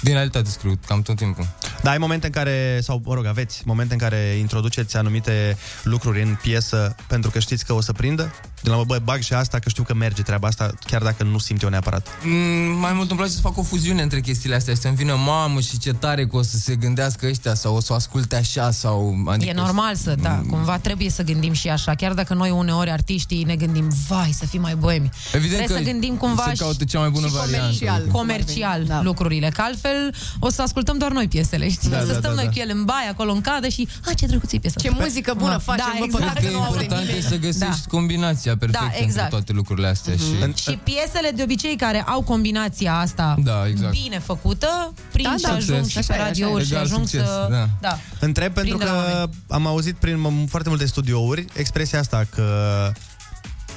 din 0.00 0.12
realitate 0.12 0.50
scriu 0.50 0.78
cam 0.86 1.02
tot 1.02 1.16
timpul. 1.16 1.46
Da, 1.88 1.94
ai 1.94 2.00
momente 2.00 2.26
în 2.26 2.32
care, 2.32 2.78
sau 2.82 3.00
mă 3.04 3.14
rog, 3.14 3.26
aveți 3.26 3.62
momente 3.66 3.92
în 3.92 3.98
care 3.98 4.16
introduceți 4.16 4.96
anumite 4.96 5.56
lucruri 5.82 6.22
în 6.22 6.38
piesă 6.42 6.94
pentru 7.06 7.30
că 7.30 7.38
știți 7.38 7.64
că 7.64 7.72
o 7.72 7.80
să 7.80 7.92
prindă? 7.92 8.34
De 8.62 8.70
la 8.70 8.76
mă, 8.76 8.84
bă, 8.86 9.00
bag 9.04 9.20
și 9.20 9.32
asta 9.32 9.58
că 9.58 9.68
știu 9.68 9.82
că 9.82 9.94
merge 9.94 10.22
treaba 10.22 10.48
asta, 10.48 10.70
chiar 10.86 11.02
dacă 11.02 11.22
nu 11.24 11.38
simt 11.38 11.62
eu 11.62 11.68
neapărat. 11.68 12.08
Mm, 12.24 12.78
mai 12.78 12.92
mult 12.92 13.08
îmi 13.10 13.18
place 13.18 13.32
să 13.34 13.40
fac 13.40 13.56
o 13.58 13.62
fuziune 13.62 14.02
între 14.02 14.20
chestiile 14.20 14.54
astea 14.54 14.74
și 14.74 14.80
să-mi 14.80 14.96
vină 14.96 15.14
mamă 15.14 15.60
și 15.60 15.78
ce 15.78 15.92
tare 15.92 16.26
că 16.26 16.36
o 16.36 16.42
să 16.42 16.56
se 16.56 16.74
gândească 16.74 17.26
ăștia 17.26 17.54
sau 17.54 17.74
o 17.76 17.80
să 17.80 17.92
o 17.92 17.96
asculte 17.96 18.36
așa 18.36 18.70
sau... 18.70 19.14
Adică 19.26 19.50
E 19.50 19.52
normal 19.52 19.94
să, 19.94 20.14
da, 20.22 20.42
cumva 20.50 20.78
trebuie 20.78 21.10
să 21.10 21.22
gândim 21.22 21.52
și 21.52 21.68
așa, 21.68 21.94
chiar 21.94 22.12
dacă 22.12 22.34
noi 22.34 22.50
uneori 22.50 22.90
artiștii 22.90 23.42
ne 23.44 23.56
gândim, 23.56 23.88
vai, 24.08 24.30
să 24.38 24.46
fim 24.46 24.60
mai 24.60 24.74
boemi. 24.76 25.10
Evident 25.32 25.56
trebuie 25.64 25.76
că 25.78 25.84
să 25.84 25.90
gândim 25.90 26.16
cumva 26.16 26.44
se 26.48 26.52
caută 26.64 26.84
cea 26.84 26.98
mai 26.98 27.10
bună 27.10 27.26
și 27.26 27.32
variantă. 27.32 27.58
comercial, 27.60 28.06
comercial 28.12 28.84
Da. 28.84 29.02
lucrurile, 29.02 29.48
că 29.48 29.60
altfel 29.64 30.14
o 30.38 30.50
să 30.50 30.62
ascultăm 30.62 30.98
doar 30.98 31.10
noi 31.10 31.28
piesele, 31.28 31.70
știi? 31.70 31.90
Da, 31.90 31.98
să 32.00 32.06
da, 32.06 32.12
stăm 32.12 32.22
da, 32.22 32.32
noi 32.34 32.44
da. 32.44 32.50
cu 32.50 32.58
ele 32.58 32.72
în 32.72 32.84
baie, 32.84 33.08
acolo 33.08 33.32
în 33.32 33.40
cadă 33.40 33.68
și, 33.68 33.88
a, 34.06 34.12
ce 34.12 34.26
drăguț 34.26 34.52
e 34.52 34.58
piesa 34.58 34.80
Ce 34.80 34.88
asta. 34.88 35.02
muzică 35.02 35.34
bună 35.36 35.50
Da, 35.50 35.58
facem, 35.58 35.84
bă, 35.98 36.04
exact. 36.04 36.10
păcat 36.24 36.32
Cred 36.38 36.44
că 36.44 36.50
că 36.50 36.56
nu 36.56 36.62
audem 36.62 36.80
important 36.82 37.08
e 37.08 37.12
nimeni. 37.12 37.28
să 37.30 37.36
găsești 37.36 37.86
combinația 37.88 38.47
perfectă 38.56 38.78
Da, 38.80 38.84
între 38.84 39.02
exact. 39.02 39.30
toate 39.30 39.52
lucrurile 39.52 39.86
astea 39.88 40.14
Mhm. 40.16 40.54
și... 40.54 40.62
Și 40.70 40.78
piesele 40.82 41.30
de 41.34 41.42
obicei 41.42 41.76
care 41.76 42.02
au 42.06 42.22
combinația 42.22 42.98
asta 42.98 43.34
Da, 43.44 43.66
exact. 43.66 43.92
bine 44.02 44.18
făcută, 44.18 44.92
prind 45.12 45.28
Da, 45.30 45.36
și 45.36 45.42
da. 45.42 45.52
ajung 45.52 45.84
Succes. 45.84 46.02
și 46.02 46.06
pe 46.08 46.12
Așa 46.12 46.22
e, 46.22 46.26
radiouri 46.26 46.64
și 46.64 46.70
Egal 46.72 46.82
ajung 46.84 47.06
succes, 47.08 47.26
să... 47.28 47.46
da. 47.50 47.68
da. 47.80 47.98
Întreb 48.20 48.52
pentru 48.52 48.76
Prinde 48.76 48.92
la 48.94 49.00
că 49.02 49.06
oameni. 49.08 49.30
am 49.48 49.66
auzit 49.66 49.96
prin 49.96 50.26
m- 50.26 50.48
foarte 50.48 50.68
multe 50.68 50.86
studiouri 50.86 51.44
expresia 51.52 51.98
asta 51.98 52.26
că 52.34 52.46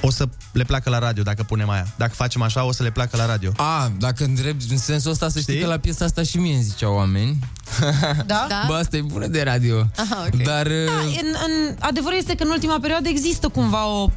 o 0.04 0.10
să 0.10 0.24
le 0.52 0.64
placă 0.64 0.90
la 0.90 0.98
radio 0.98 1.22
dacă 1.22 1.42
punem 1.42 1.68
aia. 1.70 1.86
Dacă 1.96 2.12
facem 2.14 2.42
așa, 2.42 2.64
o 2.64 2.72
să 2.72 2.82
le 2.82 2.90
placă 2.90 3.16
la 3.16 3.26
radio. 3.26 3.52
A, 3.56 3.92
dacă 3.98 4.24
îndrebi 4.24 4.64
în 4.70 4.76
sensul 4.78 5.10
ăsta, 5.10 5.28
să 5.28 5.38
știi 5.40 5.52
Știi? 5.52 5.64
că 5.64 5.70
la 5.70 5.78
piesa 5.78 6.04
asta 6.04 6.22
și 6.22 6.38
mie 6.38 6.54
îmi 6.54 6.62
ziceau 6.62 6.94
oameni. 6.94 7.38
Da? 8.26 8.46
Da? 8.48 8.64
Bă, 8.66 8.74
asta 8.74 8.96
e 8.96 9.00
bună 9.00 9.26
de 9.26 9.42
radio. 9.42 9.86
Aha, 9.96 10.24
ok. 10.26 10.42
Dar... 10.42 10.66
Da, 10.66 10.92
uh, 10.92 11.20
în, 11.22 11.28
în, 11.46 11.76
adevărul 11.80 12.18
este 12.18 12.34
că 12.34 12.42
în 12.42 12.50
ultima 12.50 12.78
perioadă 12.80 13.08
există 13.08 13.48
cumva 13.48 13.86
o 13.86 14.10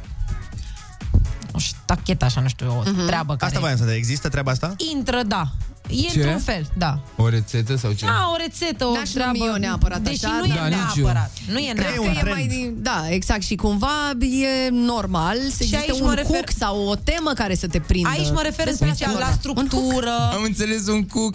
o 1.56 1.58
ștachetă, 1.58 2.24
așa, 2.24 2.40
nu 2.40 2.48
știu, 2.48 2.82
o 2.86 2.90
treabă 3.06 3.32
care 3.36 3.46
Asta 3.46 3.60
voiam 3.60 3.76
să 3.76 3.84
te 3.84 3.92
Există 3.94 4.28
treaba 4.28 4.50
asta? 4.50 4.74
intră, 4.94 5.22
da. 5.26 5.44
E 5.88 5.94
Ce? 6.10 6.18
într-un 6.20 6.38
fel, 6.38 6.66
da. 6.76 6.98
O 7.16 7.28
rețetă 7.28 7.76
sau 7.76 7.92
ce? 7.92 8.06
A, 8.06 8.30
o 8.32 8.36
rețetă, 8.36 8.84
o 8.84 8.92
N-aș 8.94 9.08
treabă. 9.08 9.32
numi 9.38 9.48
eu 9.50 9.54
neapărat 9.56 10.00
Deși 10.00 10.24
așa, 10.24 10.34
nu 10.38 10.44
e 10.44 10.48
dar- 10.48 10.58
Da, 10.58 10.76
nici 10.76 10.96
eu. 10.96 11.04
neapărat. 11.04 11.30
Nu 11.50 11.58
e 11.58 11.72
Cred 11.74 11.86
neapărat. 11.86 12.22
că 12.22 12.28
e 12.28 12.32
mai 12.32 12.46
din... 12.46 12.74
Da, 12.76 13.04
exact. 13.08 13.42
Și 13.42 13.54
cumva 13.56 14.10
e 14.20 14.68
normal 14.70 15.36
să 15.36 15.56
existe 15.62 15.76
aici 15.76 16.00
un 16.00 16.06
mă 16.06 16.14
refer- 16.14 16.24
cook 16.26 16.50
sau 16.58 16.86
o 16.86 16.94
temă 16.94 17.32
care 17.34 17.54
să 17.54 17.66
te 17.66 17.80
prindă. 17.80 18.08
Aici 18.08 18.30
mă 18.30 18.40
refer 18.42 18.66
în 18.66 18.70
Despre 18.70 18.88
special 18.88 19.14
asta 19.14 19.26
la 19.26 19.32
vorba. 19.34 19.40
structură. 19.40 20.10
Am 20.32 20.42
înțeles 20.42 20.86
un 20.86 21.06
cuc. 21.06 21.34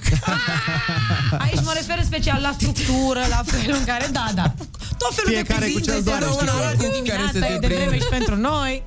Aici 1.45 1.61
mă 1.63 1.71
refer 1.75 1.97
în 1.97 2.05
special 2.05 2.41
la 2.41 2.51
structură, 2.59 3.19
la 3.29 3.41
felul 3.45 3.75
în 3.79 3.85
care, 3.85 4.07
da, 4.11 4.25
da. 4.35 4.53
Tot 5.03 5.13
felul 5.15 5.31
Fiecare 5.33 5.65
de 5.65 5.71
cu 5.71 5.77
cuzinte 5.77 5.91
ce-l 5.91 6.03
se 6.03 6.09
doare, 6.09 6.25
adună 6.25 6.51
știi 6.51 6.63
la 6.65 6.71
tu. 6.83 6.91
dimineața, 6.91 7.21
Care 7.21 7.31
să 7.33 7.39
te 7.39 7.53
e 7.53 7.57
de 7.57 7.67
vreme 7.67 7.85
prindă. 7.85 8.03
și 8.05 8.09
pentru 8.17 8.35
noi. 8.35 8.83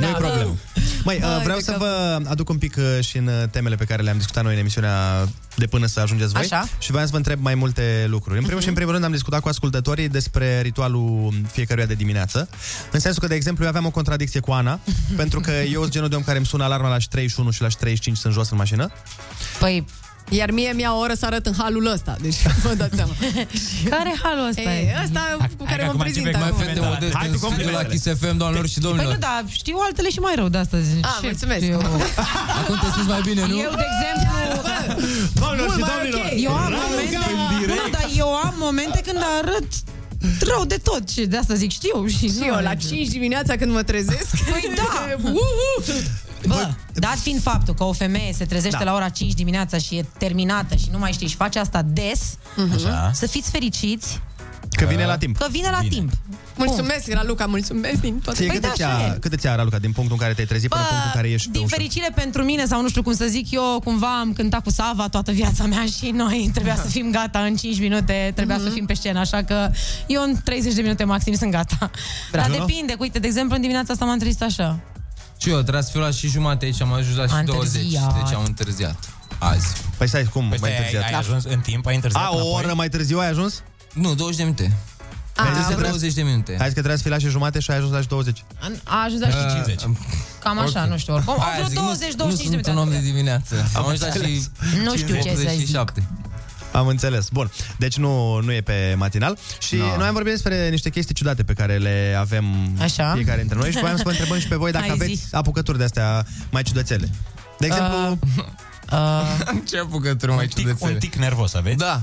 Nu 0.00 0.06
e 0.06 0.12
problemă. 0.18 0.54
Măi, 1.04 1.20
uh, 1.22 1.40
vreau 1.42 1.58
să 1.58 1.74
vă 1.78 2.20
aduc 2.28 2.48
un 2.48 2.58
pic 2.58 2.76
uh, 2.76 3.04
și 3.04 3.16
în 3.16 3.26
uh, 3.26 3.48
temele 3.50 3.74
pe 3.76 3.84
care 3.84 4.02
le-am 4.02 4.16
discutat 4.16 4.44
noi 4.44 4.52
în 4.52 4.58
emisiunea 4.58 5.28
de 5.56 5.66
până 5.66 5.86
să 5.86 6.00
ajungeți 6.00 6.32
voi. 6.32 6.42
Așa. 6.42 6.68
Și 6.78 6.90
voiam 6.90 7.06
să 7.06 7.12
vă 7.12 7.18
întreb 7.18 7.40
mai 7.42 7.54
multe 7.54 8.06
lucruri. 8.08 8.38
În 8.38 8.44
primul 8.44 8.62
și 8.62 8.68
în 8.68 8.74
primul 8.74 8.92
rând 8.92 9.04
am 9.04 9.10
discutat 9.12 9.40
cu 9.40 9.48
ascultătorii 9.48 10.08
despre 10.08 10.60
ritualul 10.60 11.32
fiecăruia 11.52 11.86
de 11.86 11.94
dimineață. 11.94 12.48
În 12.90 13.00
sensul 13.00 13.22
că, 13.22 13.28
de 13.28 13.34
exemplu, 13.34 13.62
eu 13.62 13.68
aveam 13.68 13.86
o 13.86 13.90
contradicție 13.90 14.40
cu 14.40 14.50
Ana, 14.52 14.80
pentru 15.16 15.40
că 15.40 15.50
eu 15.50 15.80
sunt 15.80 15.92
genul 15.92 16.08
de 16.08 16.16
om 16.16 16.22
care 16.22 16.36
îmi 16.36 16.46
sună 16.46 16.64
alarma 16.64 16.88
la 16.88 16.96
31 17.10 17.50
și 17.50 17.62
la 17.62 17.68
35 17.68 18.16
sunt 18.16 18.32
jos 18.32 18.50
în 18.50 18.56
mașină. 18.56 18.90
Păi, 19.58 19.84
Iar 20.30 20.50
mie 20.50 20.72
mi-a 20.72 20.94
o 20.94 20.98
oră 20.98 21.14
să 21.14 21.26
arăt 21.26 21.46
în 21.46 21.54
halul 21.58 21.86
ăsta, 21.86 22.16
deci 22.20 22.36
vă 22.64 22.74
dați 22.74 22.96
seama. 22.96 23.12
care 23.94 24.12
halul 24.22 24.46
ăsta 24.48 24.60
E, 24.60 24.80
e? 24.80 24.94
ăsta 25.04 25.20
cu 25.58 25.64
care 25.64 25.82
mă 25.92 25.94
prezint 26.02 26.24
Mai 26.32 26.48
acum. 26.48 26.58
fete 26.58 26.80
modeste 26.80 27.16
Hai 27.16 27.26
în 27.26 27.32
cu 27.32 27.38
studio 27.38 27.70
la 27.70 27.82
complimentele. 27.82 27.94
Kiss 27.94 28.06
FM, 28.20 28.36
doamnelor 28.36 28.66
și 28.68 28.78
Păi 28.80 28.82
domnilor. 28.88 29.12
nu, 29.12 29.18
da, 29.18 29.42
știu 29.48 29.76
altele 29.86 30.10
și 30.10 30.18
mai 30.18 30.34
rău 30.40 30.48
de 30.48 30.58
astăzi. 30.58 30.88
A, 31.02 31.08
Ce 31.20 31.26
mulțumesc. 31.26 31.62
știu 31.62 31.72
Eu, 31.80 32.00
Acum 32.60 32.76
te 32.82 32.88
simți 32.94 33.08
mai 33.14 33.20
bine, 33.28 33.42
nu? 33.46 33.56
eu 33.66 33.70
de 33.82 33.86
exemplu... 33.92 34.28
Doamnelor 35.40 35.66
Mult 35.68 35.78
și 35.78 35.84
mai 35.84 35.90
domnilor! 35.94 36.24
ok. 36.32 36.42
Eu 36.48 36.54
am 36.64 36.72
momente, 36.88 37.16
nu, 37.66 37.88
dar 37.96 38.06
eu 38.22 38.28
am 38.46 38.54
momente 38.58 39.00
când 39.06 39.18
arăt 39.40 39.68
rău 40.52 40.64
de 40.64 40.78
tot 40.88 41.08
și 41.08 41.20
de 41.26 41.36
asta 41.36 41.54
zic 41.54 41.70
știu 41.70 42.06
și, 42.06 42.16
Și 42.18 42.42
eu 42.46 42.58
la 42.62 42.74
5 42.74 43.08
dimineața 43.08 43.56
când 43.56 43.70
mă 43.72 43.82
trezesc. 43.82 44.30
Păi 44.50 44.72
da. 44.80 44.92
Bă, 46.46 46.68
dat 46.94 47.18
fiind 47.18 47.42
faptul 47.42 47.74
că 47.74 47.84
o 47.84 47.92
femeie 47.92 48.32
se 48.32 48.44
trezește 48.44 48.78
Da. 48.78 48.84
la 48.84 48.94
ora 48.94 49.08
5 49.08 49.32
dimineața 49.32 49.78
și 49.78 49.96
e 49.96 50.04
terminată 50.18 50.74
și 50.74 50.88
nu 50.92 50.98
mai 50.98 51.12
știi 51.12 51.28
și 51.28 51.36
face 51.36 51.58
asta 51.58 51.82
des, 51.82 52.38
Așa. 52.74 53.10
să 53.14 53.26
fiți 53.26 53.50
fericiți 53.50 54.20
Că 54.70 54.84
vine 54.84 55.06
la 55.06 55.18
timp. 55.18 55.36
că 55.38 55.46
vine 55.50 55.68
la 55.70 55.78
Bine. 55.80 55.94
timp. 55.94 56.10
Mulțumesc, 56.56 57.12
Raluca, 57.12 57.46
mulțumesc 57.46 58.00
din 58.00 58.18
toate. 58.24 58.38
Ție 58.38 58.46
Păi 58.46 58.54
cât, 58.58 58.64
da, 58.64 58.70
îți 58.72 58.82
așa 58.82 58.98
ia, 59.02 59.06
e. 59.14 59.18
cât 59.20 59.32
îți 59.32 59.46
ia, 59.46 59.54
Raluca, 59.54 59.78
din 59.78 59.92
punctul 59.92 60.16
în 60.16 60.22
care 60.22 60.34
te-ai 60.34 60.46
trezit 60.46 60.68
până 60.68 60.80
în 60.82 60.88
punctul 60.88 61.10
în 61.14 61.16
care 61.20 61.28
ieși 61.32 61.44
pe 61.46 61.50
din 61.52 61.62
ușă? 61.64 61.74
fericire 61.76 62.10
pentru 62.14 62.42
mine 62.42 62.64
sau 62.66 62.82
nu 62.82 62.88
știu 62.88 63.02
cum 63.02 63.12
să 63.14 63.24
zic 63.26 63.50
eu, 63.50 63.80
cumva 63.84 64.18
am 64.20 64.32
cântat 64.32 64.62
cu 64.62 64.70
Sava 64.70 65.08
toată 65.08 65.32
viața 65.32 65.64
mea 65.66 65.84
și 65.98 66.10
noi 66.10 66.50
trebuia 66.52 66.76
să 66.76 66.86
fim 66.86 67.10
gata 67.10 67.38
în 67.38 67.56
5 67.56 67.78
minute, 67.80 68.32
trebuia 68.34 68.58
să 68.58 68.68
fim 68.68 68.86
pe 68.86 68.94
scenă, 68.94 69.18
așa 69.18 69.42
că 69.42 69.70
eu 70.06 70.22
în 70.22 70.34
30 70.44 70.74
de 70.74 70.82
minute 70.82 71.04
maxim 71.04 71.34
sunt 71.34 71.50
gata. 71.50 71.76
Dar 72.32 72.48
Bravo. 72.48 72.64
depinde, 72.64 72.94
uite, 72.98 73.18
de 73.18 73.26
exemplu, 73.26 73.54
în 73.54 73.60
dimineața 73.60 73.92
asta 73.92 74.04
m-am 74.04 74.18
trezit 74.18 74.42
așa. 74.42 74.78
Și 75.42 75.48
eu, 75.50 75.60
trebuie 75.60 75.82
să 75.82 75.90
fiu 75.90 76.00
la 76.00 76.10
și 76.10 76.28
jumate 76.28 76.70
și 76.72 76.82
am 76.82 76.92
ajuns 76.92 77.16
la 77.16 77.26
și 77.26 77.32
Am 77.34 77.44
20, 77.44 77.74
întârziat. 77.74 78.14
deci 78.24 78.32
am 78.36 78.44
întârziat. 78.46 78.96
Azi. 79.38 79.66
Păi 79.96 80.08
stai, 80.08 80.24
cum 80.24 80.48
Păi 80.48 80.58
mai 80.60 80.70
stai, 80.70 80.70
ai, 80.70 80.76
întârziat? 80.78 81.12
ai 81.12 81.18
ajuns 81.18 81.44
în 81.44 81.60
timp, 81.60 81.86
ai 81.86 81.94
întârziat 81.94 82.22
A, 82.22 82.28
o 82.30 82.34
înapoi? 82.34 82.52
oră 82.64 82.74
mai 82.74 82.88
târziu 82.88 83.18
ai 83.18 83.28
ajuns? 83.28 83.62
Nu, 83.92 84.14
20 84.14 84.36
de 84.36 84.42
minute. 84.42 84.76
Ai 85.36 85.46
zis 85.46 85.54
că 85.54 85.58
Am 85.60 85.66
trebuia- 85.66 85.88
20 85.88 86.12
de 86.12 86.22
minute. 86.22 86.50
Ai 86.52 86.56
zis 86.56 86.66
că 86.66 86.72
trebuia 86.84 86.96
să 86.96 87.02
fii 87.02 87.10
la 87.10 87.18
și 87.18 87.28
jumate 87.28 87.58
și 87.60 87.70
ai 87.70 87.76
ajuns 87.76 87.92
la 87.92 88.00
și 88.00 88.08
20. 88.08 88.44
A 88.84 89.02
ajuns 89.04 89.20
la 89.20 89.28
și 89.28 89.36
Uh, 89.36 89.52
50. 89.52 89.80
Cam 90.42 90.58
așa, 90.58 90.82
ok. 90.82 90.88
nu 90.90 90.96
știu, 90.98 91.14
oricum. 91.14 91.32
Au 91.34 91.40
Aia 91.40 91.54
vreo 91.56 91.66
zic, 91.68 91.76
nu- 91.78 91.84
20 91.84 92.10
Nu 92.10 92.16
25 92.16 92.56
de 92.56 92.62
sunt 92.64 92.76
un 92.76 92.82
om 92.82 92.88
de 92.88 92.94
minute. 92.96 93.10
dimineață. 93.12 93.54
Am 93.74 93.82
ajuns 93.84 94.00
la 94.00 94.10
și 94.12 94.48
Nu 94.84 94.96
știu 94.96 95.14
ce 95.14 95.34
să 95.36 95.52
zic. 95.56 95.76
47. 96.70 96.76
Am 96.78 96.86
înțeles. 96.86 97.28
Bun. 97.32 97.50
Deci 97.78 97.96
nu, 97.96 98.40
nu 98.40 98.52
e 98.52 98.60
pe 98.60 98.94
matinal. 98.96 99.38
Și 99.58 99.76
No. 99.76 99.96
noi 99.96 100.06
am 100.06 100.12
vorbit 100.12 100.32
despre 100.32 100.68
niște 100.68 100.90
chestii 100.90 101.14
ciudate 101.14 101.42
pe 101.42 101.52
care 101.52 101.76
le 101.76 102.16
avem 102.18 102.44
Așa. 102.80 103.12
fiecare 103.14 103.38
dintre 103.38 103.58
noi 103.58 103.70
și 103.70 103.78
voiam 103.78 103.96
să 103.96 104.02
vă 104.04 104.10
întrebăm 104.10 104.38
și 104.38 104.48
pe 104.48 104.56
voi 104.56 104.70
dacă 104.72 104.84
Hai, 104.88 104.96
zi. 104.96 105.02
aveți 105.02 105.22
apucături 105.34 105.78
de 105.78 105.84
astea 105.84 106.26
mai 106.50 106.62
ciudățele. 106.62 107.08
De 107.58 107.66
exemplu, 107.66 108.18
Uh, 108.92 109.22
Ce 109.70 109.78
apucătură 109.78 110.32
mai 110.32 110.42
Un 110.44 110.48
tic, 110.48 110.66
un 110.66 110.72
ciudățele? 110.72 110.98
tic 110.98 111.14
nervos 111.14 111.54
aveți? 111.54 111.76
Da. 111.76 112.02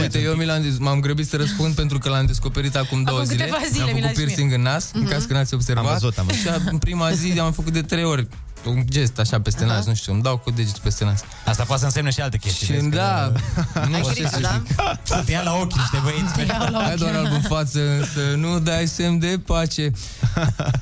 Uite, 0.00 0.18
eu 0.18 0.34
mi 0.34 0.44
l-am, 0.44 0.76
m-am 0.78 1.00
grăbit 1.00 1.28
să 1.28 1.36
răspund 1.36 1.74
pentru 1.74 1.98
că 1.98 2.08
l-am 2.08 2.26
descoperit 2.26 2.76
acum 2.76 3.02
două 3.02 3.22
zile. 3.22 3.44
câteva 3.44 3.62
zile 3.72 3.82
am 3.82 3.88
mi 3.94 4.00
l-aș 4.00 4.10
făcut 4.10 4.16
zis 4.16 4.24
piercing 4.24 4.52
în 4.52 4.60
nas, 4.62 4.90
în 4.92 5.04
caz 5.06 5.24
că 5.24 5.32
n-ați 5.32 5.54
observat. 5.54 5.84
Am 5.84 5.92
văzut, 5.92 6.18
am 6.18 6.26
văzut. 6.26 6.40
Și 6.42 6.48
în 6.70 6.78
prima 6.78 7.10
zi 7.12 7.38
am 7.40 7.52
făcut 7.52 7.72
de 7.72 7.82
trei 7.82 8.04
ori 8.04 8.26
un 8.64 8.82
gest 8.88 9.18
așa 9.18 9.40
peste 9.40 9.64
nas, 9.64 9.86
nu 9.86 9.94
știu, 9.94 10.12
îmi 10.12 10.22
dau 10.22 10.36
cu 10.38 10.50
degetul 10.50 10.80
peste 10.82 11.04
nas. 11.04 11.20
Asta 11.46 11.62
poate 11.64 11.80
să 11.80 11.86
însemne 11.86 12.10
și 12.10 12.20
alte 12.20 12.38
chestii. 12.38 12.66
Și 12.66 12.72
vezi, 12.72 12.88
că- 12.88 12.96
da, 12.96 13.32
nu 13.88 13.94
Ai 13.94 14.00
știu 14.00 14.12
grijă, 14.12 14.28
să 14.32 14.40
da? 14.40 14.62
zic. 14.66 14.74
Să 15.02 15.22
te 15.24 15.32
ia 15.32 15.42
la 15.42 15.54
ochi 15.54 15.72
niște 15.76 15.98
băieți. 16.02 16.52
Ai 16.88 16.96
doar 16.96 17.14
alb 17.14 17.32
în 17.32 17.40
față, 17.40 17.80
să 18.14 18.34
nu 18.36 18.58
dai 18.58 18.86
semn 18.86 19.18
de 19.18 19.40
pace. 19.46 19.90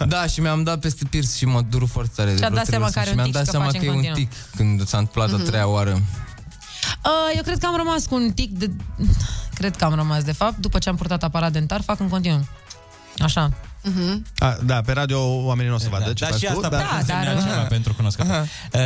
Da, 0.09 0.27
și 0.27 0.41
mi-am 0.41 0.63
dat 0.63 0.79
peste 0.81 1.05
pirs 1.11 1.37
și 1.37 1.45
mă 1.45 1.61
dur 1.61 1.87
foarte 1.89 2.13
tare. 2.15 2.31
de 2.31 2.37
Și-a 2.37 2.47
vreo 2.49 2.59
dat 2.59 2.67
trei 2.67 2.79
seama 2.79 2.85
ori 2.85 2.95
că 2.95 2.99
are 2.99 3.09
și 3.09 3.15
un 3.15 3.21
mi-am 3.21 3.27
tic 3.31 3.35
dat 3.37 3.45
și 3.45 3.51
că 3.51 3.57
seama 3.57 3.71
face 3.73 3.79
că 3.79 3.85
în 3.85 3.91
e 3.93 3.97
un 3.97 4.03
continuu. 4.05 4.29
tic 4.29 4.57
când 4.57 4.87
s-a 4.89 4.99
întâmplat 4.99 5.41
a 5.41 5.43
treia 5.45 5.67
oară. 5.69 5.91
Uh, 7.05 7.37
eu 7.37 7.43
cred 7.43 7.59
că 7.59 7.67
am 7.67 7.77
rămas 7.77 8.07
cu 8.07 8.15
un 8.15 8.33
tic 8.33 8.51
de... 8.59 8.71
Cred 9.59 9.77
că 9.77 9.85
am 9.85 9.95
rămas, 9.95 10.23
de 10.23 10.33
fapt, 10.33 10.57
după 10.57 10.79
ce 10.79 10.89
am 10.89 10.97
purtat 10.97 11.23
aparat 11.23 11.53
dentar, 11.53 11.81
fac 11.81 12.01
în 12.01 12.09
continuu. 12.09 12.47
Așa. 13.19 13.53
A, 14.39 14.57
da, 14.65 14.81
pe 14.81 14.93
radio 14.93 15.21
oamenii 15.45 15.71
nu 15.71 15.77
o 15.77 15.79
să 15.79 15.89
vadă 15.91 16.13
ce 16.13 16.25
Dar 16.25 16.31
faci 16.31 16.41
și 16.41 16.47
tu, 16.47 16.53
asta 16.57 16.69
dar... 16.69 16.81
poate 16.81 16.93
Da, 16.95 16.99
însemna 17.15 17.35
dar- 17.41 17.43
ceva 17.53 17.63
pentru 17.63 17.95
cunoscători. 17.95 18.39
Uh, 18.39 18.81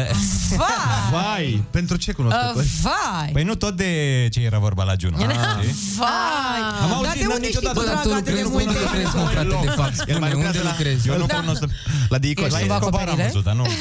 Vai! 0.56 1.10
Vai, 1.10 1.64
pentru 1.70 1.96
ce 1.96 2.10
Uh, 2.10 2.16
cunoscători? 2.16 2.66
vai! 2.82 3.30
Păi 3.32 3.42
nu 3.42 3.54
tot 3.54 3.76
de 3.76 4.28
ce 4.32 4.40
era 4.40 4.58
vorba 4.58 4.82
la 4.84 4.92
Juno. 4.98 5.16
știi? 5.16 5.26
Vai! 5.98 6.62
Am 6.82 6.92
auzit, 6.92 7.06
Dar 7.06 7.16
de 7.16 7.22
n-am 7.24 7.32
unde 7.34 7.46
știi 7.48 7.60
niciodată. 7.60 7.78
tu, 7.78 7.84
Bă, 7.84 7.86
dar 7.92 8.02
tu 8.02 8.08
dragă, 8.08 8.20
atât 8.20 8.34
de 8.34 8.40
lucrezi, 8.42 8.50
multe? 8.50 8.68
unde 8.68 8.80
lucrezi, 8.80 9.16
mă, 9.16 9.24
frate, 9.32 9.58
de 9.66 9.72
fapt? 9.80 10.08
El 10.08 10.18
mai 10.18 10.28
Spune, 10.30 10.32
lucrează 10.32 10.58
unde 10.58 10.68
la... 10.68 10.74
lucrezi? 10.76 11.08
Eu 11.08 11.16
nu 11.18 11.26
Da. 11.26 11.34
cunosc 11.34 11.62
la 12.08 12.18
Diicos. 12.18 12.44
Ești 12.46 12.54
La 12.56 12.58
sub 12.62 12.70
Escobar 12.72 13.00
am 13.00 13.08
acoperire? 13.08 13.26
văzut, 13.32 13.44
dar 13.44 13.54
nu. 13.54 13.66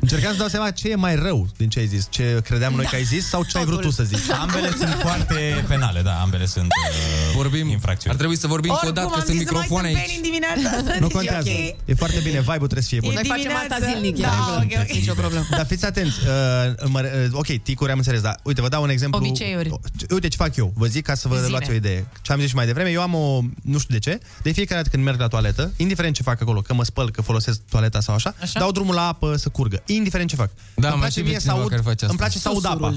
Încercam 0.00 0.32
să 0.32 0.38
dau 0.38 0.48
seama 0.48 0.70
ce 0.70 0.88
e 0.90 0.94
mai 0.94 1.14
rău 1.14 1.46
din 1.56 1.68
ce 1.68 1.78
ai 1.78 1.86
zis. 1.86 2.06
Ce 2.10 2.40
credeam 2.44 2.72
noi 2.74 2.84
că 2.84 2.94
ai 2.94 3.04
zis 3.04 3.28
sau 3.28 3.44
ce 3.44 3.58
ai 3.58 3.64
vrut 3.64 3.80
tu 3.80 3.90
să 3.90 4.02
zici. 4.02 4.30
Ambele 4.40 4.70
sunt 4.78 4.96
foarte 5.00 5.64
penale, 5.68 6.00
da, 6.02 6.20
ambele 6.20 6.46
sunt 6.46 6.66
uh, 6.66 7.34
Vorbim, 7.34 7.66
ar 7.66 7.72
infracțiuni. 7.72 8.16
trebui 8.16 8.36
să 8.36 8.46
vorbim 8.46 8.72
cu 8.80 8.86
o 8.86 8.90
dată, 8.90 9.08
că 9.14 9.20
sunt 9.26 9.38
microfoane 9.60 9.88
aici. 9.88 10.16
în 10.16 10.22
dimineața. 10.22 10.70
Nu 11.00 11.08
contează. 11.08 11.48
E 11.84 11.94
foarte 12.02 12.20
bine, 12.22 12.38
vibe-ul 12.40 12.68
trebuie 12.70 12.82
să 12.82 12.88
fie 12.88 13.00
bun. 13.00 13.12
Noi 13.14 13.24
facem 13.34 13.52
asta 13.62 13.74
dimineața. 13.78 13.92
zilnic, 13.92 14.18
e 14.18 14.22
Da, 14.22 14.30
regulă. 14.60 14.80
ok, 14.80 14.88
ok. 14.90 14.96
Nicio 14.96 15.14
problemă. 15.14 15.44
Dar 15.50 15.66
fiți 15.66 15.84
atenți, 15.84 16.16
uh, 16.20 16.88
mă, 16.94 17.00
uh, 17.04 17.28
ok, 17.32 17.46
ticuri 17.62 17.90
am 17.90 17.96
înțeles, 17.98 18.20
dar 18.20 18.36
uite, 18.42 18.60
vă 18.60 18.68
dau 18.68 18.82
un 18.82 18.88
exemplu. 18.90 19.18
Obiceiuri. 19.26 19.70
Uite 20.10 20.28
ce 20.28 20.36
fac 20.36 20.56
eu, 20.56 20.72
vă 20.74 20.86
zic 20.86 21.04
ca 21.04 21.14
să 21.14 21.28
vă 21.28 21.36
Zine. 21.36 21.48
luați 21.48 21.70
o 21.70 21.72
idee. 21.72 22.06
Ce 22.22 22.32
am 22.32 22.38
zis 22.40 22.48
și 22.48 22.54
mai 22.54 22.66
devreme, 22.66 22.90
eu 22.90 23.00
am 23.02 23.14
o, 23.14 23.40
nu 23.62 23.78
știu 23.78 23.94
de 23.94 24.00
ce, 24.00 24.18
de 24.42 24.50
fiecare 24.52 24.76
dată 24.80 24.88
când 24.94 25.04
merg 25.04 25.20
la 25.20 25.28
toaletă, 25.28 25.72
indiferent 25.76 26.14
ce 26.14 26.22
fac 26.22 26.40
acolo, 26.40 26.60
că 26.60 26.74
mă 26.74 26.84
spăl, 26.84 27.10
că 27.10 27.22
folosesc 27.22 27.60
toaleta 27.70 28.00
sau 28.00 28.14
așa, 28.14 28.34
Așa? 28.42 28.58
dau 28.58 28.70
drumul 28.72 28.94
la 28.94 29.06
apă 29.06 29.36
să 29.36 29.48
curgă, 29.48 29.82
indiferent 29.86 30.28
ce 30.28 30.36
fac. 30.36 30.50
Da, 30.74 30.88
îmi 30.88 30.98
mai 30.98 30.98
place 30.98 31.10
știu 31.10 31.22
mie 31.22 31.32
pe 31.32 31.38
să 31.38 31.44
cineva 31.46 31.60
aud, 31.60 31.70
care 31.70 31.82
face 31.82 31.94
asta. 32.04 32.06
îmi 32.08 32.18
place 32.18 32.38
să 32.38 32.48
aud 32.48 32.64
apa. 32.66 32.94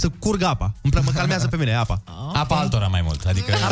Susurul. 0.00 0.16
Să 0.20 0.26
curgă 0.28 0.46
apa. 0.46 0.72
Îmi 0.82 0.92
plă, 0.92 1.02
mă 1.04 1.10
calmează 1.10 1.46
pe 1.46 1.56
mine 1.56 1.74
apa. 1.74 2.02
Apa 2.32 2.56
altora 2.58 2.86
mai 2.86 3.02
mult, 3.02 3.24
adică 3.24 3.52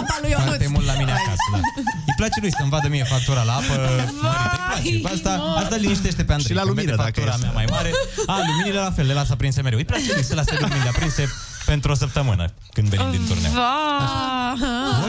Apa 0.00 0.18
lui 0.22 0.30
foarte 0.32 0.62
Ionuț. 0.64 0.66
mult 0.76 0.86
la 0.86 0.92
mine 0.98 1.10
acasă, 1.12 1.46
da. 1.52 1.58
Îi 2.06 2.14
place 2.16 2.38
lui 2.40 2.52
să-mi 2.58 2.70
vadă 2.70 2.88
mie 2.88 3.04
factura 3.04 3.42
la 3.42 3.52
apă 3.52 3.72
mărită. 3.78 4.12
Îi 4.84 4.98
place. 5.00 5.14
Asta, 5.14 5.30
asta 5.62 5.74
îl 5.74 5.80
liniștește 5.80 6.24
pe 6.24 6.32
Andrei. 6.32 6.50
Și 6.50 6.54
la 6.54 6.62
Când 6.62 6.74
lumină, 6.74 6.90
vede 6.96 7.02
dacă 7.02 7.20
factura 7.20 7.34
e. 7.38 7.42
mea 7.42 7.52
mai 7.54 7.64
mare. 7.70 7.90
A, 8.26 8.36
luminile 8.46 8.80
la 8.80 8.90
fel, 8.90 9.06
le 9.06 9.12
lasă 9.12 9.32
aprinse 9.32 9.62
mereu. 9.62 9.78
Îi 9.78 9.84
place 9.84 10.12
lui 10.14 10.24
să 10.24 10.34
lase 10.34 10.56
luminile 10.60 10.88
aprinse 10.88 11.28
pentru 11.66 11.90
o 11.90 11.94
săptămână 11.94 12.44
când 12.72 12.88
venim 12.88 13.10
din 13.10 13.24
turneu. 13.26 13.52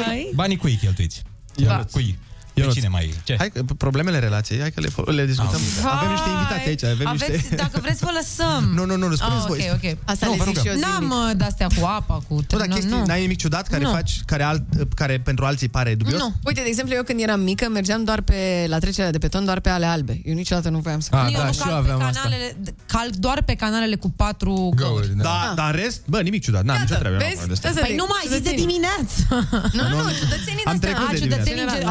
Vai! 0.05 0.31
Banii 0.35 0.57
cui 0.57 0.75
cheltuiți? 0.75 1.23
Da. 1.55 1.85
Cui? 1.91 2.19
Pe 2.61 2.67
Ionuț. 2.67 2.75
cine 2.77 2.87
mai... 2.97 3.13
Ce? 3.23 3.35
Hai, 3.37 3.49
că 3.49 3.63
problemele 3.77 4.19
relației, 4.19 4.59
hai 4.59 4.71
că 4.71 4.79
le, 4.81 4.89
le 5.11 5.25
discutăm. 5.25 5.61
Vai! 5.81 5.91
Avem 5.95 6.09
niște 6.09 6.29
invitații 6.35 6.67
aici, 6.71 6.83
avem 6.83 7.07
Aveți, 7.07 7.31
niște... 7.31 7.55
Dacă 7.55 7.79
vreți, 7.81 8.03
vă 8.03 8.11
lăsăm. 8.19 8.63
Nu, 8.77 8.85
nu, 8.85 8.95
nu, 8.95 9.07
nu, 9.07 9.15
spuneți 9.15 9.41
ah, 9.41 9.47
voi. 9.47 9.69
ok, 9.73 9.83
ok. 9.83 9.97
Asta 10.05 10.25
Nu, 10.25 10.31
le 10.31 10.37
vă 10.37 10.43
zic 10.43 10.55
rugăm. 10.57 10.63
și 10.63 10.69
eu 10.69 10.89
N-am 10.89 11.03
zilnic. 11.09 11.29
uh, 11.29 11.37
de-astea 11.37 11.67
cu 11.77 11.85
apa, 11.85 12.15
cu... 12.27 12.33
Nu, 12.51 12.57
dar 12.57 12.67
chestii, 12.67 12.89
nu. 12.89 13.05
n-ai 13.05 13.21
nimic 13.21 13.37
ciudat 13.37 13.67
care 13.67 13.83
Nu. 13.83 13.89
faci, 13.91 14.13
care, 14.25 14.43
alt, 14.43 14.63
care 14.95 15.19
pentru 15.19 15.45
alții 15.45 15.69
pare 15.69 15.95
dubios? 15.95 16.19
Nu. 16.19 16.33
Uite, 16.43 16.61
de 16.61 16.67
exemplu, 16.67 16.95
eu 16.95 17.03
când 17.03 17.19
eram 17.21 17.39
mică, 17.41 17.69
mergeam 17.69 18.03
doar 18.03 18.21
pe, 18.21 18.65
la 18.67 18.77
trecerea 18.77 19.11
de 19.11 19.17
peton, 19.17 19.45
doar 19.45 19.59
pe 19.59 19.69
ale 19.69 19.85
albe. 19.85 20.21
Eu 20.25 20.33
niciodată 20.33 20.69
nu 20.69 20.79
voiam 20.79 20.99
să... 20.99 21.09
Ah, 21.15 21.25
eu 21.33 21.39
da, 21.39 21.45
nu 21.45 21.51
și 21.51 21.59
eu 21.59 21.65
calc 21.65 21.85
pe 21.85 21.91
aveam 21.91 22.07
asta. 22.07 22.19
canalele, 22.21 22.55
calc 22.85 23.15
doar 23.15 23.41
pe 23.43 23.53
canalele 23.53 23.95
cu 23.95 24.09
patru 24.09 24.53
găuri. 24.53 24.75
Găuri, 24.75 25.15
da. 25.17 25.23
Da, 25.23 25.53
dar 25.55 25.73
în 25.73 25.79
rest, 25.81 26.01
bă, 26.05 26.19
nimic 26.21 26.41
ciudat, 26.43 26.63
n-am 26.63 26.77
nicio 26.81 26.95
treabă. 26.95 27.17
Vezi? 27.17 27.35
n-am 27.37 27.45
de 27.47 27.53
astea. 27.53 27.69
Asta 27.69 27.81
Păi 27.81 27.89
zic, 27.89 27.99
nu 27.99 28.05
mai 28.09 28.21
zi 28.23 28.29
de 28.29 28.35
ciudățenii. 28.35 28.65
dimineață. 28.65 29.19
Nu, 29.77 29.83
nu, 29.89 30.09
ciudățenii 30.21 30.63
Am 30.65 30.77
de 30.77 30.85
trecut 30.85 31.07
A, 31.07 31.11
de 31.11 31.17
ciudățenii 31.17 31.65
dimineață. 31.65 31.87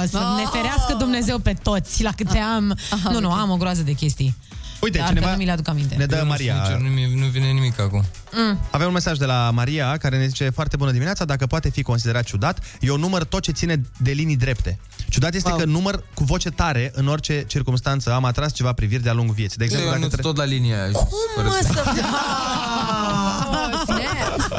În 0.00 0.08
gen... 0.08 0.10
General, 0.10 0.10
Oh, 0.10 0.10
să 0.10 0.18
Ah. 0.18 0.42
ne 0.44 0.58
ferească 0.58 0.94
Dumnezeu 0.98 1.38
pe 1.38 1.52
toți 1.62 2.02
la 2.02 2.10
câte 2.16 2.38
am. 2.38 2.76
Aha, 2.90 3.10
nu, 3.10 3.20
nu, 3.20 3.30
ok. 3.30 3.38
am 3.38 3.50
o 3.50 3.56
groază 3.56 3.82
de 3.82 3.92
chestii. 3.92 4.36
Uite, 4.80 4.98
Dar 4.98 5.06
cineva 5.08 5.26
că 5.26 5.32
nu 5.32 5.38
mi 5.38 5.44
le 5.44 5.50
aduc 5.50 5.68
aminte. 5.68 5.94
ne 5.94 6.06
dă 6.06 6.16
Eu 6.16 6.22
nu 6.22 6.28
Maria. 6.28 6.62
știu 6.64 6.76
nici, 6.76 6.86
nu, 6.86 6.92
mi- 6.94 7.20
nu 7.20 7.26
vine 7.26 7.46
nimic 7.46 7.80
acum. 7.80 8.04
Mm. 8.32 8.58
Avem 8.70 8.86
un 8.86 8.92
mesaj 8.92 9.18
de 9.18 9.24
la 9.24 9.50
Maria 9.50 9.96
care 9.96 10.18
ne 10.18 10.26
zice 10.26 10.50
foarte 10.50 10.76
bună 10.76 10.90
dimineața, 10.90 11.24
dacă 11.24 11.46
poate 11.46 11.70
fi 11.70 11.82
considerat 11.82 12.24
ciudat, 12.24 12.58
eu 12.80 12.96
număr 12.96 13.24
tot 13.24 13.42
ce 13.42 13.52
ține 13.52 13.82
de 13.96 14.10
linii 14.10 14.36
drepte. 14.36 14.78
Ciudat 15.08 15.34
este 15.34 15.48
Wow. 15.48 15.58
că 15.58 15.64
număr 15.64 16.02
cu 16.14 16.24
voce 16.24 16.50
tare 16.50 16.90
în 16.94 17.06
orice 17.06 17.44
circunstanță 17.46 18.12
am 18.12 18.24
atras 18.24 18.52
ceva 18.52 18.72
priviri 18.72 19.02
de-a 19.02 19.12
lungul 19.12 19.34
vieții. 19.34 19.56
De 19.58 19.64
exemplu, 19.64 19.88
eu 19.88 19.92
dacă 19.94 20.04
nu 20.06 20.10
tre- 20.12 20.22
tot 20.22 20.36
la 20.36 20.44
linia 20.44 20.82
aia. 20.82 20.92
Cum 20.92 21.44
mă 21.44 21.58
să... 21.62 21.82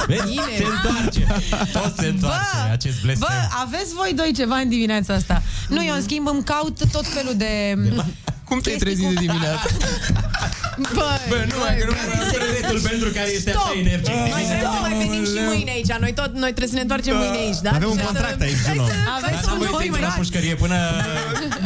Vezi? 0.07 0.22
Bine. 0.30 0.41
Se 0.57 0.64
întoarce. 0.64 1.28
Tot 1.72 1.94
se 1.98 2.07
întoarce 2.07 2.57
acest 2.72 3.02
blestem. 3.02 3.28
Bă, 3.30 3.56
aveți 3.65 3.94
voi 3.94 4.14
doi 4.15 4.32
ceva 4.34 4.56
în 4.56 4.69
dimineața 4.69 5.14
asta. 5.14 5.41
Nu, 5.68 5.86
eu 5.86 5.95
în 5.95 6.02
schimb 6.02 6.28
îmi 6.28 6.44
caut 6.44 6.91
tot 6.91 7.07
felul 7.07 7.34
de... 7.36 7.78
Cum 8.49 8.57
te-ai 8.60 8.76
chestii 8.76 8.86
trezit 8.86 9.06
cu- 9.07 9.14
de 9.14 9.19
dimineață? 9.26 9.68
Băi, 10.98 11.22
Bă, 11.32 11.38
nu 11.52 11.57
mai, 11.64 11.74
nu 11.90 11.94
mai 11.98 12.07
secretul 12.34 12.80
pentru 12.90 13.07
care 13.18 13.30
este 13.38 13.49
așa 13.56 13.72
energic. 13.84 14.15
Noi 14.36 14.44
trebuie 14.52 14.69
să 14.78 14.80
mai 14.88 14.94
venim 15.03 15.24
și 15.32 15.40
mâine 15.52 15.72
aici. 15.78 15.91
Noi, 16.06 16.14
tot, 16.19 16.32
noi 16.44 16.52
trebuie 16.56 16.74
să 16.74 16.78
ne 16.80 16.86
întoarcem 16.88 17.14
mâine 17.24 17.38
aici, 17.45 17.60
da? 17.68 17.72
Avem 17.80 17.90
un 17.94 17.98
Trebuie 17.99 18.11
contract 18.11 18.38
să... 18.41 18.45
aici, 18.48 18.61
Hai 18.65 18.74
Juno. 18.76 18.86
să- 18.88 18.94
Aveți 19.18 19.36
Dar 19.36 19.44
n-am 19.45 19.60
un 19.61 19.68
voie 19.76 19.78
să 19.80 19.86
intru 19.88 20.02
la 20.02 20.07
contract. 20.07 20.18
pușcărie 20.24 20.56
până 20.64 20.78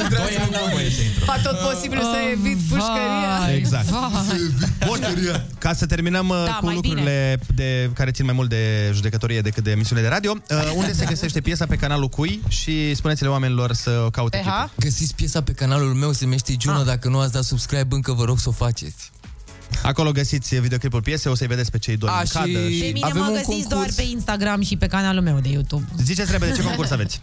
2 0.10 0.34
ani 0.44 0.52
n-am 0.56 0.70
voie 0.76 0.90
să 0.98 1.02
intru. 1.08 1.22
Fac 1.32 1.40
tot 1.48 1.58
posibilul 1.70 2.06
să 2.14 2.20
evit 2.36 2.60
pușcăria. 2.72 3.34
Exact. 3.62 3.88
Vai. 3.96 4.40
Moșteria. 4.90 5.38
Ca 5.66 5.72
să 5.82 5.86
terminăm 5.94 6.28
uh, 6.30 6.44
Da, 6.52 6.56
cu 6.60 6.66
mai 6.66 6.76
lucrurile 6.78 7.18
de, 7.60 7.70
care 8.00 8.10
țin 8.18 8.26
mai 8.30 8.36
mult 8.40 8.50
de 8.58 8.64
judecătorie 8.98 9.42
decât 9.50 9.64
de 9.68 9.72
emisiune 9.78 10.02
de 10.06 10.10
radio, 10.16 10.32
uh, 10.50 10.72
unde 10.80 10.94
se 11.00 11.06
găsește 11.06 11.40
piesa 11.48 11.66
pe 11.72 11.76
canalul 11.84 12.10
cui 12.18 12.34
și 12.58 12.76
spuneți-le 13.00 13.30
oamenilor 13.36 13.70
să 13.84 13.92
o 14.06 14.10
caute 14.10 14.38
PH? 14.38 14.44
clipul. 14.44 14.70
Găsiți 14.88 15.14
piesa 15.20 15.40
pe 15.48 15.52
canalul 15.52 15.94
meu, 16.04 16.12
se 16.12 16.24
numește 16.24 16.52
Juno. 16.72 16.80
Ah. 16.80 16.86
Dacă 16.86 17.10
nu 17.10 17.20
ați 17.20 17.32
dat 17.32 17.44
subscribe, 17.44 17.96
încă 17.96 18.14
vă 18.14 18.24
rog 18.24 18.40
să 18.40 18.50
o 18.50 18.52
faceți. 18.52 19.12
Acolo 19.84 20.12
găsiți 20.12 20.56
videoclipul 20.56 21.02
piesei, 21.02 21.32
o 21.32 21.36
să-i 21.36 21.48
vedeți 21.48 21.72
pe 21.72 21.78
cei 21.78 21.98
doi 21.98 22.10
A, 22.14 22.20
în 22.20 22.26
și- 22.26 22.32
cadă. 22.32 22.46
Pe 22.60 22.72
Și... 22.72 22.90
mine 22.94 23.06
Avem 23.06 23.22
mă 23.22 23.28
un 23.28 23.34
găsiți 23.34 23.48
concurs. 23.50 23.68
doar 23.76 23.88
pe 23.96 24.02
Instagram 24.02 24.62
și 24.62 24.76
pe 24.78 24.88
canalul 24.88 25.22
meu 25.22 25.40
de 25.40 25.50
YouTube. 25.50 25.86
Ziceți 26.04 26.32
repede 26.32 26.52
ce 26.56 26.62
concurs 26.64 26.92
aveți. 26.98 27.20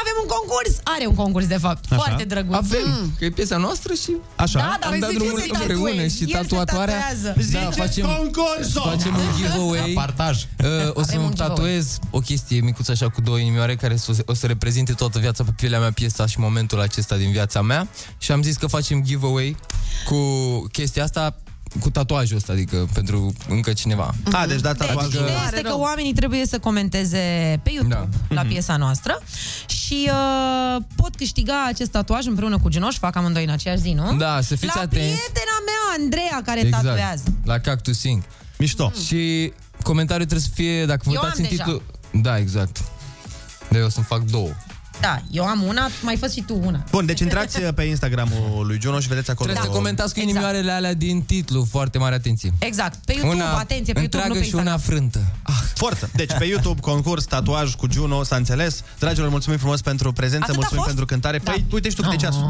Avem 0.00 0.16
un 0.22 0.28
concurs! 0.36 0.80
Are 0.84 1.06
un 1.06 1.14
concurs, 1.14 1.46
de 1.46 1.56
fapt. 1.56 1.84
Așa. 1.92 2.02
Foarte 2.02 2.24
drăguț. 2.24 2.54
Avem, 2.56 2.78
Mm. 2.86 3.14
că 3.18 3.24
e 3.24 3.30
piesa 3.30 3.56
noastră 3.56 3.94
și 3.94 4.16
Așa? 4.36 4.58
Da, 4.58 4.76
dar 4.80 4.92
am 4.92 4.98
dat 4.98 5.10
zice 5.10 5.22
drumul 5.22 5.38
să-i 5.40 5.50
împreună 5.52 5.88
tatuezi. 5.90 6.16
și 6.16 6.22
El 6.22 6.28
se 6.28 6.34
tatuatoarea. 6.36 6.94
tatuează. 7.00 7.32
Da, 7.36 7.42
Ziceți 7.42 7.76
facem, 7.76 8.06
concursul! 8.06 8.82
facem 8.90 9.14
un 9.16 9.28
giveaway. 9.36 9.92
La 9.94 10.00
partaj. 10.00 10.42
Uh, 10.42 10.68
o 10.94 11.02
să 11.02 11.10
Avem 11.10 11.20
un 11.22 11.28
mi 11.28 11.34
giveaway. 11.34 11.56
tatuez 11.56 11.98
o 12.10 12.18
chestie 12.18 12.60
micuță 12.60 12.90
așa 12.90 13.08
cu 13.08 13.20
două 13.20 13.38
inimioare 13.38 13.74
care 13.76 13.94
o 13.94 14.12
să, 14.12 14.22
o 14.26 14.34
să 14.34 14.46
reprezinte 14.46 14.92
toată 14.92 15.18
viața 15.18 15.44
pe 15.44 15.50
pielea 15.56 15.78
mea, 15.80 15.92
piesa 15.92 16.26
și 16.26 16.38
momentul 16.40 16.80
acesta 16.80 17.16
din 17.16 17.30
viața 17.30 17.62
mea. 17.62 17.88
Și 18.18 18.32
am 18.32 18.42
zis 18.42 18.56
că 18.56 18.66
facem 18.66 19.02
giveaway 19.04 19.56
cu 20.04 20.16
chestia 20.72 21.02
asta 21.02 21.36
cu 21.80 21.90
tatuajul 21.90 22.36
ăsta, 22.36 22.52
adică 22.52 22.88
pentru 22.92 23.32
încă 23.48 23.72
cineva. 23.72 24.10
A, 24.32 24.46
deci 24.46 24.60
da, 24.60 24.72
Deci, 24.72 24.86
tatuajul... 24.86 25.20
ideea 25.22 25.42
este 25.44 25.60
că 25.60 25.76
oamenii 25.78 26.12
trebuie 26.12 26.46
să 26.46 26.58
comenteze 26.58 27.18
pe 27.62 27.70
YouTube 27.70 27.94
Da. 28.28 28.34
la 28.34 28.42
piesa 28.42 28.76
noastră 28.76 29.22
și 29.66 30.10
uh, 30.10 30.82
pot 30.96 31.14
câștiga 31.16 31.64
acest 31.66 31.90
tatuaj 31.90 32.26
împreună 32.26 32.58
cu 32.58 32.68
Genoș, 32.68 32.96
fac 32.98 33.16
amândoi 33.16 33.44
în 33.44 33.50
aceeași 33.50 33.80
zi, 33.80 33.90
nu? 33.92 34.16
Da, 34.16 34.40
să 34.40 34.54
fiți 34.54 34.74
la 34.74 34.80
atenți. 34.80 34.96
prietena 34.96 35.56
mea, 35.64 36.02
Andreea, 36.04 36.40
care 36.44 36.60
Exact. 36.60 36.84
tatuează. 36.84 37.22
La 37.44 37.58
Cactus 37.58 38.02
Inc. 38.02 38.22
Mișto. 38.58 38.92
Și 39.06 39.52
comentariul 39.82 40.26
trebuie 40.26 40.48
să 40.48 40.54
fie, 40.54 40.84
dacă 40.86 41.02
vă 41.04 41.12
Eu 41.12 41.20
uitați 41.20 41.40
am 41.40 41.44
în 41.50 41.56
deja. 41.56 41.64
titlu... 41.64 41.82
Da, 42.22 42.38
exact. 42.38 42.82
De 43.70 43.78
eu 43.78 43.84
o 43.84 43.88
să-mi 43.88 44.06
fac 44.06 44.22
două. 44.22 44.50
Da, 45.04 45.22
eu 45.30 45.44
am 45.44 45.62
una, 45.62 45.88
mai 46.02 46.16
fă 46.16 46.28
și 46.28 46.40
tu 46.46 46.60
una. 46.64 46.84
Bun, 46.90 47.06
deci 47.06 47.20
intrați 47.20 47.60
pe 47.60 47.82
Instagramul 47.82 48.66
lui 48.66 48.78
Juno 48.80 49.00
și 49.00 49.08
vedeți 49.08 49.30
acolo... 49.30 49.50
Trebuie 49.50 49.70
să 49.72 49.76
comentați 49.76 50.14
cu 50.14 50.20
inimioarele 50.20 50.70
alea 50.72 50.94
din 50.94 51.22
titlu, 51.22 51.66
foarte 51.70 51.98
mare 51.98 52.14
atenție. 52.14 52.52
Exact. 52.58 53.04
Pe 53.04 53.12
YouTube, 53.12 53.34
Una 53.34 53.52
atenție, 53.58 53.92
pe 53.92 53.98
YouTube, 54.00 54.22
întreagă 54.22 54.32
nu 54.34 54.40
pe 54.40 54.46
și 54.46 54.54
una 54.54 54.72
Instagram. 54.72 55.10
frântă. 55.10 55.32
Ah, 55.42 55.54
Forță! 55.74 56.10
Deci 56.14 56.32
pe 56.38 56.44
YouTube, 56.44 56.80
concurs, 56.80 57.24
tatuaj 57.24 57.74
cu 57.74 57.86
Juno, 57.90 58.22
s-a 58.22 58.36
înțeles. 58.36 58.82
Dragilor, 58.98 59.28
mulțumim 59.28 59.58
frumos 59.58 59.80
pentru 59.80 60.12
prezență, 60.12 60.44
Atât 60.44 60.54
a 60.54 60.58
mulțumim 60.58 60.82
fost? 60.82 60.94
pentru 60.94 61.04
cântare. 61.06 61.38
Da. 61.38 61.50
Păi, 61.50 61.64
uite 61.72 61.88
și 61.88 61.94
tu 61.94 62.02
câte 62.02 62.16
ceasul. 62.16 62.42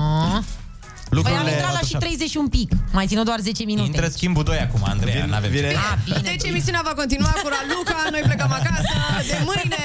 Ah. 1.04 1.20
Păi 1.22 1.32
am 1.32 1.36
Lucrurile... 1.38 1.50
intrat 1.50 1.72
la 1.72 1.86
și 1.86 1.96
30 1.96 2.34
un 2.34 2.48
pic. 2.48 2.68
Mai 2.92 3.06
ținut 3.06 3.24
doar 3.24 3.38
10 3.40 3.64
minute. 3.64 3.86
Intră 3.86 4.08
schimbul 4.08 4.42
2 4.44 4.58
acum, 4.58 4.80
Andreea, 4.84 5.24
n-avem 5.26 5.50
Vine... 5.50 5.66
Ah, 5.68 5.96
bine. 6.04 6.20
Deci 6.22 6.44
emisiunea 6.50 6.80
va 6.84 6.94
continua 6.94 7.28
cu 7.42 7.48
Raluca, 7.54 7.96
noi 8.10 8.20
plecăm 8.24 8.52
acasă. 8.52 8.92
De 9.28 9.38
mâine 9.44 9.76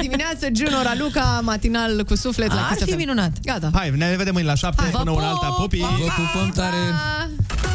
dimineață, 0.00 0.46
Juno, 0.56 0.82
Raluca, 0.82 1.40
matinal 1.42 2.04
cu 2.04 2.14
suflet 2.16 2.52
la 2.52 2.60
Ar 2.60 2.68
Kiss 2.72 2.84
fi 2.84 2.90
FM. 2.90 2.96
minunat. 2.96 3.32
Gata. 3.42 3.70
Hai, 3.74 3.90
ne 3.96 4.14
vedem 4.16 4.32
mâine 4.32 4.48
la 4.48 4.54
7 4.54 4.80
Hai. 4.82 4.90
până 4.90 5.10
Vă 5.10 5.16
una 5.16 5.28
alta. 5.28 5.46
pup! 5.46 5.56
Pupii! 5.56 5.80
vă 5.80 6.08
pupăm 6.22 6.50
tare! 6.54 6.76
Pa! 6.76 7.71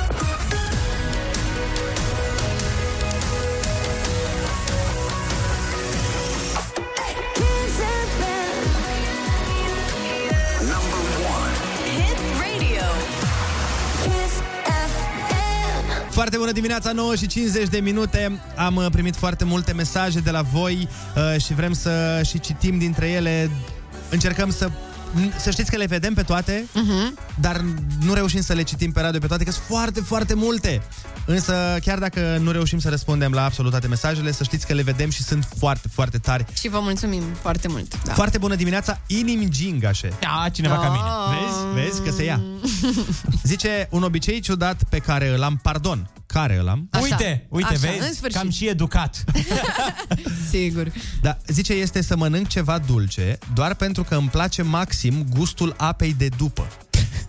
Foarte 16.18 16.38
bună 16.38 16.52
dimineața, 16.52 16.91
9 16.91 17.15
și 17.15 17.27
50 17.27 17.68
de 17.68 17.80
minute. 17.80 18.39
Am 18.56 18.76
uh, 18.76 18.85
primit 18.91 19.15
foarte 19.15 19.45
multe 19.45 19.73
mesaje 19.73 20.19
de 20.19 20.31
la 20.31 20.41
voi 20.41 20.88
uh, 21.15 21.41
și 21.41 21.53
vrem 21.53 21.73
să 21.73 22.22
și 22.26 22.39
citim 22.39 22.77
dintre 22.77 23.10
ele. 23.10 23.49
Încercăm 24.10 24.52
să 24.52 24.69
să 25.40 25.52
știți 25.52 25.72
că 25.72 25.78
le 25.78 25.86
vedem 25.86 26.14
pe 26.14 26.22
toate, 26.22 26.66
uh-huh. 26.66 27.40
dar 27.40 27.64
nu 28.06 28.14
reușim 28.14 28.42
să 28.42 28.54
le 28.54 28.62
citim 28.62 28.92
pe 28.92 29.02
radio 29.02 29.20
pe 29.20 29.28
toate, 29.28 29.44
că 29.44 29.52
sunt 29.52 29.64
foarte, 29.68 30.02
foarte 30.02 30.34
multe. 30.34 30.82
Însă, 31.26 31.78
chiar 31.82 32.00
dacă 32.00 32.38
nu 32.42 32.52
reușim 32.52 32.80
să 32.80 32.90
răspundem 32.90 33.32
la 33.32 33.44
absolut 33.44 33.72
toate 33.72 33.88
mesajele, 33.88 34.32
să 34.32 34.44
știți 34.44 34.68
că 34.68 34.74
le 34.74 34.82
vedem 34.82 35.10
și 35.10 35.24
sunt 35.24 35.48
foarte, 35.58 35.88
foarte 35.88 36.18
tari. 36.18 36.46
Și 36.54 36.68
vă 36.68 36.80
mulțumim 36.82 37.24
foarte 37.42 37.68
mult. 37.68 38.04
Da. 38.04 38.14
Foarte 38.14 38.38
bună 38.38 38.56
dimineața, 38.56 39.00
inim 39.08 39.50
gingașe. 39.50 40.14
Da, 40.20 40.50
cineva 40.52 40.78
ca 40.78 40.90
mine. 40.90 41.40
Vezi? 41.40 41.90
Vezi 41.90 42.02
că 42.02 42.12
se 42.12 42.24
ia. 42.24 42.42
Zice 43.44 43.88
un 43.92 44.04
obicei 44.04 44.40
ciudat 44.40 44.84
pe 44.90 44.98
care 44.98 45.34
îl 45.34 45.44
am, 45.44 45.60
pardon, 45.62 46.10
care 46.28 46.58
îl 46.58 46.68
am, 46.68 46.88
Așa. 46.91 47.04
Uite, 47.04 47.45
uite, 47.49 47.74
Așa, 47.74 47.88
în 47.90 47.99
vezi? 47.99 48.16
sfârșit. 48.18 48.38
Cam 48.38 48.49
și 48.49 48.68
educat. 48.68 49.24
Sigur. 50.49 50.91
Da, 51.22 51.38
zice 51.48 51.74
este 51.74 52.02
să 52.02 52.16
mănânc 52.16 52.48
ceva 52.48 52.78
dulce 52.80 53.38
doar 53.54 53.74
pentru 53.76 54.04
că 54.04 54.16
îmi 54.16 54.30
place 54.30 54.62
maxim 54.62 55.26
gustul 55.36 55.74
apei 55.78 56.14
de 56.14 56.30
după. 56.38 56.68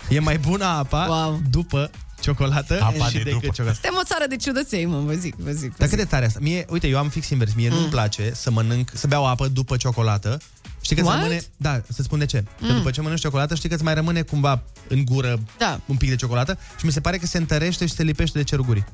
E 0.08 0.18
mai 0.20 0.38
bună 0.38 0.64
apa 0.64 1.06
Wow. 1.08 1.40
după 1.50 1.90
ciocolată 2.20 2.78
Apa 2.82 3.06
și 3.06 3.12
de 3.12 3.18
decât 3.22 3.40
după. 3.40 3.46
ciocolată. 3.54 3.78
Suntem 3.82 4.00
o 4.02 4.04
țară 4.04 4.24
de 4.28 4.36
ciudăței, 4.36 4.86
mă, 4.86 4.98
vă 4.98 5.12
zic, 5.12 5.34
vă 5.34 5.50
zic. 5.50 5.70
Vă 5.70 5.74
Dar 5.78 5.88
zic. 5.88 5.96
cât 5.96 6.04
de 6.04 6.10
tare 6.14 6.26
asta? 6.26 6.38
Mie, 6.42 6.64
uite, 6.68 6.86
eu 6.88 6.98
am 6.98 7.08
fix 7.08 7.28
invers. 7.28 7.54
Mie 7.54 7.68
mm. 7.68 7.74
nu-mi 7.74 7.88
place 7.88 8.30
să 8.34 8.50
mănânc, 8.50 8.90
să 8.94 9.06
beau 9.06 9.26
apă 9.26 9.48
după 9.48 9.76
ciocolată. 9.76 10.40
Știi 10.88 11.00
că 11.02 11.08
îți 11.08 11.10
What? 11.16 11.22
rămâne... 11.22 11.42
Da, 11.56 11.82
să 11.92 12.02
spun 12.02 12.18
de 12.18 12.26
ce. 12.26 12.42
Că 12.60 12.66
Mm. 12.66 12.76
după 12.76 12.90
ce 12.90 13.00
mănânci 13.00 13.20
ciocolată, 13.20 13.54
știi 13.54 13.68
că 13.68 13.74
îți 13.74 13.84
mai 13.84 13.94
rămâne 13.94 14.22
cumva 14.22 14.62
în 14.88 15.04
gură 15.04 15.40
Da. 15.58 15.80
un 15.86 15.96
pic 15.96 16.08
de 16.08 16.16
ciocolată 16.16 16.58
și 16.78 16.86
mi 16.86 16.92
se 16.92 17.00
pare 17.00 17.16
că 17.16 17.26
se 17.26 17.38
întărește 17.38 17.86
și 17.86 17.94
se 17.94 18.02
lipește 18.02 18.38
de 18.38 18.44
cerul 18.44 18.64
gurii. 18.64 18.84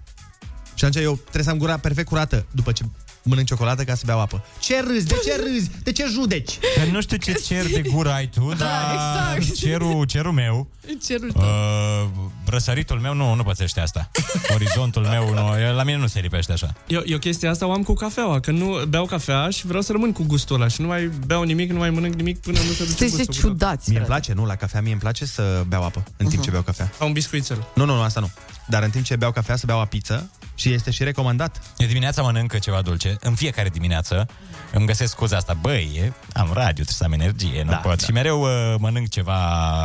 Și 0.75 0.85
atunci 0.85 1.05
eu 1.05 1.15
trebuie 1.17 1.43
să 1.43 1.51
am 1.51 1.57
gura 1.59 1.77
perfect 1.79 2.09
curată 2.09 2.47
după 2.51 2.73
ce 2.73 2.85
mănânc 3.25 3.47
ciocolată 3.47 3.85
ca 3.85 3.95
să 3.95 4.03
beau 4.07 4.21
apă. 4.21 4.45
Ce 4.59 4.81
râzi? 4.81 5.07
De 5.07 5.15
ce 5.25 5.37
râzi? 5.37 5.71
De 5.83 5.93
ce 5.93 6.05
judeci? 6.13 6.59
Că 6.75 6.91
nu 6.91 7.01
știu 7.01 7.17
ce 7.17 7.33
cer 7.33 7.67
de 7.67 7.83
gură 7.83 8.11
ai 8.13 8.27
tu, 8.27 8.53
dar 8.59 8.95
exact. 9.37 9.55
cerul, 9.57 10.05
cerul 10.05 10.33
meu, 10.33 10.67
Cerul 11.07 11.33
tău. 11.33 11.43
uh, 11.43 12.09
răsăritul 12.47 12.99
meu 12.99 13.15
nu, 13.15 13.35
nu 13.35 13.43
pățește 13.43 13.81
asta. 13.81 14.11
Orizontul 14.55 15.03
meu, 15.03 15.33
nu, 15.35 15.73
la 15.75 15.83
mine 15.83 15.97
nu 15.99 16.07
se 16.07 16.21
lipește 16.21 16.53
așa. 16.53 16.75
Eu, 16.87 17.03
eu 17.05 17.19
chestia 17.19 17.51
asta 17.51 17.67
o 17.67 17.73
am 17.73 17.83
cu 17.83 17.95
cafeaua, 17.95 18.41
că 18.41 18.51
nu 18.51 18.77
beau 18.89 19.07
cafea 19.07 19.51
și 19.51 19.67
vreau 19.67 19.83
să 19.83 19.93
rămân 19.93 20.13
cu 20.13 20.23
gustul 20.27 20.57
ăla 20.57 20.69
și 20.69 20.81
nu 20.81 20.87
mai 20.87 21.11
beau 21.27 21.43
nimic, 21.43 21.71
nu 21.71 21.79
mai 21.79 21.91
mănânc 21.91 22.15
nimic 22.15 22.41
până 22.41 22.59
nu 22.59 22.73
se 22.73 22.85
duce 22.85 22.97
Sunteți 22.97 23.17
gustul. 23.17 23.35
ciudați. 23.35 23.89
Mie 23.91 23.99
îmi 23.99 24.07
place, 24.07 24.33
nu, 24.33 24.45
la 24.47 24.55
cafea 24.57 24.81
mie 24.81 24.93
îmi 24.93 25.01
place 25.01 25.25
să 25.27 25.65
beau 25.69 25.85
apă 25.85 26.03
în 26.17 26.27
timp 26.27 26.43
ce 26.43 26.51
beau 26.51 26.63
cafea. 26.63 26.91
Ca 26.99 27.05
un 27.05 27.13
biscuițel. 27.13 27.67
Nu, 27.75 27.85
nu, 27.85 27.95
nu, 27.95 28.01
asta 28.01 28.21
nu. 28.21 28.31
Dar 28.67 28.83
în 28.83 28.91
timp 28.91 29.05
ce 29.05 29.17
beau 29.17 29.33
cafea 29.33 29.57
să 29.57 29.67
beau 29.67 29.81
apiță 29.81 30.31
și 30.55 30.73
este 30.73 30.91
și 30.91 31.05
recomandat. 31.05 31.63
Eu 31.77 31.87
dimineața 31.87 32.23
mănâncă 32.23 32.59
ceva 32.59 32.81
dulce, 32.83 33.14
în 33.21 33.35
fiecare 33.35 33.69
dimineață 33.69 34.27
îmi 34.73 34.87
găsesc 34.87 35.11
scuza 35.11 35.37
asta, 35.37 35.57
băi, 35.61 35.91
e- 35.97 36.13
am 36.33 36.51
radio, 36.53 36.73
trebuie 36.85 36.87
să 36.87 37.05
am 37.05 37.13
energie, 37.13 37.63
nu 37.65 37.71
Da, 37.71 37.77
pot. 37.77 37.99
da. 37.99 38.05
Și 38.05 38.13
mereu 38.13 38.41
uh, 38.41 38.75
mănânc 38.79 39.09
ceva 39.09 39.39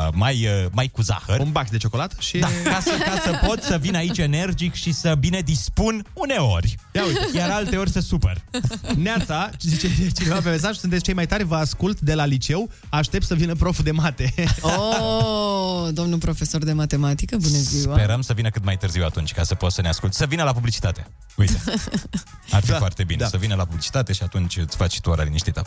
mai, 0.10 0.46
uh, 0.46 0.66
mai 0.72 0.88
cu 0.88 1.02
zahăr. 1.02 1.40
Un 1.40 1.52
bac 1.52 1.70
de 1.70 1.78
ciocolată 1.78 2.16
și... 2.20 2.38
Da, 2.38 2.48
ca 2.64 2.80
să, 2.82 2.92
ca 3.06 3.22
să 3.24 3.40
pot 3.46 3.62
să 3.64 3.78
vin 3.78 3.96
aici 3.96 4.18
energic 4.18 4.74
și 4.74 4.92
să 4.92 5.16
bine 5.20 5.40
dispun 5.40 6.06
uneori. 6.14 6.76
Ia 6.92 7.06
uite. 7.06 7.38
Iar 7.38 7.50
alte 7.50 7.78
ori 7.78 7.90
să 7.90 8.00
supăr. 8.00 8.42
Neața, 8.96 9.50
zice 9.60 10.12
cineva 10.18 10.40
pe 10.40 10.50
mesaj, 10.50 10.76
sunteți 10.76 11.04
cei 11.04 11.14
mai 11.14 11.26
tari, 11.26 11.44
vă 11.44 11.56
ascult 11.56 12.00
de 12.00 12.14
la 12.14 12.26
liceu, 12.26 12.70
aștept 12.90 13.26
să 13.26 13.36
vină 13.36 13.54
proful 13.56 13.84
de 13.84 13.92
mate. 13.92 14.34
Oh, 14.62 15.88
domnul 15.92 16.18
profesor 16.18 16.64
de 16.64 16.74
matematică, 16.74 17.38
bună 17.38 17.58
ziua. 17.58 17.94
Sperăm 17.98 18.22
să 18.22 18.34
vină 18.34 18.50
cât 18.50 18.64
mai 18.64 18.78
târziu 18.78 19.04
atunci, 19.06 19.34
ca 19.34 19.44
să 19.44 19.56
poți 19.56 19.76
să 19.76 19.82
ne 19.82 19.88
asculti. 19.88 20.16
Să 20.16 20.26
vină 20.26 20.44
la 20.44 20.54
publicitate. 20.54 21.08
Uite. 21.36 21.62
Ar 22.52 22.62
fi 22.64 22.72
Da, 22.72 22.78
foarte 22.78 23.04
bine 23.04 23.19
da. 23.20 23.28
să 23.28 23.38
vină 23.38 23.56
la 23.56 23.66
publicitate 23.66 24.14
și 24.14 24.24
atunci 24.24 24.58
îți 24.58 24.76
faci 24.76 24.94
și 24.94 25.02
tu 25.02 25.10
ora 25.10 25.24
liniștită. 25.24 25.64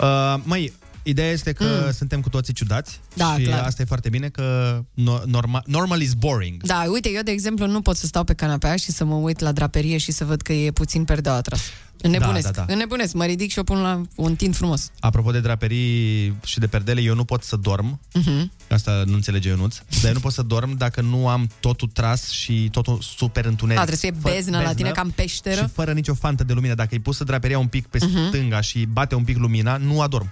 Uh, 0.00 0.34
măi, 0.42 0.72
Ideea 1.08 1.30
este 1.30 1.52
că 1.52 1.64
Mm. 1.64 1.84
mm. 1.84 1.92
suntem 1.92 2.20
cu 2.20 2.28
toții 2.28 2.52
ciudați 2.52 3.00
Da, 3.14 3.36
și 3.38 3.44
clar. 3.44 3.64
asta 3.64 3.82
e 3.82 3.84
foarte 3.84 4.08
bine 4.08 4.28
că 4.28 4.78
no- 4.82 5.22
norma- 5.26 5.64
normal 5.66 6.00
is 6.00 6.14
boring. 6.14 6.62
Da, 6.62 6.84
uite, 6.92 7.10
eu, 7.10 7.22
de 7.22 7.30
exemplu, 7.30 7.66
nu 7.66 7.80
pot 7.80 7.96
să 7.96 8.06
stau 8.06 8.24
pe 8.24 8.34
canapea 8.34 8.76
și 8.76 8.90
să 8.92 9.04
mă 9.04 9.14
uit 9.14 9.38
la 9.40 9.52
draperie 9.52 9.96
și 9.98 10.12
să 10.12 10.24
văd 10.24 10.40
că 10.40 10.52
e 10.52 10.70
puțin 10.70 11.04
perdea 11.04 11.32
atras. 11.32 11.60
Înnebunesc, 12.02 12.44
Da, 12.44 12.50
da, 12.50 12.64
da. 12.66 12.72
înnebunesc. 12.72 13.12
Mă 13.12 13.24
ridic 13.24 13.50
și 13.50 13.58
o 13.58 13.62
pun 13.62 13.80
la 13.80 14.02
un 14.16 14.36
tind 14.36 14.56
frumos. 14.56 14.90
Apropo 15.00 15.30
de 15.30 15.40
draperii 15.40 16.36
și 16.44 16.58
de 16.58 16.66
perdele, 16.66 17.00
eu 17.00 17.14
nu 17.14 17.24
pot 17.24 17.42
să 17.42 17.56
dorm. 17.56 18.00
Mhm. 18.14 18.50
Asta 18.70 19.02
nu 19.06 19.14
înțelege 19.14 19.48
Ionuț. 19.48 19.76
Dar 19.76 20.04
eu 20.06 20.12
nu 20.12 20.20
pot 20.20 20.32
să 20.32 20.42
dorm 20.42 20.76
dacă 20.76 21.00
nu 21.00 21.28
am 21.28 21.48
totul 21.60 21.88
tras 21.92 22.28
și 22.30 22.68
totul 22.72 22.98
super 23.16 23.44
întuneric. 23.44 23.80
A, 23.82 23.84
trebuie 23.84 24.12
să 24.12 24.20
fie 24.20 24.30
Fă- 24.30 24.34
beznă 24.34 24.60
la 24.62 24.74
tine 24.74 24.90
ca 24.90 25.00
în 25.00 25.10
peșteră. 25.10 25.60
Și 25.60 25.68
fără 25.72 25.92
nicio 25.92 26.14
fantă 26.14 26.44
de 26.44 26.52
lumină. 26.52 26.74
Dacă 26.74 26.88
îi 26.92 27.00
pusă 27.00 27.24
draperia 27.24 27.58
un 27.58 27.66
pic 27.66 27.86
pe 27.86 27.98
Mhm. 28.02 28.26
stânga 28.28 28.60
și 28.60 28.86
bate 28.92 29.14
un 29.14 29.24
pic 29.24 29.36
lumina, 29.36 29.76
nu 29.76 30.00
adorm. 30.00 30.30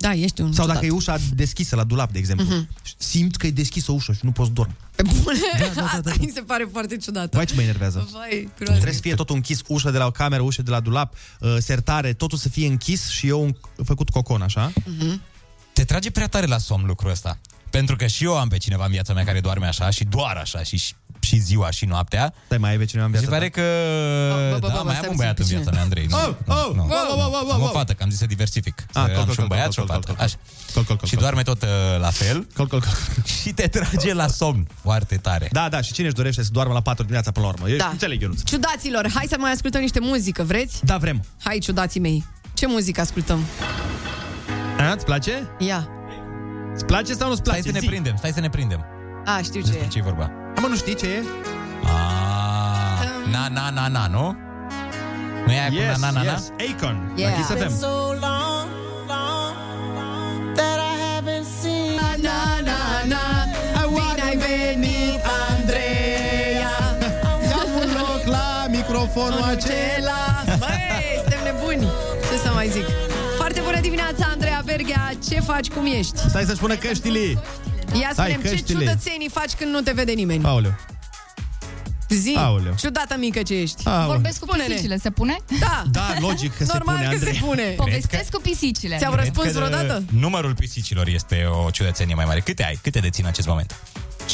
Da, 0.00 0.12
ești 0.14 0.40
un 0.40 0.52
Sau 0.52 0.64
ciudat. 0.64 0.74
dacă 0.74 0.86
e 0.86 0.96
ușa 0.96 1.18
deschisă 1.34 1.76
la 1.76 1.84
dulap, 1.84 2.12
de 2.12 2.18
exemplu. 2.18 2.46
Mhm. 2.46 2.68
Simt 2.96 3.36
că 3.36 3.46
e 3.46 3.50
deschisă 3.50 3.92
ușa 3.92 4.12
și 4.12 4.18
nu 4.22 4.32
pot 4.32 4.46
să 4.46 4.52
dorm. 4.52 4.76
Pe 4.94 5.02
bune? 5.02 5.38
Da, 5.58 5.66
da, 5.66 5.80
da, 5.80 5.84
Asta 5.84 6.14
mi 6.20 6.30
se 6.34 6.40
pare 6.40 6.68
foarte 6.72 6.96
ciudat. 6.96 7.34
Vai 7.34 7.44
ce 7.44 7.54
mă 7.54 7.62
enervează. 7.62 8.08
Vai, 8.12 8.48
Trebuie 8.54 8.92
să 8.92 9.00
fie 9.00 9.14
totul 9.14 9.34
închis, 9.34 9.60
ușa 9.66 9.90
de 9.90 9.98
la 9.98 10.06
o 10.06 10.10
cameră, 10.10 10.42
ușa 10.42 10.62
de 10.62 10.70
la 10.70 10.80
dulap, 10.80 11.14
uh, 11.40 11.56
sertare, 11.58 12.12
totul 12.12 12.38
să 12.38 12.48
fie 12.48 12.66
închis 12.66 13.08
și 13.08 13.26
eu 13.26 13.42
un, 13.42 13.54
făcut 13.84 14.10
cocon, 14.10 14.42
așa. 14.42 14.72
Mhm. 14.84 15.20
Te 15.72 15.84
trage 15.84 16.10
prea 16.10 16.26
tare 16.26 16.46
la 16.46 16.58
somn 16.58 16.86
lucrul 16.86 17.10
ăsta. 17.10 17.38
Pentru 17.70 17.96
că 17.96 18.06
și 18.06 18.24
eu 18.24 18.38
am 18.38 18.48
pe 18.48 18.56
cineva 18.56 18.84
în 18.84 18.90
viața 18.90 19.12
mea 19.12 19.24
care 19.24 19.40
doarme 19.40 19.66
așa 19.66 19.90
și 19.90 20.04
doar 20.04 20.36
așa 20.36 20.62
și, 20.62 20.76
și 21.20 21.38
ziua 21.38 21.70
și 21.70 21.84
noaptea. 21.84 22.34
Stai, 22.44 22.58
mai 22.58 22.70
ai 22.70 22.76
pe 22.78 22.84
cineva 22.84 23.06
în 23.06 23.12
Și 23.12 23.18
viața 23.18 23.34
pare 23.36 23.48
că... 23.48 23.60
bă, 24.50 24.56
bă, 24.60 24.66
da, 24.68 24.74
bă, 24.76 24.82
mai 24.84 24.94
stai 24.94 24.94
am 24.94 24.94
un 24.94 25.00
puțin, 25.00 25.16
băiat 25.16 25.34
pe 25.34 25.42
în 25.42 25.46
cine? 25.48 25.58
viața 25.60 25.70
mea, 25.74 25.82
Andrei. 25.82 26.06
Nu, 26.06 26.16
Oh, 26.16 26.34
nu, 26.44 26.54
oh, 26.54 26.74
nu. 26.74 26.82
wow, 26.82 27.16
wow, 27.16 27.30
wow, 27.30 27.30
wow, 27.44 27.50
Am 27.54 27.60
o 27.60 27.64
wow. 27.64 27.72
fată, 27.72 27.92
că 27.92 28.02
am 28.02 28.10
zis 28.10 28.18
să 28.18 28.26
diversific. 28.26 28.74
Ah, 28.80 28.86
Să 28.92 29.00
col, 29.00 29.16
am 29.18 29.24
col, 29.24 29.34
și 29.34 29.40
un 29.40 29.46
col, 29.46 29.46
băiat 29.46 29.64
col, 29.64 29.72
și 29.72 29.80
o 29.80 29.84
col, 29.84 29.94
fată. 29.94 30.12
col, 30.12 30.24
Așa. 30.24 30.36
Col, 30.74 30.82
col, 30.84 30.96
col, 30.96 31.08
Și 31.08 31.14
col. 31.14 31.22
doarme 31.22 31.42
tot 31.42 31.62
uh, 31.62 31.68
la 32.00 32.10
fel. 32.10 32.46
Col, 32.56 32.66
col, 32.66 32.80
col. 32.80 32.90
Și 33.42 33.50
te 33.52 33.66
trage 33.68 34.14
la 34.14 34.26
somn 34.26 34.66
foarte 34.82 35.16
tare. 35.16 35.48
Da, 35.52 35.68
da, 35.68 35.80
și 35.80 35.92
cine 35.92 36.06
își 36.06 36.16
dorește 36.16 36.42
să 36.42 36.48
doarmă 36.52 36.72
la 36.72 36.80
4 36.80 37.02
dimineața 37.02 37.30
până 37.30 37.46
la 37.46 37.52
urmă? 37.52 37.68
Eu 37.68 37.76
Da. 37.76 37.88
înțeleg, 37.92 38.20
Ionuț. 38.20 38.42
Ciudaților, 38.42 39.10
hai 39.14 39.26
să 39.28 39.36
mai 39.38 39.52
ascultăm 39.52 39.80
niște 39.80 40.00
muzică, 40.00 40.42
vreți? 40.42 40.84
Da, 40.84 40.96
vrem. 40.96 41.24
Hai, 41.44 41.58
ciudații 41.58 42.00
mei. 42.00 42.24
Ce 42.54 42.66
muzică 42.66 43.00
ascultăm? 43.00 43.44
A, 44.78 44.92
îți 44.92 45.04
place? 45.04 45.48
Ia. 45.58 45.88
Îți 46.74 46.84
place 46.84 47.12
sau 47.14 47.28
nu-ți 47.28 47.42
place? 47.42 47.60
Stai 47.60 47.70
să 47.72 47.78
ne 47.78 47.80
Zi. 47.84 47.86
prindem, 47.86 48.16
stai 48.16 48.30
să 48.30 48.40
ne 48.40 48.48
prindem. 48.48 48.84
A, 49.24 49.40
știu 49.42 49.60
ce 49.60 49.72
e. 49.84 49.86
Ce-i 49.88 50.02
vorba? 50.02 50.30
Am 50.56 50.64
nu 50.68 50.76
știi 50.76 50.94
ce 50.94 51.06
e? 51.06 51.22
Ah, 51.84 53.06
na, 53.30 53.48
na, 53.48 53.70
na, 53.70 53.88
na, 53.88 54.06
nu? 54.06 54.36
Nu 55.46 55.52
e 55.52 55.58
aia 55.60 55.68
cu 55.68 55.74
Yes, 55.74 55.98
na, 56.00 56.10
na, 56.10 56.22
na, 56.22 56.30
yes, 56.30 56.50
Akon. 56.70 57.12
Yeah. 57.16 57.30
La 57.32 57.36
Kiss 57.36 57.48
Been 57.52 57.68
FM. 57.68 57.78
so 57.78 57.86
long, 58.26 58.66
long, 59.12 60.54
that 60.58 60.78
I 60.92 60.94
haven't 61.06 61.46
seen. 61.60 61.96
Na, 61.96 62.44
na, 62.68 62.78
na, 63.12 63.22
bine 63.88 64.22
ai 64.28 64.36
venit, 64.36 65.20
Andreea. 65.48 66.74
Ia 67.50 67.62
un 67.80 67.88
loc 68.00 68.22
la 68.26 68.66
microfonul 68.70 69.42
acela. 69.42 70.20
Acela. 70.44 70.56
Băi, 70.58 71.20
suntem 71.20 71.40
nebuni. 71.44 71.86
Ce 72.30 72.36
să 72.44 72.50
mai 72.54 72.68
zic? 72.68 72.84
Foarte 73.36 73.60
bună 73.64 73.80
dimineața, 73.80 74.26
Andreea 74.32 74.62
Berghea. 74.64 75.10
Ce 75.28 75.40
faci, 75.40 75.68
cum 75.70 75.86
ești? 75.86 76.18
Stai 76.28 76.42
să-și 76.44 76.60
pună 76.60 76.74
căștile. 76.74 77.38
Ia 77.92 78.12
Hai, 78.16 78.30
spune 78.30 78.48
ce 78.48 78.54
căștile. 78.54 78.78
ciudățenii 78.78 79.28
faci 79.32 79.52
când 79.52 79.70
nu 79.72 79.80
te 79.80 79.92
vede 79.92 80.12
nimeni. 80.12 80.44
Aoleu. 80.44 80.74
Zi, 82.08 82.34
Aoleu. 82.38 82.74
ciudată 82.78 83.16
mică 83.18 83.42
ce 83.42 83.54
ești. 83.54 83.88
Aoleu. 83.88 84.06
Vorbesc 84.06 84.38
cu 84.38 84.44
Spune-ne. 84.44 84.68
pisicile, 84.68 84.98
se 84.98 85.10
pune? 85.10 85.36
Da. 85.60 85.84
Da, 85.90 86.14
logic 86.20 86.56
că 86.56 86.64
se 86.64 86.70
Normal 86.72 86.94
pune, 86.96 87.08
că 87.08 87.14
Andrei. 87.14 87.34
se 87.34 87.40
pune. 87.44 87.62
Povestesc 87.62 88.30
cu 88.30 88.40
pisicile. 88.40 88.96
Ți-au 88.96 89.12
Cred 89.12 89.24
răspuns 89.24 89.46
că 89.46 89.52
vreodată? 89.58 90.02
Numărul 90.12 90.54
pisicilor 90.54 91.06
este 91.06 91.44
o 91.66 91.70
ciudățenie 91.70 92.14
mai 92.14 92.24
mare. 92.24 92.40
Câte 92.40 92.64
ai? 92.64 92.78
Câte 92.82 92.98
dețin 92.98 93.24
în 93.24 93.30
acest 93.30 93.46
moment? 93.46 93.74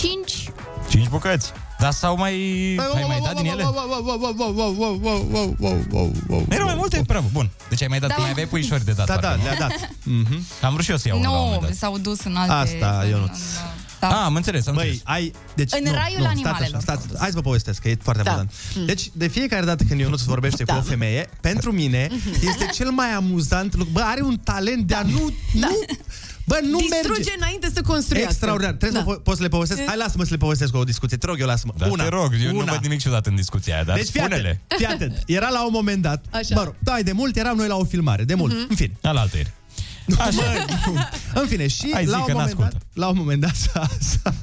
5. 0.00 0.50
5 0.88 1.08
bucăți. 1.08 1.52
Dar 1.78 1.92
sau 1.92 2.16
mai... 2.16 2.32
Ai 2.94 3.04
mai 3.06 3.20
dat 3.24 3.34
din 3.36 3.46
ele? 3.46 3.62
Erau 6.48 6.64
mai 6.66 6.74
multe? 6.74 7.02
Bravo, 7.06 7.26
bun. 7.32 7.50
Deci 7.68 7.82
ai 7.82 7.88
mai 7.88 7.98
dat, 7.98 8.08
Da. 8.08 8.14
mai 8.18 8.30
aveai 8.30 8.46
puișori 8.46 8.84
de 8.84 8.92
dat. 8.92 9.06
Da, 9.06 9.12
parcă, 9.14 9.28
da, 9.28 9.36
nu? 9.36 9.42
le-a 9.42 9.56
dat. 9.58 9.90
Mhm. 10.02 10.46
Am 10.62 10.72
vrut 10.72 10.84
și 10.84 10.90
eu 10.90 10.96
să 10.96 11.08
iau 11.08 11.18
unul 11.18 11.30
la 11.32 11.36
un 11.38 11.44
Nu, 11.44 11.52
moment 11.52 11.68
dat. 11.70 11.78
s-au 11.78 11.98
dus 11.98 12.24
în 12.24 12.36
alte... 12.36 12.52
Asta, 12.52 13.00
în- 13.02 13.08
Ionuț. 13.08 13.28
în- 13.28 13.36
Da. 14.00 14.08
Ah, 14.08 14.22
am 14.24 14.34
înțeles, 14.34 14.66
am 14.66 14.74
Băi, 14.74 14.84
înțeles. 14.84 15.02
ai... 15.06 15.32
Deci, 15.54 15.72
În 15.72 15.80
nu, 15.84 15.90
raiul 15.92 16.20
nu, 16.20 16.26
animalelor 16.26 16.80
Stați, 16.80 16.90
așa, 16.90 17.00
stați, 17.00 17.18
hai 17.18 17.28
să 17.28 17.34
vă 17.34 17.40
povestesc, 17.40 17.80
că 17.80 17.88
e 17.88 17.96
foarte 18.02 18.22
Da. 18.22 18.30
amuzant. 18.30 18.52
Deci, 18.86 19.10
de 19.12 19.26
fiecare 19.28 19.64
dată 19.64 19.84
când 19.88 20.00
Ionuț 20.00 20.20
vorbește 20.20 20.64
cu 20.64 20.74
o 20.74 20.80
femeie, 20.82 21.28
pentru 21.40 21.72
mine 21.72 22.08
este 22.32 22.70
cel 22.74 22.90
mai 22.90 23.12
amuzant 23.12 23.74
lucru. 23.74 23.92
Bă, 23.92 24.00
are 24.04 24.20
un 24.22 24.38
talent 24.44 24.86
de 24.86 24.94
a 24.94 25.02
nu... 25.02 25.30
nu 25.52 25.68
Bă, 26.46 26.58
nu 26.70 26.78
Distruge 26.78 27.08
merge. 27.08 27.32
înainte 27.36 27.70
să 27.74 27.80
construiască. 27.82 28.30
Extraordinar. 28.30 28.72
Trebuie 28.74 29.00
Da. 29.00 29.10
să 29.10 29.18
po- 29.18 29.22
pot 29.22 29.36
să 29.36 29.42
le 29.42 29.48
povestesc. 29.48 29.80
Hai, 29.84 29.96
lasă-mă 29.96 30.24
să 30.24 30.30
le 30.30 30.36
povestesc 30.36 30.74
o 30.76 30.84
discuție. 30.84 31.16
Te 31.16 31.26
rog, 31.26 31.40
eu 31.40 31.46
lasă-mă. 31.46 31.72
Da, 31.76 31.86
una. 31.86 32.02
te 32.02 32.08
rog, 32.08 32.32
eu 32.44 32.56
una. 32.56 32.64
nu 32.64 32.72
văd 32.72 32.82
nimic 32.82 33.00
ciudat 33.00 33.26
în 33.26 33.34
discuția 33.34 33.74
aia, 33.74 33.84
dar 33.84 33.96
Deci 33.96 34.08
fii 34.08 34.20
spune-le. 34.20 34.60
atent, 34.68 34.78
fii 34.78 34.86
atent. 34.86 35.22
Era 35.38 35.48
la 35.48 35.64
un 35.64 35.70
moment 35.72 36.02
dat, 36.02 36.24
Așa. 36.30 36.54
mă 36.54 36.62
rog, 36.64 36.74
da, 36.78 36.96
de 37.02 37.12
mult 37.12 37.36
eram 37.36 37.56
noi 37.56 37.68
la 37.68 37.76
o 37.76 37.84
filmare, 37.84 38.24
de 38.24 38.34
mult, 38.34 38.52
Mhm. 38.52 38.66
în 38.68 38.76
fine. 38.76 38.92
La 39.00 39.10
altă 39.10 39.36
ieri. 39.36 39.52
Așa. 40.18 40.64
în 41.34 41.46
fine, 41.46 41.66
și 41.68 41.90
Hai, 41.92 42.04
zi 42.04 42.10
la 42.10 42.18
un, 42.18 42.24
că 42.24 42.32
moment 42.32 42.48
n-ascultă. 42.48 42.70
dat, 42.72 42.82
la 42.92 43.08
un 43.08 43.16
moment 43.16 43.40
dat 43.40 43.54
s-a, 43.54 43.88
s-a, 44.00 44.34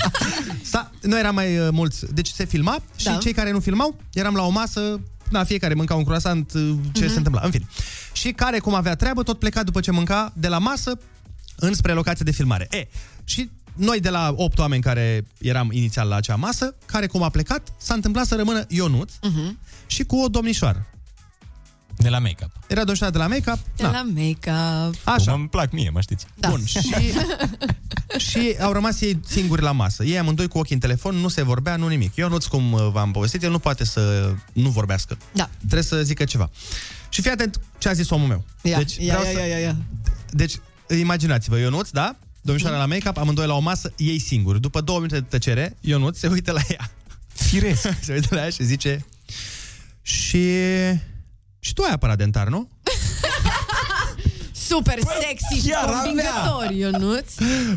s-a, 0.70 0.90
noi 1.02 1.18
eram 1.18 1.34
mai 1.34 1.58
uh, 1.58 1.68
mulți, 1.70 2.14
deci 2.14 2.28
se 2.28 2.44
filma 2.44 2.82
și 2.96 3.04
Da. 3.04 3.14
cei 3.16 3.32
care 3.32 3.50
nu 3.52 3.60
filmau, 3.60 3.96
eram 4.12 4.34
la 4.34 4.42
o 4.42 4.48
masă, 4.50 5.00
na, 5.30 5.44
fiecare 5.44 5.74
mânca 5.74 5.94
un 5.94 6.04
croissant, 6.04 6.52
uh, 6.54 6.74
ce 6.92 7.00
Mhm. 7.04 7.10
se 7.12 7.16
întâmpla, 7.16 7.40
în 7.44 7.50
fine. 7.50 7.66
Și 8.12 8.30
care, 8.32 8.58
cum 8.58 8.74
avea 8.74 8.94
treabă, 8.94 9.22
tot 9.22 9.38
pleca 9.38 9.62
după 9.62 9.80
ce 9.80 9.90
mânca 9.90 10.32
de 10.36 10.48
la 10.48 10.58
masă 10.58 10.98
înspre 11.58 11.92
locația 11.92 12.24
de 12.24 12.30
filmare. 12.30 12.66
E, 12.70 12.86
și 13.24 13.50
noi 13.74 14.00
de 14.00 14.08
la 14.10 14.32
8 14.36 14.58
oameni 14.58 14.82
care 14.82 15.26
eram 15.40 15.70
inițial 15.72 16.08
la 16.08 16.16
acea 16.16 16.34
masă, 16.36 16.74
care 16.86 17.06
cum 17.06 17.22
a 17.22 17.28
plecat, 17.28 17.68
s-a 17.78 17.94
întâmplat 17.94 18.26
să 18.26 18.34
rămână 18.34 18.64
Ionuț 18.68 19.12
Mhm. 19.22 19.58
și 19.86 20.04
cu 20.04 20.16
o 20.16 20.28
domnișoară. 20.28 20.86
De 21.96 22.08
la 22.08 22.18
make-up. 22.18 22.50
Era 22.66 22.80
domnișoara 22.80 23.12
de 23.12 23.18
la 23.18 23.26
make-up. 23.26 23.58
De 23.76 23.82
na. 23.82 23.90
la 23.90 24.02
make-up. 24.14 24.94
Așa. 25.04 25.30
Cum 25.32 25.40
îmi 25.40 25.48
plac 25.48 25.72
mie, 25.72 25.90
mă 25.90 26.00
știți. 26.00 26.26
Da. 26.34 26.48
Bun, 26.48 26.64
și, 26.72 26.78
și 28.16 28.56
au 28.60 28.72
rămas 28.72 29.00
ei 29.00 29.20
singuri 29.26 29.62
la 29.62 29.72
masă. 29.72 30.04
Ei 30.04 30.18
amândoi 30.18 30.48
cu 30.48 30.58
ochii 30.58 30.74
în 30.74 30.80
telefon, 30.80 31.14
nu 31.14 31.28
se 31.28 31.42
vorbea, 31.42 31.76
nu 31.76 31.88
nimic. 31.88 32.16
Eu 32.16 32.28
nu 32.28 32.36
cum 32.48 32.72
uh, 32.72 32.88
v-am 32.92 33.10
povestit, 33.10 33.42
el 33.42 33.50
nu 33.50 33.58
poate 33.58 33.84
să 33.84 34.32
nu 34.52 34.68
vorbească. 34.68 35.16
Da. 35.32 35.50
Trebuie 35.58 35.82
să 35.82 36.02
zică 36.02 36.24
ceva. 36.24 36.50
Și 37.08 37.20
fii 37.22 37.30
atent 37.30 37.60
ce 37.78 37.88
a 37.88 37.92
zis 37.92 38.10
omul 38.10 38.28
meu. 38.28 38.44
Ia, 38.62 38.76
deci, 38.76 38.96
ia, 38.96 39.04
vreau 39.18 39.22
ia, 39.24 39.30
să... 39.32 39.38
ia, 39.38 39.46
ia, 39.46 39.58
ia. 39.58 39.76
deci 40.30 40.54
imaginați-vă, 40.96 41.58
Ionuț, 41.58 41.90
da? 41.90 42.16
Domnișoara 42.40 42.76
la 42.76 42.86
make-up, 42.86 43.16
amândoi 43.16 43.46
la 43.46 43.54
o 43.54 43.60
masă, 43.60 43.92
ei 43.96 44.18
singuri. 44.18 44.60
După 44.60 44.80
două 44.80 44.98
minute 44.98 45.20
de 45.20 45.26
tăcere, 45.28 45.76
Ionuț 45.80 46.18
se 46.18 46.28
uită 46.28 46.52
la 46.52 46.60
ea. 46.68 46.90
Firesc. 47.34 47.88
se 48.06 48.12
uită 48.12 48.34
la 48.34 48.40
ea 48.40 48.50
și 48.50 48.64
zice... 48.64 49.06
Și... 50.02 50.54
Și 51.58 51.72
tu 51.72 51.82
ai 51.82 51.92
aparat 51.92 52.16
dentar, 52.16 52.48
nu? 52.48 52.68
Super 54.68 54.98
sexy, 55.22 55.68
chiar 55.68 55.84
convingător, 55.90 56.66
Ionuț. 56.82 57.28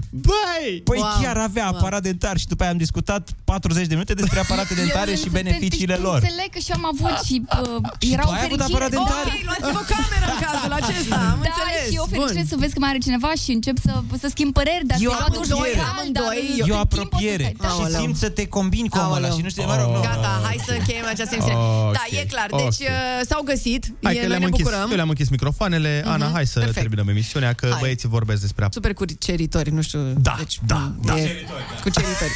Băi! 0.10 0.82
Păi 0.84 0.98
Wow, 1.00 1.10
chiar 1.22 1.38
avea 1.38 1.68
wow. 1.70 1.76
aparat 1.78 2.02
dentar 2.02 2.38
și 2.38 2.48
după 2.48 2.62
aia 2.64 2.72
am 2.72 2.78
discutat 2.78 3.30
40 3.44 3.86
de 3.88 3.94
minute 3.94 4.14
despre 4.14 4.40
aparate 4.40 4.74
dentare 4.82 5.16
și 5.16 5.30
beneficiile 5.30 5.94
deci, 5.96 6.04
lor. 6.04 6.14
Înțeleg 6.22 6.50
că 6.56 6.60
și 6.60 6.72
am 6.72 6.86
avut 6.94 7.16
și, 7.28 7.36
uh, 7.46 7.82
Și 8.00 8.14
erau 8.16 8.26
tu 8.28 8.32
ai 8.34 8.44
avut 8.46 8.58
fericire. 8.60 8.74
aparat 8.74 8.90
dentar? 8.96 9.24
Ok, 9.26 9.34
luați-vă 9.50 9.80
o 9.84 9.86
cameră 9.94 10.26
în 10.34 10.38
cazul 10.46 10.74
acesta, 10.82 11.16
am 11.34 11.40
da, 11.42 11.48
înțeles. 11.50 11.84
și 11.92 11.96
eu 12.02 12.06
fericire 12.14 12.42
Bun. 12.44 12.52
să 12.52 12.56
vezi 12.64 12.74
că 12.76 12.80
mai 12.84 12.90
are 12.94 13.02
cineva 13.08 13.32
și 13.44 13.50
încep 13.58 13.78
să, 13.86 13.94
să 14.24 14.28
schimb 14.36 14.52
păreri, 14.60 14.86
dar 14.92 14.98
Eu 15.08 15.12
să-i 15.12 15.20
luat 15.20 15.34
un 15.36 15.44
apropiere. 15.44 15.80
joi, 15.82 15.90
Amândoi, 15.92 16.42
dar 16.60 16.60
eu- 16.62 16.70
E 16.72 16.74
o 16.80 16.82
în 16.84 16.88
timp 16.92 16.92
o 16.92 16.96
să 16.96 17.02
apropiere 17.02 17.46
stai. 17.50 17.62
Da. 17.66 17.70
și 17.76 17.82
Aoleu. 17.82 18.02
simți 18.02 18.20
să 18.26 18.30
te 18.38 18.44
combini 18.58 18.88
cu 18.94 18.98
omul 19.04 19.16
ăla 19.18 19.28
Aoleu. 19.28 19.38
și 19.38 19.44
nu 19.46 19.50
știu, 19.54 19.64
mă 19.72 19.76
rog, 19.82 19.90
nu. 19.96 20.02
Gata, 20.10 20.32
hai 20.48 20.58
să 20.68 20.72
încheiem 20.80 21.06
această 21.14 21.34
emisiune. 21.36 21.58
Ok. 21.88 21.94
Da, 22.00 22.04
e 22.20 22.22
clar. 22.34 22.48
Deci 22.64 22.80
Ok. 22.82 22.92
uh, 22.96 23.22
s-au 23.30 23.42
găsit. 23.52 23.82
Hai 24.08 24.14
e, 24.16 24.20
că 24.22 24.26
noi 24.26 24.32
le-am 24.34 24.44
ne 24.46 24.50
închis, 24.52 24.64
bucurăm. 24.66 24.88
eu 24.94 24.98
le-am 25.02 25.12
închis 25.14 25.30
microfoanele. 25.36 25.92
Ana, 26.16 26.28
hai 26.38 26.46
să 26.54 26.60
perfect. 26.60 26.81
Terminăm 26.82 27.08
emisiunea, 27.08 27.54
că 27.54 27.68
Hai. 27.72 27.80
băieții 27.80 28.10
vorbesc 28.10 28.42
despre 28.42 28.64
apă. 28.64 28.74
Super 28.74 28.94
cuceritori, 28.94 29.70
nu 29.70 29.82
știu. 29.82 30.00
Da, 30.00 30.36
deci, 30.38 30.60
da, 30.66 30.92
da. 31.04 31.20
E, 31.20 31.46
cuceritori. 31.82 32.32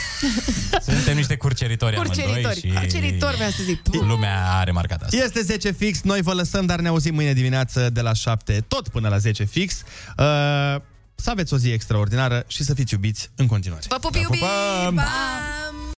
Suntem 0.89 1.15
niște 1.15 1.35
curceritori 1.35 1.95
amândoi 1.95 2.23
Curceritori. 2.23 2.59
și 2.59 2.67
Curceritori, 2.67 3.35
vreau 3.35 3.49
să 3.49 3.63
zic. 3.63 3.81
lumea 3.91 4.51
a 4.51 4.63
remarcat 4.63 5.01
asta. 5.01 5.17
Este 5.17 5.41
10 5.41 5.71
fix, 5.71 6.01
noi 6.01 6.21
vă 6.21 6.33
lăsăm, 6.33 6.65
dar 6.65 6.79
ne 6.79 6.87
auzim 6.87 7.13
mâine 7.13 7.33
dimineață 7.33 7.89
de 7.89 8.01
la 8.01 8.13
7, 8.13 8.65
tot 8.67 8.87
până 8.87 9.07
la 9.07 9.17
10 9.17 9.43
fix. 9.43 9.73
Uh, 9.73 10.81
să 11.15 11.29
aveți 11.29 11.53
o 11.53 11.57
zi 11.57 11.69
extraordinară 11.71 12.43
și 12.47 12.63
să 12.63 12.73
fiți 12.73 12.93
iubiți 12.93 13.29
în 13.35 13.47
continuare. 13.47 13.85
Vă 13.89 13.97
pup, 14.01 14.15
iubi! 14.15 14.37
pupăm! 14.37 14.95
Pa! 14.95 15.03